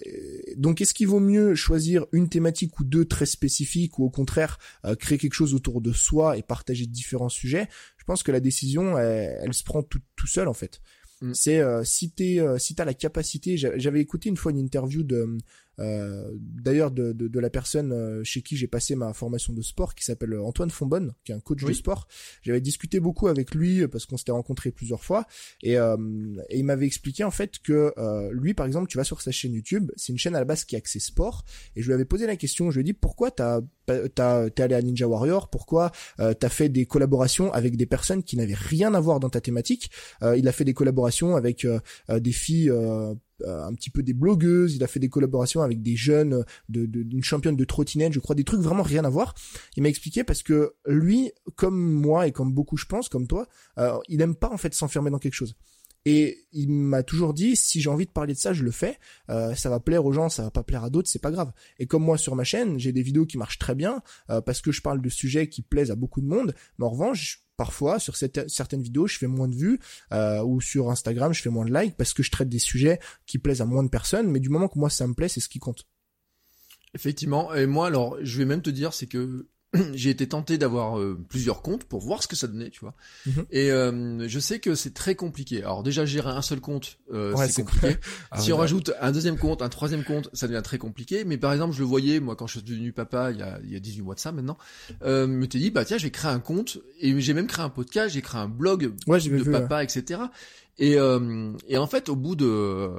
donc 0.56 0.80
est-ce 0.80 0.94
qu'il 0.94 1.08
vaut 1.08 1.20
mieux 1.20 1.54
choisir 1.54 2.06
une 2.12 2.28
thématique 2.28 2.78
ou 2.80 2.84
deux 2.84 3.04
très 3.04 3.26
spécifiques 3.26 3.98
ou 3.98 4.04
au 4.04 4.10
contraire 4.10 4.58
euh, 4.84 4.96
créer 4.96 5.18
quelque 5.18 5.34
chose 5.34 5.54
autour 5.54 5.80
de 5.80 5.92
soi 5.92 6.36
et 6.36 6.42
partager 6.42 6.86
différents 6.86 7.28
sujets? 7.28 7.68
Je 7.96 8.04
pense 8.04 8.22
que 8.22 8.32
la 8.32 8.40
décision, 8.40 8.98
elle, 8.98 9.54
se 9.54 9.64
prend 9.64 9.82
tout, 9.82 10.00
tout 10.16 10.26
seul 10.26 10.48
en 10.48 10.54
fait. 10.54 10.80
Mm. 11.24 11.34
C'est 11.34 11.60
euh, 11.60 11.84
si 11.84 12.10
t'es 12.10 12.38
euh, 12.40 12.58
si 12.58 12.74
t'as 12.74 12.84
la 12.84 12.94
capacité. 12.94 13.56
J'avais 13.56 14.00
écouté 14.00 14.28
une 14.28 14.36
fois 14.36 14.52
une 14.52 14.58
interview 14.58 15.02
de 15.02 15.38
d'ailleurs 15.78 16.90
de, 16.90 17.12
de, 17.12 17.28
de, 17.28 17.40
la 17.40 17.50
personne 17.50 17.92
euh, 17.92 18.22
chez 18.24 18.42
qui 18.42 18.56
j'ai 18.56 18.66
passé 18.66 18.94
ma 18.94 19.12
formation 19.12 19.52
de 19.52 19.62
sport 19.62 19.94
qui 19.94 20.04
s'appelle 20.04 20.38
Antoine 20.38 20.70
Fonbonne 20.70 21.14
qui 21.24 21.32
est 21.32 21.34
un 21.34 21.40
coach 21.40 21.64
de 21.64 21.72
sport 21.72 22.06
j'avais 22.42 22.60
discuté 22.60 23.00
beaucoup 23.00 23.28
avec 23.28 23.54
lui 23.54 23.86
parce 23.88 24.06
qu'on 24.06 24.16
s'était 24.16 24.32
rencontrés 24.32 24.70
plusieurs 24.70 25.02
fois 25.02 25.26
et, 25.62 25.76
euh, 25.76 25.96
et 26.48 26.58
il 26.58 26.64
m'avait 26.64 26.86
expliqué 26.86 27.24
en 27.24 27.30
fait 27.30 27.58
que 27.58 27.92
lui 28.32 28.54
par 28.54 28.66
exemple 28.66 28.88
tu 28.88 28.96
vas 28.96 29.04
sur 29.04 29.20
sa 29.20 29.32
chaîne 29.32 29.52
YouTube 29.52 29.90
c'est 29.96 30.12
une 30.12 30.18
chaîne 30.18 30.36
à 30.36 30.38
la 30.38 30.44
base 30.44 30.64
qui 30.64 30.74
est 30.74 30.78
axée 30.78 31.00
sport 31.00 31.44
et 31.76 31.82
je 31.82 31.86
lui 31.86 31.94
avais 31.94 32.04
posé 32.04 32.26
la 32.26 32.36
question 32.36 32.70
je 32.70 32.76
lui 32.76 32.80
ai 32.82 32.84
dit 32.84 32.92
pourquoi 32.92 33.30
t'as 33.30 33.60
t'es 33.86 34.62
allé 34.62 34.74
à 34.74 34.82
Ninja 34.82 35.06
Warrior 35.06 35.50
pourquoi 35.50 35.90
euh, 36.20 36.34
t'as 36.34 36.48
fait 36.48 36.68
des 36.68 36.86
collaborations 36.86 37.52
avec 37.52 37.76
des 37.76 37.86
personnes 37.86 38.22
qui 38.22 38.36
n'avaient 38.36 38.54
rien 38.54 38.94
à 38.94 39.00
voir 39.00 39.20
dans 39.20 39.30
ta 39.30 39.40
thématique 39.40 39.90
il 40.36 40.48
a 40.48 40.52
fait 40.52 40.64
des 40.64 40.74
collaborations 40.74 41.36
avec 41.36 41.66
des 42.08 42.32
filles 42.32 42.70
euh, 42.84 43.14
un 43.46 43.74
petit 43.74 43.90
peu 43.90 44.02
des 44.02 44.14
blogueuses, 44.14 44.74
il 44.74 44.84
a 44.84 44.86
fait 44.86 45.00
des 45.00 45.08
collaborations 45.08 45.62
avec 45.62 45.82
des 45.82 45.96
jeunes, 45.96 46.44
d'une 46.68 47.08
de, 47.08 47.22
championne 47.22 47.56
de 47.56 47.64
trottinette, 47.64 48.12
je 48.12 48.20
crois, 48.20 48.34
des 48.34 48.44
trucs 48.44 48.60
vraiment 48.60 48.82
rien 48.82 49.04
à 49.04 49.10
voir. 49.10 49.34
Il 49.76 49.82
m'a 49.82 49.88
expliqué 49.88 50.24
parce 50.24 50.42
que 50.42 50.74
lui, 50.86 51.32
comme 51.56 51.78
moi 51.78 52.26
et 52.26 52.32
comme 52.32 52.52
beaucoup 52.52 52.76
je 52.76 52.86
pense, 52.86 53.08
comme 53.08 53.26
toi, 53.26 53.46
euh, 53.78 53.98
il 54.08 54.20
aime 54.20 54.34
pas 54.34 54.50
en 54.50 54.56
fait 54.56 54.74
s'enfermer 54.74 55.10
dans 55.10 55.18
quelque 55.18 55.34
chose. 55.34 55.54
Et 56.04 56.46
il 56.52 56.70
m'a 56.70 57.02
toujours 57.02 57.34
dit 57.34 57.56
si 57.56 57.80
j'ai 57.80 57.90
envie 57.90 58.06
de 58.06 58.10
parler 58.10 58.34
de 58.34 58.38
ça, 58.38 58.52
je 58.52 58.62
le 58.62 58.70
fais. 58.70 58.98
Euh, 59.30 59.54
ça 59.54 59.70
va 59.70 59.80
plaire 59.80 60.04
aux 60.04 60.12
gens, 60.12 60.28
ça 60.28 60.42
va 60.42 60.50
pas 60.50 60.62
plaire 60.62 60.84
à 60.84 60.90
d'autres, 60.90 61.08
c'est 61.08 61.22
pas 61.22 61.30
grave. 61.30 61.52
Et 61.78 61.86
comme 61.86 62.04
moi 62.04 62.18
sur 62.18 62.36
ma 62.36 62.44
chaîne, 62.44 62.78
j'ai 62.78 62.92
des 62.92 63.02
vidéos 63.02 63.26
qui 63.26 63.38
marchent 63.38 63.58
très 63.58 63.74
bien 63.74 64.02
parce 64.44 64.60
que 64.60 64.72
je 64.72 64.82
parle 64.82 65.00
de 65.00 65.08
sujets 65.08 65.48
qui 65.48 65.62
plaisent 65.62 65.90
à 65.90 65.96
beaucoup 65.96 66.20
de 66.20 66.26
monde. 66.26 66.54
Mais 66.78 66.84
en 66.84 66.90
revanche, 66.90 67.44
parfois 67.56 67.98
sur 67.98 68.16
certaines 68.16 68.82
vidéos 68.82 69.06
je 69.06 69.18
fais 69.18 69.26
moins 69.26 69.48
de 69.48 69.54
vues 69.54 69.78
euh, 70.12 70.42
ou 70.42 70.60
sur 70.60 70.90
Instagram 70.90 71.32
je 71.32 71.42
fais 71.42 71.50
moins 71.50 71.64
de 71.64 71.74
likes 71.74 71.96
parce 71.96 72.12
que 72.12 72.22
je 72.22 72.30
traite 72.30 72.48
des 72.48 72.58
sujets 72.58 72.98
qui 73.26 73.38
plaisent 73.38 73.60
à 73.60 73.64
moins 73.64 73.82
de 73.82 73.88
personnes 73.88 74.28
mais 74.28 74.40
du 74.40 74.48
moment 74.48 74.68
que 74.68 74.78
moi 74.78 74.90
ça 74.90 75.06
me 75.06 75.14
plaît 75.14 75.28
c'est 75.28 75.40
ce 75.40 75.48
qui 75.48 75.58
compte 75.58 75.86
effectivement 76.94 77.54
et 77.54 77.66
moi 77.66 77.86
alors 77.86 78.16
je 78.22 78.38
vais 78.38 78.44
même 78.44 78.62
te 78.62 78.70
dire 78.70 78.92
c'est 78.92 79.06
que 79.06 79.48
j'ai 79.94 80.10
été 80.10 80.26
tenté 80.28 80.58
d'avoir 80.58 80.98
euh, 80.98 81.18
plusieurs 81.28 81.62
comptes 81.62 81.84
pour 81.84 82.00
voir 82.00 82.22
ce 82.22 82.28
que 82.28 82.36
ça 82.36 82.46
donnait, 82.46 82.70
tu 82.70 82.80
vois. 82.80 82.94
Mhm. 83.26 83.46
Et 83.50 83.70
euh, 83.70 84.28
je 84.28 84.38
sais 84.38 84.58
que 84.58 84.74
c'est 84.74 84.94
très 84.94 85.14
compliqué. 85.14 85.62
Alors 85.62 85.82
déjà 85.82 86.04
gérer 86.04 86.30
un 86.30 86.42
seul 86.42 86.60
compte, 86.60 86.98
euh, 87.12 87.34
c'est 87.48 87.62
compliqué. 87.62 87.96
Ah 88.30 88.40
si 88.40 88.52
on 88.52 88.56
rajoute 88.56 88.92
un 89.00 89.12
deuxième 89.12 89.38
compte, 89.38 89.62
un 89.62 89.68
troisième 89.68 90.04
compte, 90.04 90.28
ça 90.32 90.46
devient 90.48 90.62
très 90.62 90.78
compliqué. 90.78 91.24
Mais 91.24 91.36
par 91.36 91.52
exemple, 91.52 91.74
je 91.74 91.80
le 91.80 91.84
voyais 91.84 92.20
moi 92.20 92.36
quand 92.36 92.46
je 92.46 92.58
suis 92.58 92.62
devenu 92.62 92.92
papa 92.92 93.30
il 93.30 93.38
y 93.38 93.42
a, 93.42 93.58
il 93.64 93.72
y 93.72 93.76
a 93.76 93.80
18 93.80 94.02
mois 94.02 94.14
de 94.14 94.20
ça 94.20 94.32
maintenant. 94.32 94.56
Euh, 95.02 95.26
me 95.26 95.46
t'ai 95.46 95.58
dit 95.58 95.70
bah 95.70 95.84
tiens, 95.84 95.98
je 95.98 96.04
vais 96.04 96.10
créer 96.10 96.30
un 96.30 96.40
compte 96.40 96.78
et 97.00 97.18
j'ai 97.20 97.34
même 97.34 97.46
créé 97.46 97.64
un 97.64 97.70
podcast, 97.70 98.14
j'ai 98.14 98.22
créé 98.22 98.40
un 98.40 98.48
blog 98.48 98.94
de 99.06 99.50
papa, 99.50 99.82
etc. 99.82 100.20
Et, 100.78 100.96
et 101.68 101.78
en 101.78 101.86
fait, 101.86 102.08
au 102.08 102.16
bout 102.16 102.36
de 102.36 102.90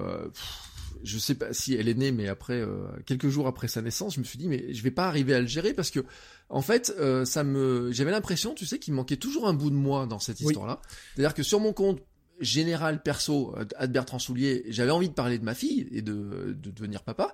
je 1.05 1.17
sais 1.17 1.35
pas 1.35 1.53
si 1.53 1.73
elle 1.73 1.87
est 1.87 1.93
née, 1.93 2.11
mais 2.11 2.27
après 2.27 2.59
euh, 2.59 2.87
quelques 3.05 3.29
jours 3.29 3.47
après 3.47 3.67
sa 3.67 3.81
naissance, 3.81 4.15
je 4.15 4.19
me 4.19 4.25
suis 4.25 4.37
dit 4.37 4.47
mais 4.47 4.73
je 4.73 4.83
vais 4.83 4.91
pas 4.91 5.07
arriver 5.07 5.33
à 5.33 5.39
le 5.39 5.47
gérer 5.47 5.73
parce 5.73 5.91
que 5.91 5.99
en 6.49 6.61
fait 6.61 6.93
euh, 6.99 7.25
ça 7.25 7.43
me 7.43 7.91
j'avais 7.91 8.11
l'impression, 8.11 8.53
tu 8.53 8.65
sais, 8.65 8.79
qu'il 8.79 8.93
manquait 8.93 9.17
toujours 9.17 9.47
un 9.47 9.53
bout 9.53 9.69
de 9.69 9.75
moi 9.75 10.05
dans 10.05 10.19
cette 10.19 10.41
histoire-là. 10.41 10.81
C'est-à-dire 11.15 11.33
que 11.33 11.43
sur 11.43 11.59
mon 11.59 11.73
compte 11.73 12.01
général 12.39 13.01
perso, 13.01 13.55
Ad 13.77 13.91
Bertrand 13.91 14.19
Soulier, 14.19 14.65
j'avais 14.67 14.91
envie 14.91 15.07
de 15.07 15.13
parler 15.13 15.39
de 15.39 15.45
ma 15.45 15.55
fille 15.55 15.87
et 15.91 16.01
de, 16.01 16.55
de 16.61 16.71
devenir 16.71 17.01
papa. 17.03 17.33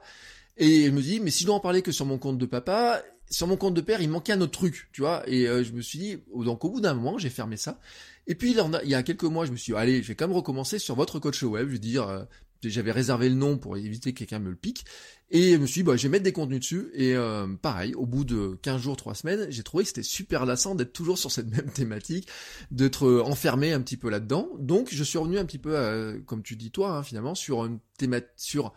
Et 0.57 0.85
je 0.85 0.91
me 0.91 1.01
dis, 1.01 1.19
mais 1.19 1.31
si 1.31 1.41
je 1.41 1.47
dois 1.47 1.55
en 1.55 1.59
parler 1.59 1.81
que 1.81 1.91
sur 1.91 2.05
mon 2.05 2.19
compte 2.19 2.37
de 2.37 2.45
papa, 2.45 3.01
sur 3.31 3.47
mon 3.47 3.57
compte 3.57 3.73
de 3.73 3.81
père, 3.81 4.01
il 4.01 4.09
manquait 4.09 4.33
un 4.33 4.41
autre 4.41 4.51
truc, 4.51 4.89
tu 4.91 5.01
vois. 5.01 5.23
Et 5.27 5.47
euh, 5.47 5.63
je 5.63 5.71
me 5.71 5.81
suis 5.81 5.97
dit, 5.97 6.17
donc 6.35 6.63
au 6.65 6.69
bout 6.69 6.81
d'un 6.81 6.93
moment, 6.93 7.17
j'ai 7.17 7.29
fermé 7.29 7.57
ça. 7.57 7.79
Et 8.27 8.35
puis 8.35 8.51
il 8.51 8.89
y 8.89 8.93
a 8.93 9.03
quelques 9.03 9.23
mois, 9.23 9.45
je 9.45 9.51
me 9.51 9.57
suis 9.57 9.73
dit, 9.73 9.79
allez, 9.79 10.03
je 10.03 10.09
vais 10.09 10.15
quand 10.15 10.27
même 10.27 10.35
recommencer 10.35 10.77
sur 10.77 10.95
votre 10.95 11.19
coach 11.19 11.41
web, 11.41 11.67
je 11.67 11.73
veux 11.73 11.79
dire, 11.79 12.27
j'avais 12.69 12.91
réservé 12.91 13.29
le 13.29 13.35
nom 13.35 13.57
pour 13.57 13.77
éviter 13.77 14.13
que 14.13 14.19
quelqu'un 14.19 14.39
me 14.39 14.49
le 14.49 14.55
pique. 14.55 14.85
Et 15.29 15.53
je 15.53 15.57
me 15.57 15.65
suis 15.65 15.81
dit, 15.81 15.83
bah, 15.83 15.95
je 15.95 16.03
vais 16.03 16.09
mettre 16.09 16.23
des 16.23 16.33
contenus 16.33 16.59
dessus. 16.59 16.91
Et 16.93 17.15
euh, 17.15 17.47
pareil, 17.61 17.95
au 17.95 18.05
bout 18.05 18.25
de 18.25 18.59
15 18.61 18.81
jours, 18.81 18.97
3 18.97 19.15
semaines, 19.15 19.47
j'ai 19.49 19.63
trouvé 19.63 19.83
que 19.83 19.87
c'était 19.87 20.03
super 20.03 20.45
lassant 20.45 20.75
d'être 20.75 20.93
toujours 20.93 21.17
sur 21.17 21.31
cette 21.31 21.47
même 21.55 21.71
thématique, 21.71 22.27
d'être 22.69 23.07
euh, 23.07 23.23
enfermé 23.23 23.71
un 23.71 23.81
petit 23.81 23.97
peu 23.97 24.09
là-dedans. 24.09 24.49
Donc, 24.59 24.89
je 24.91 25.03
suis 25.03 25.17
revenu 25.17 25.37
un 25.37 25.45
petit 25.45 25.57
peu, 25.59 26.21
comme 26.25 26.43
tu 26.43 26.55
dis 26.55 26.71
toi, 26.71 26.97
hein, 26.97 27.03
finalement, 27.03 27.35
sur 27.35 27.65
une 27.65 27.79
thématique... 27.97 28.29
Sur... 28.35 28.73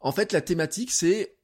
En 0.00 0.12
fait, 0.12 0.32
la 0.32 0.40
thématique, 0.40 0.92
c'est... 0.92 1.36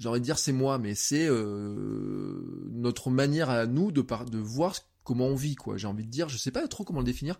J'ai 0.00 0.08
envie 0.08 0.20
de 0.20 0.24
dire 0.24 0.38
c'est 0.38 0.52
moi, 0.52 0.78
mais 0.78 0.94
c'est 0.94 1.26
euh, 1.28 2.68
notre 2.72 3.10
manière 3.10 3.48
à 3.48 3.66
nous 3.66 3.92
de, 3.92 4.02
par... 4.02 4.24
de 4.24 4.38
voir 4.38 4.74
comment 5.04 5.26
on 5.26 5.34
vit, 5.34 5.54
quoi. 5.54 5.76
J'ai 5.76 5.86
envie 5.86 6.04
de 6.04 6.10
dire, 6.10 6.28
je 6.28 6.36
sais 6.36 6.50
pas 6.50 6.66
trop 6.66 6.84
comment 6.84 7.00
le 7.00 7.06
définir. 7.06 7.38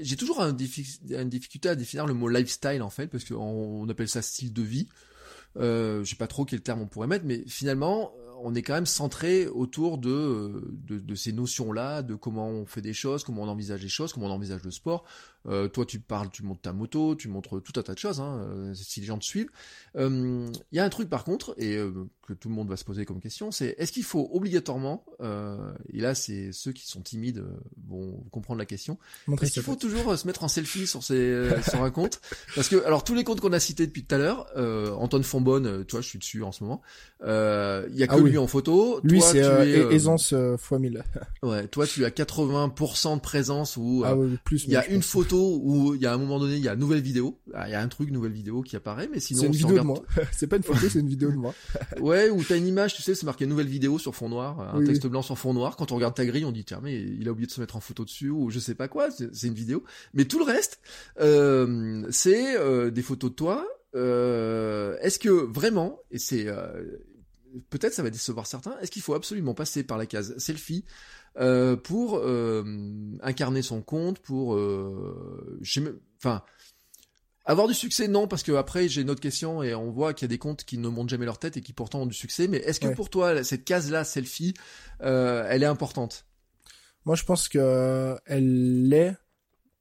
j'ai 0.00 0.16
toujours 0.16 0.40
un 0.40 0.56
une 0.56 1.28
difficulté 1.28 1.68
à 1.68 1.74
définir 1.74 2.06
le 2.06 2.14
mot 2.14 2.28
lifestyle 2.28 2.82
en 2.82 2.90
fait, 2.90 3.08
parce 3.08 3.24
qu'on 3.24 3.88
appelle 3.88 4.08
ça 4.08 4.22
style 4.22 4.52
de 4.52 4.62
vie. 4.62 4.88
Euh, 5.56 6.02
je 6.04 6.10
sais 6.10 6.16
pas 6.16 6.26
trop 6.26 6.44
quel 6.44 6.60
terme 6.60 6.82
on 6.82 6.86
pourrait 6.86 7.06
mettre, 7.06 7.24
mais 7.24 7.44
finalement, 7.46 8.12
on 8.44 8.54
est 8.54 8.62
quand 8.62 8.74
même 8.74 8.86
centré 8.86 9.46
autour 9.48 9.98
de, 9.98 10.62
de, 10.86 10.98
de 10.98 11.14
ces 11.14 11.32
notions-là, 11.32 12.02
de 12.02 12.14
comment 12.14 12.48
on 12.48 12.66
fait 12.66 12.82
des 12.82 12.92
choses, 12.92 13.24
comment 13.24 13.42
on 13.42 13.48
envisage 13.48 13.82
les 13.82 13.88
choses, 13.88 14.12
comment 14.12 14.26
on 14.26 14.30
envisage 14.30 14.62
le 14.62 14.70
sport. 14.70 15.04
Euh, 15.46 15.68
toi, 15.68 15.84
tu 15.84 16.00
parles, 16.00 16.30
tu 16.30 16.42
montes 16.42 16.62
ta 16.62 16.72
moto, 16.72 17.14
tu 17.14 17.28
montres 17.28 17.62
tout 17.62 17.78
un 17.78 17.82
tas 17.82 17.92
de 17.92 17.98
choses, 17.98 18.18
hein, 18.18 18.46
euh, 18.48 18.72
si 18.74 19.00
les 19.00 19.06
gens 19.06 19.18
te 19.18 19.24
suivent. 19.24 19.50
Il 19.96 20.52
y 20.72 20.78
a 20.78 20.84
un 20.84 20.88
truc 20.88 21.10
par 21.10 21.24
contre, 21.24 21.54
et 21.58 21.76
que 22.26 22.32
tout 22.32 22.48
le 22.48 22.54
monde 22.54 22.68
va 22.68 22.76
se 22.76 22.84
poser 22.84 23.04
comme 23.04 23.20
question, 23.20 23.50
c'est 23.50 23.74
est-ce 23.78 23.92
qu'il 23.92 24.04
faut 24.04 24.28
obligatoirement, 24.32 25.04
et 25.20 26.00
là 26.00 26.14
c'est 26.14 26.50
ceux 26.52 26.72
qui 26.72 26.86
sont 26.86 27.00
timides 27.00 27.44
vont 27.86 28.24
comprendre 28.30 28.58
la 28.58 28.66
question, 28.66 28.98
est-ce 29.40 29.52
qu'il 29.52 29.62
faut 29.62 29.76
toujours 29.76 30.18
se 30.18 30.26
mettre 30.26 30.42
en 30.42 30.48
selfie 30.48 30.86
sur, 30.86 31.02
ses, 31.02 31.48
sur 31.70 31.82
un 31.84 31.90
compte? 31.90 32.20
Parce 32.56 32.68
que, 32.68 32.84
alors 32.84 33.04
tous 33.04 33.14
les 33.14 33.22
comptes 33.22 33.40
qu'on 33.40 33.52
a 33.52 33.60
cités 33.60 33.86
depuis 33.86 34.04
tout 34.04 34.14
à 34.14 34.18
l'heure, 34.18 34.50
Antoine 34.98 35.22
Fonbonne, 35.22 35.84
toi 35.84 36.00
je 36.00 36.08
suis 36.08 36.18
dessus 36.18 36.42
en 36.42 36.50
ce 36.50 36.64
moment, 36.64 36.82
il 37.22 37.96
y 37.96 38.02
a 38.02 38.06
que 38.08 38.14
ah 38.14 38.18
lui 38.34 38.38
en 38.38 38.46
photo. 38.46 39.00
Lui 39.02 39.20
c'est 39.20 39.38
aisance 39.38 40.34
fois 40.58 40.78
1000. 40.78 41.04
ouais, 41.42 41.66
toi 41.68 41.86
tu 41.86 42.04
as 42.04 42.10
80% 42.10 43.16
de 43.16 43.20
présence 43.20 43.76
ou 43.76 44.02
ah, 44.04 44.16
plus, 44.44 44.64
il 44.64 44.70
y 44.70 44.76
a 44.76 44.86
une 44.88 45.02
photo 45.02 45.60
où 45.62 45.94
il 45.94 46.02
y 46.02 46.06
a 46.06 46.12
un 46.12 46.18
moment 46.18 46.38
donné, 46.38 46.56
il 46.56 46.62
y 46.62 46.68
a 46.68 46.74
une 46.74 46.80
nouvelle 46.80 47.00
vidéo, 47.00 47.38
ah, 47.54 47.68
il 47.68 47.72
y 47.72 47.74
a 47.74 47.80
un 47.80 47.88
truc, 47.88 48.10
nouvelle 48.10 48.32
vidéo 48.32 48.62
qui 48.62 48.76
apparaît, 48.76 49.08
mais 49.10 49.20
sinon 49.20 49.40
c'est 49.40 49.46
une 49.46 49.52
vidéo 49.52 49.78
de 49.78 49.82
moi. 49.82 50.02
c'est 50.32 50.46
pas 50.46 50.56
une 50.56 50.62
photo, 50.62 50.88
c'est 50.88 51.00
une 51.00 51.08
vidéo 51.08 51.30
de 51.30 51.36
moi. 51.36 51.54
ouais, 52.00 52.30
ou 52.30 52.42
t'as 52.42 52.56
une 52.56 52.66
image, 52.66 52.94
tu 52.94 53.02
sais, 53.02 53.14
c'est 53.14 53.26
marqué 53.26 53.46
nouvelle 53.46 53.68
vidéo 53.68 53.98
sur 53.98 54.14
fond 54.14 54.28
noir, 54.28 54.74
un 54.74 54.84
texte 54.84 55.06
blanc 55.06 55.22
sur 55.22 55.38
fond 55.38 55.54
noir. 55.54 55.76
Quand 55.76 55.92
on 55.92 55.96
regarde 55.96 56.14
ta 56.14 56.26
grille, 56.26 56.44
on 56.44 56.52
dit 56.52 56.64
tiens 56.64 56.80
mais 56.82 57.00
il 57.00 57.28
a 57.28 57.32
oublié 57.32 57.46
de 57.46 57.52
se 57.52 57.60
mettre 57.60 57.76
en 57.76 57.80
photo 57.80 58.04
dessus 58.04 58.30
ou 58.30 58.50
je 58.50 58.58
sais 58.58 58.74
pas 58.74 58.88
quoi. 58.88 59.08
C'est 59.10 59.46
une 59.46 59.54
vidéo, 59.54 59.84
mais 60.12 60.24
tout 60.24 60.38
le 60.38 60.44
reste, 60.44 60.80
euh, 61.20 62.06
c'est 62.10 62.56
euh, 62.56 62.90
des 62.90 63.02
photos 63.02 63.30
de 63.30 63.36
toi. 63.36 63.66
Euh, 63.94 64.96
Est-ce 65.00 65.18
que 65.18 65.28
vraiment, 65.28 66.00
et 66.10 66.18
c'est 66.18 66.46
euh, 66.48 66.82
peut-être 67.70 67.94
ça 67.94 68.02
va 68.02 68.10
décevoir 68.10 68.46
certains, 68.46 68.78
est-ce 68.80 68.90
qu'il 68.90 69.02
faut 69.02 69.14
absolument 69.14 69.54
passer 69.54 69.84
par 69.84 69.98
la 69.98 70.06
case 70.06 70.36
selfie 70.38 70.84
euh, 71.36 71.76
pour 71.76 72.18
euh, 72.18 72.64
incarner 73.22 73.62
son 73.62 73.82
compte, 73.82 74.20
pour, 74.20 74.54
euh, 74.54 75.60
enfin, 76.18 76.42
avoir 77.44 77.66
du 77.66 77.74
succès, 77.74 78.06
non, 78.06 78.28
parce 78.28 78.42
que 78.42 78.52
après 78.52 78.88
j'ai 78.88 79.02
une 79.02 79.10
autre 79.10 79.20
question 79.20 79.62
et 79.62 79.74
on 79.74 79.90
voit 79.90 80.14
qu'il 80.14 80.24
y 80.24 80.28
a 80.30 80.34
des 80.34 80.38
comptes 80.38 80.64
qui 80.64 80.78
ne 80.78 80.88
montent 80.88 81.08
jamais 81.08 81.24
leur 81.26 81.38
tête 81.38 81.56
et 81.56 81.60
qui 81.60 81.72
pourtant 81.72 82.02
ont 82.02 82.06
du 82.06 82.14
succès. 82.14 82.48
Mais 82.48 82.58
est-ce 82.58 82.80
que 82.80 82.88
pour 82.88 83.10
toi 83.10 83.42
cette 83.42 83.64
case-là, 83.64 84.04
selfie, 84.04 84.54
elle 85.00 85.62
est 85.62 85.66
importante? 85.66 86.26
Moi, 87.04 87.16
je 87.16 87.24
pense 87.24 87.48
que 87.48 88.16
elle 88.24 88.88
l'est 88.88 89.14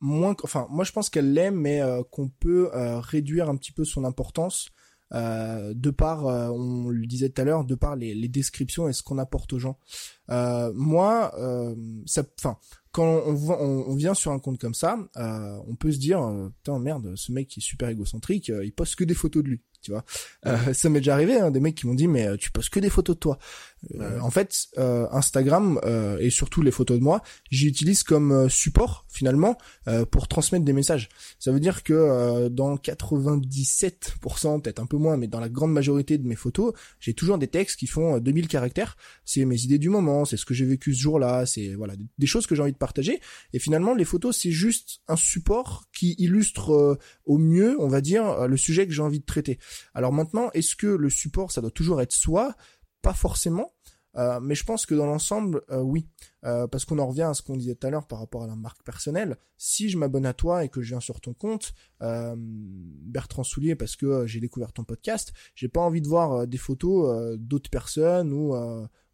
moins. 0.01 0.35
Enfin, 0.43 0.67
moi, 0.69 0.83
je 0.83 0.91
pense 0.91 1.09
qu'elle 1.09 1.31
l'est, 1.33 1.51
mais 1.51 1.81
qu'on 2.11 2.27
peut 2.27 2.69
réduire 2.73 3.47
un 3.47 3.55
petit 3.55 3.71
peu 3.71 3.85
son 3.85 4.03
importance 4.03 4.69
euh, 5.13 5.73
de 5.75 5.89
par, 5.89 6.27
euh, 6.27 6.49
on 6.49 6.89
le 6.89 7.05
disait 7.05 7.29
tout 7.29 7.41
à 7.41 7.45
l'heure, 7.45 7.63
de 7.65 7.75
par 7.75 7.95
les, 7.95 8.15
les, 8.15 8.27
descriptions 8.27 8.87
et 8.87 8.93
ce 8.93 9.03
qu'on 9.03 9.17
apporte 9.17 9.53
aux 9.53 9.59
gens. 9.59 9.77
Euh, 10.29 10.71
moi, 10.75 11.33
euh, 11.37 11.75
ça, 12.05 12.23
enfin, 12.39 12.57
quand 12.91 13.23
on, 13.25 13.35
on, 13.35 13.85
on, 13.87 13.95
vient 13.95 14.13
sur 14.13 14.31
un 14.31 14.39
compte 14.39 14.59
comme 14.59 14.73
ça, 14.73 14.97
on 15.15 15.75
peut 15.75 15.91
se 15.91 15.99
dire, 15.99 16.19
putain 16.57 16.79
merde, 16.79 17.13
ce 17.15 17.31
mec 17.31 17.47
qui 17.47 17.59
est 17.59 17.63
super 17.63 17.89
égocentrique, 17.89 18.51
il 18.63 18.71
poste 18.71 18.95
que 18.95 19.03
des 19.03 19.13
photos 19.13 19.43
de 19.43 19.49
lui 19.49 19.61
tu 19.83 19.91
vois. 19.91 20.03
Euh, 20.47 20.73
ça 20.73 20.89
m'est 20.89 20.99
déjà 20.99 21.13
arrivé, 21.13 21.37
hein, 21.37 21.51
des 21.51 21.59
mecs 21.59 21.75
qui 21.75 21.85
m'ont 21.85 21.93
dit 21.93 22.07
mais 22.07 22.25
euh, 22.25 22.37
tu 22.37 22.49
postes 22.51 22.69
que 22.69 22.79
des 22.79 22.89
photos 22.89 23.15
de 23.15 23.19
toi. 23.19 23.37
Euh, 23.99 24.19
en 24.19 24.29
fait, 24.29 24.67
Instagram 24.77 25.79
et 26.19 26.29
surtout 26.29 26.61
les 26.61 26.71
photos 26.71 26.97
de 26.97 27.03
moi, 27.03 27.21
j'utilise 27.51 28.03
comme 28.03 28.49
support 28.49 29.05
finalement 29.09 29.57
pour 30.11 30.27
transmettre 30.27 30.65
des 30.65 30.73
messages. 30.73 31.09
Ça 31.39 31.51
veut 31.51 31.59
dire 31.59 31.83
que 31.83 32.47
dans 32.49 32.75
97%, 32.75 34.61
peut-être 34.61 34.79
un 34.79 34.85
peu 34.85 34.97
moins, 34.97 35.17
mais 35.17 35.27
dans 35.27 35.39
la 35.39 35.49
grande 35.49 35.71
majorité 35.71 36.17
de 36.17 36.27
mes 36.27 36.35
photos, 36.35 36.73
j'ai 36.99 37.13
toujours 37.13 37.37
des 37.37 37.47
textes 37.47 37.79
qui 37.79 37.87
font 37.87 38.19
2000 38.19 38.47
caractères. 38.47 38.97
C'est 39.25 39.45
mes 39.45 39.61
idées 39.61 39.79
du 39.79 39.89
moment, 39.89 40.25
c'est 40.25 40.37
ce 40.37 40.45
que 40.45 40.53
j'ai 40.53 40.65
vécu 40.65 40.93
ce 40.93 41.01
jour-là, 41.01 41.45
c'est 41.45 41.73
voilà 41.75 41.93
des 42.17 42.27
choses 42.27 42.47
que 42.47 42.55
j'ai 42.55 42.61
envie 42.61 42.73
de 42.73 42.77
partager. 42.77 43.19
Et 43.53 43.59
finalement, 43.59 43.93
les 43.93 44.05
photos, 44.05 44.37
c'est 44.37 44.51
juste 44.51 45.01
un 45.07 45.15
support 45.15 45.85
qui 45.93 46.15
illustre 46.17 46.99
au 47.25 47.37
mieux, 47.37 47.75
on 47.79 47.87
va 47.87 48.01
dire, 48.01 48.47
le 48.47 48.57
sujet 48.57 48.87
que 48.87 48.93
j'ai 48.93 49.01
envie 49.01 49.19
de 49.19 49.25
traiter. 49.25 49.59
Alors 49.93 50.13
maintenant, 50.13 50.49
est-ce 50.53 50.75
que 50.75 50.87
le 50.87 51.09
support, 51.09 51.51
ça 51.51 51.61
doit 51.61 51.71
toujours 51.71 52.01
être 52.01 52.13
soi? 52.13 52.55
Pas 53.03 53.13
forcément. 53.13 53.71
Euh, 54.15 54.39
mais 54.39 54.55
je 54.55 54.63
pense 54.63 54.85
que 54.85 54.93
dans 54.93 55.05
l'ensemble, 55.05 55.61
euh, 55.71 55.81
oui. 55.81 56.07
Euh, 56.45 56.67
parce 56.67 56.85
qu'on 56.85 56.99
en 56.99 57.07
revient 57.07 57.23
à 57.23 57.33
ce 57.33 57.41
qu'on 57.41 57.55
disait 57.55 57.75
tout 57.75 57.87
à 57.87 57.89
l'heure 57.89 58.05
par 58.05 58.19
rapport 58.19 58.43
à 58.43 58.47
la 58.47 58.55
marque 58.55 58.83
personnelle. 58.83 59.37
Si 59.57 59.89
je 59.89 59.97
m'abonne 59.97 60.25
à 60.25 60.33
toi 60.33 60.63
et 60.63 60.69
que 60.69 60.81
je 60.81 60.89
viens 60.89 60.99
sur 60.99 61.21
ton 61.21 61.33
compte, 61.33 61.73
Bertrand 62.01 63.43
Soulier, 63.43 63.75
parce 63.75 63.95
que 63.95 64.27
j'ai 64.27 64.39
découvert 64.39 64.73
ton 64.73 64.83
podcast, 64.83 65.33
j'ai 65.55 65.69
pas 65.69 65.81
envie 65.81 66.01
de 66.01 66.07
voir 66.07 66.47
des 66.47 66.57
photos 66.57 67.37
d'autres 67.39 67.69
personnes 67.69 68.33
ou 68.33 68.55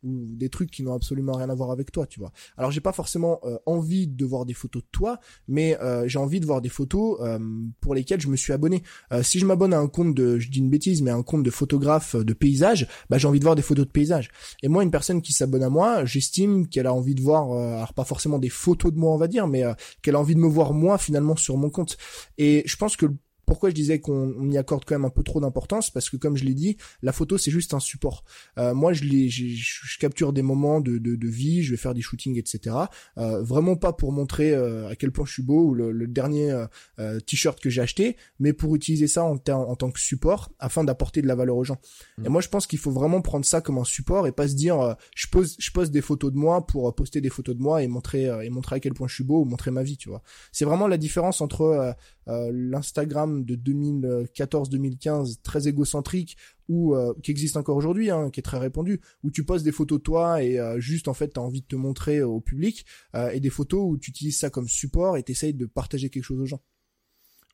ou 0.03 0.25
des 0.35 0.49
trucs 0.49 0.71
qui 0.71 0.83
n'ont 0.83 0.93
absolument 0.93 1.33
rien 1.33 1.49
à 1.49 1.55
voir 1.55 1.71
avec 1.71 1.91
toi, 1.91 2.05
tu 2.07 2.19
vois. 2.19 2.31
Alors 2.57 2.71
j'ai 2.71 2.81
pas 2.81 2.93
forcément 2.93 3.39
euh, 3.43 3.57
envie 3.65 4.07
de 4.07 4.25
voir 4.25 4.45
des 4.45 4.53
photos 4.53 4.83
de 4.83 4.87
toi, 4.91 5.19
mais 5.47 5.77
euh, 5.81 6.07
j'ai 6.07 6.19
envie 6.19 6.39
de 6.39 6.45
voir 6.45 6.61
des 6.61 6.69
photos 6.69 7.17
euh, 7.21 7.39
pour 7.81 7.95
lesquelles 7.95 8.21
je 8.21 8.27
me 8.27 8.35
suis 8.35 8.53
abonné. 8.53 8.83
si 9.21 9.39
je 9.39 9.45
m'abonne 9.45 9.73
à 9.73 9.79
un 9.79 9.87
compte 9.87 10.15
de, 10.15 10.39
je 10.39 10.49
dis 10.49 10.59
une 10.59 10.69
bêtise, 10.69 11.01
mais 11.01 11.11
un 11.11 11.23
compte 11.23 11.43
de 11.43 11.49
photographe 11.49 12.15
de 12.15 12.33
paysage, 12.33 12.87
bah 13.09 13.17
j'ai 13.17 13.27
envie 13.27 13.39
de 13.39 13.43
voir 13.43 13.55
des 13.55 13.61
photos 13.61 13.85
de 13.85 13.91
paysage. 13.91 14.29
Et 14.63 14.67
moi, 14.67 14.83
une 14.83 14.91
personne 14.91 15.21
qui 15.21 15.33
s'abonne 15.33 15.63
à 15.63 15.69
moi, 15.69 16.05
j'estime 16.05 16.67
qu'elle 16.67 16.87
a 16.87 16.93
envie 16.93 17.15
de 17.15 17.21
voir, 17.21 17.51
alors 17.51 17.93
pas 17.93 18.03
forcément 18.03 18.39
des 18.39 18.49
photos 18.49 18.93
de 18.93 18.97
moi, 18.97 19.13
on 19.13 19.17
va 19.17 19.27
dire, 19.27 19.47
mais 19.47 19.63
qu'elle 20.01 20.15
a 20.15 20.19
envie 20.19 20.35
de 20.35 20.39
me 20.39 20.47
voir 20.47 20.73
moi 20.73 20.97
finalement 20.97 21.35
sur 21.35 21.57
mon 21.57 21.69
compte. 21.69 21.97
Et 22.37 22.63
je 22.65 22.75
pense 22.75 22.95
que 22.95 23.07
pourquoi 23.49 23.71
je 23.71 23.75
disais 23.75 23.99
qu'on 23.99 24.51
y 24.51 24.59
accorde 24.59 24.85
quand 24.85 24.93
même 24.93 25.05
un 25.05 25.09
peu 25.09 25.23
trop 25.23 25.41
d'importance 25.41 25.89
Parce 25.89 26.11
que 26.11 26.17
comme 26.17 26.37
je 26.37 26.45
l'ai 26.45 26.53
dit, 26.53 26.77
la 27.01 27.11
photo 27.11 27.35
c'est 27.39 27.49
juste 27.49 27.73
un 27.73 27.79
support. 27.79 28.23
Euh, 28.59 28.75
moi 28.75 28.93
je, 28.93 29.05
les, 29.05 29.27
je, 29.27 29.97
capture 29.97 30.33
des 30.33 30.43
moments 30.43 30.81
de, 30.81 30.99
de, 30.99 31.15
de, 31.15 31.27
vie, 31.27 31.63
je 31.63 31.71
vais 31.71 31.77
faire 31.77 31.95
des 31.95 32.01
shootings, 32.01 32.37
etc. 32.37 32.75
Euh, 33.17 33.41
vraiment 33.41 33.75
pas 33.75 33.91
pour 33.91 34.11
montrer 34.11 34.53
euh, 34.53 34.87
à 34.87 34.95
quel 34.95 35.11
point 35.11 35.25
je 35.25 35.33
suis 35.33 35.41
beau 35.41 35.63
ou 35.63 35.73
le, 35.73 35.91
le 35.91 36.05
dernier 36.05 36.63
euh, 36.99 37.19
t-shirt 37.21 37.59
que 37.59 37.71
j'ai 37.71 37.81
acheté, 37.81 38.17
mais 38.39 38.53
pour 38.53 38.75
utiliser 38.75 39.07
ça 39.07 39.23
en, 39.23 39.39
en 39.47 39.75
tant 39.75 39.89
que 39.89 39.99
support 39.99 40.51
afin 40.59 40.83
d'apporter 40.83 41.23
de 41.23 41.27
la 41.27 41.33
valeur 41.33 41.57
aux 41.57 41.63
gens. 41.63 41.79
Mmh. 42.19 42.27
Et 42.27 42.29
moi 42.29 42.41
je 42.41 42.49
pense 42.49 42.67
qu'il 42.67 42.77
faut 42.77 42.91
vraiment 42.91 43.21
prendre 43.21 43.45
ça 43.45 43.61
comme 43.61 43.79
un 43.79 43.83
support 43.83 44.27
et 44.27 44.31
pas 44.31 44.47
se 44.47 44.53
dire 44.53 44.95
je 45.15 45.25
pose 45.25 45.55
je 45.57 45.71
pose 45.71 45.89
des 45.89 46.01
photos 46.01 46.31
de 46.31 46.37
moi 46.37 46.67
pour 46.67 46.93
poster 46.93 47.19
des 47.19 47.29
photos 47.29 47.55
de 47.55 47.63
moi 47.63 47.81
et 47.81 47.87
montrer 47.87 48.25
et 48.45 48.49
montrer 48.51 48.75
à 48.75 48.79
quel 48.79 48.93
point 48.93 49.07
je 49.07 49.15
suis 49.15 49.23
beau 49.23 49.41
ou 49.41 49.45
montrer 49.45 49.71
ma 49.71 49.81
vie, 49.81 49.97
tu 49.97 50.09
vois. 50.09 50.21
C'est 50.51 50.65
vraiment 50.65 50.87
la 50.87 50.97
différence 50.97 51.41
entre 51.41 51.95
l'Instagram 52.27 53.38
de 53.45 53.55
2014-2015 53.55 55.41
très 55.43 55.67
égocentrique 55.67 56.37
ou 56.69 56.95
euh, 56.95 57.13
qui 57.21 57.31
existe 57.31 57.57
encore 57.57 57.75
aujourd'hui, 57.75 58.11
hein, 58.11 58.29
qui 58.29 58.39
est 58.39 58.43
très 58.43 58.59
répandu, 58.59 59.01
où 59.23 59.31
tu 59.31 59.43
poses 59.43 59.63
des 59.63 59.71
photos 59.71 59.97
de 59.97 60.03
toi 60.03 60.41
et 60.41 60.59
euh, 60.59 60.79
juste 60.79 61.07
en 61.07 61.13
fait 61.13 61.33
tu 61.33 61.39
as 61.39 61.43
envie 61.43 61.61
de 61.61 61.67
te 61.67 61.75
montrer 61.75 62.21
au 62.21 62.39
public, 62.39 62.85
euh, 63.15 63.31
et 63.31 63.39
des 63.39 63.49
photos 63.49 63.81
où 63.83 63.97
tu 63.97 64.11
utilises 64.11 64.37
ça 64.37 64.49
comme 64.49 64.67
support 64.67 65.17
et 65.17 65.23
t'essayes 65.23 65.55
de 65.55 65.65
partager 65.65 66.09
quelque 66.09 66.23
chose 66.23 66.39
aux 66.39 66.45
gens. 66.45 66.61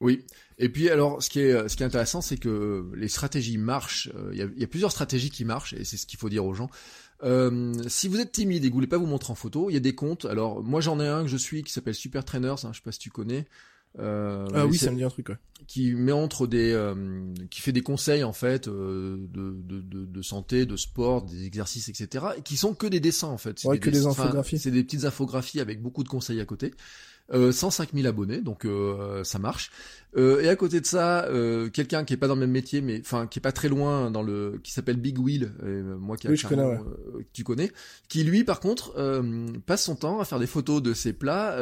Oui. 0.01 0.25
Et 0.57 0.67
puis 0.67 0.89
alors, 0.89 1.23
ce 1.23 1.29
qui 1.29 1.39
est 1.39 1.69
ce 1.69 1.77
qui 1.77 1.83
est 1.83 1.85
intéressant, 1.85 2.19
c'est 2.19 2.35
que 2.35 2.91
les 2.95 3.07
stratégies 3.07 3.57
marchent. 3.57 4.11
Il 4.33 4.37
y, 4.37 4.63
a, 4.63 4.67
plusieurs 4.67 4.91
stratégies 4.91 5.29
qui 5.29 5.45
marchent, 5.45 5.71
et 5.71 5.85
c'est 5.85 5.95
ce 5.95 6.05
qu'il 6.05 6.19
faut 6.19 6.27
dire 6.27 6.45
aux 6.45 6.53
gens. 6.53 6.69
si 7.87 8.09
vous 8.09 8.19
êtes 8.19 8.33
timide 8.33 8.65
et 8.65 8.67
que 8.67 8.73
vous 8.73 8.79
voulez 8.79 8.87
pas 8.87 8.97
vous 8.97 9.05
montrer 9.05 9.31
en 9.31 9.35
photo, 9.35 9.69
il 9.69 9.73
y 9.73 9.77
a 9.77 9.79
des 9.79 9.95
comptes. 9.95 10.25
Alors 10.25 10.61
moi 10.61 10.81
j'en 10.81 10.99
ai 10.99 11.07
un 11.07 11.21
que 11.21 11.29
je 11.29 11.37
suis 11.37 11.63
qui 11.63 11.71
s'appelle 11.71 11.95
Super 11.95 12.25
Trainers. 12.25 12.65
Hein, 12.65 12.71
je 12.73 12.79
sais 12.79 12.83
pas 12.83 12.91
si 12.91 12.99
tu 12.99 13.09
connais. 13.09 13.47
Euh, 13.99 14.47
ah 14.53 14.65
oui, 14.65 14.77
ça 14.77 14.91
me 14.91 14.97
dit 14.97 15.03
un 15.03 15.09
truc. 15.09 15.29
Ouais. 15.29 15.37
Qui 15.67 15.93
met 15.93 16.11
entre 16.11 16.47
des, 16.47 16.71
euh, 16.71 17.33
qui 17.49 17.61
fait 17.61 17.71
des 17.71 17.81
conseils 17.81 18.23
en 18.23 18.33
fait 18.33 18.67
euh, 18.67 19.17
de, 19.31 19.55
de, 19.63 19.81
de, 19.81 20.05
de, 20.05 20.21
santé, 20.21 20.65
de 20.65 20.75
sport, 20.75 21.23
des 21.23 21.45
exercices, 21.45 21.89
etc. 21.89 22.25
Et 22.37 22.41
qui 22.41 22.57
sont 22.57 22.73
que 22.73 22.87
des 22.87 22.99
dessins 22.99 23.29
en 23.29 23.37
fait. 23.37 23.63
Ouais, 23.63 23.79
que 23.79 23.89
des 23.89 24.05
infographies. 24.05 24.59
C'est 24.59 24.71
des 24.71 24.83
petites 24.83 25.05
infographies 25.05 25.59
avec 25.59 25.81
beaucoup 25.81 26.03
de 26.03 26.09
conseils 26.09 26.39
à 26.39 26.45
côté. 26.45 26.73
Euh, 27.33 27.51
105 27.51 27.89
000 27.95 28.05
abonnés, 28.07 28.39
donc 28.39 28.65
euh, 28.65 29.23
ça 29.23 29.39
marche. 29.39 29.71
Euh, 30.15 30.41
et 30.41 30.47
à 30.47 30.55
côté 30.55 30.79
de 30.79 30.85
ça, 30.85 31.25
euh, 31.25 31.69
quelqu'un 31.69 32.03
qui 32.03 32.13
est 32.13 32.17
pas 32.17 32.27
dans 32.27 32.35
le 32.35 32.41
même 32.41 32.51
métier, 32.51 32.81
mais 32.81 33.01
enfin 33.01 33.25
qui 33.25 33.39
est 33.39 33.41
pas 33.41 33.51
très 33.51 33.67
loin 33.67 34.11
dans 34.11 34.21
le, 34.21 34.59
qui 34.63 34.71
s'appelle 34.71 34.97
Big 34.97 35.17
Wheel, 35.17 35.51
moi 35.99 36.17
qui 36.17 36.27
oui, 36.27 36.37
je 36.37 36.47
connais, 36.47 36.63
ouais. 36.63 36.79
tu 37.33 37.43
connais, 37.43 37.71
qui 38.09 38.23
lui 38.23 38.43
par 38.43 38.59
contre 38.59 38.93
passe 39.65 39.85
son 39.85 39.95
temps 39.95 40.19
à 40.19 40.25
faire 40.25 40.37
des 40.37 40.45
photos 40.45 40.83
de 40.83 40.93
ses 40.93 41.13
plats 41.13 41.57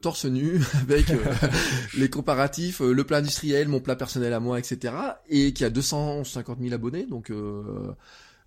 torse 0.00 0.24
nu 0.24 0.62
avec 0.80 1.12
les 1.98 2.08
comparatifs, 2.08 2.80
le 2.80 3.04
plat 3.04 3.18
industriel, 3.18 3.68
mon 3.68 3.80
plat 3.80 3.96
personnel 3.96 4.32
à 4.32 4.40
moi, 4.40 4.58
etc. 4.58 4.94
Et 5.28 5.52
qui 5.52 5.64
a 5.64 5.68
250 5.68 6.58
000 6.58 6.74
abonnés, 6.74 7.04
donc. 7.04 7.30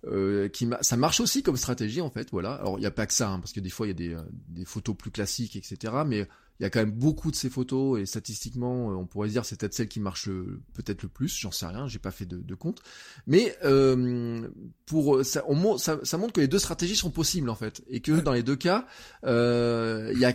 Euh, 0.06 0.48
qui 0.48 0.66
ça 0.80 0.96
marche 0.96 1.20
aussi 1.20 1.42
comme 1.42 1.58
stratégie 1.58 2.00
en 2.00 2.08
fait 2.08 2.30
voilà. 2.30 2.54
Alors 2.54 2.78
il 2.78 2.82
y 2.82 2.86
a 2.86 2.90
pas 2.90 3.06
que 3.06 3.12
ça 3.12 3.30
hein, 3.30 3.38
parce 3.38 3.52
que 3.52 3.60
des 3.60 3.68
fois 3.68 3.86
il 3.86 3.90
y 3.90 3.92
a 3.92 3.94
des, 3.94 4.14
euh, 4.14 4.22
des 4.48 4.64
photos 4.64 4.96
plus 4.96 5.10
classiques 5.10 5.56
etc 5.56 5.92
mais 6.06 6.26
il 6.58 6.62
y 6.62 6.64
a 6.64 6.70
quand 6.70 6.78
même 6.78 6.92
beaucoup 6.92 7.30
de 7.30 7.36
ces 7.36 7.50
photos 7.50 8.00
et 8.00 8.06
statistiquement 8.06 8.92
euh, 8.92 8.94
on 8.94 9.04
pourrait 9.04 9.28
dire 9.28 9.44
c'est 9.44 9.60
peut-être 9.60 9.74
celle 9.74 9.88
qui 9.88 10.00
marche 10.00 10.30
peut-être 10.72 11.02
le 11.02 11.10
plus 11.10 11.36
j'en 11.36 11.50
sais 11.50 11.66
rien 11.66 11.86
j'ai 11.86 11.98
pas 11.98 12.12
fait 12.12 12.24
de, 12.24 12.38
de 12.38 12.54
compte. 12.54 12.80
Mais 13.26 13.54
euh, 13.62 14.48
pour 14.86 15.22
ça, 15.22 15.44
ça, 15.76 16.00
ça 16.02 16.16
montre 16.16 16.32
que 16.32 16.40
les 16.40 16.48
deux 16.48 16.58
stratégies 16.58 16.96
sont 16.96 17.10
possibles 17.10 17.50
en 17.50 17.54
fait 17.54 17.82
et 17.86 18.00
que 18.00 18.12
dans 18.20 18.32
les 18.32 18.42
deux 18.42 18.56
cas 18.56 18.86
il 19.22 20.18
y 20.18 20.24
a 20.24 20.32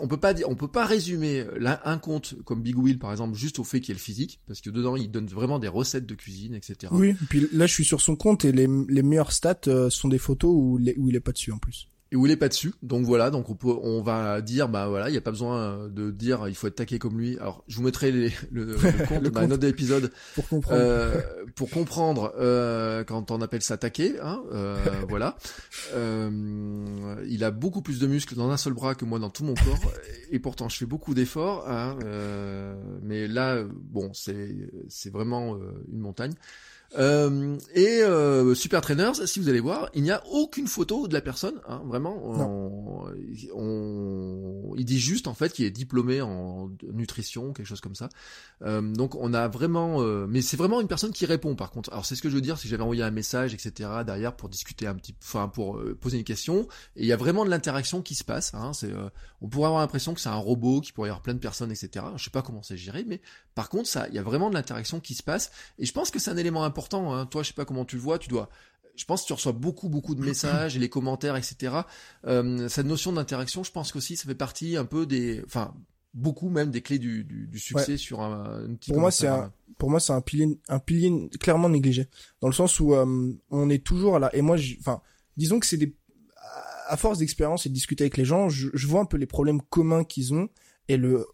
on 0.00 0.08
peut 0.08 0.16
pas 0.16 0.34
peut 0.34 0.68
pas 0.68 0.84
résumer 0.84 1.44
un 1.84 1.98
compte 1.98 2.34
comme 2.44 2.62
Big 2.62 2.76
Wheel 2.76 2.98
par 2.98 3.10
exemple 3.10 3.36
juste 3.36 3.58
au 3.58 3.64
fait 3.64 3.80
qu'il 3.80 3.90
y 3.90 3.92
ait 3.92 3.94
le 3.94 4.00
physique, 4.00 4.40
parce 4.46 4.60
que 4.60 4.70
dedans 4.70 4.96
il 4.96 5.10
donne 5.10 5.26
vraiment 5.26 5.58
des 5.58 5.68
recettes 5.68 6.06
de 6.06 6.14
cuisine, 6.14 6.54
etc. 6.54 6.92
Oui, 6.92 7.10
et 7.10 7.26
puis 7.28 7.48
là 7.52 7.66
je 7.66 7.72
suis 7.72 7.84
sur 7.84 8.00
son 8.00 8.16
compte 8.16 8.44
et 8.44 8.52
les, 8.52 8.68
les 8.88 9.02
meilleures 9.02 9.32
stats 9.32 9.60
euh, 9.68 9.90
sont 9.90 10.08
des 10.08 10.18
photos 10.18 10.50
où, 10.50 10.78
où 10.96 11.08
il 11.08 11.16
est 11.16 11.20
pas 11.20 11.32
dessus 11.32 11.52
en 11.52 11.58
plus 11.58 11.88
et 12.10 12.16
où 12.16 12.26
il 12.26 12.32
est 12.32 12.36
pas 12.36 12.48
dessus. 12.48 12.72
Donc 12.82 13.04
voilà, 13.04 13.30
donc 13.30 13.50
on, 13.50 13.54
peut, 13.54 13.74
on 13.82 14.02
va 14.02 14.40
dire 14.40 14.68
bah 14.68 14.88
voilà, 14.88 15.08
il 15.10 15.14
y 15.14 15.18
a 15.18 15.20
pas 15.20 15.30
besoin 15.30 15.58
euh, 15.58 15.88
de 15.88 16.10
dire 16.10 16.48
il 16.48 16.54
faut 16.54 16.66
être 16.66 16.76
taqué 16.76 16.98
comme 16.98 17.18
lui. 17.18 17.38
Alors 17.38 17.64
je 17.68 17.76
vous 17.76 17.82
mettrai 17.82 18.10
les, 18.12 18.32
le, 18.50 18.64
le, 18.76 19.06
compte 19.06 19.22
dans 19.24 19.40
la 19.40 19.46
note 19.46 19.60
d'épisode 19.60 20.10
pour 20.34 20.48
comprendre. 20.48 20.80
Euh, 20.80 21.20
pour 21.58 21.70
comprendre 21.70 22.32
euh, 22.38 23.04
quand 23.04 23.30
on 23.30 23.40
appelle 23.40 23.62
ça 23.62 23.76
taqué, 23.76 24.18
hein, 24.20 24.42
euh, 24.52 24.76
voilà. 25.08 25.36
Euh, 25.92 27.16
il 27.28 27.42
a 27.44 27.50
beaucoup 27.50 27.82
plus 27.82 27.98
de 27.98 28.06
muscles 28.06 28.36
dans 28.36 28.50
un 28.50 28.56
seul 28.56 28.74
bras 28.74 28.94
que 28.94 29.04
moi 29.04 29.18
dans 29.18 29.30
tout 29.30 29.44
mon 29.44 29.54
corps, 29.54 29.92
et 30.30 30.38
pourtant 30.38 30.68
je 30.68 30.76
fais 30.76 30.86
beaucoup 30.86 31.14
d'efforts. 31.14 31.68
Hein, 31.68 31.98
mais 33.02 33.26
là, 33.26 33.62
bon, 33.64 34.12
c'est 34.14 34.54
c'est 34.88 35.10
vraiment 35.10 35.56
une 35.90 35.98
montagne. 35.98 36.32
Euh, 36.96 37.58
et 37.74 38.00
euh, 38.02 38.54
Super 38.54 38.80
Trainers, 38.80 39.26
si 39.26 39.40
vous 39.40 39.48
allez 39.48 39.60
voir, 39.60 39.90
il 39.92 40.02
n'y 40.02 40.10
a 40.10 40.22
aucune 40.26 40.66
photo 40.66 41.06
de 41.06 41.12
la 41.12 41.20
personne, 41.20 41.60
hein, 41.68 41.82
vraiment. 41.84 42.16
On, 42.24 43.04
on, 43.54 44.74
il 44.76 44.84
dit 44.86 44.98
juste 44.98 45.26
en 45.26 45.34
fait 45.34 45.52
qu'il 45.52 45.66
est 45.66 45.70
diplômé 45.70 46.22
en 46.22 46.70
nutrition, 46.90 47.52
quelque 47.52 47.66
chose 47.66 47.82
comme 47.82 47.94
ça. 47.94 48.08
Euh, 48.62 48.80
donc 48.80 49.14
on 49.16 49.34
a 49.34 49.48
vraiment, 49.48 50.00
euh, 50.00 50.26
mais 50.28 50.40
c'est 50.40 50.56
vraiment 50.56 50.80
une 50.80 50.88
personne 50.88 51.12
qui 51.12 51.26
répond 51.26 51.56
par 51.56 51.70
contre. 51.70 51.92
Alors 51.92 52.06
c'est 52.06 52.16
ce 52.16 52.22
que 52.22 52.30
je 52.30 52.34
veux 52.34 52.40
dire 52.40 52.58
si 52.58 52.68
j'avais 52.68 52.82
envoyé 52.82 53.02
un 53.02 53.10
message, 53.10 53.52
etc. 53.52 53.90
derrière 54.06 54.34
pour 54.34 54.48
discuter 54.48 54.86
un 54.86 54.94
petit, 54.94 55.14
enfin 55.22 55.48
pour 55.48 55.78
poser 56.00 56.16
une 56.16 56.24
question. 56.24 56.68
Et 56.96 57.02
il 57.02 57.06
y 57.06 57.12
a 57.12 57.16
vraiment 57.16 57.44
de 57.44 57.50
l'interaction 57.50 58.00
qui 58.00 58.14
se 58.14 58.24
passe. 58.24 58.54
Hein, 58.54 58.72
c'est, 58.72 58.92
on 59.42 59.48
pourrait 59.48 59.66
avoir 59.66 59.82
l'impression 59.82 60.14
que 60.14 60.20
c'est 60.20 60.28
un 60.30 60.36
robot 60.36 60.80
qui 60.80 60.92
pourrait 60.92 61.08
y 61.08 61.10
avoir 61.10 61.22
plein 61.22 61.34
de 61.34 61.38
personnes, 61.38 61.70
etc. 61.70 62.06
Je 62.16 62.24
sais 62.24 62.30
pas 62.30 62.42
comment 62.42 62.62
c'est 62.62 62.78
géré, 62.78 63.04
mais 63.06 63.20
par 63.54 63.68
contre 63.68 63.88
ça, 63.88 64.08
il 64.08 64.14
y 64.14 64.18
a 64.18 64.22
vraiment 64.22 64.48
de 64.48 64.54
l'interaction 64.54 65.00
qui 65.00 65.14
se 65.14 65.22
passe. 65.22 65.50
Et 65.78 65.84
je 65.84 65.92
pense 65.92 66.10
que 66.10 66.18
c'est 66.18 66.30
un 66.30 66.36
élément 66.36 66.64
important 66.64 66.77
important. 66.78 67.14
Hein. 67.14 67.26
Toi, 67.26 67.42
je 67.42 67.48
sais 67.48 67.54
pas 67.54 67.64
comment 67.64 67.84
tu 67.84 67.96
le 67.96 68.02
vois, 68.02 68.18
tu 68.18 68.28
dois. 68.28 68.48
Je 68.94 69.04
pense 69.04 69.22
que 69.22 69.28
tu 69.28 69.32
reçois 69.32 69.52
beaucoup, 69.52 69.88
beaucoup 69.88 70.14
de 70.14 70.24
messages, 70.24 70.76
et 70.76 70.78
les 70.80 70.88
commentaires, 70.88 71.36
etc. 71.36 71.74
Euh, 72.26 72.68
cette 72.68 72.86
notion 72.86 73.12
d'interaction, 73.12 73.62
je 73.62 73.70
pense 73.70 73.92
qu'aussi, 73.92 74.16
ça 74.16 74.24
fait 74.24 74.34
partie 74.34 74.76
un 74.76 74.84
peu 74.84 75.06
des, 75.06 75.42
enfin, 75.46 75.74
beaucoup 76.14 76.48
même 76.48 76.70
des 76.70 76.82
clés 76.82 76.98
du, 76.98 77.24
du, 77.24 77.58
succès 77.58 77.96
sur 77.96 78.22
un, 78.22 78.74
petit 78.74 78.90
pour 78.90 79.00
moi 79.00 79.10
c'est 79.10 79.28
un 79.28 79.52
pour 79.76 79.90
moi 79.90 80.00
c'est 80.00 80.14
un 80.14 80.22
pilier 80.22 80.58
un 80.68 80.78
pilier 80.78 81.28
clairement 81.38 81.68
négligé 81.68 82.08
dans 82.40 82.48
le 82.48 82.54
sens 82.54 82.80
où 82.80 82.94
euh, 82.94 83.32
on 83.50 83.70
est 83.70 83.84
toujours 83.84 84.18
là 84.18 84.30
et 84.32 84.40
moi 84.40 84.56
enfin 84.80 85.02
disons 85.36 85.60
que 85.60 85.66
c'est 85.66 85.76
des 85.76 85.94
à 86.88 86.96
force 86.96 87.18
d'expérience 87.18 87.66
et 87.66 87.68
de 87.68 87.74
discuter 87.74 88.04
avec 88.04 88.16
les 88.16 88.24
gens 88.24 88.48
je, 88.48 88.68
je 88.72 88.86
vois 88.86 89.00
un 89.00 89.04
peu 89.04 89.18
les 89.18 89.26
problèmes 89.26 89.60
communs 89.60 90.02
qu'ils 90.02 90.32
ont 90.32 90.48
et 90.88 90.96
le 90.96 91.26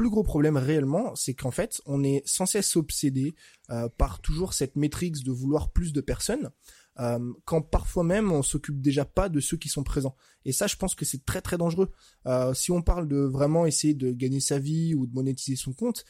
plus 0.00 0.08
gros 0.08 0.22
problème 0.22 0.56
réellement, 0.56 1.14
c'est 1.14 1.34
qu'en 1.34 1.50
fait, 1.50 1.82
on 1.84 2.02
est 2.02 2.22
sans 2.24 2.46
cesse 2.46 2.74
obsédé 2.74 3.34
euh, 3.68 3.90
par 3.98 4.22
toujours 4.22 4.54
cette 4.54 4.74
métrique 4.74 5.22
de 5.22 5.30
vouloir 5.30 5.72
plus 5.72 5.92
de 5.92 6.00
personnes, 6.00 6.48
euh, 7.00 7.18
quand 7.44 7.60
parfois 7.60 8.02
même 8.02 8.32
on 8.32 8.42
s'occupe 8.42 8.80
déjà 8.80 9.04
pas 9.04 9.28
de 9.28 9.40
ceux 9.40 9.58
qui 9.58 9.68
sont 9.68 9.82
présents. 9.82 10.16
Et 10.46 10.52
ça, 10.52 10.66
je 10.66 10.76
pense 10.76 10.94
que 10.94 11.04
c'est 11.04 11.26
très 11.26 11.42
très 11.42 11.58
dangereux. 11.58 11.90
Euh, 12.24 12.54
si 12.54 12.72
on 12.72 12.80
parle 12.80 13.08
de 13.08 13.18
vraiment 13.18 13.66
essayer 13.66 13.92
de 13.92 14.10
gagner 14.10 14.40
sa 14.40 14.58
vie 14.58 14.94
ou 14.94 15.06
de 15.06 15.12
monétiser 15.12 15.54
son 15.54 15.74
compte, 15.74 16.06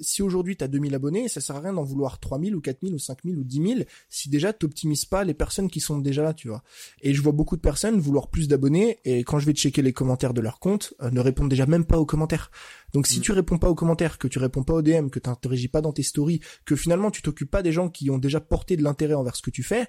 si 0.00 0.22
aujourd'hui 0.22 0.56
tu 0.56 0.64
as 0.64 0.68
2000 0.68 0.94
abonnés, 0.94 1.28
ça 1.28 1.40
sert 1.40 1.56
à 1.56 1.60
rien 1.60 1.72
d'en 1.72 1.84
vouloir 1.84 2.18
3000 2.18 2.54
ou 2.54 2.60
4000 2.60 2.94
ou 2.94 2.98
5000 2.98 3.38
ou 3.38 3.44
10 3.44 3.56
000 3.56 3.80
si 4.08 4.28
déjà 4.28 4.52
t'optimises 4.52 5.04
pas 5.04 5.24
les 5.24 5.34
personnes 5.34 5.68
qui 5.68 5.80
sont 5.80 5.98
déjà 5.98 6.22
là, 6.22 6.34
tu 6.34 6.48
vois. 6.48 6.62
Et 7.02 7.14
je 7.14 7.22
vois 7.22 7.32
beaucoup 7.32 7.56
de 7.56 7.60
personnes 7.60 8.00
vouloir 8.00 8.28
plus 8.28 8.48
d'abonnés 8.48 8.98
et 9.04 9.24
quand 9.24 9.38
je 9.38 9.46
vais 9.46 9.52
checker 9.52 9.82
les 9.82 9.92
commentaires 9.92 10.34
de 10.34 10.40
leur 10.40 10.58
compte, 10.58 10.94
euh, 11.02 11.10
ne 11.10 11.20
répondent 11.20 11.50
déjà 11.50 11.66
même 11.66 11.84
pas 11.84 11.98
aux 11.98 12.06
commentaires. 12.06 12.50
Donc 12.92 13.06
si 13.06 13.18
mm. 13.18 13.22
tu 13.22 13.32
réponds 13.32 13.58
pas 13.58 13.68
aux 13.68 13.74
commentaires, 13.74 14.18
que 14.18 14.28
tu 14.28 14.38
réponds 14.38 14.62
pas 14.62 14.74
aux 14.74 14.82
DM, 14.82 15.08
que 15.08 15.18
tu 15.18 15.28
n'interagis 15.28 15.68
pas 15.68 15.80
dans 15.80 15.92
tes 15.92 16.02
stories, 16.02 16.40
que 16.64 16.76
finalement 16.76 17.10
tu 17.10 17.22
t'occupes 17.22 17.50
pas 17.50 17.62
des 17.62 17.72
gens 17.72 17.88
qui 17.88 18.10
ont 18.10 18.18
déjà 18.18 18.40
porté 18.40 18.76
de 18.76 18.82
l'intérêt 18.82 19.14
envers 19.14 19.36
ce 19.36 19.42
que 19.42 19.50
tu 19.50 19.62
fais, 19.62 19.86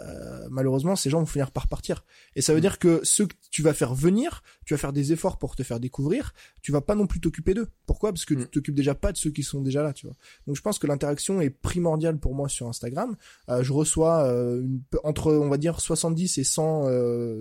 euh, 0.00 0.48
malheureusement 0.50 0.96
ces 0.96 1.08
gens 1.08 1.20
vont 1.20 1.26
finir 1.26 1.50
par 1.50 1.68
partir. 1.68 2.04
Et 2.34 2.42
ça 2.42 2.52
veut 2.52 2.58
mm. 2.58 2.62
dire 2.62 2.78
que 2.78 3.00
ceux 3.04 3.26
que 3.26 3.34
tu 3.50 3.62
vas 3.62 3.74
faire 3.74 3.94
venir, 3.94 4.42
tu 4.64 4.74
vas 4.74 4.78
faire 4.78 4.92
des 4.92 5.12
efforts 5.12 5.38
pour 5.38 5.56
te 5.56 5.62
faire 5.62 5.80
découvrir, 5.80 6.32
tu 6.62 6.72
vas 6.72 6.80
pas 6.80 6.94
non 6.94 7.06
plus 7.06 7.20
t'occuper 7.20 7.54
d'eux. 7.54 7.68
Pourquoi? 7.86 8.12
Parce 8.12 8.24
que 8.24 8.34
tu 8.34 8.40
mm. 8.40 8.46
t'occupes 8.46 8.74
déjà 8.74 8.94
pas 8.94 9.12
de 9.12 9.16
ceux 9.16 9.30
qui 9.30 9.42
sont 9.42 9.60
déjà 9.60 9.82
là, 9.82 9.92
tu 9.92 10.06
vois. 10.06 10.16
Donc 10.46 10.56
je 10.56 10.62
pense 10.62 10.78
que 10.78 10.86
l'interaction 10.86 11.40
est 11.40 11.50
primordiale 11.50 12.18
pour 12.18 12.34
moi 12.34 12.48
sur 12.48 12.68
Instagram. 12.68 13.16
Euh, 13.48 13.62
je 13.62 13.72
reçois 13.72 14.24
euh, 14.24 14.62
une, 14.62 14.80
entre 15.04 15.32
on 15.32 15.48
va 15.48 15.58
dire 15.58 15.80
70 15.80 16.38
et 16.38 16.44
100 16.44 16.88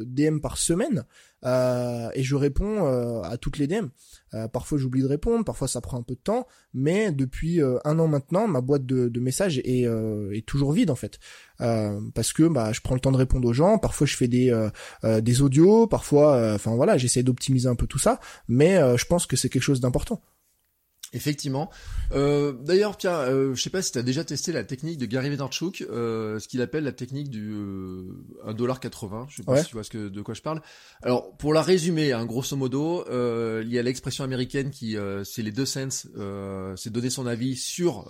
DM 0.05 0.39
par 0.39 0.57
semaine. 0.57 1.05
Euh, 1.45 2.09
et 2.13 2.23
je 2.23 2.35
réponds 2.35 2.85
euh, 2.85 3.21
à 3.21 3.37
toutes 3.37 3.57
les 3.57 3.67
DM. 3.67 3.87
Euh, 4.33 4.47
parfois 4.47 4.77
j'oublie 4.77 5.01
de 5.01 5.07
répondre, 5.07 5.45
parfois 5.45 5.67
ça 5.67 5.81
prend 5.81 5.97
un 5.97 6.01
peu 6.01 6.15
de 6.15 6.19
temps, 6.19 6.47
mais 6.73 7.11
depuis 7.11 7.61
un 7.61 7.99
an 7.99 8.07
maintenant, 8.07 8.47
ma 8.47 8.61
boîte 8.61 8.85
de, 8.85 9.07
de 9.07 9.19
messages 9.19 9.59
est, 9.59 9.83
est 9.83 10.45
toujours 10.45 10.71
vide 10.71 10.89
en 10.89 10.95
fait, 10.95 11.19
parce 11.57 12.33
que 12.33 12.47
bah 12.47 12.71
je 12.73 12.81
prends 12.81 12.95
le 12.95 13.01
temps 13.01 13.11
de 13.11 13.17
répondre 13.17 13.47
aux 13.47 13.53
gens. 13.53 13.77
Parfois 13.77 14.07
je 14.07 14.15
fais 14.15 14.27
des 14.27 14.51
des 15.03 15.41
audios, 15.41 15.85
parfois, 15.87 16.53
enfin 16.55 16.75
voilà, 16.75 16.97
j'essaie 16.97 17.21
d'optimiser 17.21 17.67
un 17.67 17.75
peu 17.75 17.85
tout 17.85 17.99
ça, 17.99 18.19
mais 18.47 18.79
je 18.97 19.05
pense 19.05 19.27
que 19.27 19.35
c'est 19.35 19.49
quelque 19.49 19.61
chose 19.61 19.81
d'important. 19.81 20.21
Effectivement. 21.13 21.69
Euh, 22.11 22.53
D'ailleurs, 22.53 22.97
tiens, 22.97 23.17
euh, 23.19 23.53
je 23.53 23.61
sais 23.61 23.69
pas 23.69 23.81
si 23.81 23.91
tu 23.91 23.97
as 23.97 24.03
déjà 24.03 24.23
testé 24.23 24.51
la 24.51 24.63
technique 24.63 24.97
de 24.97 25.05
Gary 25.05 25.29
Vaynerchuk, 25.29 25.81
euh, 25.81 26.39
ce 26.39 26.47
qu'il 26.47 26.61
appelle 26.61 26.83
la 26.83 26.91
technique 26.91 27.29
du 27.29 27.53
euh, 27.53 28.03
1,80$. 28.47 29.25
Je 29.29 29.37
sais 29.37 29.43
pas 29.43 29.61
si 29.61 29.67
tu 29.67 29.73
vois 29.73 29.83
ce 29.83 29.89
que, 29.89 30.09
de 30.09 30.21
quoi 30.21 30.33
je 30.33 30.41
parle. 30.41 30.61
Alors, 31.03 31.35
pour 31.37 31.53
la 31.53 31.61
résumer, 31.61 32.13
hein, 32.13 32.25
grosso 32.25 32.55
modo, 32.55 33.05
euh, 33.09 33.61
il 33.65 33.71
y 33.71 33.79
a 33.79 33.83
l'expression 33.83 34.23
américaine 34.23 34.71
qui, 34.71 34.97
euh, 34.97 35.23
c'est 35.23 35.41
les 35.41 35.51
deux 35.51 35.65
cents, 35.65 36.07
euh, 36.17 36.75
c'est 36.75 36.91
donner 36.91 37.09
son 37.09 37.27
avis 37.27 37.55
sur, 37.55 38.05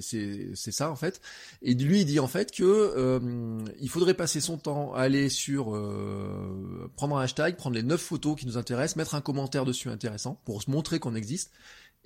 c'est 0.00 0.54
ça 0.54 0.90
en 0.90 0.96
fait. 0.96 1.20
Et 1.62 1.74
lui, 1.74 2.00
il 2.00 2.06
dit 2.06 2.20
en 2.20 2.28
fait 2.28 2.52
que 2.52 3.20
il 3.80 3.88
faudrait 3.88 4.14
passer 4.14 4.40
son 4.40 4.58
temps 4.58 4.94
à 4.94 5.00
aller 5.00 5.28
sur, 5.28 5.66
prendre 6.96 7.16
un 7.16 7.22
hashtag, 7.22 7.56
prendre 7.56 7.76
les 7.76 7.82
neuf 7.82 8.00
photos 8.00 8.36
qui 8.38 8.46
nous 8.46 8.58
intéressent, 8.58 8.96
mettre 8.96 9.14
un 9.14 9.20
commentaire 9.20 9.64
dessus 9.64 9.88
intéressant 9.88 10.40
pour 10.44 10.62
se 10.62 10.70
montrer 10.70 10.98
qu'on 10.98 11.14
existe 11.14 11.52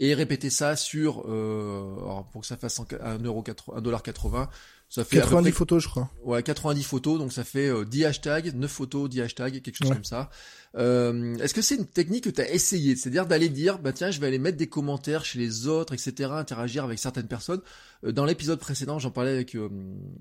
et 0.01 0.15
répéter 0.15 0.51
ça 0.51 0.75
sur 0.77 1.25
euh, 1.29 2.23
pour 2.33 2.41
que 2.41 2.47
ça 2.47 2.57
fasse 2.57 2.81
1,80$, 2.81 4.49
ça 4.91 5.05
fait 5.05 5.17
90 5.17 5.53
photos, 5.53 5.83
je 5.83 5.89
crois. 5.89 6.11
Ouais, 6.25 6.43
90 6.43 6.83
photos, 6.83 7.19
donc 7.19 7.33
ça 7.33 7.45
fait 7.45 7.71
10 7.87 8.05
euh, 8.05 8.09
hashtags, 8.09 8.55
9 8.55 8.71
photos, 8.71 9.09
10 9.09 9.21
hashtags, 9.23 9.63
quelque 9.63 9.77
chose 9.77 9.89
comme 9.89 10.05
ça. 10.05 10.31
Euh, 10.77 11.37
Est-ce 11.37 11.55
que 11.55 11.63
c'est 11.63 11.77
une 11.77 11.87
technique 11.87 12.25
que 12.25 12.31
tu 12.31 12.41
as 12.41 12.51
essayé? 12.51 12.95
C'est-à-dire 12.95 13.27
d'aller 13.27 13.49
dire, 13.49 13.79
bah 13.79 13.93
tiens, 13.93 14.11
je 14.11 14.21
vais 14.21 14.27
aller 14.27 14.39
mettre 14.39 14.57
des 14.57 14.69
commentaires 14.69 15.25
chez 15.25 15.39
les 15.39 15.67
autres, 15.67 15.95
etc., 15.95 16.31
interagir 16.33 16.85
avec 16.85 16.99
certaines 16.99 17.27
personnes. 17.27 17.61
Euh, 18.05 18.13
dans 18.13 18.25
l'épisode 18.25 18.59
précédent, 18.59 18.99
j'en 18.99 19.11
parlais 19.11 19.33
avec 19.33 19.55
euh, 19.55 19.69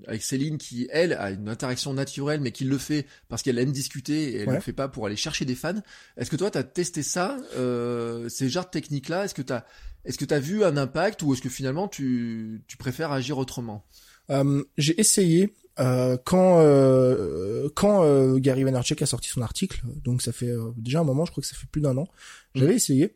avec 0.06 0.22
Céline 0.22 0.58
qui, 0.58 0.88
elle, 0.90 1.12
a 1.14 1.30
une 1.30 1.48
interaction 1.48 1.92
naturelle, 1.92 2.40
mais 2.40 2.52
qui 2.52 2.64
le 2.64 2.78
fait 2.78 3.06
parce 3.28 3.42
qu'elle 3.42 3.58
aime 3.58 3.72
discuter 3.72 4.34
et 4.34 4.36
elle 4.40 4.48
ne 4.48 4.54
le 4.54 4.60
fait 4.60 4.72
pas 4.72 4.88
pour 4.88 5.06
aller 5.06 5.16
chercher 5.16 5.44
des 5.44 5.54
fans. 5.54 5.80
Est-ce 6.16 6.30
que 6.30 6.36
toi, 6.36 6.50
tu 6.50 6.58
as 6.58 6.64
testé 6.64 7.02
ça, 7.02 7.36
euh, 7.56 8.28
ces 8.28 8.48
genres 8.48 8.66
de 8.66 8.70
techniques-là? 8.70 9.24
Est-ce 9.24 9.34
que 9.34 9.42
tu 9.42 9.52
as 9.52 9.66
est-ce 10.04 10.16
que 10.16 10.24
tu 10.24 10.32
as 10.32 10.40
vu 10.40 10.64
un 10.64 10.78
impact 10.78 11.22
ou 11.22 11.34
est-ce 11.34 11.42
que 11.42 11.50
finalement 11.50 11.86
tu, 11.86 12.62
tu 12.66 12.76
préfères 12.76 13.12
agir 13.12 13.36
autrement? 13.36 13.84
Euh, 14.30 14.62
j'ai 14.76 14.98
essayé 15.00 15.54
euh, 15.78 16.18
quand 16.24 16.60
euh, 16.60 17.68
quand 17.74 18.04
euh, 18.04 18.38
Gary 18.38 18.64
Vaynerchuk 18.64 19.00
a 19.00 19.06
sorti 19.06 19.28
son 19.30 19.40
article, 19.40 19.80
donc 20.04 20.20
ça 20.20 20.32
fait 20.32 20.52
déjà 20.76 21.00
un 21.00 21.04
moment, 21.04 21.24
je 21.24 21.30
crois 21.30 21.40
que 21.40 21.46
ça 21.46 21.56
fait 21.56 21.68
plus 21.70 21.80
d'un 21.80 21.96
an. 21.96 22.06
J'avais 22.54 22.74
mm. 22.74 22.76
essayé. 22.76 23.14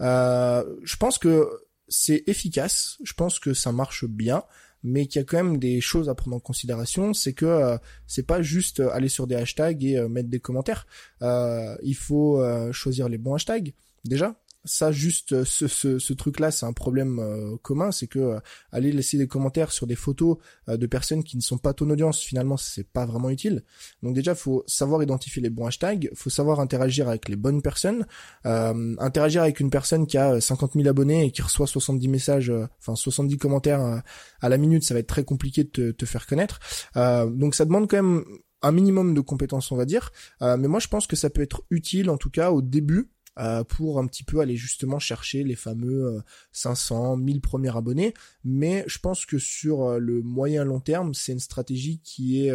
je 0.00 0.96
pense 0.96 1.18
que 1.18 1.48
c'est 1.88 2.24
efficace. 2.26 2.98
Je 3.04 3.12
pense 3.12 3.38
que 3.38 3.54
ça 3.54 3.72
marche 3.72 4.04
bien 4.04 4.42
mais 4.88 5.06
qu'il 5.06 5.18
y 5.18 5.22
a 5.22 5.24
quand 5.24 5.42
même 5.42 5.58
des 5.58 5.80
choses 5.80 6.08
à 6.08 6.14
prendre 6.14 6.36
en 6.36 6.38
considération, 6.38 7.12
c'est 7.12 7.32
que 7.32 7.76
c'est 8.06 8.24
pas 8.24 8.40
juste 8.40 8.78
aller 8.78 9.08
sur 9.08 9.26
des 9.26 9.34
hashtags 9.34 9.82
et 9.82 10.00
mettre 10.06 10.28
des 10.28 10.38
commentaires. 10.38 10.86
il 11.22 11.96
faut 11.98 12.40
choisir 12.70 13.08
les 13.08 13.18
bons 13.18 13.34
hashtags 13.34 13.72
déjà 14.04 14.36
ça 14.66 14.92
juste 14.92 15.32
euh, 15.32 15.44
ce, 15.44 16.12
truc 16.12 16.40
là 16.40 16.50
c'est 16.50 16.66
un 16.66 16.72
problème 16.72 17.18
euh, 17.18 17.56
commun 17.62 17.92
c'est 17.92 18.06
que 18.06 18.18
euh, 18.18 18.40
aller 18.72 18.92
laisser 18.92 19.16
des 19.16 19.28
commentaires 19.28 19.72
sur 19.72 19.86
des 19.86 19.94
photos 19.94 20.36
de 20.68 20.86
personnes 20.86 21.22
qui 21.22 21.36
ne 21.36 21.42
sont 21.42 21.58
pas 21.58 21.72
ton 21.72 21.88
audience 21.90 22.20
finalement 22.20 22.56
c'est 22.56 22.86
pas 22.86 23.06
vraiment 23.06 23.30
utile. 23.30 23.64
Donc 24.02 24.14
déjà 24.14 24.34
faut 24.34 24.64
savoir 24.66 25.02
identifier 25.02 25.42
les 25.42 25.50
bons 25.50 25.66
hashtags 25.66 26.10
faut 26.14 26.30
savoir 26.30 26.60
interagir 26.60 27.08
avec 27.08 27.28
les 27.28 27.36
bonnes 27.36 27.62
personnes. 27.62 28.06
Interagir 28.44 29.42
avec 29.42 29.60
une 29.60 29.70
personne 29.70 30.06
qui 30.06 30.18
a 30.18 30.40
50 30.40 30.72
000 30.74 30.88
abonnés 30.88 31.26
et 31.26 31.30
qui 31.30 31.42
reçoit 31.42 31.66
70 31.66 32.08
messages 32.08 32.52
enfin 32.80 32.96
70 32.96 33.38
commentaires 33.38 34.02
à 34.40 34.48
la 34.48 34.58
minute 34.58 34.84
ça 34.84 34.94
va 34.94 35.00
être 35.00 35.06
très 35.06 35.24
compliqué 35.24 35.64
de 35.64 35.68
te, 35.68 35.90
te 35.92 36.04
faire 36.04 36.26
connaître. 36.26 36.58
Donc 36.94 37.54
ça 37.54 37.64
demande 37.64 37.88
quand 37.88 37.96
même 38.02 38.24
un 38.62 38.72
minimum 38.72 39.14
de 39.14 39.20
compétences 39.20 39.70
on 39.70 39.76
va 39.76 39.84
dire. 39.84 40.10
Mais 40.40 40.68
moi 40.68 40.80
je 40.80 40.88
pense 40.88 41.06
que 41.06 41.16
ça 41.16 41.30
peut 41.30 41.42
être 41.42 41.62
utile 41.70 42.10
en 42.10 42.16
tout 42.16 42.30
cas 42.30 42.50
au 42.50 42.62
début 42.62 43.10
euh, 43.38 43.64
pour 43.64 43.98
un 43.98 44.06
petit 44.06 44.24
peu 44.24 44.40
aller 44.40 44.56
justement 44.56 44.98
chercher 44.98 45.44
les 45.44 45.56
fameux 45.56 46.22
500, 46.52 47.14
euh, 47.14 47.16
1000 47.16 47.40
premiers 47.40 47.76
abonnés. 47.76 48.14
Mais 48.44 48.84
je 48.86 48.98
pense 48.98 49.26
que 49.26 49.38
sur 49.38 49.84
euh, 49.84 49.98
le 49.98 50.22
moyen 50.22 50.64
long 50.64 50.80
terme, 50.80 51.14
c'est 51.14 51.32
une 51.32 51.40
stratégie 51.40 52.00
qui 52.02 52.46
est 52.46 52.52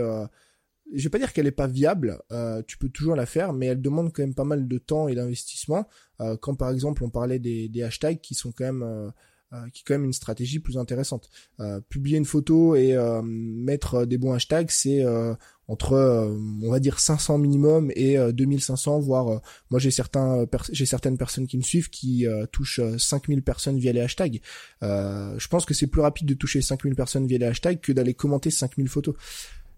je 0.94 1.04
vais 1.04 1.10
pas 1.10 1.20
dire 1.20 1.34
qu'elle 1.34 1.48
est 1.48 1.52
pas 1.52 1.68
viable. 1.68 2.22
Euh, 2.32 2.62
tu 2.68 2.78
peux 2.78 2.90
toujours 2.90 3.16
la 3.16 3.26
faire, 3.26 3.54
mais 3.54 3.68
elle 3.68 3.82
demande 3.82 4.12
quand 4.12 4.24
même 4.24 4.36
pas 4.36 4.44
mal 4.44 4.68
de 4.68 4.78
temps 4.78 5.08
et 5.08 5.16
d'investissement. 5.16 5.88
Euh, 6.20 6.38
quand 6.38 6.56
par 6.56 6.70
exemple 6.70 7.04
on 7.04 7.10
parlait 7.10 7.40
des, 7.40 7.84
hashtags 7.84 8.20
qui 8.22 8.36
sont 8.36 8.52
quand 8.52 8.66
même 8.66 8.84
euh, 8.84 9.10
euh, 9.54 9.68
qui 9.74 9.82
est 9.82 9.84
quand 9.86 9.96
même 9.96 10.06
une 10.06 10.14
stratégie 10.14 10.60
plus 10.60 10.78
intéressante. 10.78 11.30
Euh, 11.60 11.82
publier 11.90 12.18
une 12.18 12.26
photo 12.26 12.76
et 12.76 12.96
euh, 12.96 13.22
mettre 13.22 14.06
des 14.06 14.18
bons 14.18 14.32
hashtags, 14.32 14.72
c'est 14.72 15.04
entre 15.72 15.96
on 16.64 16.70
va 16.70 16.80
dire 16.80 17.00
500 17.00 17.38
minimum 17.38 17.92
et 17.96 18.18
2500 18.18 19.00
voire 19.00 19.42
moi 19.70 19.80
j'ai 19.80 19.92
certains 19.92 20.46
j'ai 20.72 20.86
certaines 20.86 21.18
personnes 21.18 21.48
qui 21.48 21.58
me 21.58 21.62
suivent 21.62 21.90
qui 21.90 22.26
touchent 22.52 22.82
5000 22.98 23.42
personnes 23.42 23.78
via 23.78 23.94
les 23.94 24.02
hashtags. 24.02 24.42
je 24.82 25.48
pense 25.48 25.66
que 25.66 25.74
c'est 25.74 25.88
plus 25.88 26.02
rapide 26.02 26.28
de 26.28 26.34
toucher 26.34 26.62
5000 26.62 26.96
personnes 26.96 27.26
via 27.26 27.38
les 27.38 27.46
hashtags 27.46 27.80
que 27.80 27.92
d'aller 27.92 28.14
commenter 28.14 28.52
5000 28.52 28.90
photos. 28.90 29.16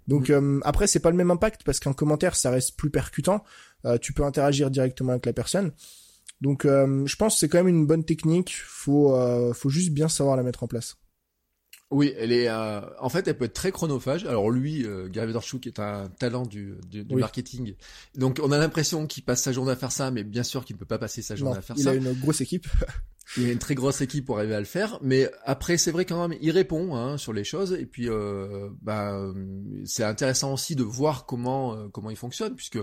Donc 0.07 0.30
mmh. 0.30 0.61
après 0.64 0.88
c'est 0.88 0.99
pas 0.99 1.11
le 1.11 1.18
même 1.18 1.32
impact 1.32 1.64
parce 1.64 1.80
qu'un 1.80 1.94
commentaire 1.94 2.36
ça 2.36 2.49
reste 2.49 2.76
plus 2.76 2.90
percutant, 2.90 3.44
tu 4.02 4.14
peux 4.14 4.24
interagir 4.24 4.72
directement 4.72 5.11
avec 5.11 5.26
la 5.26 5.34
personne. 5.34 5.72
Donc 6.44 6.65
euh, 6.65 7.06
je 7.06 7.15
pense 7.15 7.36
que 7.36 7.40
c'est 7.40 7.48
quand 7.48 7.60
même 7.60 7.70
une 7.70 7.88
bonne 7.88 8.03
technique, 8.03 8.53
faut 8.65 9.15
euh, 9.15 9.53
faut 9.53 9.70
juste 9.70 9.91
bien 9.91 10.10
savoir 10.10 10.36
la 10.36 10.44
mettre 10.44 10.64
en 10.64 10.68
place. 10.68 10.98
Oui, 11.94 12.11
elle 12.18 12.32
est. 12.32 12.49
Euh, 12.49 12.82
en 12.99 13.10
fait, 13.10 13.28
elle 13.28 13.38
peut 13.38 13.45
être 13.45 13.53
très 13.53 13.72
chronophage. 13.72 14.26
Alors 14.26 14.49
lui, 14.49 14.84
euh, 14.84 15.07
Gary 15.07 15.28
Vaynerchuk 15.28 15.68
est 15.68 15.80
un 15.80 16.10
talent 16.10 16.44
du, 16.44 16.76
du, 16.90 17.06
marketing. 17.15 17.76
Donc 18.15 18.41
on 18.44 18.52
a 18.52 18.57
l'impression 18.57 19.06
qu'il 19.06 19.24
passe 19.24 19.44
sa 19.44 19.52
journée 19.52 19.72
à 19.72 19.76
faire 19.76 19.91
ça, 19.91 20.10
mais 20.10 20.24
bien 20.24 20.41
sûr 20.41 20.65
qu'il 20.65 20.76
ne 20.76 20.80
peut 20.80 20.88
pas 20.88 20.98
passer 20.98 21.22
sa 21.22 21.36
journée 21.36 21.57
à 21.57 21.61
faire 21.61 21.78
ça. 21.78 21.84
Il 21.84 21.88
a 21.88 21.94
une 21.94 22.14
grosse 22.14 22.41
équipe. 22.41 22.68
il 23.38 23.45
a 23.48 23.52
une 23.52 23.60
très 23.60 23.76
grosse 23.76 24.02
équipe 24.02 24.26
pour 24.26 24.40
arriver 24.40 24.56
à 24.56 24.60
le 24.60 24.65
faire. 24.65 24.98
Mais 25.02 25.30
après, 25.45 25.78
c'est 25.78 25.91
vrai 25.91 26.06
quand 26.06 26.28
même, 26.28 26.38
il 26.41 26.49
répond 26.49 26.95
hein, 26.95 27.18
sur 27.18 27.32
les 27.32 27.44
choses. 27.44 27.74
Et 27.74 27.86
puis, 27.86 28.10
euh, 28.10 28.70
bah, 28.82 29.15
c'est 29.86 30.03
intéressant 30.03 30.53
aussi 30.53 30.76
de 30.76 30.84
voir 30.84 31.28
comment 31.28 31.76
euh, 31.76 31.90
comment 31.90 32.10
il 32.10 32.18
fonctionne, 32.18 32.56
puisque 32.56 32.80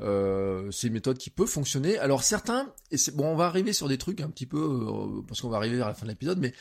euh, 0.00 0.70
c'est 0.72 0.88
une 0.88 0.92
méthode 0.92 1.18
qui 1.18 1.30
peut 1.30 1.46
fonctionner. 1.46 1.98
Alors 1.98 2.24
certains, 2.24 2.72
et 2.90 2.96
c'est 2.96 3.14
bon, 3.14 3.26
on 3.26 3.36
va 3.36 3.46
arriver 3.46 3.72
sur 3.72 3.88
des 3.88 3.98
trucs 3.98 4.20
un 4.20 4.28
petit 4.28 4.46
peu 4.46 4.58
euh, 4.58 5.22
parce 5.26 5.40
qu'on 5.40 5.48
va 5.48 5.58
arriver 5.58 5.76
vers 5.76 5.86
la 5.86 5.94
fin 5.94 6.06
de 6.06 6.10
l'épisode, 6.10 6.38
mais 6.38 6.52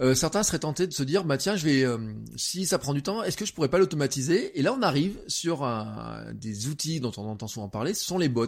euh, 0.00 0.14
certains 0.14 0.42
seraient 0.42 0.60
tentés 0.60 0.86
de 0.86 0.92
se 0.92 1.02
dire 1.02 1.24
bah 1.24 1.36
tiens 1.36 1.56
je 1.56 1.64
vais 1.64 1.84
euh, 1.84 1.98
si 2.36 2.66
ça 2.66 2.78
prend 2.78 2.94
du 2.94 3.02
temps 3.02 3.22
est-ce 3.22 3.36
que 3.36 3.44
je 3.44 3.52
pourrais 3.52 3.68
pas 3.68 3.78
l'automatiser? 3.78 4.58
Et 4.58 4.62
là 4.62 4.72
on 4.72 4.82
arrive 4.82 5.18
sur 5.26 5.68
des 6.32 6.68
outils 6.68 7.00
dont 7.00 7.12
on 7.16 7.28
entend 7.28 7.46
souvent 7.46 7.68
parler 7.68 7.94
ce 7.94 8.04
sont 8.04 8.18
les 8.18 8.28
bots. 8.28 8.46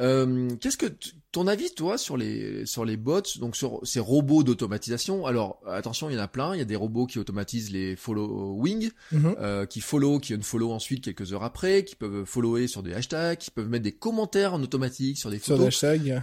Euh, 0.00 0.48
qu'est-ce 0.60 0.76
que 0.76 0.86
ton 1.30 1.46
avis, 1.46 1.70
toi, 1.74 1.98
sur 1.98 2.16
les 2.16 2.64
sur 2.64 2.84
les 2.84 2.96
bots, 2.96 3.20
donc 3.38 3.54
sur 3.54 3.80
ces 3.84 4.00
robots 4.00 4.42
d'automatisation? 4.42 5.26
Alors 5.26 5.60
attention, 5.66 6.08
il 6.08 6.16
y 6.16 6.18
en 6.18 6.22
a 6.22 6.28
plein. 6.28 6.54
Il 6.54 6.58
y 6.58 6.62
a 6.62 6.64
des 6.64 6.76
robots 6.76 7.06
qui 7.06 7.18
automatisent 7.18 7.70
les 7.70 7.96
following, 7.96 8.90
mhm. 9.12 9.36
euh, 9.38 9.66
qui 9.66 9.80
follow, 9.80 10.20
qui 10.20 10.32
unfollow 10.32 10.72
ensuite 10.72 11.04
quelques 11.04 11.32
heures 11.32 11.44
après, 11.44 11.84
qui 11.84 11.96
peuvent 11.96 12.24
follower 12.24 12.66
sur 12.66 12.82
des 12.82 12.94
hashtags, 12.94 13.38
qui 13.38 13.50
peuvent 13.50 13.68
mettre 13.68 13.84
des 13.84 13.92
commentaires 13.92 14.54
en 14.54 14.62
automatique 14.62 15.18
sur 15.18 15.30
des 15.30 15.38
photos. 15.38 15.74
Sur 15.74 15.90
des 15.90 16.10
hashtags. 16.10 16.22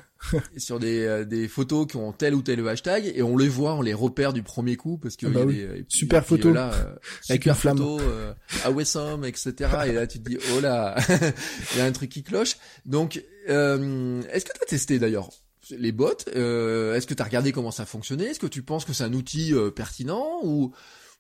sur 0.57 0.79
des, 0.79 1.05
euh, 1.05 1.25
des 1.25 1.47
photos 1.47 1.87
qui 1.87 1.97
ont 1.97 2.11
tel 2.11 2.35
ou 2.35 2.41
tel 2.41 2.65
hashtag 2.67 3.11
et 3.13 3.21
on 3.21 3.37
les 3.37 3.47
voit, 3.47 3.75
on 3.75 3.81
les 3.81 3.93
repère 3.93 4.33
du 4.33 4.43
premier 4.43 4.75
coup 4.75 4.97
parce 4.97 5.15
que 5.15 5.27
ah 5.27 5.29
bah 5.29 5.39
y 5.51 5.63
a 5.63 5.67
des, 5.67 5.85
super 5.87 6.25
photo 6.25 6.51
là, 6.51 6.71
euh, 6.73 6.95
avec 7.29 7.45
une 7.45 7.53
flamme, 7.53 7.77
photo, 7.77 7.99
euh, 8.01 9.23
etc. 9.23 9.53
et 9.87 9.91
là 9.91 10.07
tu 10.07 10.19
te 10.19 10.29
dis 10.29 10.37
oh 10.55 10.61
là, 10.61 10.95
il 11.73 11.77
y 11.77 11.81
a 11.81 11.85
un 11.85 11.91
truc 11.91 12.09
qui 12.09 12.23
cloche. 12.23 12.57
Donc 12.85 13.21
euh, 13.49 14.21
est-ce 14.31 14.45
que 14.45 14.51
tu 14.51 14.63
as 14.63 14.65
testé 14.65 14.94
d'ailleurs 14.99 15.29
les 15.71 15.91
bots. 15.91 16.11
Euh, 16.35 16.95
Est-ce 16.95 17.07
que 17.07 17.13
tu 17.13 17.21
as 17.21 17.25
regardé 17.25 17.51
comment 17.51 17.71
ça 17.71 17.85
fonctionnait? 17.85 18.25
Est-ce 18.25 18.39
que 18.39 18.47
tu 18.47 18.63
penses 18.63 18.85
que 18.85 18.93
c'est 18.93 19.03
un 19.03 19.13
outil 19.13 19.53
euh, 19.53 19.71
pertinent 19.71 20.39
ou 20.43 20.73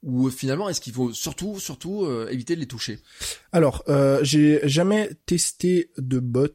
ou 0.03 0.29
finalement 0.29 0.69
est-ce 0.69 0.81
qu'il 0.81 0.93
faut 0.93 1.13
surtout 1.13 1.59
surtout 1.59 2.05
euh, 2.05 2.27
éviter 2.29 2.53
de 2.53 2.59
les 2.59 2.67
toucher? 2.67 2.99
Alors, 3.51 3.83
j'ai 4.21 4.59
jamais 4.63 5.09
testé 5.25 5.89
de 5.97 6.19
bots 6.19 6.47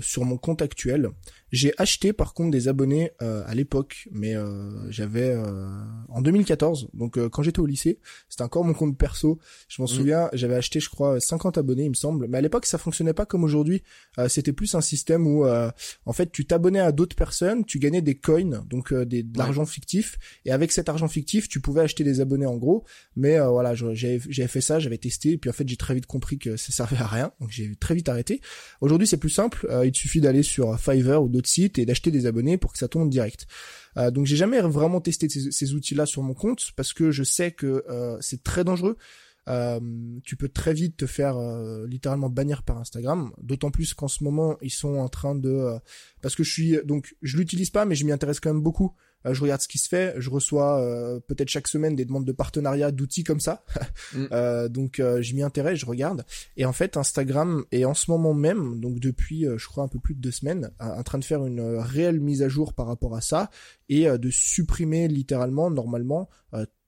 sur 0.00 0.24
mon 0.24 0.36
compte 0.36 0.60
actuel. 0.60 1.10
J'ai 1.54 1.72
acheté 1.78 2.12
par 2.12 2.34
contre 2.34 2.50
des 2.50 2.66
abonnés 2.66 3.12
euh, 3.22 3.44
à 3.46 3.54
l'époque, 3.54 4.08
mais 4.10 4.34
euh, 4.34 4.90
j'avais 4.90 5.30
euh, 5.30 5.68
en 6.08 6.20
2014, 6.20 6.88
donc 6.94 7.16
quand 7.28 7.44
j'étais 7.44 7.60
au 7.60 7.66
lycée, 7.66 8.00
c'était 8.28 8.42
encore 8.42 8.64
mon 8.64 8.74
compte 8.74 8.98
perso. 8.98 9.38
Je 9.68 9.80
m'en 9.80 9.84
mmh. 9.84 9.88
souviens, 9.88 10.28
j'avais 10.32 10.56
acheté 10.56 10.80
je 10.80 10.90
crois 10.90 11.20
50 11.20 11.56
abonnés, 11.56 11.84
il 11.84 11.90
me 11.90 11.94
semble. 11.94 12.26
Mais 12.26 12.38
à 12.38 12.40
l'époque, 12.40 12.66
ça 12.66 12.76
fonctionnait 12.76 13.12
pas 13.12 13.24
comme 13.24 13.44
aujourd'hui. 13.44 13.84
c'était 14.26 14.52
plus 14.52 14.74
un 14.74 14.80
système 14.80 15.28
où 15.28 15.46
en 15.46 16.12
fait 16.12 16.32
tu 16.32 16.44
t'abonnais 16.44 16.80
à 16.80 16.90
d'autres 16.90 17.14
personnes, 17.14 17.64
tu 17.64 17.78
gagnais 17.78 18.02
des 18.02 18.16
coins, 18.16 18.64
donc 18.68 18.92
des, 18.92 19.22
de 19.22 19.38
l'argent 19.38 19.64
fictif, 19.64 20.18
et 20.44 20.50
avec 20.50 20.72
cet 20.72 20.88
argent 20.88 21.06
fictif, 21.06 21.48
tu 21.48 21.60
pouvais 21.60 21.82
acheter 21.82 22.02
des 22.02 22.20
abonnés 22.20 22.46
en 22.46 22.56
gros. 22.56 22.82
Mais 23.14 23.38
voilà, 23.38 23.74
j'avais 23.76 24.18
fait 24.48 24.60
ça, 24.60 24.80
j'avais 24.80 24.98
testé, 24.98 25.30
et 25.30 25.38
puis 25.38 25.50
en 25.50 25.52
fait 25.52 25.68
j'ai 25.68 25.76
très 25.76 25.94
vite 25.94 26.06
compris 26.06 26.36
que 26.36 26.56
ça 26.56 26.72
servait 26.72 26.96
à 26.96 27.06
rien, 27.06 27.30
donc 27.40 27.50
j'ai 27.50 27.76
très 27.76 27.94
vite 27.94 28.08
arrêté. 28.08 28.40
Aujourd'hui, 28.80 29.06
c'est 29.06 29.18
plus 29.18 29.30
simple. 29.30 29.68
il 29.84 29.94
suffit 29.94 30.20
d'aller 30.20 30.42
sur 30.42 30.80
Fiverr 30.80 31.22
ou 31.22 31.28
d'autres 31.28 31.43
site 31.46 31.78
et 31.78 31.86
d'acheter 31.86 32.10
des 32.10 32.26
abonnés 32.26 32.58
pour 32.58 32.72
que 32.72 32.78
ça 32.78 32.88
tombe 32.88 33.10
direct. 33.10 33.46
Euh, 33.96 34.10
donc 34.10 34.26
j'ai 34.26 34.36
jamais 34.36 34.60
vraiment 34.60 35.00
testé 35.00 35.28
ces, 35.28 35.74
outils-là 35.74 36.06
sur 36.06 36.22
mon 36.22 36.34
compte 36.34 36.72
parce 36.76 36.92
que 36.92 37.10
je 37.10 37.22
sais 37.22 37.52
que 37.52 37.84
euh, 37.88 38.16
c'est 38.20 38.42
très 38.42 38.64
dangereux. 38.64 38.96
Euh, 39.46 39.78
tu 40.24 40.36
peux 40.36 40.48
très 40.48 40.72
vite 40.72 40.96
te 40.96 41.06
faire 41.06 41.36
littéralement 41.86 42.30
bannir 42.30 42.62
par 42.62 42.78
Instagram, 42.78 43.30
d'autant 43.42 43.70
plus 43.70 43.92
qu'en 43.92 44.08
ce 44.08 44.24
moment 44.24 44.56
ils 44.62 44.70
sont 44.70 44.96
en 44.96 45.08
train 45.08 45.34
de 45.34 45.78
parce 46.22 46.34
que 46.34 46.42
je 46.42 46.50
suis 46.50 46.78
donc 46.84 47.14
je 47.20 47.36
l'utilise 47.36 47.68
pas 47.68 47.84
mais 47.84 47.94
je 47.94 48.06
m'y 48.06 48.12
intéresse 48.12 48.40
quand 48.40 48.52
même 48.52 48.62
beaucoup 48.62 48.94
je 49.32 49.40
regarde 49.40 49.60
ce 49.60 49.68
qui 49.68 49.78
se 49.78 49.88
fait, 49.88 50.14
je 50.18 50.28
reçois 50.28 50.80
euh, 50.80 51.20
peut-être 51.20 51.48
chaque 51.48 51.68
semaine 51.68 51.96
des 51.96 52.04
demandes 52.04 52.24
de 52.24 52.32
partenariat 52.32 52.90
d'outils 52.90 53.24
comme 53.24 53.40
ça. 53.40 53.64
Mm. 54.12 54.26
Euh, 54.32 54.68
donc 54.68 54.96
je 54.98 55.34
m'y 55.34 55.42
intéresse, 55.42 55.78
je 55.78 55.86
regarde. 55.86 56.24
Et 56.56 56.64
en 56.64 56.72
fait, 56.72 56.96
Instagram 56.96 57.64
est 57.72 57.84
en 57.84 57.94
ce 57.94 58.10
moment 58.10 58.34
même, 58.34 58.80
donc 58.80 58.98
depuis 59.00 59.46
je 59.56 59.66
crois 59.66 59.82
un 59.82 59.88
peu 59.88 59.98
plus 59.98 60.14
de 60.14 60.20
deux 60.20 60.30
semaines, 60.30 60.70
en 60.78 61.02
train 61.02 61.18
de 61.18 61.24
faire 61.24 61.44
une 61.44 61.60
réelle 61.78 62.20
mise 62.20 62.42
à 62.42 62.48
jour 62.48 62.74
par 62.74 62.86
rapport 62.86 63.16
à 63.16 63.20
ça 63.20 63.50
et 63.88 64.06
de 64.06 64.30
supprimer 64.30 65.08
littéralement, 65.08 65.70
normalement, 65.70 66.28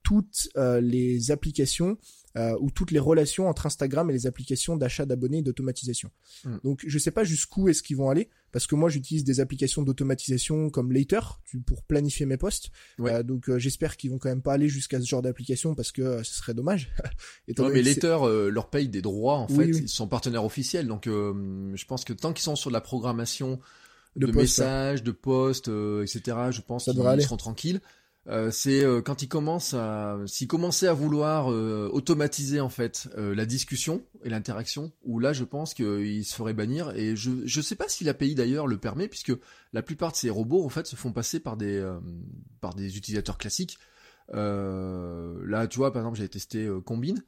toutes 0.03 0.49
les 0.55 1.31
applications 1.31 1.97
euh, 2.37 2.55
ou 2.61 2.71
toutes 2.71 2.91
les 2.91 2.99
relations 2.99 3.49
entre 3.49 3.65
Instagram 3.65 4.11
et 4.11 4.13
les 4.13 4.27
applications 4.27 4.77
d'achat 4.77 5.07
d'abonnés 5.07 5.39
et 5.39 5.43
d'automatisation. 5.43 6.11
Hmm. 6.45 6.57
Donc 6.65 6.85
je 6.87 6.99
sais 6.99 7.11
pas 7.11 7.25
jusqu'où 7.25 7.69
est-ce 7.69 7.83
qu'ils 7.83 7.97
vont 7.97 8.11
aller 8.11 8.29
parce 8.53 8.67
que 8.67 8.75
moi 8.75 8.91
j'utilise 8.91 9.25
des 9.25 9.41
applications 9.41 9.83
d'automatisation 9.83 10.69
comme 10.69 10.93
Later 10.93 11.41
pour 11.67 11.83
planifier 11.83 12.27
mes 12.27 12.37
posts. 12.37 12.71
Euh, 13.01 13.23
donc 13.23 13.49
euh, 13.49 13.59
j'espère 13.59 13.97
qu'ils 13.97 14.11
vont 14.11 14.19
quand 14.19 14.29
même 14.29 14.43
pas 14.43 14.53
aller 14.53 14.69
jusqu'à 14.69 15.01
ce 15.01 15.07
genre 15.07 15.23
d'application 15.23 15.75
parce 15.75 15.93
que 15.93 16.23
ce 16.23 16.35
serait 16.35 16.53
dommage. 16.53 16.93
non 17.59 17.71
mais 17.71 17.81
Later 17.81 18.19
leur 18.51 18.69
paye 18.69 18.89
des 18.89 19.03
droits 19.03 19.39
en 19.39 19.49
fait, 19.49 19.69
ils 19.69 19.89
sont 19.89 20.07
partenaires 20.07 20.45
officiels 20.45 20.87
donc 20.87 21.07
je 21.07 21.85
pense 21.87 22.05
que 22.05 22.13
tant 22.13 22.35
qu'ils 22.35 22.45
sont 22.45 22.57
sur 22.57 22.71
de 22.71 22.75
la 22.75 22.83
programmation 22.83 23.61
de, 24.15 24.27
messages, 24.27 25.03
de 25.03 25.13
posts, 25.13 25.69
etc. 25.69 26.21
Je 26.51 26.61
pense 26.61 26.85
qu'ils 26.85 27.23
seront 27.23 27.37
tranquilles. 27.37 27.81
Euh, 28.29 28.51
c'est 28.51 28.85
euh, 28.85 29.03
quand 29.03 29.23
il 29.23 29.29
commence 29.29 29.73
à 29.73 30.19
s'il 30.27 30.49
commençait 30.49 30.89
à 30.89 30.93
vouloir 30.93 31.53
euh, 31.53 31.89
automatiser 31.93 32.61
en 32.61 32.69
fait 32.69 33.09
la 33.17 33.47
discussion 33.47 34.03
et 34.25 34.31
l'interaction 34.31 34.91
où 35.05 35.21
là 35.21 35.33
je 35.33 35.45
pense 35.45 35.75
qu'il 35.75 36.25
se 36.25 36.35
ferait 36.35 36.55
bannir. 36.55 36.91
Et 36.97 37.17
je 37.17 37.31
je 37.45 37.61
sais 37.61 37.77
pas 37.77 37.89
si 37.89 38.05
l'API 38.05 38.35
d'ailleurs 38.35 38.67
le 38.67 38.79
permet 38.79 39.09
puisque 39.09 39.33
la 39.73 39.83
plupart 39.83 40.13
de 40.13 40.17
ces 40.17 40.31
robots 40.31 40.65
en 40.65 40.69
fait 40.69 40.87
se 40.87 40.97
font 40.97 41.13
passer 41.13 41.41
par 41.41 41.57
des 41.57 41.85
par 42.61 42.75
des 42.75 42.97
utilisateurs 42.97 43.39
classiques. 43.39 43.79
Là 44.33 45.67
tu 45.69 45.79
vois 45.79 45.93
par 45.93 46.03
exemple 46.03 46.17
j'avais 46.17 46.29
testé 46.29 46.69
Combine 46.85 47.23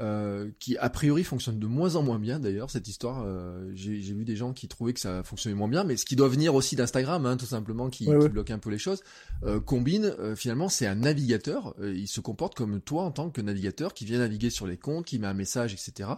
euh, 0.00 0.50
qui 0.58 0.78
a 0.78 0.88
priori 0.88 1.24
fonctionne 1.24 1.58
de 1.58 1.66
moins 1.66 1.94
en 1.96 2.02
moins 2.02 2.18
bien 2.18 2.40
d'ailleurs 2.40 2.70
cette 2.70 2.88
histoire. 2.88 3.22
Euh, 3.26 3.70
j'ai 3.74 3.98
vu 4.00 4.24
des 4.24 4.34
gens 4.34 4.54
qui 4.54 4.66
trouvaient 4.66 4.94
que 4.94 5.00
ça 5.00 5.22
fonctionnait 5.22 5.54
moins 5.54 5.68
bien, 5.68 5.84
mais 5.84 5.98
ce 5.98 6.06
qui 6.06 6.16
doit 6.16 6.28
venir 6.28 6.54
aussi 6.54 6.74
d'Instagram, 6.74 7.26
hein, 7.26 7.36
tout 7.36 7.44
simplement, 7.44 7.90
qui, 7.90 8.06
bloque 8.06 8.50
un 8.50 8.58
peu 8.58 8.70
les 8.70 8.78
choses. 8.78 9.02
Euh, 9.44 9.60
Combine, 9.60 10.14
finalement, 10.36 10.70
c'est 10.70 10.86
un 10.86 10.94
navigateur. 10.94 11.74
il 11.82 12.08
se 12.08 12.20
comporte 12.20 12.54
comme 12.54 12.80
toi 12.80 13.02
en 13.02 13.10
tant 13.10 13.28
que 13.28 13.42
navigateur, 13.42 13.92
qui 13.92 14.06
vient 14.06 14.18
naviguer 14.18 14.48
sur 14.48 14.66
les 14.66 14.78
comptes, 14.78 15.04
qui 15.04 15.18
met 15.18 15.26
un 15.26 15.34
message, 15.34 15.74
etc. 15.74 16.08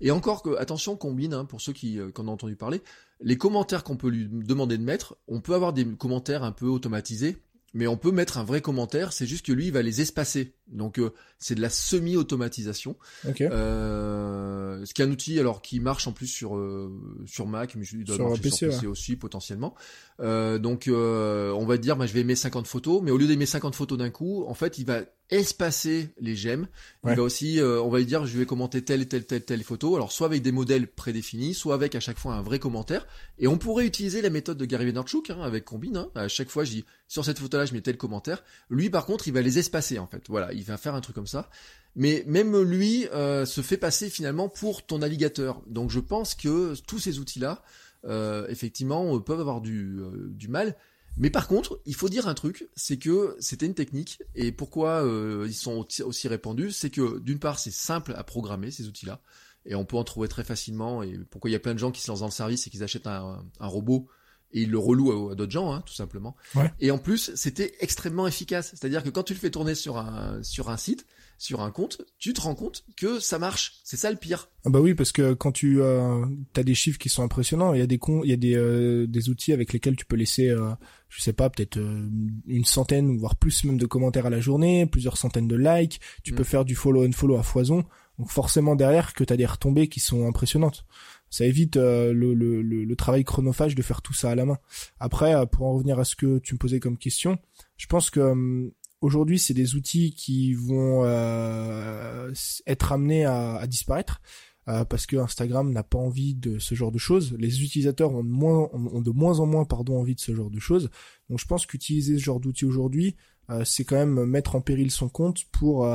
Et 0.00 0.10
encore 0.10 0.42
que, 0.42 0.56
attention, 0.56 0.96
Combine, 0.96 1.34
hein, 1.34 1.44
pour 1.44 1.60
ceux 1.60 1.72
qui, 1.72 1.98
qui 2.14 2.20
en 2.20 2.26
ont 2.28 2.32
entendu 2.32 2.56
parler, 2.56 2.82
les 3.20 3.36
commentaires 3.36 3.84
qu'on 3.84 3.96
peut 3.96 4.08
lui 4.08 4.28
demander 4.28 4.78
de 4.78 4.84
mettre, 4.84 5.16
on 5.28 5.40
peut 5.40 5.54
avoir 5.54 5.72
des 5.72 5.84
commentaires 5.84 6.42
un 6.42 6.52
peu 6.52 6.66
automatisés 6.66 7.38
mais 7.74 7.86
on 7.86 7.96
peut 7.96 8.10
mettre 8.10 8.38
un 8.38 8.44
vrai 8.44 8.60
commentaire, 8.60 9.12
c'est 9.12 9.26
juste 9.26 9.44
que 9.44 9.52
lui 9.52 9.66
il 9.66 9.72
va 9.72 9.82
les 9.82 10.00
espacer. 10.00 10.54
Donc 10.68 10.98
euh, 10.98 11.12
c'est 11.38 11.54
de 11.54 11.60
la 11.60 11.68
semi-automatisation. 11.68 12.96
Euh, 13.40 14.84
ce 14.84 14.94
qui 14.94 15.02
est 15.02 15.04
un 15.04 15.10
outil 15.10 15.38
alors 15.38 15.60
qui 15.60 15.80
marche 15.80 16.06
en 16.06 16.12
plus 16.12 16.26
sur 16.26 16.56
euh, 16.56 16.90
sur 17.26 17.46
Mac, 17.46 17.74
mais 17.74 17.84
il 17.86 18.04
doit 18.04 18.16
sur 18.16 18.28
marcher 18.28 18.42
PC, 18.42 18.56
sur 18.56 18.68
PC 18.68 18.86
aussi 18.86 19.16
potentiellement. 19.16 19.74
Euh, 20.20 20.58
donc 20.58 20.88
on 20.88 21.66
va 21.66 21.76
dire, 21.76 21.96
bah, 21.96 22.06
je 22.06 22.12
vais 22.14 22.20
aimer 22.20 22.36
50 22.36 22.66
photos, 22.66 23.02
mais 23.02 23.10
au 23.10 23.18
lieu 23.18 23.26
d'aimer 23.26 23.46
50 23.46 23.74
photos 23.74 23.98
d'un 23.98 24.10
coup, 24.10 24.44
en 24.46 24.54
fait 24.54 24.78
il 24.78 24.86
va 24.86 25.02
espacer 25.30 26.10
les 26.20 26.34
j'aime. 26.34 26.68
Il 27.06 27.14
va 27.14 27.22
aussi, 27.22 27.60
euh, 27.60 27.82
on 27.82 27.88
va 27.90 27.98
lui 27.98 28.06
dire, 28.06 28.26
je 28.26 28.38
vais 28.38 28.46
commenter 28.46 28.82
telle, 28.82 29.06
telle, 29.08 29.24
telle, 29.24 29.44
telle 29.44 29.62
photo. 29.62 29.94
Alors, 29.96 30.12
soit 30.12 30.26
avec 30.26 30.42
des 30.42 30.52
modèles 30.52 30.86
prédéfinis, 30.86 31.54
soit 31.54 31.74
avec 31.74 31.94
à 31.94 32.00
chaque 32.00 32.18
fois 32.18 32.34
un 32.34 32.42
vrai 32.42 32.58
commentaire. 32.58 33.06
Et 33.38 33.46
on 33.46 33.58
pourrait 33.58 33.86
utiliser 33.86 34.22
la 34.22 34.30
méthode 34.30 34.58
de 34.58 34.64
Gary 34.64 34.86
Vaynerchuk, 34.86 35.30
hein, 35.30 35.40
avec 35.42 35.64
Combine. 35.64 35.96
Hein. 35.96 36.10
À 36.14 36.28
chaque 36.28 36.48
fois, 36.48 36.64
je 36.64 36.70
dis, 36.70 36.84
sur 37.08 37.24
cette 37.24 37.38
photo-là, 37.38 37.66
je 37.66 37.74
mets 37.74 37.80
tel 37.80 37.96
commentaire. 37.96 38.42
Lui, 38.70 38.90
par 38.90 39.06
contre, 39.06 39.28
il 39.28 39.34
va 39.34 39.42
les 39.42 39.58
espacer, 39.58 39.98
en 39.98 40.06
fait. 40.06 40.24
Voilà, 40.28 40.52
il 40.52 40.64
va 40.64 40.76
faire 40.76 40.94
un 40.94 41.00
truc 41.00 41.14
comme 41.14 41.26
ça. 41.26 41.50
Mais 41.94 42.24
même 42.26 42.60
lui 42.62 43.06
euh, 43.08 43.44
se 43.44 43.60
fait 43.60 43.76
passer 43.76 44.08
finalement 44.08 44.48
pour 44.48 44.86
ton 44.86 44.98
navigateur. 44.98 45.62
Donc, 45.66 45.90
je 45.90 46.00
pense 46.00 46.34
que 46.34 46.74
tous 46.86 46.98
ces 46.98 47.18
outils-là, 47.18 47.62
euh, 48.04 48.46
effectivement, 48.48 49.18
peuvent 49.20 49.40
avoir 49.40 49.60
du, 49.60 50.00
du 50.30 50.48
mal. 50.48 50.74
Mais 51.18 51.30
par 51.30 51.48
contre, 51.48 51.80
il 51.84 51.94
faut 51.94 52.08
dire 52.08 52.28
un 52.28 52.34
truc, 52.34 52.68
c'est 52.76 52.98
que 52.98 53.36
c'était 53.40 53.66
une 53.66 53.74
technique, 53.74 54.22
et 54.34 54.52
pourquoi 54.52 55.04
euh, 55.04 55.46
ils 55.48 55.54
sont 55.54 55.86
aussi 56.04 56.28
répandus, 56.28 56.72
c'est 56.72 56.90
que 56.90 57.18
d'une 57.18 57.40
part 57.40 57.58
c'est 57.58 57.72
simple 57.72 58.14
à 58.16 58.22
programmer 58.22 58.70
ces 58.70 58.86
outils-là, 58.86 59.20
et 59.66 59.74
on 59.74 59.84
peut 59.84 59.96
en 59.96 60.04
trouver 60.04 60.28
très 60.28 60.44
facilement, 60.44 61.02
et 61.02 61.18
pourquoi 61.30 61.50
il 61.50 61.52
y 61.52 61.56
a 61.56 61.60
plein 61.60 61.74
de 61.74 61.78
gens 61.78 61.90
qui 61.90 62.00
se 62.00 62.10
lancent 62.10 62.20
dans 62.20 62.26
le 62.26 62.32
service 62.32 62.66
et 62.66 62.70
qu'ils 62.70 62.84
achètent 62.84 63.06
un, 63.06 63.44
robot 63.58 64.08
et 64.52 64.62
ils 64.62 64.70
le 64.70 64.78
relouent 64.78 65.30
à, 65.30 65.34
d'autres 65.34 65.52
gens, 65.52 65.72
hein, 65.72 65.82
tout 65.84 65.92
simplement. 65.92 66.34
Et 66.80 66.90
en 66.90 66.96
plus, 66.96 67.34
c'était 67.34 67.74
extrêmement 67.80 68.26
efficace. 68.26 68.70
C'est-à-dire 68.70 69.02
que 69.02 69.10
quand 69.10 69.24
tu 69.24 69.34
le 69.34 69.38
fais 69.38 69.50
tourner 69.50 69.74
sur 69.74 69.98
un 69.98 70.42
sur 70.42 70.70
un 70.70 70.78
site, 70.78 71.04
sur 71.38 71.60
un 71.60 71.70
compte, 71.70 72.02
tu 72.18 72.32
te 72.32 72.40
rends 72.40 72.56
compte 72.56 72.84
que 72.96 73.20
ça 73.20 73.38
marche. 73.38 73.76
C'est 73.84 73.96
ça 73.96 74.10
le 74.10 74.16
pire. 74.16 74.48
Ah 74.66 74.70
bah 74.70 74.80
oui, 74.80 74.94
parce 74.94 75.12
que 75.12 75.34
quand 75.34 75.52
tu 75.52 75.80
euh, 75.80 76.24
as 76.56 76.64
des 76.64 76.74
chiffres 76.74 76.98
qui 76.98 77.08
sont 77.08 77.22
impressionnants, 77.22 77.72
il 77.72 77.78
y 77.78 77.82
a 77.82 77.86
des 77.86 78.00
il 78.24 78.30
y 78.30 78.32
a 78.32 78.36
des, 78.36 78.56
euh, 78.56 79.06
des 79.06 79.30
outils 79.30 79.52
avec 79.52 79.72
lesquels 79.72 79.94
tu 79.94 80.04
peux 80.04 80.16
laisser, 80.16 80.50
euh, 80.50 80.70
je 81.08 81.22
sais 81.22 81.32
pas, 81.32 81.48
peut-être 81.48 81.76
euh, 81.78 82.08
une 82.46 82.64
centaine 82.64 83.16
voire 83.16 83.36
plus 83.36 83.62
même 83.64 83.78
de 83.78 83.86
commentaires 83.86 84.26
à 84.26 84.30
la 84.30 84.40
journée, 84.40 84.86
plusieurs 84.86 85.16
centaines 85.16 85.46
de 85.46 85.56
likes. 85.56 86.00
Tu 86.24 86.34
peux 86.34 86.42
mm. 86.42 86.46
faire 86.46 86.64
du 86.64 86.74
follow 86.74 87.06
and 87.06 87.12
follow 87.12 87.36
à 87.36 87.44
foison. 87.44 87.84
Donc 88.18 88.30
forcément 88.30 88.74
derrière 88.74 89.14
que 89.14 89.22
tu 89.22 89.32
as 89.32 89.36
des 89.36 89.46
retombées 89.46 89.86
qui 89.88 90.00
sont 90.00 90.26
impressionnantes. 90.26 90.84
Ça 91.30 91.44
évite 91.44 91.76
le, 91.76 92.12
le, 92.12 92.34
le, 92.34 92.62
le, 92.62 92.96
travail 92.96 93.22
chronophage 93.22 93.76
de 93.76 93.82
faire 93.82 94.02
tout 94.02 94.14
ça 94.14 94.30
à 94.30 94.34
la 94.34 94.44
main. 94.44 94.58
Après, 94.98 95.34
pour 95.46 95.66
en 95.66 95.74
revenir 95.74 96.00
à 96.00 96.04
ce 96.04 96.16
que 96.16 96.38
tu 96.38 96.54
me 96.54 96.58
posais 96.58 96.80
comme 96.80 96.96
question, 96.96 97.38
je 97.76 97.86
pense 97.86 98.10
que 98.10 98.18
hum, 98.18 98.72
aujourd'hui, 99.00 99.38
c'est 99.38 99.54
des 99.54 99.74
outils 99.74 100.12
qui 100.12 100.54
vont 100.54 101.04
euh, 101.04 102.32
être 102.66 102.92
amenés 102.92 103.24
à, 103.24 103.66
disparaître 103.66 104.20
euh, 104.68 104.84
parce 104.84 105.06
que 105.06 105.16
Instagram 105.16 105.72
n'a 105.72 105.82
pas 105.82 105.98
envie 105.98 106.34
de 106.34 106.58
ce 106.58 106.74
genre 106.74 106.92
de 106.92 106.98
choses. 106.98 107.34
Les 107.38 107.62
utilisateurs 107.62 108.12
ont 108.12 108.24
de 108.24 108.28
moins, 108.28 108.68
ont 108.72 109.00
de 109.00 109.10
moins 109.10 109.40
en 109.40 109.46
moins 109.46 109.64
pardon 109.64 109.98
envie 109.98 110.14
de 110.14 110.20
ce 110.20 110.34
genre 110.34 110.50
de 110.50 110.60
choses. 110.60 110.90
Donc, 111.30 111.38
je 111.38 111.46
pense 111.46 111.66
qu'utiliser 111.66 112.18
ce 112.18 112.22
genre 112.22 112.40
d'outils 112.40 112.64
aujourd'hui, 112.64 113.16
euh, 113.50 113.64
c'est 113.64 113.84
quand 113.84 113.96
même 113.96 114.24
mettre 114.26 114.56
en 114.56 114.60
péril 114.60 114.90
son 114.90 115.08
compte 115.08 115.44
pour 115.52 115.88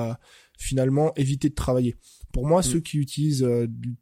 finalement 0.58 1.14
éviter 1.16 1.50
de 1.50 1.56
travailler. 1.56 1.96
Pour 2.32 2.48
moi, 2.48 2.62
mm. 2.62 2.64
ceux 2.64 2.80
qui 2.80 2.98
utilisent 2.98 3.48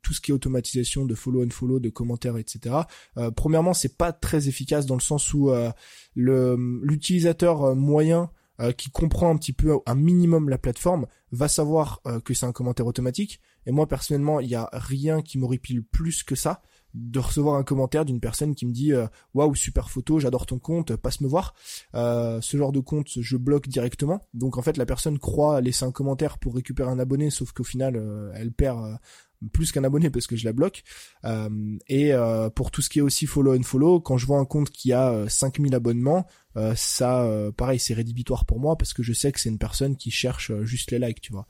tout 0.01 0.13
ce 0.13 0.21
qui 0.21 0.31
est 0.31 0.33
automatisation 0.33 1.05
de 1.05 1.15
follow 1.15 1.43
and 1.43 1.49
follow, 1.49 1.79
de 1.79 1.89
commentaires, 1.89 2.37
etc. 2.37 2.75
premièrement, 3.35 3.73
c'est 3.73 3.97
pas 3.97 4.13
très 4.13 4.47
efficace 4.47 4.85
dans 4.85 4.95
le 4.95 5.01
sens 5.01 5.33
où 5.33 5.51
le 6.15 6.81
l'utilisateur 6.83 7.75
moyen 7.75 8.29
euh, 8.61 8.71
qui 8.71 8.91
comprend 8.91 9.29
un 9.29 9.37
petit 9.37 9.53
peu 9.53 9.79
un 9.85 9.95
minimum 9.95 10.49
la 10.49 10.57
plateforme 10.57 11.07
va 11.31 11.47
savoir 11.47 11.99
euh, 12.05 12.19
que 12.19 12.33
c'est 12.33 12.45
un 12.45 12.51
commentaire 12.51 12.85
automatique. 12.85 13.41
Et 13.65 13.71
moi 13.71 13.87
personnellement, 13.87 14.39
il 14.39 14.49
y 14.49 14.55
a 14.55 14.69
rien 14.71 15.21
qui 15.21 15.37
m'horripile 15.37 15.83
plus 15.83 16.23
que 16.23 16.35
ça 16.35 16.61
de 16.93 17.19
recevoir 17.19 17.55
un 17.55 17.63
commentaire 17.63 18.05
d'une 18.05 18.19
personne 18.19 18.55
qui 18.55 18.65
me 18.65 18.71
dit 18.71 18.93
euh, 18.93 19.07
waouh 19.33 19.55
super 19.55 19.89
photo 19.89 20.19
j'adore 20.19 20.45
ton 20.45 20.59
compte 20.59 20.95
passe 20.95 21.21
me 21.21 21.27
voir 21.27 21.53
ce 21.93 22.57
genre 22.57 22.71
de 22.71 22.79
compte 22.79 23.07
je 23.19 23.37
bloque 23.37 23.67
directement 23.67 24.21
donc 24.33 24.57
en 24.57 24.61
fait 24.61 24.77
la 24.77 24.85
personne 24.85 25.19
croit 25.19 25.61
laisser 25.61 25.85
un 25.85 25.91
commentaire 25.91 26.37
pour 26.37 26.55
récupérer 26.55 26.89
un 26.89 26.99
abonné 26.99 27.29
sauf 27.29 27.51
qu'au 27.51 27.63
final 27.63 28.31
elle 28.35 28.51
perd 28.51 28.97
plus 29.49 29.71
qu'un 29.71 29.83
abonné 29.83 30.09
parce 30.09 30.27
que 30.27 30.35
je 30.35 30.45
la 30.45 30.53
bloque. 30.53 30.83
Euh, 31.25 31.77
et 31.87 32.13
euh, 32.13 32.49
pour 32.49 32.71
tout 32.71 32.81
ce 32.81 32.89
qui 32.89 32.99
est 32.99 33.01
aussi 33.01 33.25
follow 33.25 33.55
and 33.57 33.63
follow, 33.63 33.99
quand 33.99 34.17
je 34.17 34.25
vois 34.25 34.37
un 34.37 34.45
compte 34.45 34.69
qui 34.69 34.93
a 34.93 35.27
5000 35.27 35.73
euh, 35.73 35.77
abonnements, 35.77 36.25
ça, 36.75 37.25
pareil, 37.55 37.79
c'est 37.79 37.93
rédhibitoire 37.93 38.45
pour 38.45 38.59
moi 38.59 38.75
parce 38.75 38.93
que 38.93 39.03
je 39.03 39.13
sais 39.13 39.31
que 39.31 39.39
c'est 39.39 39.49
une 39.49 39.57
personne 39.57 39.95
qui 39.95 40.11
cherche 40.11 40.51
juste 40.63 40.91
les 40.91 40.99
likes, 40.99 41.21
tu 41.21 41.31
vois. 41.31 41.47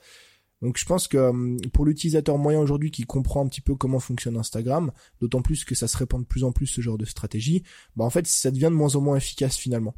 Donc 0.62 0.78
je 0.78 0.86
pense 0.86 1.08
que 1.08 1.68
pour 1.70 1.86
l'utilisateur 1.86 2.38
moyen 2.38 2.60
aujourd'hui 2.60 2.92
qui 2.92 3.04
comprend 3.04 3.44
un 3.44 3.48
petit 3.48 3.62
peu 3.62 3.76
comment 3.76 4.00
fonctionne 4.00 4.38
Instagram, 4.38 4.92
d'autant 5.20 5.42
plus 5.42 5.66
que 5.66 5.76
ça 5.76 5.88
se 5.88 5.98
répand 5.98 6.22
de 6.22 6.28
plus 6.28 6.44
en 6.44 6.52
plus 6.52 6.68
ce 6.68 6.82
genre 6.82 6.98
de 6.98 7.06
stratégie, 7.06 7.64
bah 7.96 8.06
en 8.06 8.10
fait 8.10 8.28
ça 8.28 8.52
devient 8.52 8.66
de 8.66 8.70
moins 8.70 8.96
en 8.96 9.02
moins 9.02 9.18
efficace 9.18 9.58
finalement. 9.58 9.96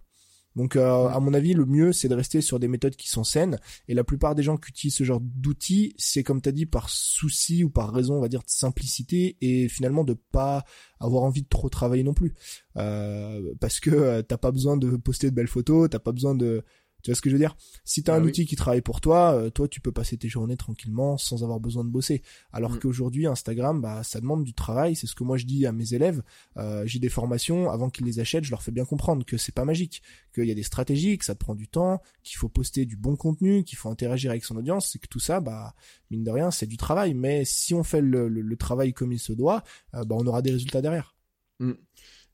Donc 0.55 0.75
euh, 0.75 1.07
à 1.07 1.19
mon 1.19 1.33
avis, 1.33 1.53
le 1.53 1.65
mieux 1.65 1.93
c'est 1.93 2.07
de 2.07 2.15
rester 2.15 2.41
sur 2.41 2.59
des 2.59 2.67
méthodes 2.67 2.95
qui 2.95 3.09
sont 3.09 3.23
saines. 3.23 3.59
Et 3.87 3.93
la 3.93 4.03
plupart 4.03 4.35
des 4.35 4.43
gens 4.43 4.57
qui 4.57 4.69
utilisent 4.69 4.95
ce 4.95 5.03
genre 5.03 5.19
d'outils, 5.21 5.93
c'est 5.97 6.23
comme 6.23 6.41
tu 6.41 6.49
as 6.49 6.51
dit 6.51 6.65
par 6.65 6.89
souci 6.89 7.63
ou 7.63 7.69
par 7.69 7.91
raison, 7.91 8.15
on 8.15 8.21
va 8.21 8.29
dire, 8.29 8.41
de 8.41 8.49
simplicité 8.49 9.37
et 9.41 9.67
finalement 9.67 10.03
de 10.03 10.13
pas 10.13 10.63
avoir 10.99 11.23
envie 11.23 11.41
de 11.41 11.47
trop 11.47 11.69
travailler 11.69 12.03
non 12.03 12.13
plus. 12.13 12.33
Euh, 12.77 13.53
parce 13.59 13.79
que 13.79 13.89
euh, 13.89 14.21
t'as 14.21 14.37
pas 14.37 14.51
besoin 14.51 14.77
de 14.77 14.95
poster 14.95 15.29
de 15.29 15.35
belles 15.35 15.47
photos, 15.47 15.89
t'as 15.89 15.99
pas 15.99 16.11
besoin 16.11 16.35
de 16.35 16.63
tu 17.03 17.11
vois 17.11 17.15
ce 17.15 17.21
que 17.21 17.29
je 17.29 17.35
veux 17.35 17.39
dire? 17.39 17.55
Si 17.83 18.01
tu 18.01 18.09
as 18.09 18.15
un 18.15 18.23
ah 18.23 18.25
outil 18.25 18.45
qui 18.45 18.55
travaille 18.55 18.81
pour 18.81 19.01
toi, 19.01 19.33
euh, 19.33 19.49
toi 19.49 19.67
tu 19.67 19.81
peux 19.81 19.91
passer 19.91 20.17
tes 20.17 20.29
journées 20.29 20.55
tranquillement 20.55 21.17
sans 21.17 21.43
avoir 21.43 21.59
besoin 21.59 21.83
de 21.83 21.89
bosser. 21.89 22.23
Alors 22.53 22.71
mm. 22.71 22.79
qu'aujourd'hui 22.79 23.27
Instagram, 23.27 23.81
bah 23.81 24.03
ça 24.03 24.21
demande 24.21 24.45
du 24.45 24.53
travail. 24.53 24.95
C'est 24.95 25.05
ce 25.05 25.13
que 25.13 25.25
moi 25.25 25.35
je 25.35 25.45
dis 25.45 25.65
à 25.65 25.73
mes 25.73 25.93
élèves. 25.93 26.23
Euh, 26.55 26.83
j'ai 26.85 26.99
des 26.99 27.09
formations 27.09 27.69
avant 27.69 27.89
qu'ils 27.89 28.05
les 28.05 28.21
achètent, 28.21 28.45
je 28.45 28.51
leur 28.51 28.63
fais 28.63 28.71
bien 28.71 28.85
comprendre 28.85 29.25
que 29.25 29.37
c'est 29.37 29.51
pas 29.51 29.65
magique, 29.65 30.01
qu'il 30.33 30.45
y 30.45 30.51
a 30.51 30.55
des 30.55 30.63
stratégies, 30.63 31.17
que 31.17 31.25
ça 31.25 31.35
te 31.35 31.39
prend 31.39 31.55
du 31.55 31.67
temps, 31.67 32.01
qu'il 32.23 32.37
faut 32.37 32.49
poster 32.49 32.85
du 32.85 32.95
bon 32.95 33.17
contenu, 33.17 33.65
qu'il 33.65 33.77
faut 33.77 33.89
interagir 33.89 34.31
avec 34.31 34.45
son 34.45 34.55
audience. 34.55 34.89
C'est 34.89 34.99
que 34.99 35.07
tout 35.07 35.19
ça, 35.19 35.41
bah 35.41 35.75
mine 36.09 36.23
de 36.23 36.31
rien, 36.31 36.51
c'est 36.51 36.67
du 36.67 36.77
travail. 36.77 37.13
Mais 37.13 37.43
si 37.43 37.73
on 37.73 37.83
fait 37.83 38.01
le, 38.01 38.55
travail 38.55 38.93
comme 38.93 39.11
il 39.11 39.19
se 39.19 39.33
doit, 39.33 39.63
euh, 39.93 40.05
bah 40.05 40.15
on 40.17 40.25
aura 40.25 40.41
des 40.41 40.51
résultats 40.51 40.81
derrière. 40.81 41.15
Mm. 41.59 41.73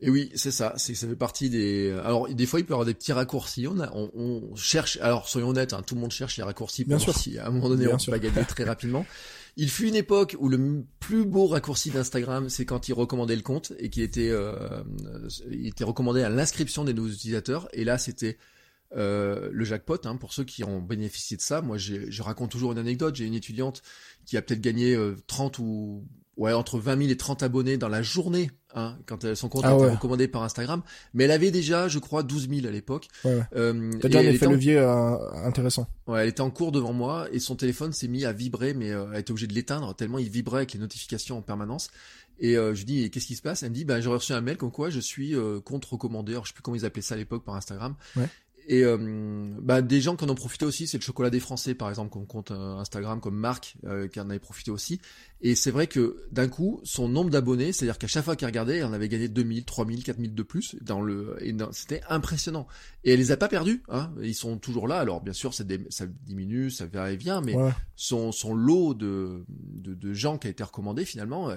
Et 0.01 0.09
oui, 0.09 0.31
c'est 0.35 0.51
ça, 0.51 0.73
c'est 0.77 0.95
ça 0.95 1.07
fait 1.07 1.15
partie 1.15 1.49
des. 1.49 1.91
Alors 2.05 2.29
des 2.29 2.45
fois, 2.45 2.59
il 2.59 2.65
peut 2.65 2.71
y 2.71 2.73
avoir 2.73 2.85
des 2.85 2.93
petits 2.93 3.11
raccourcis. 3.11 3.67
On, 3.67 3.79
a, 3.81 3.91
on, 3.93 4.55
cherche. 4.55 4.97
Alors 5.01 5.27
soyons 5.27 5.49
honnêtes, 5.49 5.73
hein, 5.73 5.83
tout 5.85 5.95
le 5.95 6.01
monde 6.01 6.11
cherche 6.11 6.37
les 6.37 6.43
raccourcis. 6.43 6.85
Bien 6.85 6.99
sûr. 6.99 7.13
Si 7.13 7.37
à 7.37 7.47
un 7.47 7.49
moment 7.49 7.67
donné, 7.69 7.87
on 7.87 7.97
va 8.11 8.19
gagner 8.19 8.45
très 8.45 8.63
rapidement. 8.65 9.05
Il 9.57 9.69
fut 9.69 9.89
une 9.89 9.95
époque 9.95 10.37
où 10.39 10.47
le 10.47 10.85
plus 11.01 11.25
beau 11.25 11.47
raccourci 11.47 11.89
d'Instagram, 11.89 12.47
c'est 12.47 12.63
quand 12.63 12.87
il 12.87 12.93
recommandait 12.93 13.35
le 13.35 13.41
compte 13.41 13.73
et 13.77 13.89
qui 13.89 14.01
était, 14.01 14.29
euh, 14.29 14.55
il 15.51 15.67
était 15.67 15.83
recommandé 15.83 16.21
à 16.21 16.29
l'inscription 16.29 16.85
des 16.85 16.93
nouveaux 16.93 17.09
utilisateurs. 17.09 17.67
Et 17.73 17.83
là, 17.83 17.97
c'était 17.97 18.37
euh, 18.95 19.49
le 19.51 19.65
jackpot 19.65 19.97
hein, 20.05 20.15
pour 20.15 20.31
ceux 20.31 20.45
qui 20.45 20.63
ont 20.63 20.79
bénéficié 20.81 21.35
de 21.35 21.41
ça. 21.41 21.61
Moi, 21.61 21.77
je 21.77 22.21
raconte 22.21 22.51
toujours 22.51 22.71
une 22.71 22.77
anecdote. 22.77 23.15
J'ai 23.15 23.25
une 23.25 23.33
étudiante 23.33 23.81
qui 24.25 24.37
a 24.37 24.41
peut-être 24.41 24.61
gagné 24.61 24.97
30 25.27 25.59
euh, 25.59 25.63
ou 25.63 26.07
ouais, 26.39 26.53
entre 26.53 26.79
20 26.79 26.97
000 26.97 27.09
et 27.11 27.17
30 27.17 27.43
abonnés 27.43 27.77
dans 27.77 27.89
la 27.89 28.01
journée, 28.01 28.49
hein, 28.73 28.97
quand 29.05 29.35
son 29.35 29.49
compte 29.49 29.65
a 29.65 29.71
ah 29.71 29.75
été 29.75 29.85
recommandé 29.85 30.27
par 30.27 30.41
Instagram. 30.41 30.81
Mais 31.13 31.25
elle 31.25 31.31
avait 31.31 31.51
déjà, 31.51 31.87
je 31.87 31.99
crois, 31.99 32.23
12 32.23 32.49
000 32.49 32.65
à 32.65 32.71
l'époque. 32.71 33.07
Ouais, 33.23 33.41
Euh, 33.55 33.91
T'as 34.01 34.07
déjà 34.07 34.19
un 34.19 34.23
effet 34.23 34.47
levier 34.47 34.77
euh, 34.77 35.17
intéressant. 35.43 35.87
Ouais, 36.07 36.23
elle 36.23 36.29
était 36.29 36.41
en 36.41 36.49
cours 36.49 36.71
devant 36.71 36.93
moi 36.93 37.27
et 37.31 37.39
son 37.39 37.55
téléphone 37.55 37.91
s'est 37.91 38.07
mis 38.07 38.25
à 38.25 38.31
vibrer, 38.31 38.73
mais 38.73 38.91
euh, 38.91 39.05
elle 39.13 39.19
était 39.19 39.31
obligée 39.31 39.47
de 39.47 39.53
l'éteindre 39.53 39.93
tellement 39.93 40.17
il 40.17 40.29
vibrait 40.29 40.59
avec 40.59 40.73
les 40.73 40.79
notifications 40.79 41.37
en 41.37 41.41
permanence. 41.41 41.91
Et 42.39 42.55
euh, 42.55 42.73
je 42.73 42.79
lui 42.79 42.85
dis, 42.85 43.11
qu'est-ce 43.11 43.27
qui 43.27 43.35
se 43.35 43.41
passe? 43.41 43.63
Elle 43.63 43.71
me 43.71 43.75
dit, 43.75 43.83
bah, 43.83 43.99
j'aurais 43.99 44.17
reçu 44.17 44.31
un 44.31 44.39
mail 44.39 44.55
comme 44.55 44.71
quoi 44.71 44.89
je 44.89 45.01
suis 45.01 45.35
compte 45.65 45.83
recommandé. 45.85 46.31
Alors, 46.31 46.45
je 46.45 46.49
sais 46.49 46.53
plus 46.53 46.63
comment 46.63 46.77
ils 46.77 46.85
appelaient 46.85 47.01
ça 47.01 47.15
à 47.15 47.17
l'époque 47.17 47.43
par 47.43 47.55
Instagram. 47.55 47.95
Ouais. 48.15 48.29
Et 48.69 48.83
euh, 48.83 48.97
bah, 49.59 49.81
des 49.81 49.99
gens 49.99 50.15
qui 50.15 50.23
en 50.25 50.29
ont 50.29 50.35
profité 50.35 50.63
aussi, 50.63 50.85
c'est 50.85 50.99
le 50.99 51.03
chocolat 51.03 51.31
des 51.31 51.39
Français, 51.39 51.73
par 51.73 51.89
exemple, 51.89 52.11
qu'on 52.11 52.25
compte 52.25 52.51
euh, 52.51 52.77
Instagram 52.77 53.19
comme 53.19 53.35
marque, 53.35 53.75
euh, 53.85 54.07
qui 54.07 54.19
en 54.19 54.29
avait 54.29 54.37
profité 54.37 54.69
aussi. 54.69 55.01
Et 55.41 55.55
c'est 55.55 55.71
vrai 55.71 55.87
que 55.87 56.25
d'un 56.31 56.49
coup, 56.49 56.81
son 56.83 57.07
nombre 57.07 57.29
d'abonnés, 57.29 57.71
c'est-à-dire 57.71 57.97
qu'à 57.97 58.07
chaque 58.07 58.25
fois 58.25 58.35
qu'elle 58.35 58.49
regardait, 58.49 58.77
elle 58.77 58.85
en 58.85 58.93
avait 58.93 59.07
gagné 59.07 59.29
2000, 59.29 59.63
3000, 59.63 60.03
4000 60.03 60.35
de 60.35 60.43
plus. 60.43 60.75
Dans 60.81 61.01
le, 61.01 61.37
et 61.41 61.55
c'était 61.71 62.01
impressionnant. 62.09 62.67
Et 63.05 63.13
elle 63.13 63.19
les 63.19 63.31
a 63.31 63.37
pas 63.37 63.47
perdus. 63.47 63.83
Hein. 63.87 64.11
Ils 64.21 64.35
sont 64.35 64.57
toujours 64.57 64.87
là. 64.87 64.99
Alors 64.99 65.21
bien 65.21 65.33
sûr, 65.33 65.53
ça, 65.53 65.63
ça 65.89 66.05
diminue, 66.25 66.69
ça 66.69 66.87
va 66.87 67.11
et 67.11 67.15
vient, 67.15 67.41
mais 67.41 67.55
son, 67.95 68.31
son 68.31 68.53
lot 68.53 68.93
de, 68.93 69.45
de, 69.47 69.93
de, 69.93 70.13
gens 70.13 70.37
qui 70.37 70.47
a 70.47 70.49
été 70.49 70.63
recommandé 70.63 71.05
finalement 71.05 71.49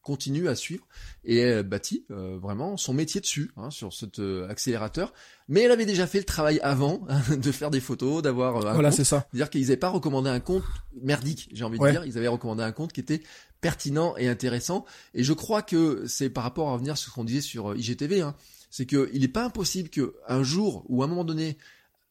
continue 0.00 0.48
à 0.48 0.54
suivre 0.54 0.86
et 1.24 1.38
elle 1.38 1.62
bâtit 1.62 2.06
vraiment 2.08 2.76
son 2.76 2.94
métier 2.94 3.20
dessus, 3.20 3.50
hein, 3.56 3.70
sur 3.70 3.92
cet 3.92 4.18
accélérateur 4.48 5.12
mais 5.48 5.62
elle 5.62 5.70
avait 5.70 5.86
déjà 5.86 6.06
fait 6.06 6.18
le 6.18 6.24
travail 6.24 6.58
avant 6.62 7.06
de 7.30 7.52
faire 7.52 7.70
des 7.70 7.80
photos, 7.80 8.22
d'avoir 8.22 8.56
euh, 8.56 8.70
un 8.70 8.74
voilà, 8.74 8.90
c'est 8.90 9.04
ça. 9.04 9.26
Dire 9.32 9.50
qu'ils 9.50 9.62
n'avaient 9.62 9.76
pas 9.76 9.88
recommandé 9.88 10.28
un 10.28 10.40
compte 10.40 10.64
merdique, 11.02 11.48
j'ai 11.52 11.64
envie 11.64 11.78
de 11.78 11.90
dire. 11.90 12.04
Ils 12.04 12.18
avaient 12.18 12.28
recommandé 12.28 12.62
un 12.62 12.72
compte 12.72 12.92
qui 12.92 13.00
était 13.00 13.22
pertinent 13.60 14.16
et 14.16 14.28
intéressant. 14.28 14.84
Et 15.14 15.24
je 15.24 15.32
crois 15.32 15.62
que 15.62 16.06
c'est 16.06 16.30
par 16.30 16.44
rapport 16.44 16.68
à 16.68 16.72
revenir 16.72 16.96
sur 16.96 17.10
ce 17.10 17.14
qu'on 17.14 17.24
disait 17.24 17.40
sur 17.40 17.70
euh, 17.70 17.76
IGTV, 17.76 18.20
hein, 18.20 18.34
c'est 18.70 18.86
que 18.86 19.10
il 19.12 19.22
n'est 19.22 19.28
pas 19.28 19.44
impossible 19.44 19.88
que 19.88 20.14
un 20.28 20.42
jour 20.42 20.84
ou 20.88 21.02
à 21.02 21.06
un 21.06 21.08
moment 21.08 21.24
donné, 21.24 21.56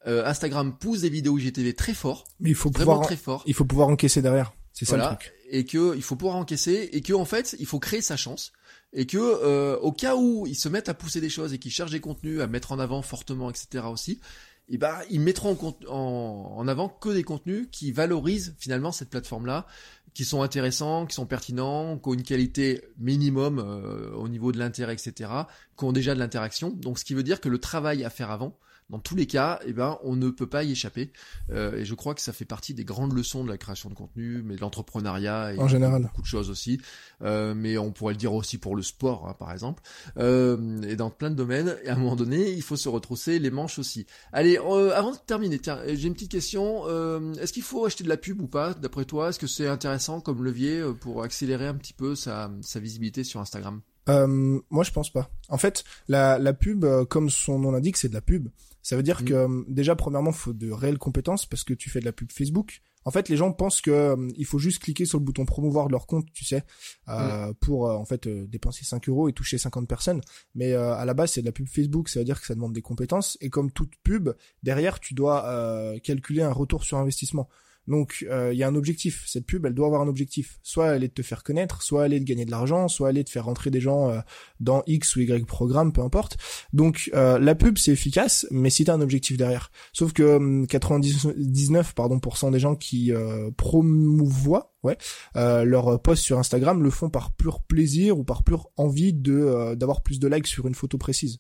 euh, 0.08 0.26
Instagram 0.26 0.78
pousse 0.78 1.02
des 1.02 1.10
vidéos 1.10 1.38
IGTV 1.38 1.74
très 1.74 1.94
fort, 1.94 2.26
mais 2.40 2.50
il 2.50 2.56
faut 2.56 2.72
pouvoir 2.72 3.02
très 3.02 3.18
fort. 3.18 3.44
Il 3.46 3.54
faut 3.54 3.66
pouvoir 3.66 3.88
encaisser 3.88 4.22
derrière. 4.22 4.54
C'est 4.74 4.86
ça 4.86 4.98
le 4.98 5.04
truc. 5.04 5.34
Et 5.50 5.64
que 5.66 5.96
il 5.96 6.02
faut 6.02 6.16
pouvoir 6.16 6.36
encaisser 6.36 6.90
et 6.92 7.02
que 7.02 7.14
en 7.14 7.26
fait, 7.26 7.56
il 7.60 7.66
faut 7.66 7.80
créer 7.80 8.02
sa 8.02 8.18
chance 8.18 8.52
et 8.92 9.06
que 9.06 9.18
euh, 9.18 9.78
au 9.80 9.92
cas 9.92 10.16
où 10.16 10.46
ils 10.48 10.56
se 10.56 10.70
mettent 10.70 10.90
à 10.90 10.94
pousser 10.94 11.22
des 11.22 11.30
choses 11.30 11.54
et 11.54 11.60
qu'ils 11.60 11.72
cherchent 11.72 11.92
des 11.92 12.00
contenus 12.00 12.42
à 12.42 12.48
mettre 12.48 12.72
en 12.72 12.80
avant 12.80 13.02
fortement, 13.02 13.50
etc. 13.50 13.86
aussi, 13.92 14.20
et 14.70 14.78
ben 14.78 14.98
ils 15.10 15.20
mettront 15.20 15.58
en, 15.88 16.56
en, 16.58 16.68
avant 16.68 16.90
que 16.90 17.10
des 17.10 17.24
contenus 17.24 17.68
qui 17.72 17.92
valorisent 17.92 18.56
finalement 18.58 18.92
cette 18.92 19.10
plateforme-là, 19.10 19.68
qui 20.14 20.26
sont 20.26 20.42
intéressants, 20.42 21.06
qui 21.06 21.14
sont 21.14 21.26
pertinents, 21.26 21.98
qui 21.98 22.10
ont 22.10 22.14
une 22.14 22.24
qualité 22.24 22.82
minimum 22.98 23.60
euh, 23.60 24.12
au 24.14 24.28
niveau 24.28 24.52
de 24.52 24.58
l'intérêt, 24.58 24.94
etc., 24.94 25.30
qui 25.78 25.84
ont 25.84 25.92
déjà 25.92 26.16
de 26.16 26.20
l'interaction. 26.20 26.70
Donc 26.70 26.98
ce 26.98 27.06
qui 27.06 27.14
veut 27.14 27.24
dire 27.24 27.42
que 27.42 27.50
le 27.50 27.60
travail 27.60 28.04
à 28.04 28.10
faire 28.10 28.32
avant, 28.32 28.58
dans 28.90 29.00
tous 29.00 29.16
les 29.16 29.26
cas, 29.26 29.60
eh 29.66 29.74
ben, 29.74 29.98
on 30.04 30.16
ne 30.16 30.30
peut 30.30 30.48
pas 30.48 30.64
y 30.64 30.72
échapper. 30.72 31.12
Euh, 31.50 31.78
et 31.78 31.86
je 31.86 31.96
crois 31.96 32.14
que 32.14 32.22
ça 32.22 32.34
fait 32.34 32.46
partie 32.46 32.76
des 32.76 32.86
grandes 32.86 33.14
leçons 33.14 33.44
de 33.44 33.50
la 33.50 33.58
création 33.58 33.90
de 33.90 33.96
contenu, 33.96 34.44
mais 34.44 34.56
de 34.56 34.62
l'entrepreneuriat 34.62 35.54
et 35.56 35.60
en 35.60 35.68
général. 35.68 36.04
beaucoup 36.04 36.22
de 36.22 36.28
choses 36.28 36.52
aussi. 36.52 36.80
Euh, 37.24 37.56
mais 37.56 37.80
on 37.80 37.92
pourrait 37.92 38.14
le 38.14 38.20
dire 38.20 38.34
aussi 38.34 38.60
pour 38.60 38.76
le 38.76 38.84
sport, 38.84 39.28
hein, 39.28 39.36
par 39.40 39.52
exemple, 39.52 39.82
euh, 40.18 40.82
et 40.84 40.96
dans 40.96 41.10
plein 41.10 41.32
de 41.32 41.36
domaines. 41.36 41.76
Et 41.84 41.90
à 41.90 41.94
un 41.94 41.98
moment 41.98 42.16
donné, 42.16 42.52
il 42.52 42.62
faut 42.62 42.76
se 42.76 42.88
retrousser 42.88 43.40
les 43.40 43.50
manches 43.50 43.80
aussi. 43.80 44.06
Allez, 44.32 44.58
avant 44.58 45.12
de 45.12 45.18
terminer, 45.26 45.58
tiens, 45.58 45.80
j'ai 45.88 46.08
une 46.08 46.14
petite 46.14 46.32
question. 46.32 46.86
Est-ce 47.40 47.54
qu'il 47.54 47.64
faut 47.64 47.86
acheter 47.86 48.04
de 48.04 48.10
la 48.10 48.18
pub 48.18 48.40
ou 48.40 48.48
pas, 48.48 48.76
d'après 48.76 49.06
toi? 49.06 49.30
Est-ce 49.30 49.40
que 49.40 49.48
c'est 49.48 49.68
intéressant 49.68 50.22
comme 50.22 50.44
levier 50.44 50.84
pour 51.02 51.24
accélérer 51.24 51.68
un 51.68 51.76
petit 51.76 51.94
peu 51.94 52.16
sa, 52.16 52.52
sa 52.62 52.80
visibilité 52.80 53.24
sur 53.24 53.40
Instagram? 53.40 53.82
Euh, 54.10 54.60
moi, 54.70 54.84
je 54.84 54.92
pense 54.92 55.12
pas. 55.12 55.32
En 55.50 55.58
fait, 55.58 55.84
la, 56.08 56.38
la 56.38 56.54
pub, 56.54 56.86
comme 57.10 57.32
son 57.32 57.58
nom 57.58 57.72
l'indique, 57.72 57.98
c'est 57.98 58.10
de 58.10 58.14
la 58.14 58.22
pub. 58.22 58.50
Ça 58.86 58.96
veut 58.96 59.02
dire 59.02 59.24
Mm. 59.24 59.26
que 59.26 59.34
euh, 59.34 59.64
déjà 59.68 59.96
premièrement, 59.96 60.32
faut 60.32 60.54
de 60.54 60.70
réelles 60.70 61.00
compétences 61.00 61.48
parce 61.48 61.64
que 61.64 61.74
tu 61.74 61.90
fais 61.90 62.00
de 62.02 62.06
la 62.06 62.12
pub 62.12 62.32
Facebook. 62.32 62.82
En 63.04 63.10
fait, 63.10 63.30
les 63.30 63.36
gens 63.36 63.52
pensent 63.52 63.82
que 63.82 63.90
euh, 63.90 64.32
il 64.38 64.46
faut 64.46 64.60
juste 64.60 64.78
cliquer 64.84 65.06
sur 65.06 65.18
le 65.18 65.24
bouton 65.26 65.44
promouvoir 65.44 65.88
de 65.88 65.92
leur 65.92 66.06
compte, 66.06 66.28
tu 66.34 66.46
sais, 66.46 66.64
euh, 67.10 67.52
pour 67.62 67.90
euh, 67.90 67.96
en 67.96 68.06
fait 68.06 68.28
dépenser 68.28 68.86
5 68.86 69.10
euros 69.10 69.28
et 69.28 69.34
toucher 69.34 69.58
50 69.58 69.88
personnes. 69.88 70.22
Mais 70.54 70.74
euh, 70.74 70.94
à 70.94 71.04
la 71.06 71.16
base, 71.16 71.32
c'est 71.32 71.42
de 71.42 71.48
la 71.48 71.52
pub 71.52 71.68
Facebook, 71.68 72.10
ça 72.10 72.20
veut 72.20 72.26
dire 72.26 72.40
que 72.40 72.46
ça 72.46 72.54
demande 72.54 72.74
des 72.74 72.84
compétences. 72.84 73.40
Et 73.42 73.50
comme 73.50 73.72
toute 73.72 73.94
pub, 74.04 74.30
derrière, 74.62 75.00
tu 75.00 75.16
dois 75.16 75.48
euh, 75.48 75.98
calculer 75.98 76.44
un 76.44 76.52
retour 76.54 76.84
sur 76.84 77.00
investissement. 77.00 77.50
Donc 77.88 78.26
euh, 78.30 78.52
il 78.54 78.58
y 78.58 78.64
a 78.64 78.68
un 78.68 78.76
objectif. 78.76 79.24
Cette 79.28 79.46
pub, 79.46 79.66
elle 79.66 79.74
doit 79.74 79.88
avoir 79.88 80.02
un 80.02 80.08
objectif. 80.08 80.60
Soit 80.64 80.96
elle 80.96 81.04
est 81.04 81.10
de 81.10 81.14
te 81.14 81.22
faire 81.22 81.44
connaître, 81.44 81.82
soit 81.82 82.06
elle 82.06 82.14
est 82.14 82.20
de 82.20 82.26
gagner 82.26 82.46
de 82.46 82.52
l'argent, 82.52 82.88
soit 82.88 83.10
elle 83.10 83.18
est 83.18 83.24
de 83.24 83.30
faire 83.30 83.46
rentrer 83.46 83.72
des 83.72 83.82
gens 83.82 84.10
euh, 84.10 84.20
dans 84.60 84.84
X 84.88 85.16
ou 85.16 85.22
Y 85.22 85.46
programme, 85.46 85.94
peu 85.94 86.02
importe. 86.02 86.38
Donc 86.74 87.10
euh, 87.14 87.40
la 87.40 87.56
pub 87.56 87.78
c'est 87.78 87.92
efficace, 87.92 88.48
mais 88.52 88.70
si 88.70 88.86
t'as 88.86 88.94
un 88.94 89.02
objectif 89.02 89.38
derrière. 89.38 89.72
Sauf 89.94 90.14
que 90.14 90.24
hum, 90.24 90.68
99 90.68 91.94
pardon 91.94 92.20
pourcent 92.20 92.52
des 92.52 92.60
gens 92.60 92.76
qui 92.76 93.12
promouvoient 93.58 94.76
ouais 94.86 94.98
euh, 95.36 95.66
leur 95.66 96.02
post 96.02 96.24
sur 96.24 96.40
Instagram 96.40 96.82
le 96.82 96.90
font 96.90 97.10
par 97.10 97.34
pur 97.34 97.62
plaisir 97.62 98.18
ou 98.18 98.24
par 98.24 98.44
pure 98.44 98.70
envie 98.78 99.14
de 99.14 99.34
euh, 99.34 99.76
d'avoir 99.76 100.02
plus 100.02 100.20
de 100.20 100.28
likes 100.28 100.48
sur 100.48 100.68
une 100.68 100.76
photo 100.76 100.98
précise. 100.98 101.40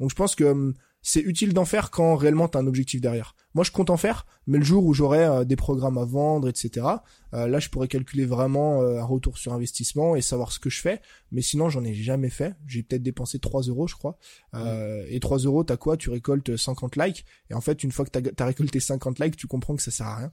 Donc 0.00 0.10
je 0.10 0.14
pense 0.14 0.34
que 0.34 0.44
hum, 0.44 0.74
c'est 1.02 1.20
utile 1.20 1.54
d'en 1.54 1.64
faire 1.64 1.90
quand 1.90 2.16
réellement 2.16 2.48
t'as 2.48 2.58
un 2.58 2.66
objectif 2.66 3.00
derrière. 3.00 3.34
Moi, 3.54 3.64
je 3.64 3.70
compte 3.70 3.90
en 3.90 3.96
faire, 3.96 4.26
mais 4.46 4.58
le 4.58 4.64
jour 4.64 4.84
où 4.84 4.92
j'aurai 4.92 5.24
euh, 5.24 5.44
des 5.44 5.56
programmes 5.56 5.98
à 5.98 6.04
vendre, 6.04 6.48
etc., 6.48 6.86
euh, 7.34 7.46
là, 7.46 7.58
je 7.58 7.68
pourrais 7.68 7.88
calculer 7.88 8.24
vraiment 8.24 8.82
euh, 8.82 9.00
un 9.00 9.04
retour 9.04 9.38
sur 9.38 9.52
investissement 9.52 10.16
et 10.16 10.20
savoir 10.20 10.52
ce 10.52 10.58
que 10.58 10.70
je 10.70 10.80
fais. 10.80 11.00
Mais 11.32 11.42
sinon, 11.42 11.68
j'en 11.68 11.84
ai 11.84 11.94
jamais 11.94 12.30
fait. 12.30 12.54
J'ai 12.66 12.82
peut-être 12.82 13.02
dépensé 13.02 13.38
3 13.38 13.62
euros, 13.62 13.86
je 13.86 13.94
crois. 13.94 14.18
Euh, 14.54 15.04
Et 15.08 15.20
3 15.20 15.38
euros, 15.38 15.64
t'as 15.64 15.76
quoi? 15.76 15.96
Tu 15.96 16.10
récoltes 16.10 16.56
50 16.56 16.96
likes. 16.96 17.24
Et 17.50 17.54
en 17.54 17.60
fait, 17.60 17.82
une 17.82 17.92
fois 17.92 18.04
que 18.04 18.10
t'as 18.10 18.44
as 18.44 18.46
récolté 18.46 18.80
50 18.80 19.18
likes, 19.18 19.36
tu 19.36 19.46
comprends 19.46 19.76
que 19.76 19.82
ça 19.82 19.90
sert 19.90 20.06
à 20.06 20.16
rien. 20.16 20.32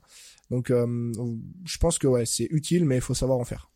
Donc, 0.52 0.70
euh, 0.70 1.12
je 1.64 1.78
pense 1.78 1.98
que 1.98 2.08
ouais, 2.08 2.26
c'est 2.26 2.48
utile, 2.52 2.86
mais 2.86 2.96
il 2.96 3.02
faut 3.02 3.14
savoir 3.14 3.40
en 3.40 3.46
faire. 3.46 3.72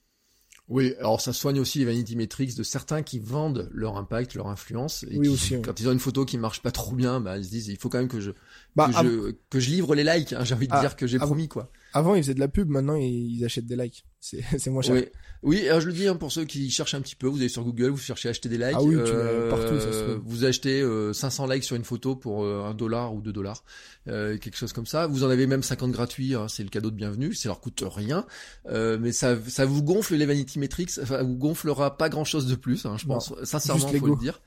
Oui, 0.69 0.93
alors 0.99 1.19
ça 1.19 1.33
soigne 1.33 1.59
aussi 1.59 1.79
les 1.79 1.85
vanity 1.85 2.15
metrics 2.15 2.55
de 2.55 2.61
certains 2.61 3.01
qui 3.01 3.17
vendent 3.17 3.67
leur 3.73 3.97
impact, 3.97 4.35
leur 4.35 4.47
influence. 4.47 5.03
Et 5.09 5.17
Oui, 5.17 5.27
qui, 5.27 5.33
aussi, 5.33 5.55
oui. 5.55 5.61
Quand 5.63 5.79
ils 5.79 5.89
ont 5.89 5.91
une 5.91 5.99
photo 5.99 6.25
qui 6.25 6.37
marche 6.37 6.61
pas 6.61 6.69
trop 6.69 6.93
bien, 6.93 7.19
bah, 7.19 7.37
ils 7.37 7.45
se 7.45 7.49
disent 7.49 7.67
il 7.69 7.77
faut 7.77 7.89
quand 7.89 7.97
même 7.97 8.07
que 8.07 8.19
je, 8.19 8.31
Bah, 8.75 8.87
que, 8.87 8.93
je 9.03 9.31
que 9.49 9.59
je 9.59 9.69
livre 9.71 9.95
les 9.95 10.03
likes. 10.03 10.33
hein, 10.33 10.43
J'ai 10.43 10.53
envie 10.55 10.67
de 10.67 10.73
Ah, 10.73 10.79
dire 10.81 10.95
que 10.95 11.07
j'ai 11.07 11.17
avant- 11.17 11.25
promis 11.27 11.47
quoi. 11.47 11.71
avant, 11.93 12.15
ils 12.15 12.23
faisaient 12.23 12.33
de 12.35 12.39
la 12.39 12.47
pub, 12.47 12.69
maintenant, 12.69 12.95
ils 12.95 13.43
achètent 13.43 13.65
des 13.65 13.75
likes. 13.75 14.05
C'est 14.21 14.41
c'est 14.59 14.69
moins 14.69 14.81
cher. 14.81 14.95
Oui, 14.95 15.05
oui. 15.43 15.67
Alors 15.67 15.81
je 15.81 15.87
le 15.87 15.93
dis 15.93 16.07
hein, 16.07 16.15
pour 16.15 16.31
ceux 16.31 16.45
qui 16.45 16.69
cherchent 16.69 16.93
un 16.93 17.01
petit 17.01 17.15
peu, 17.15 17.27
vous 17.27 17.37
allez 17.37 17.49
sur 17.49 17.63
Google, 17.63 17.89
vous 17.89 17.97
cherchez 17.97 18.27
à 18.27 18.31
acheter 18.31 18.47
des 18.47 18.57
likes. 18.57 18.75
Ah 18.75 18.83
oui, 18.83 18.95
tu 19.05 19.11
mets 19.13 19.49
partout, 19.49 19.79
ça 19.79 19.91
se. 19.91 20.19
Vous 20.23 20.45
achetez 20.45 20.81
euh, 20.81 21.13
500 21.13 21.47
likes 21.47 21.63
sur 21.63 21.75
une 21.75 21.83
photo 21.83 22.15
pour 22.15 22.43
euh, 22.45 22.63
un 22.65 22.73
dollar 22.73 23.13
ou 23.13 23.21
deux 23.21 23.33
dollars, 23.33 23.63
euh, 24.07 24.37
quelque 24.37 24.55
chose 24.57 24.71
comme 24.73 24.85
ça. 24.85 25.07
Vous 25.07 25.23
en 25.23 25.29
avez 25.29 25.47
même 25.47 25.63
50 25.63 25.91
gratuits, 25.91 26.35
hein, 26.35 26.47
c'est 26.47 26.63
le 26.63 26.69
cadeau 26.69 26.91
de 26.91 26.95
bienvenue. 26.95 27.33
Ça 27.33 27.49
leur 27.49 27.59
coûte 27.61 27.83
rien, 27.85 28.25
euh, 28.69 28.97
mais 29.01 29.11
ça, 29.11 29.35
ça 29.47 29.65
vous 29.65 29.81
gonfle 29.83 30.15
les 30.15 30.25
vanity 30.25 30.59
metrics. 30.59 30.91
Ça 30.91 31.23
vous 31.23 31.35
gonflera 31.37 31.97
pas 31.97 32.09
grand 32.09 32.25
chose 32.25 32.45
de 32.45 32.55
plus, 32.55 32.85
hein, 32.85 32.95
je 32.97 33.07
Non, 33.07 33.15
pense. 33.15 33.33
Sincèrement, 33.43 33.87
juste 33.87 33.99
faut 33.99 34.07
le 34.07 34.15
dire. 34.17 34.41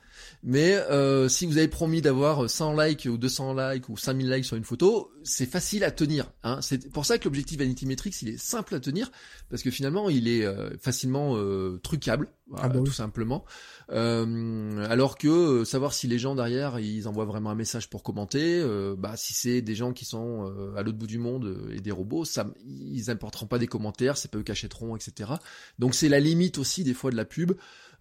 Mais 0.44 0.74
euh, 0.74 1.28
si 1.28 1.46
vous 1.46 1.56
avez 1.56 1.68
promis 1.68 2.00
d'avoir 2.00 2.50
100 2.50 2.76
likes 2.80 3.06
ou 3.08 3.16
200 3.16 3.54
likes 3.54 3.88
ou 3.88 3.96
5000 3.96 4.28
likes 4.28 4.44
sur 4.44 4.56
une 4.56 4.64
photo, 4.64 5.12
c'est 5.22 5.46
facile 5.46 5.84
à 5.84 5.92
tenir. 5.92 6.32
Hein. 6.42 6.58
C'est 6.62 6.90
pour 6.90 7.06
ça 7.06 7.18
que 7.18 7.24
l'objectif 7.24 7.58
Vanity 7.58 7.86
Metrics, 7.86 8.20
il 8.22 8.28
est 8.30 8.38
simple 8.38 8.74
à 8.74 8.80
tenir, 8.80 9.12
parce 9.50 9.62
que 9.62 9.70
finalement, 9.70 10.10
il 10.10 10.26
est 10.26 10.44
euh, 10.44 10.70
facilement 10.80 11.36
euh, 11.36 11.78
trucable, 11.84 12.28
voilà, 12.48 12.64
Ah 12.66 12.68
bah 12.68 12.80
oui. 12.80 12.84
tout 12.84 12.92
simplement. 12.92 13.44
Euh, 13.90 14.84
alors 14.88 15.16
que 15.16 15.28
euh, 15.28 15.64
savoir 15.64 15.94
si 15.94 16.08
les 16.08 16.18
gens 16.18 16.34
derrière, 16.34 16.80
ils 16.80 17.06
envoient 17.06 17.24
vraiment 17.24 17.50
un 17.50 17.54
message 17.54 17.88
pour 17.88 18.02
commenter, 18.02 18.60
euh, 18.60 18.96
bah 18.98 19.12
si 19.16 19.34
c'est 19.34 19.62
des 19.62 19.74
gens 19.76 19.92
qui 19.92 20.04
sont 20.04 20.50
euh, 20.50 20.74
à 20.76 20.82
l'autre 20.82 20.98
bout 20.98 21.06
du 21.06 21.18
monde 21.18 21.44
euh, 21.44 21.74
et 21.76 21.80
des 21.80 21.92
robots, 21.92 22.24
ça, 22.24 22.46
ils 22.66 23.10
importeront 23.10 23.46
pas 23.46 23.58
des 23.58 23.68
commentaires, 23.68 24.16
c'est 24.16 24.30
pas 24.30 24.38
eux 24.38 24.42
qui 24.42 24.52
achèteront, 24.52 24.96
etc. 24.96 25.30
Donc 25.78 25.94
c'est 25.94 26.08
la 26.08 26.18
limite 26.20 26.58
aussi 26.58 26.82
des 26.82 26.94
fois 26.94 27.12
de 27.12 27.16
la 27.16 27.24
pub. 27.24 27.52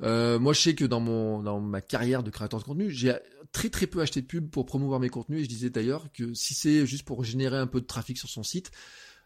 Euh, 0.03 0.39
moi, 0.39 0.53
je 0.53 0.61
sais 0.61 0.75
que 0.75 0.85
dans 0.85 0.99
mon 0.99 1.41
dans 1.43 1.59
ma 1.59 1.81
carrière 1.81 2.23
de 2.23 2.29
créateur 2.31 2.59
de 2.59 2.65
contenu, 2.65 2.89
j'ai 2.91 3.13
très 3.51 3.69
très 3.69 3.87
peu 3.87 4.01
acheté 4.01 4.21
de 4.21 4.25
pub 4.27 4.49
pour 4.49 4.65
promouvoir 4.65 4.99
mes 4.99 5.09
contenus. 5.09 5.41
Et 5.41 5.43
je 5.43 5.49
disais 5.49 5.69
d'ailleurs 5.69 6.05
que 6.13 6.33
si 6.33 6.53
c'est 6.53 6.85
juste 6.85 7.03
pour 7.03 7.23
générer 7.23 7.57
un 7.57 7.67
peu 7.67 7.81
de 7.81 7.85
trafic 7.85 8.17
sur 8.17 8.29
son 8.29 8.43
site, 8.43 8.71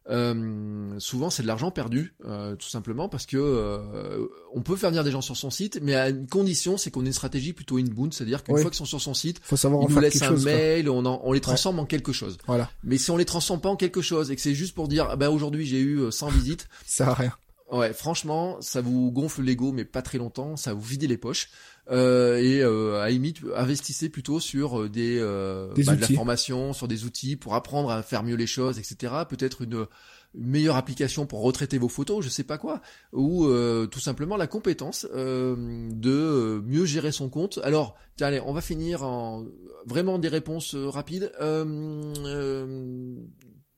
euh, 0.09 0.93
souvent 0.99 1.29
c'est 1.31 1.41
de 1.41 1.47
l'argent 1.47 1.71
perdu, 1.71 2.13
euh, 2.25 2.55
tout 2.55 2.67
simplement 2.69 3.09
parce 3.09 3.25
que 3.25 3.37
euh, 3.37 4.27
on 4.53 4.61
peut 4.61 4.75
faire 4.75 4.89
venir 4.91 5.03
des 5.03 5.09
gens 5.11 5.21
sur 5.21 5.35
son 5.35 5.49
site, 5.49 5.79
mais 5.81 5.95
à 5.95 6.09
une 6.09 6.27
condition, 6.27 6.77
c'est 6.77 6.91
qu'on 6.91 7.03
ait 7.03 7.07
une 7.07 7.13
stratégie 7.13 7.53
plutôt 7.53 7.77
inbound, 7.77 8.13
c'est-à-dire 8.13 8.43
qu'une 8.43 8.55
Oui. 8.55 8.61
fois 8.61 8.69
qu'ils 8.69 8.77
sont 8.77 8.85
sur 8.85 9.01
son 9.01 9.13
site, 9.15 9.39
Faut 9.43 9.57
savoir 9.57 9.83
ils 9.89 9.93
nous 9.93 9.99
laissent 9.99 10.21
un 10.21 10.27
chose. 10.29 10.45
mail, 10.45 10.89
on, 10.89 11.05
en- 11.05 11.21
on 11.23 11.31
les 11.31 11.41
transforme 11.41 11.79
en 11.79 11.85
quelque 11.85 12.11
chose. 12.11 12.37
Voilà, 12.45 12.69
Mais 12.83 12.97
si 12.99 13.09
on 13.11 13.17
les 13.17 13.25
transforme 13.25 13.61
pas 13.61 13.69
en 13.69 13.75
quelque 13.75 14.01
chose 14.01 14.29
et 14.29 14.35
que 14.35 14.41
c'est 14.41 14.53
juste 14.53 14.75
pour 14.75 14.87
dire, 14.87 15.07
ah 15.09 15.15
ben 15.15 15.29
aujourd'hui 15.29 15.65
j'ai 15.65 15.79
eu 15.79 15.99
euh, 15.99 16.11
100 16.11 16.29
visites, 16.29 16.67
ça 16.85 16.97
sert 17.05 17.09
à 17.09 17.13
rien. 17.15 17.33
Ouais, 17.71 17.93
franchement, 17.93 18.61
ça 18.61 18.79
vous 18.81 19.11
gonfle 19.11 19.41
l'ego, 19.41 19.71
mais 19.71 19.85
pas 19.85 20.03
très 20.03 20.19
longtemps, 20.19 20.55
ça 20.55 20.73
vous 20.73 20.81
vide 20.81 21.03
les 21.03 21.17
poches. 21.17 21.49
Euh, 21.89 22.37
et 22.37 22.61
euh, 22.61 23.01
à 23.01 23.09
limite, 23.09 23.39
investissez 23.55 24.09
plutôt 24.09 24.39
sur 24.39 24.81
euh, 24.81 24.89
des, 24.89 25.17
euh, 25.19 25.73
Des 25.73 25.83
bah, 25.83 25.95
de 25.95 26.01
la 26.01 26.07
formation, 26.07 26.73
sur 26.73 26.87
des 26.87 27.05
outils 27.05 27.35
pour 27.35 27.55
apprendre 27.55 27.89
à 27.89 28.03
faire 28.03 28.21
mieux 28.21 28.35
les 28.35 28.45
choses, 28.45 28.77
etc. 28.77 29.13
Peut-être 29.27 29.63
une, 29.63 29.87
une 30.35 30.47
meilleure 30.47 30.75
application 30.75 31.25
pour 31.25 31.41
retraiter 31.41 31.79
vos 31.79 31.89
photos, 31.89 32.23
je 32.23 32.29
sais 32.29 32.43
pas 32.43 32.59
quoi, 32.59 32.81
ou 33.13 33.45
euh, 33.45 33.87
tout 33.87 33.99
simplement 33.99 34.37
la 34.37 34.47
compétence 34.47 35.07
euh, 35.15 35.89
de 35.91 36.61
mieux 36.67 36.85
gérer 36.85 37.11
son 37.11 37.29
compte. 37.29 37.59
Alors, 37.63 37.95
tiens, 38.15 38.27
allez, 38.27 38.41
on 38.41 38.53
va 38.53 38.61
finir 38.61 39.01
en 39.01 39.43
vraiment 39.87 40.19
des 40.19 40.29
réponses 40.29 40.75
rapides. 40.75 41.31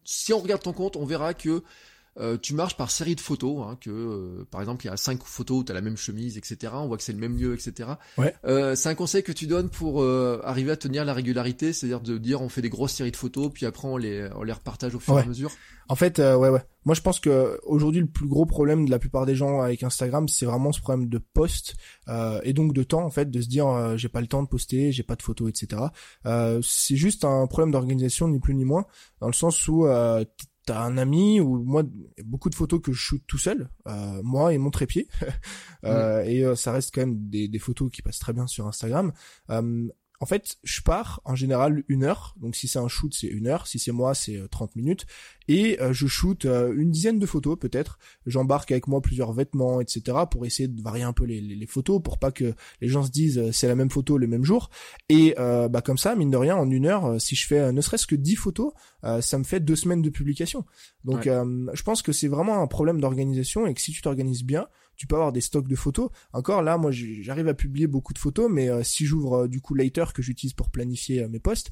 Si 0.03 0.33
on 0.33 0.39
regarde 0.39 0.61
ton 0.61 0.73
compte, 0.73 0.97
on 0.97 1.05
verra 1.05 1.33
que 1.33 1.63
euh, 2.19 2.37
tu 2.37 2.53
marches 2.53 2.77
par 2.77 2.91
série 2.91 3.15
de 3.15 3.21
photos, 3.21 3.59
hein, 3.61 3.77
que 3.79 3.89
euh, 3.89 4.47
par 4.49 4.61
exemple 4.61 4.85
il 4.85 4.89
y 4.89 4.91
a 4.91 4.97
cinq 4.97 5.23
photos 5.23 5.59
où 5.59 5.63
tu 5.63 5.71
as 5.71 5.75
la 5.75 5.81
même 5.81 5.97
chemise, 5.97 6.37
etc. 6.37 6.73
On 6.75 6.87
voit 6.87 6.97
que 6.97 7.03
c'est 7.03 7.13
le 7.13 7.19
même 7.19 7.37
lieu, 7.37 7.53
etc. 7.53 7.91
Ouais. 8.17 8.33
Euh, 8.45 8.75
c'est 8.75 8.89
un 8.89 8.95
conseil 8.95 9.23
que 9.23 9.31
tu 9.31 9.47
donnes 9.47 9.69
pour 9.69 10.01
euh, 10.01 10.41
arriver 10.43 10.71
à 10.71 10.77
tenir 10.77 11.05
la 11.05 11.13
régularité, 11.13 11.73
c'est-à-dire 11.73 12.01
de 12.01 12.17
dire 12.17 12.41
on 12.41 12.49
fait 12.49 12.61
des 12.61 12.69
grosses 12.69 12.93
séries 12.93 13.11
de 13.11 13.17
photos, 13.17 13.51
puis 13.53 13.65
après 13.65 13.87
on 13.87 13.97
les, 13.97 14.29
on 14.35 14.43
les 14.43 14.53
repartage 14.53 14.95
au 14.95 14.99
fur 14.99 15.17
et 15.17 15.21
à 15.21 15.25
mesure. 15.25 15.51
En 15.89 15.95
fait, 15.95 16.19
euh, 16.19 16.35
ouais, 16.35 16.49
ouais. 16.49 16.61
Moi, 16.85 16.95
je 16.95 17.01
pense 17.01 17.19
que 17.19 17.59
aujourd'hui, 17.63 18.01
le 18.01 18.07
plus 18.07 18.27
gros 18.27 18.45
problème 18.45 18.85
de 18.85 18.91
la 18.91 18.99
plupart 18.99 19.25
des 19.25 19.35
gens 19.35 19.61
avec 19.61 19.83
Instagram, 19.83 20.27
c'est 20.27 20.45
vraiment 20.45 20.71
ce 20.71 20.79
problème 20.79 21.09
de 21.09 21.17
post 21.17 21.75
euh, 22.07 22.39
et 22.43 22.53
donc 22.53 22.73
de 22.73 22.83
temps, 22.83 23.03
en 23.03 23.09
fait, 23.09 23.29
de 23.29 23.41
se 23.41 23.47
dire 23.47 23.67
euh, 23.67 23.97
j'ai 23.97 24.09
pas 24.09 24.21
le 24.21 24.27
temps 24.27 24.43
de 24.43 24.47
poster, 24.47 24.91
j'ai 24.91 25.03
pas 25.03 25.15
de 25.15 25.21
photos, 25.21 25.49
etc. 25.49 25.81
Euh, 26.25 26.61
c'est 26.63 26.95
juste 26.95 27.25
un 27.25 27.45
problème 27.47 27.71
d'organisation, 27.71 28.27
ni 28.27 28.39
plus 28.39 28.55
ni 28.55 28.65
moins, 28.65 28.85
dans 29.19 29.27
le 29.27 29.33
sens 29.33 29.67
où 29.67 29.85
euh, 29.85 30.23
t'as 30.67 30.83
un 30.83 30.97
ami 30.97 31.39
ou 31.39 31.63
moi 31.63 31.83
beaucoup 32.25 32.49
de 32.49 32.55
photos 32.55 32.81
que 32.81 32.91
je 32.91 32.99
shoot 32.99 33.23
tout 33.25 33.37
seul, 33.37 33.69
euh, 33.87 34.21
moi 34.21 34.53
et 34.53 34.59
mon 34.59 34.69
trépied, 34.69 35.07
Euh, 35.85 36.23
et 36.23 36.43
euh, 36.43 36.55
ça 36.55 36.73
reste 36.73 36.93
quand 36.93 37.01
même 37.01 37.29
des, 37.29 37.47
des 37.47 37.59
photos 37.59 37.89
qui 37.91 38.01
passent 38.01 38.19
très 38.19 38.33
bien 38.33 38.45
sur 38.47 38.67
Instagram. 38.67 39.13
Euh, 40.19 40.23
en 40.23 40.25
fait, 40.25 40.57
je 40.63 40.81
pars 40.81 41.21
en 41.25 41.35
général 41.35 41.83
une 41.87 42.03
heure. 42.03 42.35
Donc 42.41 42.55
si 42.55 42.67
c'est 42.67 42.79
un 42.79 42.87
shoot, 42.87 43.13
c'est 43.13 43.27
une 43.27 43.47
heure. 43.47 43.67
Si 43.67 43.79
c'est 43.79 43.91
moi, 43.91 44.13
c'est 44.15 44.37
euh, 44.37 44.47
30 44.47 44.75
minutes. 44.75 45.05
Et 45.47 45.79
euh, 45.81 45.93
je 45.93 46.07
shoot 46.07 46.45
euh, 46.45 46.73
une 46.75 46.91
dizaine 46.91 47.19
de 47.19 47.25
photos 47.25 47.57
peut-être. 47.59 47.97
J'embarque 48.25 48.71
avec 48.71 48.87
moi 48.87 49.01
plusieurs 49.01 49.31
vêtements, 49.33 49.79
etc. 49.79 50.17
pour 50.29 50.45
essayer 50.45 50.67
de 50.67 50.81
varier 50.81 51.03
un 51.03 51.13
peu 51.13 51.23
les, 51.25 51.39
les, 51.39 51.55
les 51.55 51.65
photos, 51.67 52.01
pour 52.03 52.17
pas 52.17 52.31
que 52.31 52.53
les 52.81 52.87
gens 52.87 53.03
se 53.03 53.11
disent 53.11 53.37
euh, 53.37 53.51
c'est 53.51 53.67
la 53.67 53.75
même 53.75 53.89
photo 53.89 54.17
le 54.17 54.27
même 54.27 54.43
jour. 54.43 54.69
Et 55.09 55.35
euh, 55.39 55.69
bah 55.69 55.81
comme 55.81 55.97
ça, 55.97 56.15
mine 56.15 56.31
de 56.31 56.37
rien, 56.37 56.55
en 56.55 56.69
une 56.69 56.85
heure, 56.87 57.05
euh, 57.05 57.19
si 57.19 57.35
je 57.35 57.47
fais 57.47 57.59
euh, 57.59 57.71
ne 57.71 57.81
serait-ce 57.81 58.07
que 58.07 58.15
10 58.15 58.35
photos, 58.35 58.73
euh, 59.03 59.21
ça 59.21 59.37
me 59.37 59.43
fait 59.43 59.59
deux 59.59 59.75
semaines 59.75 60.01
de 60.01 60.09
publication. 60.09 60.65
Donc 61.05 61.19
Ouais. 61.25 61.29
euh, 61.29 61.67
je 61.73 61.83
pense 61.83 62.01
que 62.01 62.11
c'est 62.11 62.27
vraiment 62.27 62.61
un 62.61 62.67
problème 62.67 62.99
d'organisation 62.99 63.65
et 63.67 63.73
que 63.73 63.81
si 63.81 63.91
tu 63.91 64.01
t'organises 64.01 64.43
bien, 64.43 64.67
tu 64.97 65.07
peux 65.07 65.15
avoir 65.15 65.31
des 65.31 65.41
stocks 65.41 65.67
de 65.67 65.75
photos. 65.75 66.09
Encore 66.33 66.61
là, 66.61 66.77
moi, 66.77 66.91
j'arrive 66.91 67.47
à 67.47 67.53
publier 67.53 67.87
beaucoup 67.87 68.13
de 68.13 68.17
photos, 68.17 68.49
mais 68.51 68.69
euh, 68.69 68.83
si 68.83 69.05
j'ouvre 69.05 69.43
euh, 69.43 69.47
du 69.47 69.61
coup 69.61 69.75
Later 69.75 70.05
que 70.13 70.21
j'utilise 70.21 70.53
pour 70.53 70.69
planifier 70.69 71.27
mes 71.27 71.39
posts, 71.39 71.69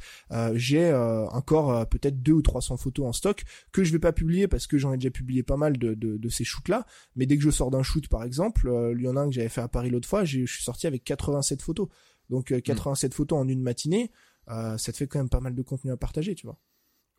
j'ai 0.53 0.93
encore 0.93 1.87
peut-être 1.89 2.21
deux 2.21 2.33
ou 2.33 2.41
300 2.41 2.77
photos 2.77 3.05
en 3.07 3.13
stock 3.13 3.43
que 3.71 3.83
je 3.83 3.91
vais 3.91 3.99
pas 3.99 4.11
publier 4.11 4.47
parce 4.47 4.67
que 4.67 4.77
j'en 4.77 4.93
ai 4.93 4.97
déjà 4.97 5.09
publié 5.09 5.43
pas 5.43 5.57
mal 5.57 5.77
de, 5.77 5.93
de, 5.93 6.17
de 6.17 6.29
ces 6.29 6.43
shoots 6.43 6.69
là. 6.69 6.85
Mais 7.15 7.25
dès 7.25 7.37
que 7.37 7.43
je 7.43 7.49
sors 7.49 7.71
d'un 7.71 7.83
shoot, 7.83 8.07
par 8.07 8.23
exemple, 8.23 8.71
il 8.95 9.01
y 9.01 9.07
en 9.07 9.15
a 9.15 9.21
un 9.21 9.29
que 9.29 9.35
j'avais 9.35 9.49
fait 9.49 9.61
à 9.61 9.67
Paris 9.67 9.89
l'autre 9.89 10.07
fois, 10.07 10.23
je 10.23 10.45
suis 10.45 10.63
sorti 10.63 10.87
avec 10.87 11.03
87 11.03 11.61
photos. 11.61 11.87
Donc 12.29 12.53
87 12.61 13.11
hmm. 13.11 13.15
photos 13.15 13.39
en 13.39 13.47
une 13.47 13.61
matinée, 13.61 14.11
ça 14.47 14.77
te 14.77 14.97
fait 14.97 15.07
quand 15.07 15.19
même 15.19 15.29
pas 15.29 15.41
mal 15.41 15.55
de 15.55 15.61
contenu 15.61 15.91
à 15.91 15.97
partager, 15.97 16.35
tu 16.35 16.45
vois. 16.45 16.59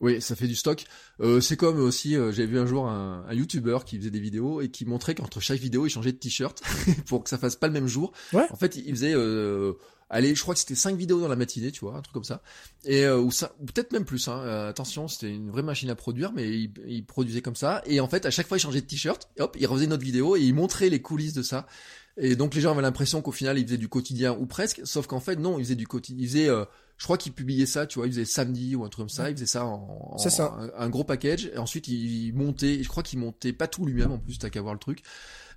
Oui, 0.01 0.21
ça 0.21 0.37
fait 0.37 0.47
du 0.47 0.55
stock. 0.55 0.85
Euh, 1.21 1.41
c'est 1.41 1.57
comme 1.57 1.81
aussi, 1.81 2.17
euh, 2.17 2.31
j'avais 2.31 2.49
vu 2.49 2.59
un 2.59 2.67
jour 2.67 2.87
un, 2.87 3.25
un 3.27 3.35
YouTuber 3.35 3.79
qui 3.87 3.97
faisait 3.97 4.11
des 4.11 4.21
vidéos 4.21 4.61
et 4.61 4.69
qui 4.69 4.85
montrait 4.85 5.15
qu'entre 5.15 5.41
chaque 5.41 5.59
vidéo, 5.59 5.87
il 5.87 5.91
changeait 5.91 6.13
de 6.13 6.19
t-shirt 6.19 6.63
pour 7.07 7.25
que 7.25 7.31
ça 7.31 7.39
fasse 7.39 7.57
pas 7.57 7.67
le 7.67 7.73
même 7.73 7.87
jour. 7.87 8.13
Ouais. 8.35 8.47
En 8.51 8.57
fait, 8.57 8.77
il 8.77 8.91
faisait, 8.91 9.15
euh, 9.15 9.73
allez, 10.11 10.35
je 10.35 10.43
crois 10.43 10.53
que 10.53 10.61
c'était 10.61 10.75
cinq 10.75 10.97
vidéos 10.97 11.19
dans 11.19 11.29
la 11.29 11.37
matinée, 11.37 11.73
tu 11.73 11.81
vois, 11.81 11.97
un 11.97 12.03
truc 12.03 12.13
comme 12.13 12.25
ça. 12.25 12.43
Et 12.85 13.09
ou 13.09 13.31
ça, 13.31 13.55
peut-être 13.59 13.93
même 13.93 14.05
plus. 14.05 14.29
Hein, 14.29 14.67
attention, 14.69 15.09
c'était 15.09 15.31
une 15.31 15.51
vraie 15.51 15.63
machine 15.63 15.89
à 15.89 15.95
produire, 15.95 16.33
mais 16.33 16.47
il, 16.47 16.73
il, 16.87 17.07
produisait 17.07 17.41
comme 17.41 17.57
ça. 17.57 17.83
Et 17.87 17.99
en 18.01 18.09
fait, 18.09 18.27
à 18.27 18.31
chaque 18.31 18.49
fois, 18.49 18.59
il 18.59 18.61
changeait 18.61 18.83
de 18.83 18.87
t-shirt. 18.87 19.31
Hop, 19.39 19.57
il 19.59 19.67
refaisait 19.67 19.87
une 19.87 19.95
autre 19.95 20.05
vidéo 20.05 20.37
et 20.37 20.43
il 20.43 20.55
montrait 20.55 20.91
les 20.91 21.01
coulisses 21.01 21.35
de 21.35 21.43
ça. 21.43 21.67
Et 22.17 22.37
donc 22.37 22.55
les 22.55 22.61
gens 22.61 22.73
avaient 22.73 22.83
l'impression 22.83 23.21
qu'au 23.23 23.33
final, 23.33 23.59
il 23.59 23.67
faisait 23.67 23.77
du 23.77 23.89
quotidien 23.89 24.37
ou 24.39 24.47
presque. 24.47 24.81
Sauf 24.85 25.07
qu'en 25.07 25.21
fait, 25.21 25.37
non, 25.37 25.59
il 25.59 25.65
faisait 25.65 25.75
du 25.75 25.87
quotidien. 25.87 26.23
Il 26.23 26.29
faisait 26.29 26.51
je 26.99 27.05
crois 27.05 27.19
qu'il 27.19 27.33
publiait 27.33 27.67
ça, 27.67 27.87
tu 27.87 27.99
vois, 27.99 28.07
il 28.07 28.13
faisait 28.13 28.25
samedi 28.25 28.75
ou 28.75 28.85
un 28.85 28.89
truc 28.89 29.05
comme 29.05 29.09
ça, 29.09 29.29
il 29.31 29.37
faisait 29.37 29.47
ça 29.47 29.65
en, 29.65 30.17
Un, 30.79 30.89
gros 30.89 31.05
package, 31.05 31.51
et 31.53 31.59
ensuite 31.59 31.89
il, 31.89 32.33
montait, 32.35 32.83
je 32.83 32.89
crois 32.89 33.03
qu'il 33.03 33.19
montait 33.19 33.53
pas 33.53 33.69
tout 33.69 33.85
lui-même 33.85 34.13
en 34.13 34.19
plus, 34.19 34.39
t'as 34.39 34.51
qu'à 34.51 34.63
voir 34.63 34.75
le 34.75 34.81
truc. 34.81 35.03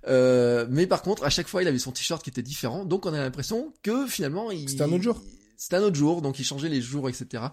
Euh, 0.06 0.66
mais 0.70 0.86
par 0.86 1.02
contre, 1.02 1.24
à 1.24 1.30
chaque 1.30 1.48
fois, 1.48 1.62
il 1.62 1.68
avait 1.68 1.78
son 1.78 1.92
t-shirt 1.92 2.22
qui 2.22 2.30
était 2.30 2.42
différent, 2.42 2.84
donc 2.84 3.06
on 3.06 3.12
a 3.12 3.18
l'impression 3.18 3.72
que 3.82 4.06
finalement, 4.06 4.50
il... 4.50 4.68
C'était 4.68 4.82
un 4.82 4.92
autre 4.92 5.02
jour. 5.02 5.22
C'était 5.56 5.76
un 5.76 5.82
autre 5.82 5.96
jour, 5.96 6.22
donc 6.22 6.38
il 6.38 6.44
changeait 6.44 6.70
les 6.70 6.80
jours, 6.80 7.08
etc. 7.08 7.44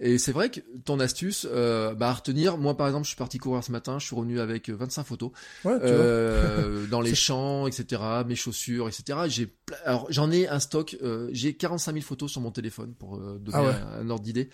Et 0.00 0.18
c'est 0.18 0.30
vrai 0.30 0.48
que 0.48 0.60
ton 0.84 1.00
astuce, 1.00 1.46
euh, 1.50 1.92
bah, 1.92 2.10
à 2.10 2.12
retenir, 2.12 2.56
moi 2.56 2.76
par 2.76 2.86
exemple, 2.86 3.04
je 3.04 3.08
suis 3.08 3.16
parti 3.16 3.38
courir 3.38 3.64
ce 3.64 3.72
matin, 3.72 3.98
je 3.98 4.06
suis 4.06 4.14
revenu 4.14 4.38
avec 4.38 4.70
25 4.70 5.02
photos 5.02 5.30
ouais, 5.64 5.76
euh, 5.82 6.86
dans 6.90 7.00
les 7.00 7.16
champs, 7.16 7.66
etc., 7.66 8.00
mes 8.26 8.36
chaussures, 8.36 8.86
etc. 8.88 9.18
J'ai, 9.26 9.48
alors 9.84 10.06
j'en 10.08 10.30
ai 10.30 10.46
un 10.46 10.60
stock, 10.60 10.96
euh, 11.02 11.28
j'ai 11.32 11.54
45 11.54 11.94
000 11.94 12.04
photos 12.04 12.30
sur 12.30 12.40
mon 12.40 12.52
téléphone 12.52 12.94
pour 12.94 13.16
euh, 13.16 13.40
donner 13.40 13.72
ah 13.76 13.98
un, 14.00 14.08
ordre 14.08 14.22
d'idée. 14.22 14.50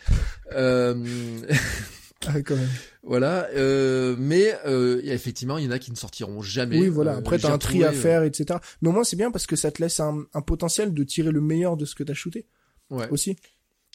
Euh, 0.52 0.94
ah, 2.26 2.40
quand 2.40 2.56
même. 2.56 2.70
Voilà, 3.02 3.48
euh, 3.54 4.16
mais 4.18 4.58
euh, 4.64 5.02
effectivement, 5.04 5.58
il 5.58 5.66
y 5.66 5.68
en 5.68 5.72
a 5.72 5.78
qui 5.78 5.90
ne 5.90 5.96
sortiront 5.96 6.40
jamais. 6.40 6.78
Oui, 6.78 6.88
voilà. 6.88 7.16
Après, 7.16 7.38
t'as 7.38 7.52
un 7.52 7.58
tri 7.58 7.84
à 7.84 7.92
faire, 7.92 8.22
etc. 8.22 8.58
Mais 8.80 8.88
au 8.88 8.92
moins, 8.92 9.04
c'est 9.04 9.16
bien 9.16 9.30
parce 9.30 9.46
que 9.46 9.56
ça 9.56 9.70
te 9.70 9.82
laisse 9.82 10.00
un, 10.00 10.24
un 10.32 10.40
potentiel 10.40 10.94
de 10.94 11.04
tirer 11.04 11.32
le 11.32 11.42
meilleur 11.42 11.76
de 11.76 11.84
ce 11.84 11.94
que 11.94 12.02
t'as 12.02 12.14
shooté. 12.14 12.46
Ouais. 12.90 13.08
Aussi. 13.10 13.36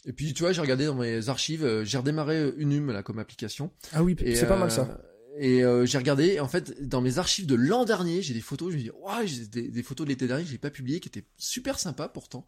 Et 0.06 0.12
puis 0.12 0.32
tu 0.32 0.42
vois, 0.42 0.52
j'ai 0.52 0.60
regardé 0.60 0.86
dans 0.86 0.94
mes 0.94 1.28
archives, 1.28 1.64
euh, 1.64 1.84
j'ai 1.84 1.98
redémarré 1.98 2.38
euh, 2.38 2.54
Unum 2.56 2.90
là 2.90 3.02
comme 3.02 3.18
application. 3.18 3.70
Ah 3.92 4.02
oui, 4.02 4.16
c'est 4.18 4.46
pas 4.46 4.56
mal 4.56 4.70
ça. 4.70 4.82
Euh, 4.82 5.84
et 5.84 5.86
j'ai 5.86 5.96
regardé, 5.96 6.40
en 6.40 6.48
fait, 6.48 6.86
dans 6.86 7.00
mes 7.00 7.18
archives 7.18 7.46
de 7.46 7.54
l'an 7.54 7.84
dernier, 7.84 8.20
j'ai 8.20 8.34
des 8.34 8.40
photos, 8.40 8.72
je 8.72 8.76
me 8.76 8.82
dis, 8.82 8.90
ouais, 8.90 9.26
j'ai 9.26 9.46
des, 9.46 9.82
photos 9.82 10.04
de 10.04 10.10
l'été 10.10 10.26
dernier 10.26 10.44
que 10.44 10.50
j'ai 10.50 10.58
pas 10.58 10.70
publiées, 10.70 11.00
qui 11.00 11.08
étaient 11.08 11.24
super 11.38 11.78
sympas 11.78 12.08
pourtant. 12.08 12.44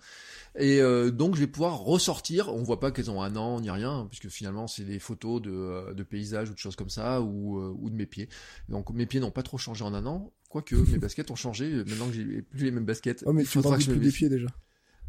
Et 0.59 0.81
donc 1.13 1.37
je 1.37 1.41
vais 1.41 1.47
pouvoir 1.47 1.79
ressortir. 1.79 2.53
On 2.53 2.63
voit 2.63 2.81
pas 2.81 2.91
qu'elles 2.91 3.11
ont 3.11 3.23
un 3.23 3.37
an 3.37 3.61
ni 3.61 3.71
rien, 3.71 4.09
puisque 4.11 4.29
finalement 4.29 4.67
c'est 4.67 4.85
des 4.85 4.99
photos 4.99 5.41
de, 5.41 5.95
de 5.95 6.03
paysages 6.03 6.51
ou 6.51 6.55
de 6.55 6.59
choses 6.59 6.77
comme 6.77 6.91
ça, 6.91 7.23
ou, 7.23 7.59
ou 7.61 7.89
de 7.89 7.95
mes 7.95 8.05
pieds. 8.05 8.29
Donc 8.69 8.91
mes 8.91 9.07
pieds 9.07 9.21
n'ont 9.21 9.31
pas 9.31 9.45
trop 9.45 9.59
changé 9.59 9.85
en 9.85 9.95
un 9.95 10.05
an, 10.05 10.33
quoique 10.51 10.75
mes 10.75 10.99
baskets 10.99 11.31
ont 11.31 11.37
changé. 11.37 11.71
Maintenant 11.71 12.09
que 12.09 12.15
j'ai 12.15 12.43
plus 12.43 12.65
les 12.65 12.73
mêmes 12.73 12.85
baskets. 12.85 13.23
Oh 13.27 13.33
mais 13.33 13.45
tu 13.45 13.61
grandis 13.61 13.87
plus 13.87 14.01
des 14.01 14.13
pieds 14.13 14.29
déjà. 14.29 14.49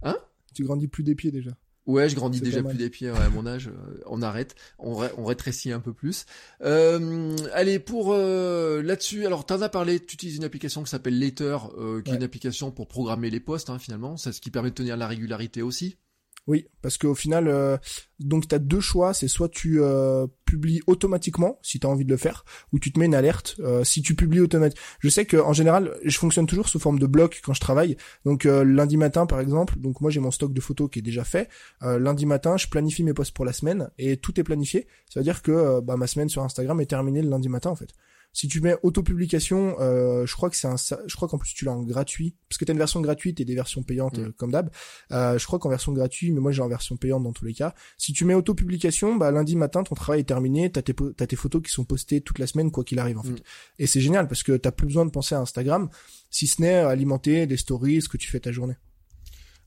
Hein? 0.03 0.18
Tu 0.53 0.64
grandis 0.64 0.88
plus 0.88 1.03
des 1.03 1.15
pieds 1.15 1.32
déjà. 1.32 1.52
Ouais, 1.85 2.07
je 2.07 2.15
grandis 2.15 2.39
déjà 2.39 2.64
plus 2.64 2.77
des 2.77 2.89
pieds 2.89 3.10
à 3.10 3.30
mon 3.30 3.45
âge. 3.45 3.68
Euh, 3.68 4.01
on 4.05 4.22
arrête, 4.22 4.55
on, 4.80 5.05
on 5.18 5.26
rétrécit 5.26 5.72
un 5.72 5.81
peu 5.81 5.93
plus. 5.93 6.26
Euh, 6.61 7.35
allez, 7.53 7.80
pour 7.80 8.14
euh, 8.14 8.81
là-dessus, 8.81 9.26
alors 9.26 9.45
t'en 9.45 9.61
as 9.61 9.69
parlé, 9.69 9.99
tu 9.99 10.14
utilises 10.14 10.38
une 10.38 10.45
application 10.45 10.84
qui 10.84 10.89
s'appelle 10.89 11.19
Later, 11.19 11.57
euh, 11.77 12.01
qui 12.01 12.11
est 12.11 12.15
une 12.15 12.23
application 12.23 12.72
pour 12.72 12.88
programmer 12.88 13.30
les 13.30 13.41
posts 13.41 13.69
hein, 13.69 13.80
finalement, 13.80 14.15
c'est 14.15 14.31
ce 14.31 14.39
qui 14.39 14.49
permet 14.49 14.69
de 14.69 14.76
tenir 14.76 14.95
la 14.95 15.07
régularité 15.07 15.61
aussi. 15.61 15.97
Oui, 16.45 16.68
parce 16.82 16.98
qu'au 16.98 17.15
final, 17.15 17.48
euh, 17.48 17.78
donc 18.20 18.49
tu 18.49 18.60
deux 18.60 18.82
choix, 18.82 19.14
c'est 19.14 19.30
soit 19.30 19.48
tu 19.48 19.82
euh, 19.82 20.28
publies 20.44 20.82
automatiquement 20.88 21.57
si 21.61 21.80
tu 21.80 21.88
as 21.88 21.90
envie 21.90 22.03
de 22.03 22.10
le 22.10 22.18
faire, 22.18 22.44
ou 22.74 22.80
tu 22.80 22.91
te 22.91 22.99
mets 22.99 23.06
une 23.06 23.15
alerte 23.15 23.56
euh, 23.60 23.86
si 23.86 24.02
tu 24.02 24.14
publies 24.14 24.41
automatiquement. 24.41 24.84
Je 24.99 25.07
sais 25.07 25.26
que 25.26 25.38
en 25.38 25.53
général, 25.53 25.95
je 26.03 26.18
fonctionne 26.18 26.45
toujours 26.45 26.68
sous 26.68 26.80
forme 26.80 26.99
de 26.99 27.07
bloc 27.07 27.41
quand 27.45 27.53
je 27.53 27.61
travaille. 27.61 27.95
Donc 28.26 28.44
lundi 28.44 28.98
matin 28.98 29.26
par 29.26 29.40
exemple, 29.40 29.80
donc 29.80 30.02
moi 30.02 30.11
j'ai 30.11 30.20
mon 30.20 30.32
stock 30.32 30.52
de 30.52 30.60
photos 30.60 30.90
qui 30.91 30.99
est 30.99 31.03
déjà 31.03 31.24
fait. 31.24 31.48
lundi 31.82 32.26
matin, 32.26 32.57
je 32.57 32.68
planifie 32.68 33.03
mes 33.03 33.14
posts 33.14 33.34
pour 33.34 33.45
la 33.45 33.53
semaine 33.53 33.90
et 33.98 34.18
tout 34.18 34.38
est 34.40 34.44
planifié. 34.44 34.88
Ça 35.10 35.22
veut 35.22 35.24
dire 35.24 35.41
que 35.44 35.80
bah, 35.80 35.95
ma 35.95 36.07
semaine 36.07 36.28
sur 36.28 36.44
Instagram 36.44 36.82
est 36.82 36.88
terminée 36.88 37.22
le 37.22 37.30
lundi 37.30 37.48
matin 37.48 37.70
en 37.70 37.76
fait. 37.76 37.90
Si 38.34 38.47
tu 38.47 38.61
mets 38.61 38.76
auto-publication, 38.81 39.76
euh, 39.80 40.26
je 40.26 40.34
crois 40.34 40.49
que 40.49 40.55
c'est 40.55 40.68
un, 40.68 40.76
je 40.76 41.15
crois 41.15 41.27
qu'en 41.27 41.38
plus 41.38 41.53
tu 41.53 41.65
l'as 41.65 41.72
en 41.72 41.84
gratuit, 41.84 42.35
parce 42.49 42.57
que 42.57 42.65
t'as 42.65 42.73
une 42.73 42.80
version 42.80 42.99
gratuite 42.99 43.39
et 43.39 43.45
des 43.45 43.53
versions 43.53 43.84
payantes 43.84 44.18
mm. 44.18 44.23
euh, 44.23 44.31
comme 44.35 44.51
d'hab. 44.51 44.72
Euh, 45.11 45.38
je 45.38 45.45
crois 45.45 45.60
qu'en 45.60 45.69
version 45.69 45.93
gratuite, 45.93 46.34
mais 46.34 46.39
moi 46.39 46.51
j'ai 46.51 46.64
en 46.64 46.68
version 46.68 46.97
payante 46.97 47.23
dans 47.23 47.31
tous 47.31 47.45
les 47.45 47.53
cas. 47.53 47.76
Si 47.97 48.11
tu 48.11 48.26
mets 48.26 48.34
auto-publication, 48.34 49.15
bah 49.15 49.31
lundi 49.31 49.55
matin 49.55 49.84
ton 49.84 49.93
travail 49.93 50.22
est 50.22 50.26
terminé, 50.26 50.72
t'as 50.72 50.81
tes, 50.81 50.93
t'as 50.93 51.27
tes 51.27 51.35
photos 51.35 51.61
qui 51.61 51.72
sont 51.72 51.85
postées 51.85 52.22
toute 52.22 52.39
la 52.39 52.47
semaine 52.47 52.72
quoi 52.72 52.84
qu'il 52.84 52.97
arrive 52.97 53.19
en 53.19 53.23
mm. 53.23 53.35
fait. 53.38 53.43
Et 53.77 53.88
c'est 53.88 54.01
génial 54.01 54.27
parce 54.27 54.41
que 54.41 54.57
t'as 54.57 54.72
plus 54.72 54.88
besoin 54.88 55.05
de 55.05 55.11
penser 55.11 55.35
à 55.35 55.39
Instagram, 55.39 55.89
si 56.31 56.47
ce 56.47 56.61
n'est 56.61 56.73
alimenter 56.73 57.45
des 57.45 57.57
stories, 57.57 58.01
ce 58.01 58.10
que 58.10 58.18
tu 58.18 58.30
fais 58.30 58.39
ta 58.39 58.51
journée. 58.51 58.76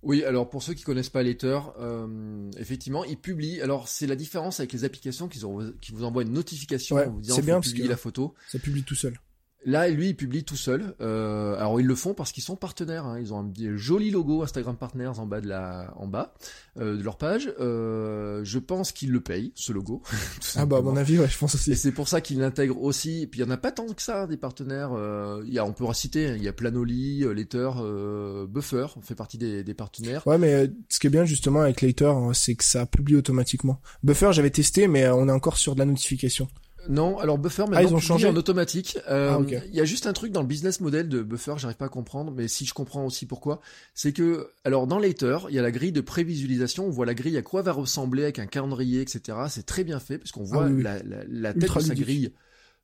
Oui, 0.07 0.23
alors 0.25 0.49
pour 0.49 0.63
ceux 0.63 0.73
qui 0.73 0.85
connaissent 0.85 1.11
pas 1.11 1.25
Later, 1.25 1.59
euh, 1.81 2.49
effectivement, 2.59 3.03
ils 3.03 3.19
publient. 3.19 3.61
Alors 3.61 3.89
c'est 3.89 4.07
la 4.07 4.15
différence 4.15 4.61
avec 4.61 4.73
les 4.73 4.85
applications 4.85 5.27
qui, 5.27 5.41
qui 5.81 5.91
vous 5.91 6.05
envoient 6.05 6.23
une 6.23 6.33
notification 6.33 6.95
ouais, 6.95 7.07
en 7.07 7.11
vous 7.11 7.21
disant 7.21 7.37
que 7.37 7.43
bien 7.43 7.61
publier 7.61 7.89
la 7.89 7.97
photo. 7.97 8.33
Ça 8.47 8.61
publie 8.61 8.85
tout 8.85 8.95
seul. 8.95 9.19
Là, 9.67 9.89
lui, 9.89 10.11
il 10.11 10.15
publie 10.15 10.45
tout 10.45 10.57
seul. 10.57 10.95
Euh, 11.01 11.57
alors, 11.57 11.81
ils 11.81 11.87
le 11.87 11.95
font 11.97 12.15
parce 12.15 12.31
qu'ils 12.31 12.45
sont 12.45 12.55
partenaires. 12.55 13.05
Hein. 13.05 13.19
Ils 13.19 13.35
ont 13.35 13.41
un 13.41 13.77
joli 13.77 14.13
logo 14.13 14.45
Instagram 14.45 14.77
Partners 14.77 15.19
en 15.19 15.27
bas 15.27 15.41
de 15.41 15.49
la, 15.49 15.93
en 15.97 16.07
bas 16.07 16.35
euh, 16.79 16.97
de 16.97 17.03
leur 17.03 17.19
page. 17.19 17.53
Euh, 17.59 18.45
je 18.45 18.61
pense 18.61 18.93
qu'ils 18.93 19.11
le 19.11 19.21
payent, 19.21 19.53
ce 19.57 19.73
logo. 19.73 20.03
ah 20.55 20.67
bah 20.67 20.79
à 20.79 20.83
mon 20.83 20.97
avis, 20.97 21.19
ouais, 21.19 21.29
je 21.29 21.37
pense 21.37 21.57
aussi. 21.57 21.73
Et 21.73 21.75
c'est 21.75 21.91
pour 21.91 22.07
ça 22.07 22.21
qu'ils 22.21 22.39
l'intègrent 22.39 22.81
aussi. 22.81 23.23
Et 23.23 23.27
puis 23.27 23.41
il 23.41 23.43
y 23.43 23.47
en 23.47 23.51
a 23.51 23.57
pas 23.57 23.73
tant 23.73 23.89
que 23.89 24.01
ça 24.01 24.29
des 24.29 24.37
partenaires. 24.37 24.93
Euh, 24.93 25.43
il 25.45 25.53
y 25.53 25.59
a, 25.59 25.65
on 25.65 25.73
peut 25.73 25.85
citer, 25.93 26.29
hein, 26.29 26.35
il 26.37 26.45
y 26.45 26.49
a 26.49 26.53
Planoli, 26.53 27.25
euh, 27.25 27.33
Later, 27.33 27.71
euh, 27.79 28.47
Buffer, 28.47 28.87
on 28.97 29.01
fait 29.01 29.17
partie 29.17 29.39
des, 29.39 29.65
des, 29.65 29.75
partenaires. 29.75 30.25
Ouais, 30.27 30.39
mais 30.39 30.71
ce 30.89 31.01
qui 31.01 31.09
est 31.09 31.11
bien 31.11 31.25
justement 31.25 31.63
avec 31.63 31.83
Later, 31.83 32.11
hein, 32.11 32.33
c'est 32.35 32.55
que 32.55 32.65
ça 32.65 32.87
publie 32.87 33.17
automatiquement. 33.17 33.81
Buffer, 34.05 34.31
j'avais 34.33 34.51
testé, 34.51 34.87
mais 34.87 35.09
on 35.09 35.29
est 35.29 35.33
encore 35.33 35.57
sur 35.57 35.75
de 35.75 35.81
la 35.81 35.87
notification. 35.87 36.49
Non, 36.89 37.19
alors 37.19 37.39
Buffer 37.39 37.63
maintenant 37.63 37.79
ah, 37.79 37.83
ils 37.83 37.95
ont 37.95 38.01
changé 38.01 38.27
en 38.27 38.37
automatique. 38.37 38.99
Euh, 39.09 39.39
ah, 39.39 39.61
Il 39.69 39.75
y 39.75 39.81
a 39.81 39.85
juste 39.85 40.07
un 40.07 40.13
truc 40.13 40.33
dans 40.33 40.41
le 40.43 40.47
business 40.47 40.81
model 40.81 41.09
de 41.09 41.23
Buffer, 41.23 41.55
j'arrive 41.57 41.77
pas 41.77 41.87
à 41.87 41.91
comprendre, 41.91 42.33
mais 42.33 42.49
si 42.49 42.65
je 42.65 42.75
comprends 42.75 43.05
aussi 43.05 43.27
pourquoi, 43.27 43.61
c'est 43.95 44.13
que 44.13 44.51
alors 44.65 44.87
dans 44.87 44.99
Later, 44.99 45.39
il 45.49 45.55
y 45.55 45.59
a 45.59 45.63
la 45.63 45.71
grille 45.71 45.93
de 45.93 46.01
prévisualisation, 46.01 46.87
on 46.87 46.91
voit 46.91 47.07
la 47.07 47.15
grille 47.15 47.37
à 47.37 47.43
quoi 47.43 47.63
va 47.63 47.73
ressembler 47.73 48.25
avec 48.25 48.39
un 48.39 48.47
calendrier, 48.47 49.01
etc. 49.01 49.39
C'est 49.49 49.67
très 49.67 49.85
bien 49.85 50.01
fait 50.01 50.19
parce 50.19 50.33
qu'on 50.33 50.45
voit 50.45 50.67
ah 50.67 50.71
la, 50.71 51.03
la, 51.03 51.25
la, 51.29 51.53
tête 51.53 51.75
de 51.75 51.81
sa 51.81 51.95
grille, 51.95 52.33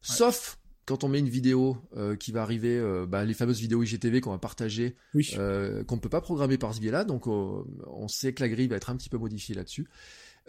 sauf 0.00 0.58
quand 0.84 1.04
on 1.04 1.08
met 1.08 1.20
une 1.20 1.28
vidéo 1.28 1.76
euh, 1.96 2.16
qui 2.16 2.32
va 2.32 2.42
arriver, 2.42 2.76
euh, 2.76 3.06
bah, 3.06 3.24
les 3.24 3.34
fameuses 3.34 3.60
vidéos 3.60 3.82
IGTV 3.82 4.20
qu'on 4.20 4.30
va 4.30 4.38
partager, 4.38 4.96
oui. 5.14 5.30
euh, 5.38 5.84
qu'on 5.84 5.96
ne 5.96 6.00
peut 6.00 6.08
pas 6.08 6.20
programmer 6.20 6.58
par 6.58 6.74
ce 6.74 6.80
biais-là, 6.80 7.04
donc 7.04 7.26
on 7.26 8.08
sait 8.08 8.32
que 8.32 8.42
la 8.42 8.48
grille 8.48 8.66
va 8.66 8.76
être 8.76 8.90
un 8.90 8.96
petit 8.96 9.08
peu 9.08 9.18
modifiée 9.18 9.54
là-dessus. 9.54 9.86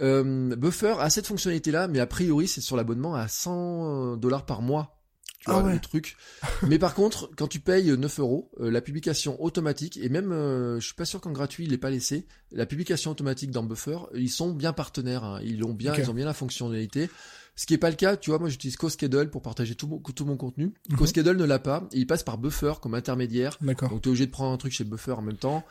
Euh, 0.02 0.56
Buffer 0.56 0.95
a 0.99 1.10
cette 1.10 1.28
fonctionnalité-là, 1.28 1.88
mais 1.88 1.99
a 1.99 2.07
priori 2.07 2.48
c'est 2.48 2.61
sur 2.61 2.76
l'abonnement 2.76 3.15
à 3.15 3.28
100 3.28 4.18
dollars 4.18 4.45
par 4.45 4.61
mois. 4.61 4.99
Tu 5.40 5.49
ah 5.49 5.60
vois, 5.60 5.64
ouais. 5.64 5.74
le 5.74 5.80
truc. 5.80 6.15
mais 6.68 6.80
par 6.80 6.94
contre, 6.94 7.30
quand 7.36 7.48
tu 7.48 7.60
payes 7.60 7.98
9 7.98 8.20
euros, 8.20 8.49
euh, 8.61 8.72
la 8.72 8.80
publication 8.80 9.41
automatique, 9.44 9.98
et 9.98 10.07
même, 10.07 10.32
euh, 10.32 10.80
je 10.80 10.86
suis 10.86 10.95
pas 10.95 11.03
sûr 11.03 11.20
qu'en 11.20 11.32
gratuit 11.32 11.65
il 11.65 11.72
l'ait 11.72 11.78
pas 11.78 11.90
laissé, 11.90 12.26
la 12.52 12.65
publication 12.65 13.11
automatique 13.11 13.52
dans 13.52 13.64
Buffer, 13.64 13.98
ils 14.15 14.30
sont 14.30 14.52
bien 14.52 14.72
partenaires, 14.72 15.26
hein. 15.26 15.40
ils 15.44 15.64
ont 15.65 15.74
bien, 15.74 15.91
Okay. 15.91 16.03
ils 16.03 16.10
ont 16.10 16.14
bien 16.14 16.26
la 16.26 16.34
fonctionnalité. 16.34 17.10
Ce 17.56 17.65
qui 17.65 17.74
est 17.74 17.78
pas 17.78 17.90
le 17.90 17.95
cas, 17.98 18.15
tu 18.15 18.30
vois, 18.32 18.40
moi 18.40 18.49
j'utilise 18.49 18.78
CoSchedule 18.78 19.30
pour 19.30 19.41
partager 19.41 19.76
tout 19.76 19.86
mon, 19.86 19.99
tout 19.99 20.26
mon 20.26 20.38
contenu. 20.38 20.74
CoSchedule 20.98 21.38
ne 21.38 21.44
l'a 21.44 21.60
pas, 21.60 21.88
et 21.91 21.99
il 21.99 22.07
passe 22.07 22.24
par 22.24 22.38
Buffer 22.38 22.74
comme 22.82 22.95
intermédiaire. 22.95 23.57
D'accord. 23.61 23.90
Donc 23.90 24.02
tu 24.02 24.07
es 24.07 24.11
obligé 24.11 24.26
de 24.26 24.32
prendre 24.32 24.53
un 24.53 24.57
truc 24.57 24.72
chez 24.72 24.86
Buffer 24.86 25.11
en 25.11 25.22
même 25.22 25.38
temps. 25.38 25.64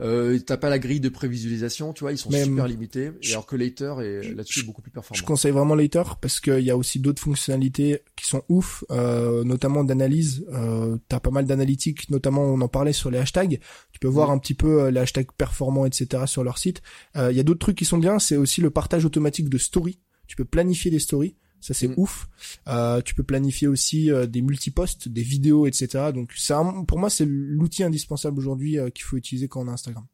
Euh, 0.00 0.38
t'as 0.40 0.56
pas 0.56 0.70
la 0.70 0.78
grille 0.78 1.00
de 1.00 1.08
prévisualisation, 1.08 1.92
tu 1.92 2.00
vois, 2.00 2.12
ils 2.12 2.18
sont 2.18 2.30
Mais, 2.30 2.44
super 2.44 2.64
hum, 2.64 2.70
limités. 2.70 3.12
je- 3.20 3.32
alors 3.32 3.46
que 3.46 3.54
Later 3.56 3.94
est 4.00 4.34
là-dessus 4.34 4.64
beaucoup 4.64 4.82
plus 4.82 4.90
performant. 4.90 5.18
Je 5.18 5.24
conseille 5.24 5.52
vraiment 5.52 5.74
Later 5.74 6.02
parce 6.20 6.40
qu'il 6.40 6.60
y 6.60 6.70
a 6.70 6.76
aussi 6.76 6.98
d'autres 6.98 7.22
fonctionnalités 7.22 8.00
qui 8.16 8.26
sont 8.26 8.42
ouf, 8.48 8.84
euh, 8.90 9.44
notamment 9.44 9.84
d'analyse. 9.84 10.44
Euh, 10.52 10.96
T'as 11.08 11.20
pas 11.20 11.30
mal 11.30 11.44
d'analytiques, 11.46 12.10
notamment 12.10 12.42
on 12.42 12.60
en 12.60 12.68
parlait 12.68 12.92
sur 12.92 13.10
les 13.10 13.18
hashtags. 13.18 13.60
Tu 13.92 13.98
peux 14.00 14.08
voir 14.08 14.30
Oui. 14.30 14.34
un 14.34 14.38
petit 14.38 14.54
peu 14.54 14.88
les 14.88 15.00
hashtags 15.00 15.30
performants, 15.36 15.86
etc. 15.86 16.24
sur 16.26 16.42
leur 16.44 16.58
site. 16.58 16.82
Il 17.16 17.36
y 17.36 17.40
a 17.40 17.42
d'autres 17.44 17.60
trucs 17.60 17.76
qui 17.78 17.84
sont 17.84 17.98
bien, 17.98 18.18
c'est 18.18 18.36
aussi 18.36 18.60
le 18.60 18.70
partage 18.70 19.04
automatique 19.04 19.48
de 19.48 19.58
stories. 19.58 19.98
Tu 20.26 20.36
peux 20.36 20.44
planifier 20.44 20.90
des 20.90 20.98
stories. 20.98 21.36
Ça 21.64 21.72
c'est 21.72 21.88
Mm. 21.88 21.94
ouf. 21.96 22.28
Euh, 22.68 23.00
tu 23.00 23.14
peux 23.14 23.22
planifier 23.22 23.68
aussi 23.68 24.10
euh, 24.10 24.26
des 24.26 24.42
multiposts, 24.42 25.08
des 25.08 25.22
vidéos, 25.22 25.66
etc. 25.66 26.12
Donc 26.12 26.30
un- 26.50 26.84
pour 26.84 26.98
moi 26.98 27.08
c'est 27.08 27.24
l'outil 27.26 27.82
indispensable 27.84 28.38
aujourd'hui 28.38 28.78
euh, 28.78 28.90
qu'il 28.90 29.04
faut 29.04 29.16
utiliser 29.16 29.48
quand 29.48 29.62
on 29.64 29.68
a 29.68 29.72
Instagram. 29.72 30.04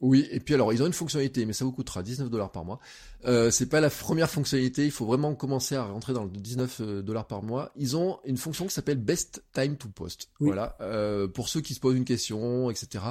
Oui, 0.00 0.26
et 0.30 0.40
puis 0.40 0.54
alors 0.54 0.72
ils 0.72 0.82
ont 0.82 0.86
une 0.86 0.92
fonctionnalité, 0.92 1.44
mais 1.46 1.52
ça 1.52 1.64
vous 1.64 1.72
coûtera 1.72 2.02
19 2.02 2.28
dollars 2.30 2.50
par 2.52 2.64
mois. 2.64 2.80
Euh, 3.26 3.50
c'est 3.50 3.66
pas 3.66 3.80
la 3.80 3.90
première 3.90 4.28
fonctionnalité, 4.30 4.84
il 4.84 4.90
faut 4.90 5.06
vraiment 5.06 5.34
commencer 5.34 5.74
à 5.76 5.84
rentrer 5.84 6.12
dans 6.14 6.24
le 6.24 6.30
19 6.30 6.80
dollars 7.02 7.26
par 7.26 7.42
mois. 7.42 7.70
Ils 7.76 7.96
ont 7.96 8.18
une 8.24 8.36
fonction 8.36 8.66
qui 8.66 8.72
s'appelle 8.74 8.98
Best 8.98 9.44
Time 9.52 9.76
to 9.76 9.88
Post. 9.88 10.28
Oui. 10.40 10.46
Voilà, 10.48 10.76
euh, 10.80 11.28
pour 11.28 11.48
ceux 11.48 11.60
qui 11.60 11.74
se 11.74 11.80
posent 11.80 11.96
une 11.96 12.04
question, 12.04 12.70
etc. 12.70 13.04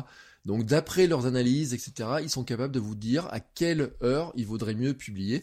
Donc 0.45 0.65
d'après 0.65 1.07
leurs 1.07 1.25
analyses, 1.25 1.73
etc., 1.73 1.93
ils 2.21 2.29
sont 2.29 2.43
capables 2.43 2.73
de 2.73 2.79
vous 2.79 2.95
dire 2.95 3.27
à 3.31 3.39
quelle 3.39 3.91
heure 4.03 4.33
il 4.35 4.45
vaudrait 4.45 4.75
mieux 4.75 4.93
publier. 4.93 5.41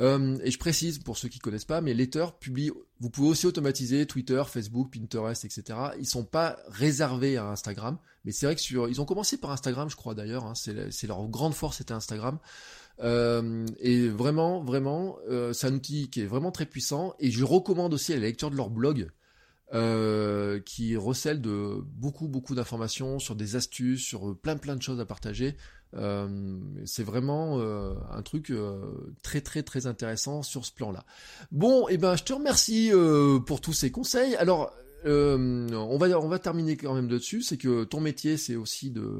Euh, 0.00 0.38
et 0.42 0.50
je 0.50 0.58
précise 0.58 0.98
pour 0.98 1.18
ceux 1.18 1.28
qui 1.28 1.38
connaissent 1.38 1.66
pas, 1.66 1.80
mais 1.80 1.92
Letter 1.94 2.26
publie. 2.40 2.70
Vous 3.00 3.10
pouvez 3.10 3.28
aussi 3.28 3.46
automatiser 3.46 4.06
Twitter, 4.06 4.42
Facebook, 4.46 4.90
Pinterest, 4.92 5.44
etc. 5.44 5.78
Ils 5.98 6.06
sont 6.06 6.24
pas 6.24 6.58
réservés 6.68 7.36
à 7.36 7.46
Instagram, 7.46 7.98
mais 8.24 8.32
c'est 8.32 8.46
vrai 8.46 8.54
que 8.54 8.60
sur, 8.60 8.88
ils 8.88 9.00
ont 9.00 9.04
commencé 9.04 9.36
par 9.36 9.50
Instagram, 9.50 9.90
je 9.90 9.96
crois 9.96 10.14
d'ailleurs. 10.14 10.46
Hein, 10.46 10.54
c'est 10.54 11.06
leur 11.06 11.26
grande 11.28 11.54
force, 11.54 11.78
c'était 11.78 11.92
Instagram. 11.92 12.38
Euh, 13.00 13.66
et 13.80 14.08
vraiment, 14.08 14.62
vraiment, 14.62 15.16
euh, 15.28 15.52
c'est 15.52 15.66
un 15.66 15.74
outil 15.74 16.08
qui 16.08 16.20
est 16.22 16.26
vraiment 16.26 16.52
très 16.52 16.66
puissant. 16.66 17.14
Et 17.18 17.30
je 17.30 17.44
recommande 17.44 17.92
aussi 17.92 18.12
la 18.12 18.20
lecture 18.20 18.50
de 18.50 18.56
leur 18.56 18.70
blog, 18.70 19.10
qui 20.66 20.96
recèle 20.96 21.40
de 21.40 21.82
beaucoup, 21.82 22.28
beaucoup 22.28 22.54
d'informations 22.54 23.18
sur 23.18 23.34
des 23.34 23.56
astuces, 23.56 24.02
sur 24.02 24.36
plein, 24.38 24.56
plein 24.56 24.76
de 24.76 24.82
choses 24.82 25.00
à 25.00 25.06
partager. 25.06 25.56
Euh, 25.94 26.56
c'est 26.84 27.02
vraiment 27.04 27.58
euh, 27.58 27.94
un 28.10 28.22
truc 28.22 28.50
euh, 28.50 28.80
très, 29.22 29.40
très, 29.40 29.62
très 29.62 29.86
intéressant 29.86 30.42
sur 30.42 30.64
ce 30.64 30.72
plan-là. 30.72 31.04
Bon, 31.50 31.88
et 31.88 31.98
ben, 31.98 32.16
je 32.16 32.24
te 32.24 32.32
remercie 32.32 32.90
euh, 32.92 33.38
pour 33.38 33.60
tous 33.60 33.72
ces 33.74 33.90
conseils. 33.90 34.34
Alors. 34.36 34.72
euh, 35.04 35.68
on 35.72 35.98
va 35.98 36.06
on 36.20 36.28
va 36.28 36.38
terminer 36.38 36.76
quand 36.76 36.94
même 36.94 37.08
dessus, 37.08 37.42
c'est 37.42 37.56
que 37.56 37.82
ton 37.82 38.00
métier 38.00 38.36
c'est 38.36 38.54
aussi 38.54 38.88
de 38.90 39.18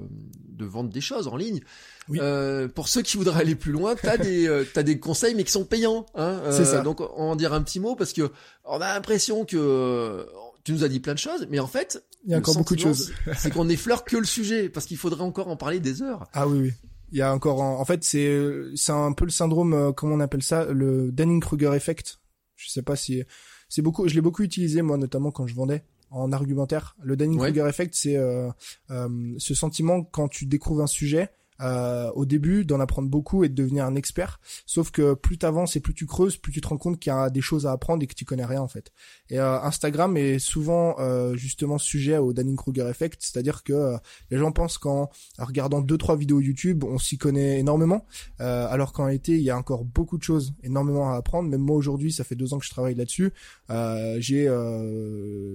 de 0.48 0.64
vendre 0.64 0.90
des 0.90 1.00
choses 1.00 1.26
en 1.26 1.36
ligne. 1.36 1.60
Oui. 2.08 2.20
Euh, 2.22 2.68
pour 2.68 2.86
ceux 2.86 3.02
qui 3.02 3.16
voudraient 3.16 3.40
aller 3.40 3.56
plus 3.56 3.72
loin, 3.72 3.96
t'as 4.00 4.16
des 4.16 4.64
t'as 4.72 4.84
des 4.84 5.00
conseils 5.00 5.34
mais 5.34 5.42
qui 5.42 5.50
sont 5.50 5.64
payants. 5.64 6.06
Hein 6.14 6.40
C'est 6.52 6.64
ça. 6.66 6.82
Donc 6.82 7.00
on 7.00 7.04
va 7.26 7.32
en 7.32 7.36
dire 7.36 7.52
un 7.52 7.62
petit 7.62 7.80
mot 7.80 7.96
parce 7.96 8.12
que 8.12 8.30
on 8.64 8.80
a 8.80 8.94
l'impression 8.94 9.44
que 9.44 10.24
tu 10.64 10.72
nous 10.72 10.84
as 10.84 10.88
dit 10.88 11.00
plein 11.00 11.14
de 11.14 11.18
choses, 11.18 11.46
mais 11.50 11.58
en 11.58 11.66
fait 11.66 12.04
Il 12.24 12.30
y 12.30 12.34
a 12.34 12.38
encore 12.38 12.56
beaucoup 12.56 12.74
de 12.76 12.80
choses. 12.80 13.12
c'est- 13.36 13.50
qu'on 13.50 13.64
n'effleure 13.64 14.04
que 14.04 14.16
le 14.16 14.24
sujet 14.24 14.68
parce 14.68 14.86
qu'il 14.86 14.96
faudrait 14.96 15.22
encore 15.22 15.48
en 15.48 15.56
parler 15.56 15.80
des 15.80 16.02
heures. 16.02 16.28
Ah 16.32 16.46
oui 16.46 16.58
oui. 16.60 16.72
Il 17.10 17.18
y 17.18 17.22
a 17.22 17.32
encore 17.34 17.60
en, 17.60 17.78
en 17.80 17.84
fait 17.84 18.04
c'est 18.04 18.40
c'est 18.74 18.92
un 18.92 19.12
peu 19.12 19.24
le 19.26 19.30
syndrome 19.30 19.74
euh, 19.74 19.92
comment 19.92 20.14
on 20.14 20.20
appelle 20.20 20.42
ça 20.42 20.64
le 20.66 21.10
Dunning-Kruger 21.12 21.72
effect. 21.74 22.18
Je 22.56 22.70
sais 22.70 22.82
pas 22.82 22.96
si 22.96 23.22
c'est 23.68 23.82
beaucoup 23.82 24.08
je 24.08 24.14
l'ai 24.14 24.20
beaucoup 24.20 24.42
utilisé 24.42 24.80
moi 24.82 24.96
notamment 24.96 25.30
quand 25.30 25.46
je 25.46 25.54
vendais 25.54 25.84
en 26.10 26.30
argumentaire. 26.32 26.96
Le 27.02 27.16
Dunning-Kruger 27.16 27.66
effect 27.68 27.94
c'est 27.94 28.16
euh, 28.16 28.48
euh, 28.90 29.08
ce 29.38 29.54
sentiment 29.54 30.04
quand 30.04 30.28
tu 30.28 30.46
découvres 30.46 30.82
un 30.82 30.86
sujet 30.86 31.30
euh, 31.62 32.10
au 32.14 32.26
début 32.26 32.64
d'en 32.64 32.80
apprendre 32.80 33.08
beaucoup 33.08 33.44
et 33.44 33.48
de 33.48 33.54
devenir 33.54 33.84
un 33.84 33.94
expert. 33.94 34.40
Sauf 34.66 34.90
que 34.90 35.14
plus 35.14 35.38
t'avances 35.38 35.76
et 35.76 35.80
plus 35.80 35.94
tu 35.94 36.06
creuses, 36.06 36.36
plus 36.36 36.52
tu 36.52 36.60
te 36.60 36.68
rends 36.68 36.78
compte 36.78 36.98
qu'il 36.98 37.12
y 37.12 37.16
a 37.16 37.30
des 37.30 37.40
choses 37.40 37.66
à 37.66 37.72
apprendre 37.72 38.02
et 38.02 38.06
que 38.06 38.14
tu 38.14 38.24
connais 38.24 38.44
rien 38.44 38.60
en 38.60 38.68
fait. 38.68 38.92
Et 39.30 39.38
euh, 39.38 39.60
Instagram 39.60 40.16
est 40.16 40.38
souvent 40.38 40.96
euh, 40.98 41.34
justement 41.36 41.78
sujet 41.78 42.18
au 42.18 42.32
Dunning-Kruger 42.32 42.88
effect, 42.88 43.18
c'est-à-dire 43.20 43.62
que 43.62 43.72
euh, 43.72 43.96
les 44.30 44.38
gens 44.38 44.52
pensent 44.52 44.78
qu'en 44.78 45.10
regardant 45.38 45.80
deux 45.80 45.98
trois 45.98 46.16
vidéos 46.16 46.40
YouTube, 46.40 46.84
on 46.84 46.98
s'y 46.98 47.18
connaît 47.18 47.58
énormément, 47.58 48.06
euh, 48.40 48.66
alors 48.68 48.92
qu'en 48.92 49.04
réalité 49.04 49.32
il 49.32 49.42
y 49.42 49.50
a 49.50 49.56
encore 49.56 49.84
beaucoup 49.84 50.18
de 50.18 50.22
choses, 50.22 50.54
énormément 50.62 51.12
à 51.12 51.16
apprendre. 51.16 51.48
Même 51.48 51.60
moi 51.60 51.76
aujourd'hui, 51.76 52.12
ça 52.12 52.24
fait 52.24 52.34
deux 52.34 52.54
ans 52.54 52.58
que 52.58 52.64
je 52.64 52.70
travaille 52.70 52.94
là-dessus. 52.94 53.32
Euh, 53.70 54.16
j'ai 54.18 54.42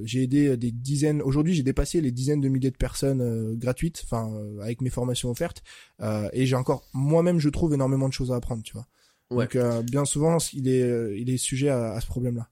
j'ai 0.03 0.23
aidé 0.23 0.57
des 0.57 0.71
dizaines. 0.71 1.21
Aujourd'hui, 1.21 1.53
j'ai 1.53 1.63
dépassé 1.63 2.01
les 2.01 2.11
dizaines 2.11 2.41
de 2.41 2.49
milliers 2.49 2.71
de 2.71 2.77
personnes 2.77 3.55
gratuites, 3.55 4.01
enfin 4.05 4.31
avec 4.61 4.81
mes 4.81 4.89
formations 4.89 5.29
offertes. 5.29 5.63
Euh, 6.01 6.29
et 6.33 6.45
j'ai 6.45 6.55
encore 6.55 6.83
moi-même, 6.93 7.39
je 7.39 7.49
trouve, 7.49 7.73
énormément 7.73 8.07
de 8.07 8.13
choses 8.13 8.31
à 8.31 8.35
apprendre, 8.35 8.63
tu 8.63 8.73
vois. 8.73 8.87
Ouais. 9.29 9.45
Donc 9.45 9.55
euh, 9.55 9.81
bien 9.81 10.05
souvent, 10.05 10.37
il 10.53 10.67
est 10.67 10.81
euh, 10.83 11.17
il 11.17 11.29
est 11.29 11.37
sujet 11.37 11.69
à, 11.69 11.91
à 11.93 12.01
ce 12.01 12.05
problème-là. 12.07 12.47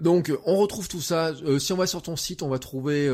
Donc 0.00 0.32
on 0.46 0.56
retrouve 0.56 0.88
tout 0.88 1.00
ça. 1.00 1.28
Euh, 1.44 1.58
si 1.58 1.72
on 1.72 1.76
va 1.76 1.86
sur 1.86 2.02
ton 2.02 2.16
site, 2.16 2.42
on 2.42 2.48
va 2.48 2.58
trouver 2.58 3.06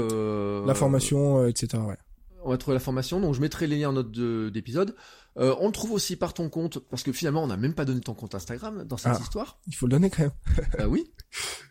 La 0.66 0.74
formation, 0.74 1.46
etc. 1.46 1.82
Ouais. 1.86 1.96
on 2.44 2.50
va 2.50 2.58
trouver 2.58 2.74
la 2.74 2.80
formation. 2.80 3.20
Donc 3.20 3.34
je 3.34 3.40
mettrai 3.40 3.66
les 3.66 3.76
liens 3.78 3.90
en 3.90 3.94
note 3.94 4.10
de- 4.12 4.50
d'épisode. 4.52 4.94
Euh, 5.38 5.54
on 5.60 5.66
le 5.66 5.72
trouve 5.72 5.92
aussi 5.92 6.16
par 6.16 6.34
ton 6.34 6.48
compte 6.48 6.78
parce 6.78 7.02
que 7.02 7.12
finalement 7.12 7.42
on 7.44 7.46
n'a 7.46 7.56
même 7.56 7.74
pas 7.74 7.84
donné 7.84 8.00
ton 8.00 8.14
compte 8.14 8.34
Instagram 8.34 8.84
dans 8.84 8.96
cette 8.96 9.12
Ah. 9.14 9.20
histoire. 9.20 9.60
Il 9.66 9.74
faut 9.74 9.86
le 9.86 9.90
donner 9.92 10.10
quand 10.10 10.22
même. 10.22 10.32
Bah 10.78 10.86
oui. 10.88 11.04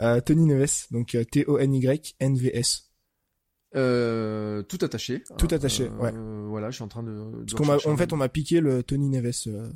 Euh, 0.00 0.20
Tony 0.20 0.46
Neves, 0.46 0.86
donc 0.92 1.16
T-O-N-Y-N-V-S. 1.32 2.87
Euh, 3.76 4.62
tout 4.62 4.78
attaché. 4.82 5.22
Tout 5.36 5.48
attaché, 5.50 5.88
ouais. 5.88 6.12
Euh, 6.14 6.46
voilà, 6.48 6.70
je 6.70 6.76
suis 6.76 6.84
en 6.84 6.88
train 6.88 7.02
de. 7.02 7.10
de 7.10 7.38
Parce 7.40 7.54
qu'on 7.54 7.66
m'a, 7.66 7.74
rechercher 7.74 7.92
en 7.92 7.96
fait, 7.96 8.12
on 8.12 8.16
m'a 8.16 8.28
piqué 8.28 8.60
le 8.60 8.82
Tony 8.82 9.08
Neves. 9.08 9.32
euh, 9.46 9.70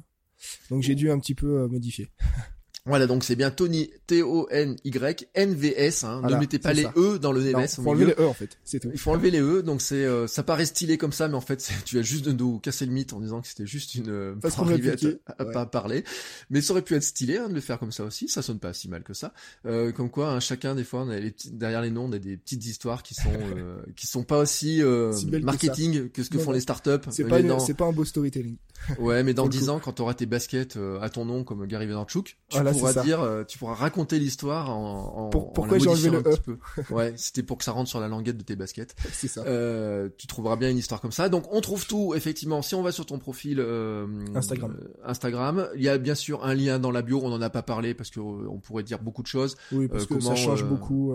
donc 0.70 0.82
j'ai 0.82 0.94
dû 0.94 1.10
un 1.10 1.18
petit 1.18 1.34
peu 1.34 1.62
euh, 1.62 1.68
modifier. 1.68 2.10
Voilà, 2.84 3.06
donc 3.06 3.22
c'est 3.22 3.36
bien 3.36 3.50
Tony 3.52 3.90
T-O-N-Y 4.08 5.28
N-V-S. 5.34 6.04
Hein. 6.04 6.18
Voilà, 6.20 6.36
ne 6.36 6.40
mettez 6.40 6.58
pas 6.58 6.72
les 6.72 6.82
ça. 6.82 6.92
E 6.96 7.18
dans 7.18 7.32
le 7.32 7.40
Neves. 7.42 7.56
au 7.78 7.82
faut 7.82 7.90
enlever 7.90 8.06
les 8.06 8.12
E 8.18 8.26
en 8.26 8.34
fait, 8.34 8.58
c'est 8.64 8.80
tout. 8.80 8.90
Il 8.92 8.98
faut 8.98 9.10
enlever 9.12 9.30
les 9.30 9.40
E, 9.40 9.62
donc 9.62 9.80
c'est 9.80 10.04
euh, 10.04 10.26
ça 10.26 10.42
paraît 10.42 10.66
stylé 10.66 10.98
comme 10.98 11.12
ça, 11.12 11.28
mais 11.28 11.34
en 11.34 11.40
fait 11.40 11.70
tu 11.84 11.98
as 11.98 12.02
juste 12.02 12.24
de 12.24 12.32
nous 12.32 12.58
casser 12.58 12.86
le 12.86 12.92
mythe 12.92 13.12
en 13.12 13.20
disant 13.20 13.40
que 13.40 13.46
c'était 13.48 13.66
juste 13.66 13.94
une 13.94 14.10
euh, 14.10 14.34
Parce 14.40 14.56
pour 14.56 14.66
arriver 14.68 14.90
à, 14.90 14.96
te- 14.96 15.18
à 15.38 15.44
ouais. 15.44 15.52
pas 15.52 15.66
parler. 15.66 16.04
Mais 16.50 16.60
ça 16.60 16.72
aurait 16.72 16.82
pu 16.82 16.94
être 16.94 17.04
stylé 17.04 17.36
hein, 17.38 17.48
de 17.48 17.54
le 17.54 17.60
faire 17.60 17.78
comme 17.78 17.92
ça 17.92 18.04
aussi, 18.04 18.28
ça 18.28 18.42
sonne 18.42 18.58
pas 18.58 18.72
si 18.72 18.88
mal 18.88 19.02
que 19.04 19.14
ça. 19.14 19.32
Euh, 19.66 19.92
comme 19.92 20.10
quoi, 20.10 20.30
hein, 20.32 20.40
chacun 20.40 20.74
des 20.74 20.84
fois, 20.84 21.02
on 21.02 21.08
a 21.10 21.18
les 21.18 21.30
petits- 21.30 21.50
derrière 21.52 21.82
les 21.82 21.90
noms, 21.90 22.06
on 22.06 22.12
a 22.12 22.18
des 22.18 22.36
petites 22.36 22.66
histoires 22.66 23.02
qui 23.04 23.14
sont 23.14 23.22
euh, 23.56 23.76
qui 23.96 24.06
sont 24.08 24.24
pas 24.24 24.38
aussi 24.40 24.82
euh, 24.82 25.12
que 25.12 25.36
marketing 25.38 26.08
que, 26.10 26.22
ce 26.24 26.30
que 26.30 26.36
Non, 26.38 26.42
font 26.42 26.50
non. 26.50 26.54
les 26.54 26.60
startups. 26.60 26.90
C'est 27.10 27.22
Mais 27.24 27.30
pas, 27.30 27.42
dans- 27.42 27.64
pas 27.74 27.84
un 27.86 27.92
beau 27.92 28.04
storytelling. 28.04 28.56
Ouais, 28.98 29.22
mais 29.22 29.34
dans 29.34 29.44
Pour 29.44 29.52
le 29.52 29.58
10 29.58 29.66
coup. 29.66 29.70
ans, 29.70 29.78
quand 29.80 29.92
tu 29.92 30.02
auras 30.02 30.14
tes 30.14 30.26
baskets 30.26 30.76
euh, 30.76 30.98
à 31.00 31.08
ton 31.10 31.24
nom 31.24 31.44
comme 31.44 31.64
Gary 31.66 31.86
Vaynerchuk, 31.86 32.36
tu 32.48 32.58
Voilà, 32.72 32.74
c'est 32.74 32.80
pourras 32.80 32.92
ça. 32.92 33.02
dire, 33.02 33.20
euh, 33.20 33.44
tu 33.44 33.58
pourras 33.58 33.74
raconter 33.74 34.18
l'histoire 34.18 34.70
en, 34.70 35.26
en, 35.26 35.28
Pour- 35.30 35.48
en 35.48 35.52
pourquoi 35.52 35.78
la 35.78 35.84
j'ai 35.84 35.90
enlevé 35.90 36.10
le 36.10 36.18
un 36.18 36.22
petit 36.22 36.40
peu. 36.40 36.58
Ouais, 36.90 37.14
c'était 37.16 37.42
pour 37.42 37.58
que 37.58 37.64
ça 37.64 37.72
rentre 37.72 37.88
sur 37.88 38.00
la 38.00 38.08
languette 38.08 38.36
de 38.36 38.42
tes 38.42 38.56
baskets. 38.56 38.94
C'est 39.12 39.28
ça. 39.28 39.42
Euh, 39.46 40.08
tu 40.18 40.26
trouveras 40.26 40.56
bien 40.56 40.70
une 40.70 40.78
histoire 40.78 41.00
comme 41.00 41.12
ça. 41.12 41.28
Donc 41.28 41.44
on 41.52 41.60
trouve 41.60 41.86
tout 41.86 42.14
effectivement. 42.14 42.62
Si 42.62 42.74
on 42.74 42.82
va 42.82 42.92
sur 42.92 43.06
ton 43.06 43.18
profil 43.18 43.58
euh, 43.60 44.06
Instagram. 44.34 44.76
euh, 44.80 44.88
Instagram, 45.04 45.68
il 45.76 45.82
y 45.82 45.88
a 45.88 45.98
bien 45.98 46.14
sûr 46.14 46.44
un 46.44 46.54
lien 46.54 46.78
dans 46.78 46.90
la 46.90 47.02
bio. 47.02 47.20
On 47.22 47.32
en 47.32 47.42
a 47.42 47.50
pas 47.50 47.62
parlé 47.62 47.94
parce 47.94 48.10
que 48.10 48.20
on 48.20 48.58
pourrait 48.58 48.82
dire 48.82 49.00
beaucoup 49.00 49.22
de 49.22 49.26
choses. 49.28 49.56
Oui, 49.72 49.88
parce 49.88 50.06
que 50.06 50.14
comment, 50.14 50.30
ça 50.30 50.36
change 50.36 50.64
beaucoup. 50.64 51.14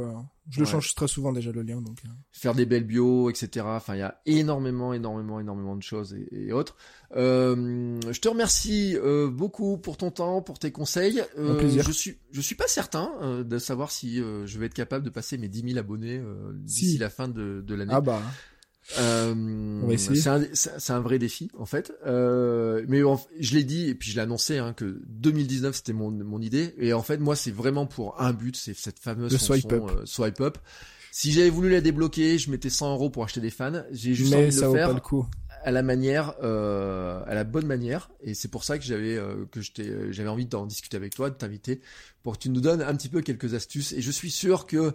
Je 0.49 0.59
le 0.59 0.65
ouais. 0.65 0.71
change 0.71 0.95
très 0.95 1.07
souvent 1.07 1.33
déjà 1.33 1.51
le 1.51 1.61
lien, 1.61 1.81
donc. 1.81 1.97
euh, 2.05 2.09
faire 2.31 2.53
des 2.55 2.65
belles 2.65 2.85
bios, 2.85 3.29
etc. 3.29 3.65
Enfin, 3.69 3.95
il 3.95 3.99
y 3.99 4.01
a 4.03 4.21
énormément, 4.25 4.93
énormément, 4.93 5.39
énormément 5.39 5.75
de 5.75 5.83
choses 5.83 6.13
et, 6.13 6.27
et 6.31 6.53
autres. 6.53 6.75
Euh, 7.15 7.99
je 8.11 8.19
te 8.19 8.27
remercie 8.27 8.95
euh, 8.97 9.29
beaucoup 9.29 9.77
pour 9.77 9.97
ton 9.97 10.11
temps, 10.11 10.41
pour 10.41 10.59
tes 10.59 10.71
conseils. 10.71 11.21
Euh, 11.37 11.53
Un 11.53 11.55
plaisir. 11.55 11.83
Je 11.85 11.91
suis, 11.91 12.17
je 12.31 12.41
suis 12.41 12.55
pas 12.55 12.67
certain 12.67 13.11
euh, 13.21 13.43
de 13.43 13.57
savoir 13.59 13.91
si 13.91 14.21
euh, 14.21 14.45
je 14.45 14.59
vais 14.59 14.67
être 14.67 14.73
capable 14.73 15.03
de 15.05 15.09
passer 15.09 15.37
mes 15.37 15.47
10 15.49 15.63
000 15.73 15.77
abonnés 15.79 16.17
euh, 16.19 16.51
d'ici 16.53 16.91
Si. 16.91 16.97
la 16.97 17.09
fin 17.09 17.27
de, 17.27 17.61
de 17.65 17.75
l'année. 17.75 17.93
Ah 17.93 18.01
bah. 18.01 18.21
Euh. 18.99 19.95
C'est 19.97 20.27
un, 20.29 20.95
un 20.95 20.99
vrai 21.01 21.19
défi 21.19 21.49
en 21.57 21.65
fait. 21.65 21.91
Euh, 22.05 22.85
mais 22.87 23.03
en- 23.03 23.19
je 23.39 23.55
l'ai 23.55 23.63
dit 23.63 23.89
et 23.89 23.95
puis 23.95 24.11
je 24.11 24.15
l'ai 24.15 24.21
annoncé 24.21 24.57
hein, 24.57 24.73
que 24.73 25.01
2019 25.07 25.75
c'était 25.75 25.93
mon, 25.93 26.11
mon 26.11 26.41
idée 26.41 26.73
et 26.77 26.93
en 26.93 27.03
fait 27.03 27.17
moi 27.17 27.35
c'est 27.35 27.51
vraiment 27.51 27.85
pour 27.85 28.21
un 28.21 28.33
but, 28.33 28.55
c'est 28.55 28.73
cette 28.75 28.99
fameuse 28.99 29.31
Le 29.31 29.37
swipe 29.37 29.71
up. 29.73 29.83
euh, 29.89 30.01
swipe 30.05 30.39
up. 30.41 30.57
Si 31.11 31.31
j'avais 31.31 31.49
voulu 31.49 31.69
la 31.71 31.81
débloquer, 31.81 32.37
je 32.37 32.51
mettais 32.51 32.69
100 32.69 32.93
euros 32.93 33.09
pour 33.09 33.23
acheter 33.23 33.41
des 33.41 33.49
fans. 33.49 33.81
J'ai 33.91 34.13
juste 34.13 34.31
Mais 34.31 34.37
envie 34.37 34.45
de 34.47 34.51
ça 34.51 34.61
le 34.61 34.67
vaut 34.67 34.73
faire 34.75 34.87
pas 34.89 34.93
le 34.93 34.99
coup. 34.99 35.25
À 35.63 35.71
la 35.71 35.81
manière, 35.83 36.33
euh, 36.43 37.21
à 37.25 37.33
la 37.35 37.43
bonne 37.43 37.65
manière, 37.65 38.09
et 38.21 38.33
c'est 38.33 38.47
pour 38.49 38.63
ça 38.63 38.77
que 38.77 38.83
j'avais 38.85 39.17
euh, 39.17 39.45
que 39.51 39.59
euh, 39.81 40.11
j'avais 40.11 40.29
envie 40.29 40.45
d'en 40.45 40.65
discuter 40.65 40.97
avec 40.97 41.15
toi, 41.15 41.29
de 41.29 41.35
t'inviter, 41.35 41.81
pour 42.23 42.33
que 42.33 42.39
tu 42.43 42.49
nous 42.49 42.61
donnes 42.61 42.81
un 42.81 42.95
petit 42.95 43.09
peu 43.09 43.21
quelques 43.21 43.53
astuces. 43.53 43.93
Et 43.93 44.01
je 44.01 44.11
suis 44.11 44.31
sûr 44.31 44.65
que 44.65 44.93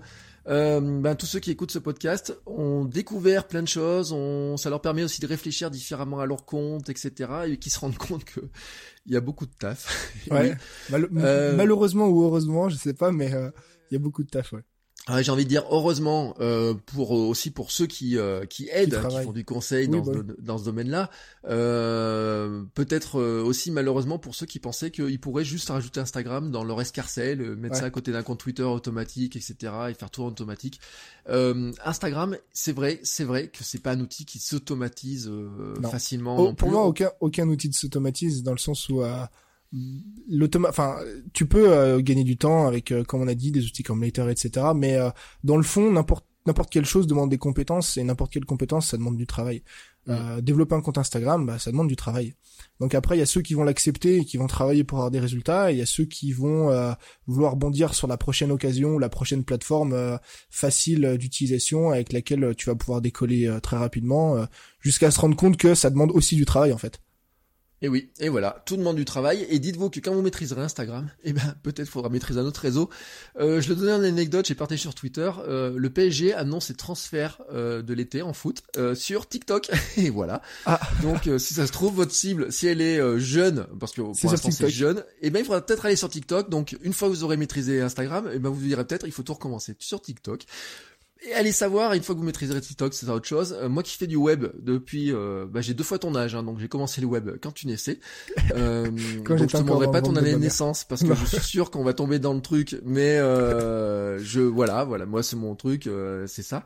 euh, 0.49 0.81
ben, 1.01 1.15
tous 1.15 1.27
ceux 1.27 1.39
qui 1.41 1.51
écoutent 1.53 1.71
ce 1.71 1.79
podcast 1.79 2.37
ont 2.47 2.85
découvert 2.85 3.47
plein 3.47 3.63
de 3.63 3.69
choses, 3.69 4.13
on, 4.13 4.57
ça 4.57 4.71
leur 4.71 4.81
permet 4.81 5.05
aussi 5.05 5.21
de 5.21 5.27
réfléchir 5.27 5.71
différemment 5.71 6.19
à 6.21 6.27
leur 6.27 6.45
compte, 6.45 6.89
etc., 6.91 7.31
et 7.47 7.59
qui 7.59 7.71
se 7.71 7.79
rendent 7.79 7.99
compte 7.99 8.25
que 8.25 8.41
il 9.07 9.13
y 9.13 9.17
a 9.17 9.21
beaucoup 9.21 9.47
de 9.47 9.53
taf. 9.59 10.13
Ouais. 10.31 10.57
Mal- 10.91 11.09
Euh, 11.17 11.57
Malheureusement 11.57 12.09
ou 12.09 12.23
heureusement, 12.25 12.69
je 12.69 12.77
sais 12.77 12.95
pas, 12.95 13.13
mais 13.13 13.33
euh, 13.35 13.51
il 13.91 13.95
y 13.95 13.97
a 13.97 14.01
beaucoup 14.01 14.23
de 14.25 14.29
taf, 14.31 14.53
ouais. 14.53 14.63
Ah, 15.09 15.21
j'ai 15.21 15.33
envie 15.33 15.43
de 15.43 15.49
dire 15.49 15.65
heureusement 15.69 16.37
euh, 16.39 16.75
pour 16.87 17.17
euh, 17.17 17.23
aussi 17.23 17.51
pour 17.51 17.73
ceux 17.73 17.87
qui 17.89 18.17
euh, 18.19 18.47
qui 18.47 18.69
aident, 18.71 19.01
qui, 19.09 19.25
font 19.25 19.33
du 19.33 19.45
conseil 19.45 19.89
Oui, 19.89 20.01
dans, 20.01 20.05
bah 20.05 20.13
ce, 20.15 20.41
dans 20.43 20.59
ce 20.59 20.65
domaine-là. 20.65 21.11
Euh, 21.49 22.63
Peut-être 22.75 23.19
euh, 23.19 23.43
aussi 23.43 23.73
malheureusement 23.73 24.21
pour 24.21 24.37
ceux 24.37 24.47
qui 24.47 24.61
pensaient 24.61 24.93
qu'ils 24.93 25.19
pourraient 25.19 25.45
juste 25.45 25.71
rajouter 25.71 25.99
Instagram 25.99 26.53
dans 26.53 26.63
leur 26.63 26.81
escarcelle, 26.81 27.41
euh, 27.41 27.57
mettre 27.57 27.75
Ouais. 27.75 27.81
ça 27.81 27.87
à 27.87 27.91
côté 27.91 28.13
d'un 28.13 28.23
compte 28.23 28.39
Twitter 28.39 28.63
automatique, 28.63 29.35
etc. 29.35 29.73
et 29.91 29.95
faire 29.95 30.11
tout 30.11 30.23
en 30.23 30.27
automatique. 30.29 30.79
Euh, 31.29 31.73
Instagram, 31.85 32.37
c'est 32.53 32.73
vrai, 32.73 33.01
c'est 33.03 33.25
vrai 33.25 33.49
que 33.49 33.65
c'est 33.65 33.83
pas 33.83 33.93
un 33.93 34.01
outil 34.01 34.25
qui 34.25 34.39
s'automatise 34.39 35.29
euh, 35.29 35.75
facilement. 35.91 36.37
Oh, 36.39 36.45
non 36.45 36.55
pour 36.55 36.69
plus. 36.69 36.75
moi, 36.77 36.87
aucun, 36.87 37.11
aucun 37.21 37.49
outil 37.49 37.69
de 37.69 37.75
s'automatise 37.75 38.43
dans 38.45 38.53
le 38.53 38.59
sens 38.59 38.89
où 38.89 39.03
euh, 39.03 39.25
enfin 40.69 40.99
tu 41.33 41.47
peux 41.47 41.73
euh, 41.73 42.01
gagner 42.01 42.25
du 42.25 42.37
temps 42.37 42.67
avec 42.67 42.93
euh, 42.93 43.05
comme 43.05 43.23
on 43.23 43.29
a 43.29 43.35
dit 43.35 43.53
des 43.53 43.65
outils 43.65 43.83
comme 43.83 44.03
Later 44.03 44.29
etc 44.29 44.67
mais 44.75 44.97
euh, 44.97 45.11
dans 45.45 45.57
le 45.57 45.63
fond 45.63 45.91
n'importe 45.91 46.27
n'importe 46.45 46.71
quelle 46.71 46.85
chose 46.85 47.07
demande 47.07 47.31
des 47.31 47.39
compétences 47.39 47.97
et 47.97 48.03
n'importe 48.03 48.33
quelle 48.33 48.45
compétence 48.45 48.89
ça 48.89 48.97
demande 48.97 49.17
du 49.17 49.27
travail. 49.27 49.63
Mm. 50.09 50.41
développer 50.41 50.75
un 50.75 50.81
compte 50.81 50.99
Instagram 50.99 51.47
bah 51.47 51.61
ça 51.61 51.71
demande 51.71 51.87
du 51.87 51.95
travail. 51.95 52.35
Donc 52.81 52.93
après 52.97 53.15
il 53.15 53.21
y 53.21 53.23
a 53.23 53.27
ceux 53.27 53.41
qui 53.41 53.55
vont 53.55 53.63
l'accepter 53.63 54.17
et 54.17 54.25
qui 54.25 54.37
vont 54.37 54.49
travailler 54.49 54.83
pour 54.83 54.99
avoir 54.99 55.13
des 55.13 55.21
résultats 55.21 55.71
et 55.71 55.75
il 55.75 55.79
y 55.79 55.83
a 55.83 55.87
ceux 55.87 56.05
qui 56.05 56.33
vont 56.33 56.97
vouloir 57.29 57.55
bondir 57.55 57.95
sur 57.95 58.09
la 58.09 58.17
prochaine 58.17 58.51
occasion 58.51 58.99
la 58.99 59.09
prochaine 59.09 59.45
plateforme 59.45 60.19
facile 60.51 61.17
d'utilisation 61.17 61.91
avec 61.91 62.13
laquelle 62.13 62.53
tu 62.57 62.69
vas 62.69 62.75
pouvoir 62.75 63.01
décoller 63.01 63.57
très 63.63 63.77
rapidement 63.77 64.45
jusqu'à 64.81 65.13
se 65.13 65.21
rendre 65.21 65.37
compte 65.37 65.57
que 65.57 65.77
ça 65.77 65.89
demande 65.89 66.11
aussi 66.11 66.35
du 66.35 66.45
travail 66.45 66.73
en 66.73 66.79
fait 66.79 67.01
et 67.83 67.89
oui, 67.89 68.11
et 68.21 68.29
voilà, 68.29 68.63
tout 68.65 68.77
demande 68.77 68.95
du 68.95 69.05
travail. 69.05 69.45
Et 69.51 69.59
dites-vous 69.59 69.91
que 69.91 69.99
quand 69.99 70.15
vous 70.15 70.23
maîtriserez 70.23 70.63
Instagram, 70.63 71.11
eh 71.25 71.33
ben 71.33 71.55
peut-être 71.65 71.89
faudra 71.89 72.09
maîtriser 72.09 72.39
un 72.39 72.45
autre 72.45 72.61
réseau. 72.61 72.89
Euh, 73.41 73.61
je 73.61 73.69
le 73.69 73.75
donnais 73.75 73.93
en 73.93 74.05
anecdote, 74.05 74.47
j'ai 74.47 74.55
partagé 74.55 74.81
sur 74.81 74.95
Twitter. 74.95 75.31
Euh, 75.49 75.73
le 75.77 75.91
PSG 75.91 76.33
annonce 76.33 76.67
ses 76.67 76.75
transferts 76.75 77.43
euh, 77.53 77.83
de 77.83 77.93
l'été 77.93 78.23
en 78.23 78.33
foot 78.33 78.63
euh, 78.77 78.95
sur 78.95 79.29
TikTok. 79.29 79.71
et 79.97 80.11
voilà. 80.11 80.43
Ah. 80.65 80.81
Donc 81.03 81.29
si 81.39 81.55
ça 81.55 81.67
se 81.67 81.73
trouve 81.73 81.95
votre 81.97 82.13
cible, 82.13 82.53
si 82.53 82.69
elle 82.69 82.81
est 82.81 83.19
jeune, 83.19 83.67
parce 83.81 83.93
que 83.93 84.01
pour 84.01 84.31
l'instant 84.31 84.51
c'est 84.53 84.71
jeune, 84.71 84.99
et 85.21 85.27
eh 85.27 85.31
ben 85.31 85.41
il 85.41 85.45
faudra 85.45 85.61
peut-être 85.61 85.85
aller 85.85 85.97
sur 85.97 86.09
TikTok. 86.09 86.51
Donc 86.51 86.77
une 86.83 86.93
fois 86.93 87.09
que 87.09 87.15
vous 87.15 87.25
aurez 87.25 87.37
maîtrisé 87.37 87.81
Instagram, 87.81 88.31
eh 88.33 88.39
ben 88.39 88.49
vous 88.49 88.61
direz 88.61 88.85
peut-être 88.85 89.07
il 89.07 89.13
faut 89.13 89.25
tout 89.25 89.35
recommencer 89.35 89.75
sur 89.81 90.01
TikTok. 90.01 90.45
Et 91.25 91.35
allez 91.35 91.53
savoir, 91.53 91.93
une 91.93 92.03
fois 92.03 92.15
que 92.15 92.21
vous 92.21 92.27
maîtriserez 92.27 92.61
TikTok, 92.61 92.95
c'est 92.95 93.09
autre 93.09 93.27
chose. 93.27 93.57
Euh, 93.61 93.69
moi 93.69 93.85
qui 93.85 93.97
fais 93.97 94.09
du 94.09 94.17
web 94.17 94.47
depuis, 94.59 95.13
euh, 95.13 95.47
bah, 95.49 95.61
j'ai 95.61 95.73
deux 95.73 95.85
fois 95.85 95.99
ton 95.99 96.17
âge, 96.17 96.35
hein, 96.35 96.43
donc 96.43 96.59
j'ai 96.59 96.67
commencé 96.67 97.01
le 97.01 97.07
web 97.07 97.31
quand 97.41 97.53
tu 97.53 97.69
naissais. 97.69 98.01
Euh, 98.57 98.85
donc 99.25 99.37
je 99.39 99.45
te 99.45 99.57
demanderai 99.57 99.91
pas 99.93 100.03
ton 100.03 100.17
année 100.17 100.33
de 100.33 100.39
naissance 100.39 100.85
parce 100.85 101.03
que 101.03 101.15
je 101.15 101.25
suis 101.25 101.41
sûr 101.41 101.71
qu'on 101.71 101.85
va 101.85 101.95
tomber 101.95 102.19
dans 102.19 102.35
le 102.35 102.41
truc. 102.41 102.77
Mais 102.85 103.19
euh, 103.19 104.19
je, 104.19 104.41
voilà, 104.41 104.83
voilà, 104.85 105.07
moi 105.07 105.23
c'est 105.23 105.37
mon 105.37 105.55
truc, 105.55 105.87
euh, 105.87 106.27
c'est 106.27 106.43
ça 106.43 106.65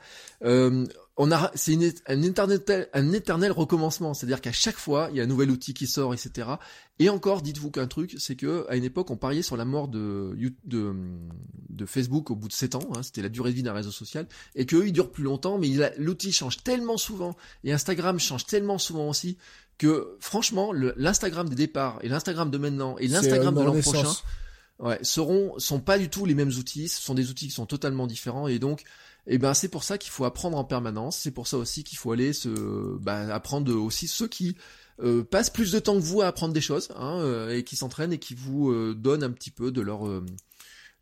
on 1.19 1.33
a, 1.33 1.51
c'est 1.55 1.79
un 2.09 2.23
éternel, 2.23 2.89
un 2.93 3.13
éternel 3.13 3.51
recommencement. 3.51 4.13
C'est-à-dire 4.13 4.41
qu'à 4.43 4.53
chaque 4.53 4.77
fois, 4.77 5.09
il 5.11 5.17
y 5.17 5.21
a 5.21 5.25
un 5.25 5.27
nouvel 5.27 5.51
outil 5.51 5.73
qui 5.73 5.87
sort, 5.87 6.13
etc. 6.13 6.49
Et 6.99 7.09
encore, 7.09 7.41
dites-vous 7.41 7.71
qu'un 7.71 7.87
truc, 7.87 8.17
c'est 8.19 8.37
que 8.37 8.67
à 8.69 8.77
une 8.77 8.85
époque, 8.85 9.11
on 9.11 9.17
pariait 9.17 9.43
sur 9.43 9.57
la 9.57 9.65
mort 9.65 9.89
de, 9.89 10.37
de, 10.65 10.95
de 11.71 11.87
Facebook 11.87 12.31
au 12.31 12.37
bout 12.37 12.49
de 12.49 12.53
7 12.53 12.75
ans. 12.75 12.89
Hein, 12.95 13.03
c'était 13.03 13.23
la 13.23 13.31
durée 13.31 13.51
de 13.51 13.57
vie 13.57 13.63
d'un 13.63 13.73
réseau 13.73 13.91
social, 13.91 14.27
et 14.55 14.67
qu'eux, 14.67 14.87
ils 14.87 14.93
durent 14.93 15.11
plus 15.11 15.25
longtemps, 15.25 15.59
mais 15.59 15.69
l'outil 15.97 16.33
change 16.33 16.63
tellement 16.63 16.99
souvent, 16.99 17.35
et 17.65 17.73
Instagram 17.73 18.21
change 18.21 18.45
tellement 18.45 18.79
souvent 18.79 19.09
aussi, 19.09 19.39
que 19.79 20.17
franchement, 20.21 20.73
l'Instagram 20.73 21.49
des 21.49 21.55
départs 21.55 21.99
et 22.03 22.09
l'Instagram 22.09 22.51
de 22.51 22.59
maintenant 22.59 22.97
et 22.99 23.09
l'Instagram 23.09 23.55
de 23.55 23.63
l'an 23.63 23.81
prochain, 23.81 24.13
ouais, 24.81 24.99
seront, 25.03 25.59
sont 25.59 25.81
pas 25.81 25.99
du 25.99 26.11
tout 26.11 26.27
les 26.27 26.35
mêmes 26.35 26.49
outils. 26.49 26.89
Ce 26.89 27.03
sont 27.03 27.15
des 27.15 27.31
outils 27.31 27.47
qui 27.47 27.55
sont 27.55 27.67
totalement 27.67 28.07
différents, 28.07 28.49
et 28.49 28.59
donc 28.59 28.85
et 29.29 29.35
eh 29.35 29.39
ben 29.39 29.55
c'est 29.55 29.69
pour 29.69 29.83
ça 29.83 29.99
qu'il 29.99 30.13
faut 30.13 30.25
apprendre 30.25 30.57
en 30.57 30.65
permanence. 30.65 31.19
C'est 31.19 31.33
pour 31.33 31.49
ça 31.49 31.57
aussi 31.59 31.83
qu'il 31.83 31.99
faut 31.99 32.13
aller 32.13 32.33
se 32.33 32.97
bah, 32.99 33.35
apprendre 33.35 33.75
aussi 33.75 34.07
ceux 34.07 34.29
qui 34.29 34.57
euh, 35.03 35.25
passent 35.25 35.51
plus 35.51 35.73
de 35.73 35.79
temps 35.79 35.95
que 35.95 36.05
vous 36.05 36.23
à 36.23 36.27
apprendre 36.27 36.55
des 36.55 36.61
choses 36.61 36.89
hein, 36.97 37.19
euh, 37.21 37.51
et 37.51 37.65
qui 37.65 37.77
s'entraînent 37.77 38.13
et 38.13 38.19
qui 38.19 38.35
vous 38.35 38.71
euh, 38.71 38.95
donnent 38.95 39.25
un 39.25 39.31
petit 39.31 39.51
peu 39.51 39.71
de 39.71 39.81
leur 39.81 40.09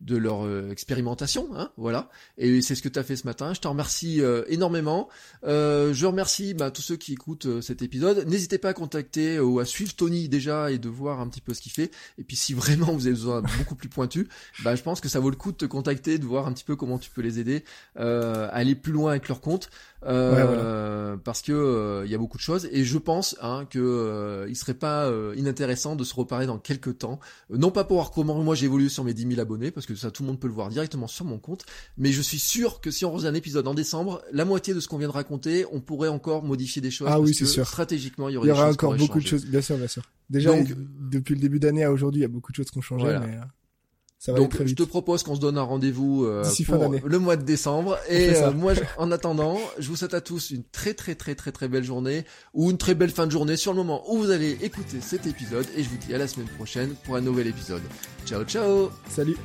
de 0.00 0.16
leur 0.16 0.44
euh, 0.44 0.70
expérimentation, 0.70 1.48
hein, 1.56 1.70
voilà. 1.76 2.10
Et 2.36 2.60
c'est 2.62 2.74
ce 2.74 2.82
que 2.82 2.88
tu 2.88 2.98
as 2.98 3.02
fait 3.02 3.16
ce 3.16 3.26
matin. 3.26 3.54
Je 3.54 3.60
te 3.60 3.68
remercie 3.68 4.20
euh, 4.20 4.44
énormément. 4.48 5.08
Euh, 5.44 5.94
je 5.94 6.06
remercie 6.06 6.52
bah, 6.52 6.70
tous 6.70 6.82
ceux 6.82 6.96
qui 6.96 7.12
écoutent 7.12 7.62
cet 7.62 7.80
épisode. 7.80 8.26
N'hésitez 8.28 8.58
pas 8.58 8.70
à 8.70 8.72
contacter 8.74 9.40
ou 9.40 9.60
à 9.60 9.64
suivre 9.64 9.94
Tony 9.94 10.28
déjà 10.28 10.70
et 10.70 10.78
de 10.78 10.88
voir 10.88 11.20
un 11.20 11.28
petit 11.28 11.40
peu 11.40 11.54
ce 11.54 11.60
qu'il 11.60 11.72
fait. 11.72 11.90
Et 12.18 12.24
puis 12.24 12.36
si 12.36 12.54
vraiment 12.54 12.92
vous 12.92 13.06
avez 13.06 13.14
besoin 13.14 13.42
beaucoup 13.58 13.76
plus 13.76 13.88
pointu, 13.88 14.28
bah, 14.62 14.74
je 14.74 14.82
pense 14.82 15.00
que 15.00 15.08
ça 15.08 15.20
vaut 15.20 15.30
le 15.30 15.36
coup 15.36 15.52
de 15.52 15.56
te 15.56 15.66
contacter, 15.66 16.18
de 16.18 16.24
voir 16.24 16.46
un 16.46 16.52
petit 16.52 16.64
peu 16.64 16.76
comment 16.76 16.98
tu 16.98 17.10
peux 17.10 17.22
les 17.22 17.38
aider 17.38 17.64
à 17.96 18.46
aller 18.46 18.74
plus 18.74 18.92
loin 18.92 19.12
avec 19.12 19.28
leur 19.28 19.40
compte. 19.40 19.70
Euh, 20.06 21.16
parce 21.16 21.40
que 21.42 21.52
il 21.52 21.54
euh, 21.54 22.06
y 22.06 22.14
a 22.14 22.18
beaucoup 22.18 22.36
de 22.36 22.42
choses 22.42 22.68
et 22.70 22.84
je 22.84 22.98
pense 22.98 23.36
hein, 23.40 23.66
que 23.70 23.78
euh, 23.78 24.46
il 24.48 24.56
serait 24.56 24.74
pas 24.74 25.10
inintéressant 25.36 25.96
de 25.96 26.04
se 26.04 26.14
reparler 26.14 26.46
dans 26.46 26.58
quelques 26.58 26.98
temps, 26.98 27.20
non 27.50 27.70
pas 27.70 27.84
pour 27.84 27.96
voir 27.96 28.10
comment 28.10 28.38
moi 28.42 28.54
j'évolue 28.54 28.90
sur 28.90 29.04
mes 29.04 29.14
10 29.14 29.28
000 29.28 29.40
abonnés 29.40 29.70
parce 29.70 29.86
que 29.86 29.94
ça 29.94 30.10
tout 30.10 30.22
le 30.22 30.28
monde 30.28 30.40
peut 30.40 30.48
le 30.48 30.52
voir 30.52 30.68
directement 30.68 31.06
sur 31.06 31.24
mon 31.24 31.38
compte, 31.38 31.64
mais 31.96 32.12
je 32.12 32.20
suis 32.20 32.38
sûr 32.38 32.80
que 32.80 32.90
si 32.90 33.04
on 33.04 33.16
faisait 33.16 33.28
un 33.28 33.34
épisode 33.34 33.66
en 33.66 33.74
décembre, 33.74 34.22
la 34.32 34.44
moitié 34.44 34.74
de 34.74 34.80
ce 34.80 34.88
qu'on 34.88 34.98
vient 34.98 35.08
de 35.08 35.12
raconter, 35.12 35.64
on 35.72 35.80
pourrait 35.80 36.08
encore 36.08 36.42
modifier 36.42 36.82
des 36.82 36.90
choses. 36.90 37.08
Ah 37.10 37.20
oui, 37.20 37.34
c'est 37.34 37.46
sûr. 37.46 37.66
Stratégiquement, 37.66 38.28
il 38.28 38.34
y 38.34 38.36
aurait, 38.36 38.48
il 38.48 38.54
y 38.54 38.60
encore 38.60 38.96
beaucoup 38.96 39.20
de 39.20 39.26
choses, 39.26 39.46
bien 39.46 39.62
sûr, 39.62 39.76
bien 39.76 39.88
sûr. 39.88 40.02
Déjà, 40.30 40.52
depuis 41.00 41.34
le 41.34 41.40
début 41.40 41.60
d'année 41.60 41.84
à 41.84 41.92
aujourd'hui, 41.92 42.20
il 42.20 42.22
y 42.22 42.26
a 42.26 42.28
beaucoup 42.28 42.52
de 42.52 42.56
choses 42.56 42.70
qui 42.70 42.78
ont 42.78 42.82
changé, 42.82 43.18
mais 43.20 43.38
donc 44.28 44.64
je 44.64 44.74
te 44.74 44.82
propose 44.82 45.22
qu'on 45.22 45.34
se 45.34 45.40
donne 45.40 45.58
un 45.58 45.62
rendez-vous 45.62 46.24
euh, 46.24 46.44
pour 46.66 46.94
le 47.04 47.18
mois 47.18 47.36
de 47.36 47.42
décembre. 47.42 47.98
Et 48.08 48.34
euh, 48.36 48.52
moi, 48.52 48.72
en 48.96 49.12
attendant, 49.12 49.58
je 49.78 49.88
vous 49.88 49.96
souhaite 49.96 50.14
à 50.14 50.20
tous 50.20 50.50
une 50.50 50.64
très 50.64 50.94
très 50.94 51.14
très 51.14 51.34
très 51.34 51.52
très 51.52 51.68
belle 51.68 51.84
journée 51.84 52.24
ou 52.54 52.70
une 52.70 52.78
très 52.78 52.94
belle 52.94 53.10
fin 53.10 53.26
de 53.26 53.32
journée 53.32 53.56
sur 53.56 53.72
le 53.72 53.78
moment 53.78 54.02
où 54.10 54.18
vous 54.18 54.30
allez 54.30 54.58
écouter 54.62 54.98
cet 55.00 55.26
épisode. 55.26 55.66
Et 55.76 55.82
je 55.82 55.88
vous 55.88 55.98
dis 55.98 56.14
à 56.14 56.18
la 56.18 56.28
semaine 56.28 56.48
prochaine 56.48 56.94
pour 57.04 57.16
un 57.16 57.20
nouvel 57.20 57.46
épisode. 57.46 57.82
Ciao 58.24 58.44
ciao. 58.44 58.90
Salut. 59.08 59.36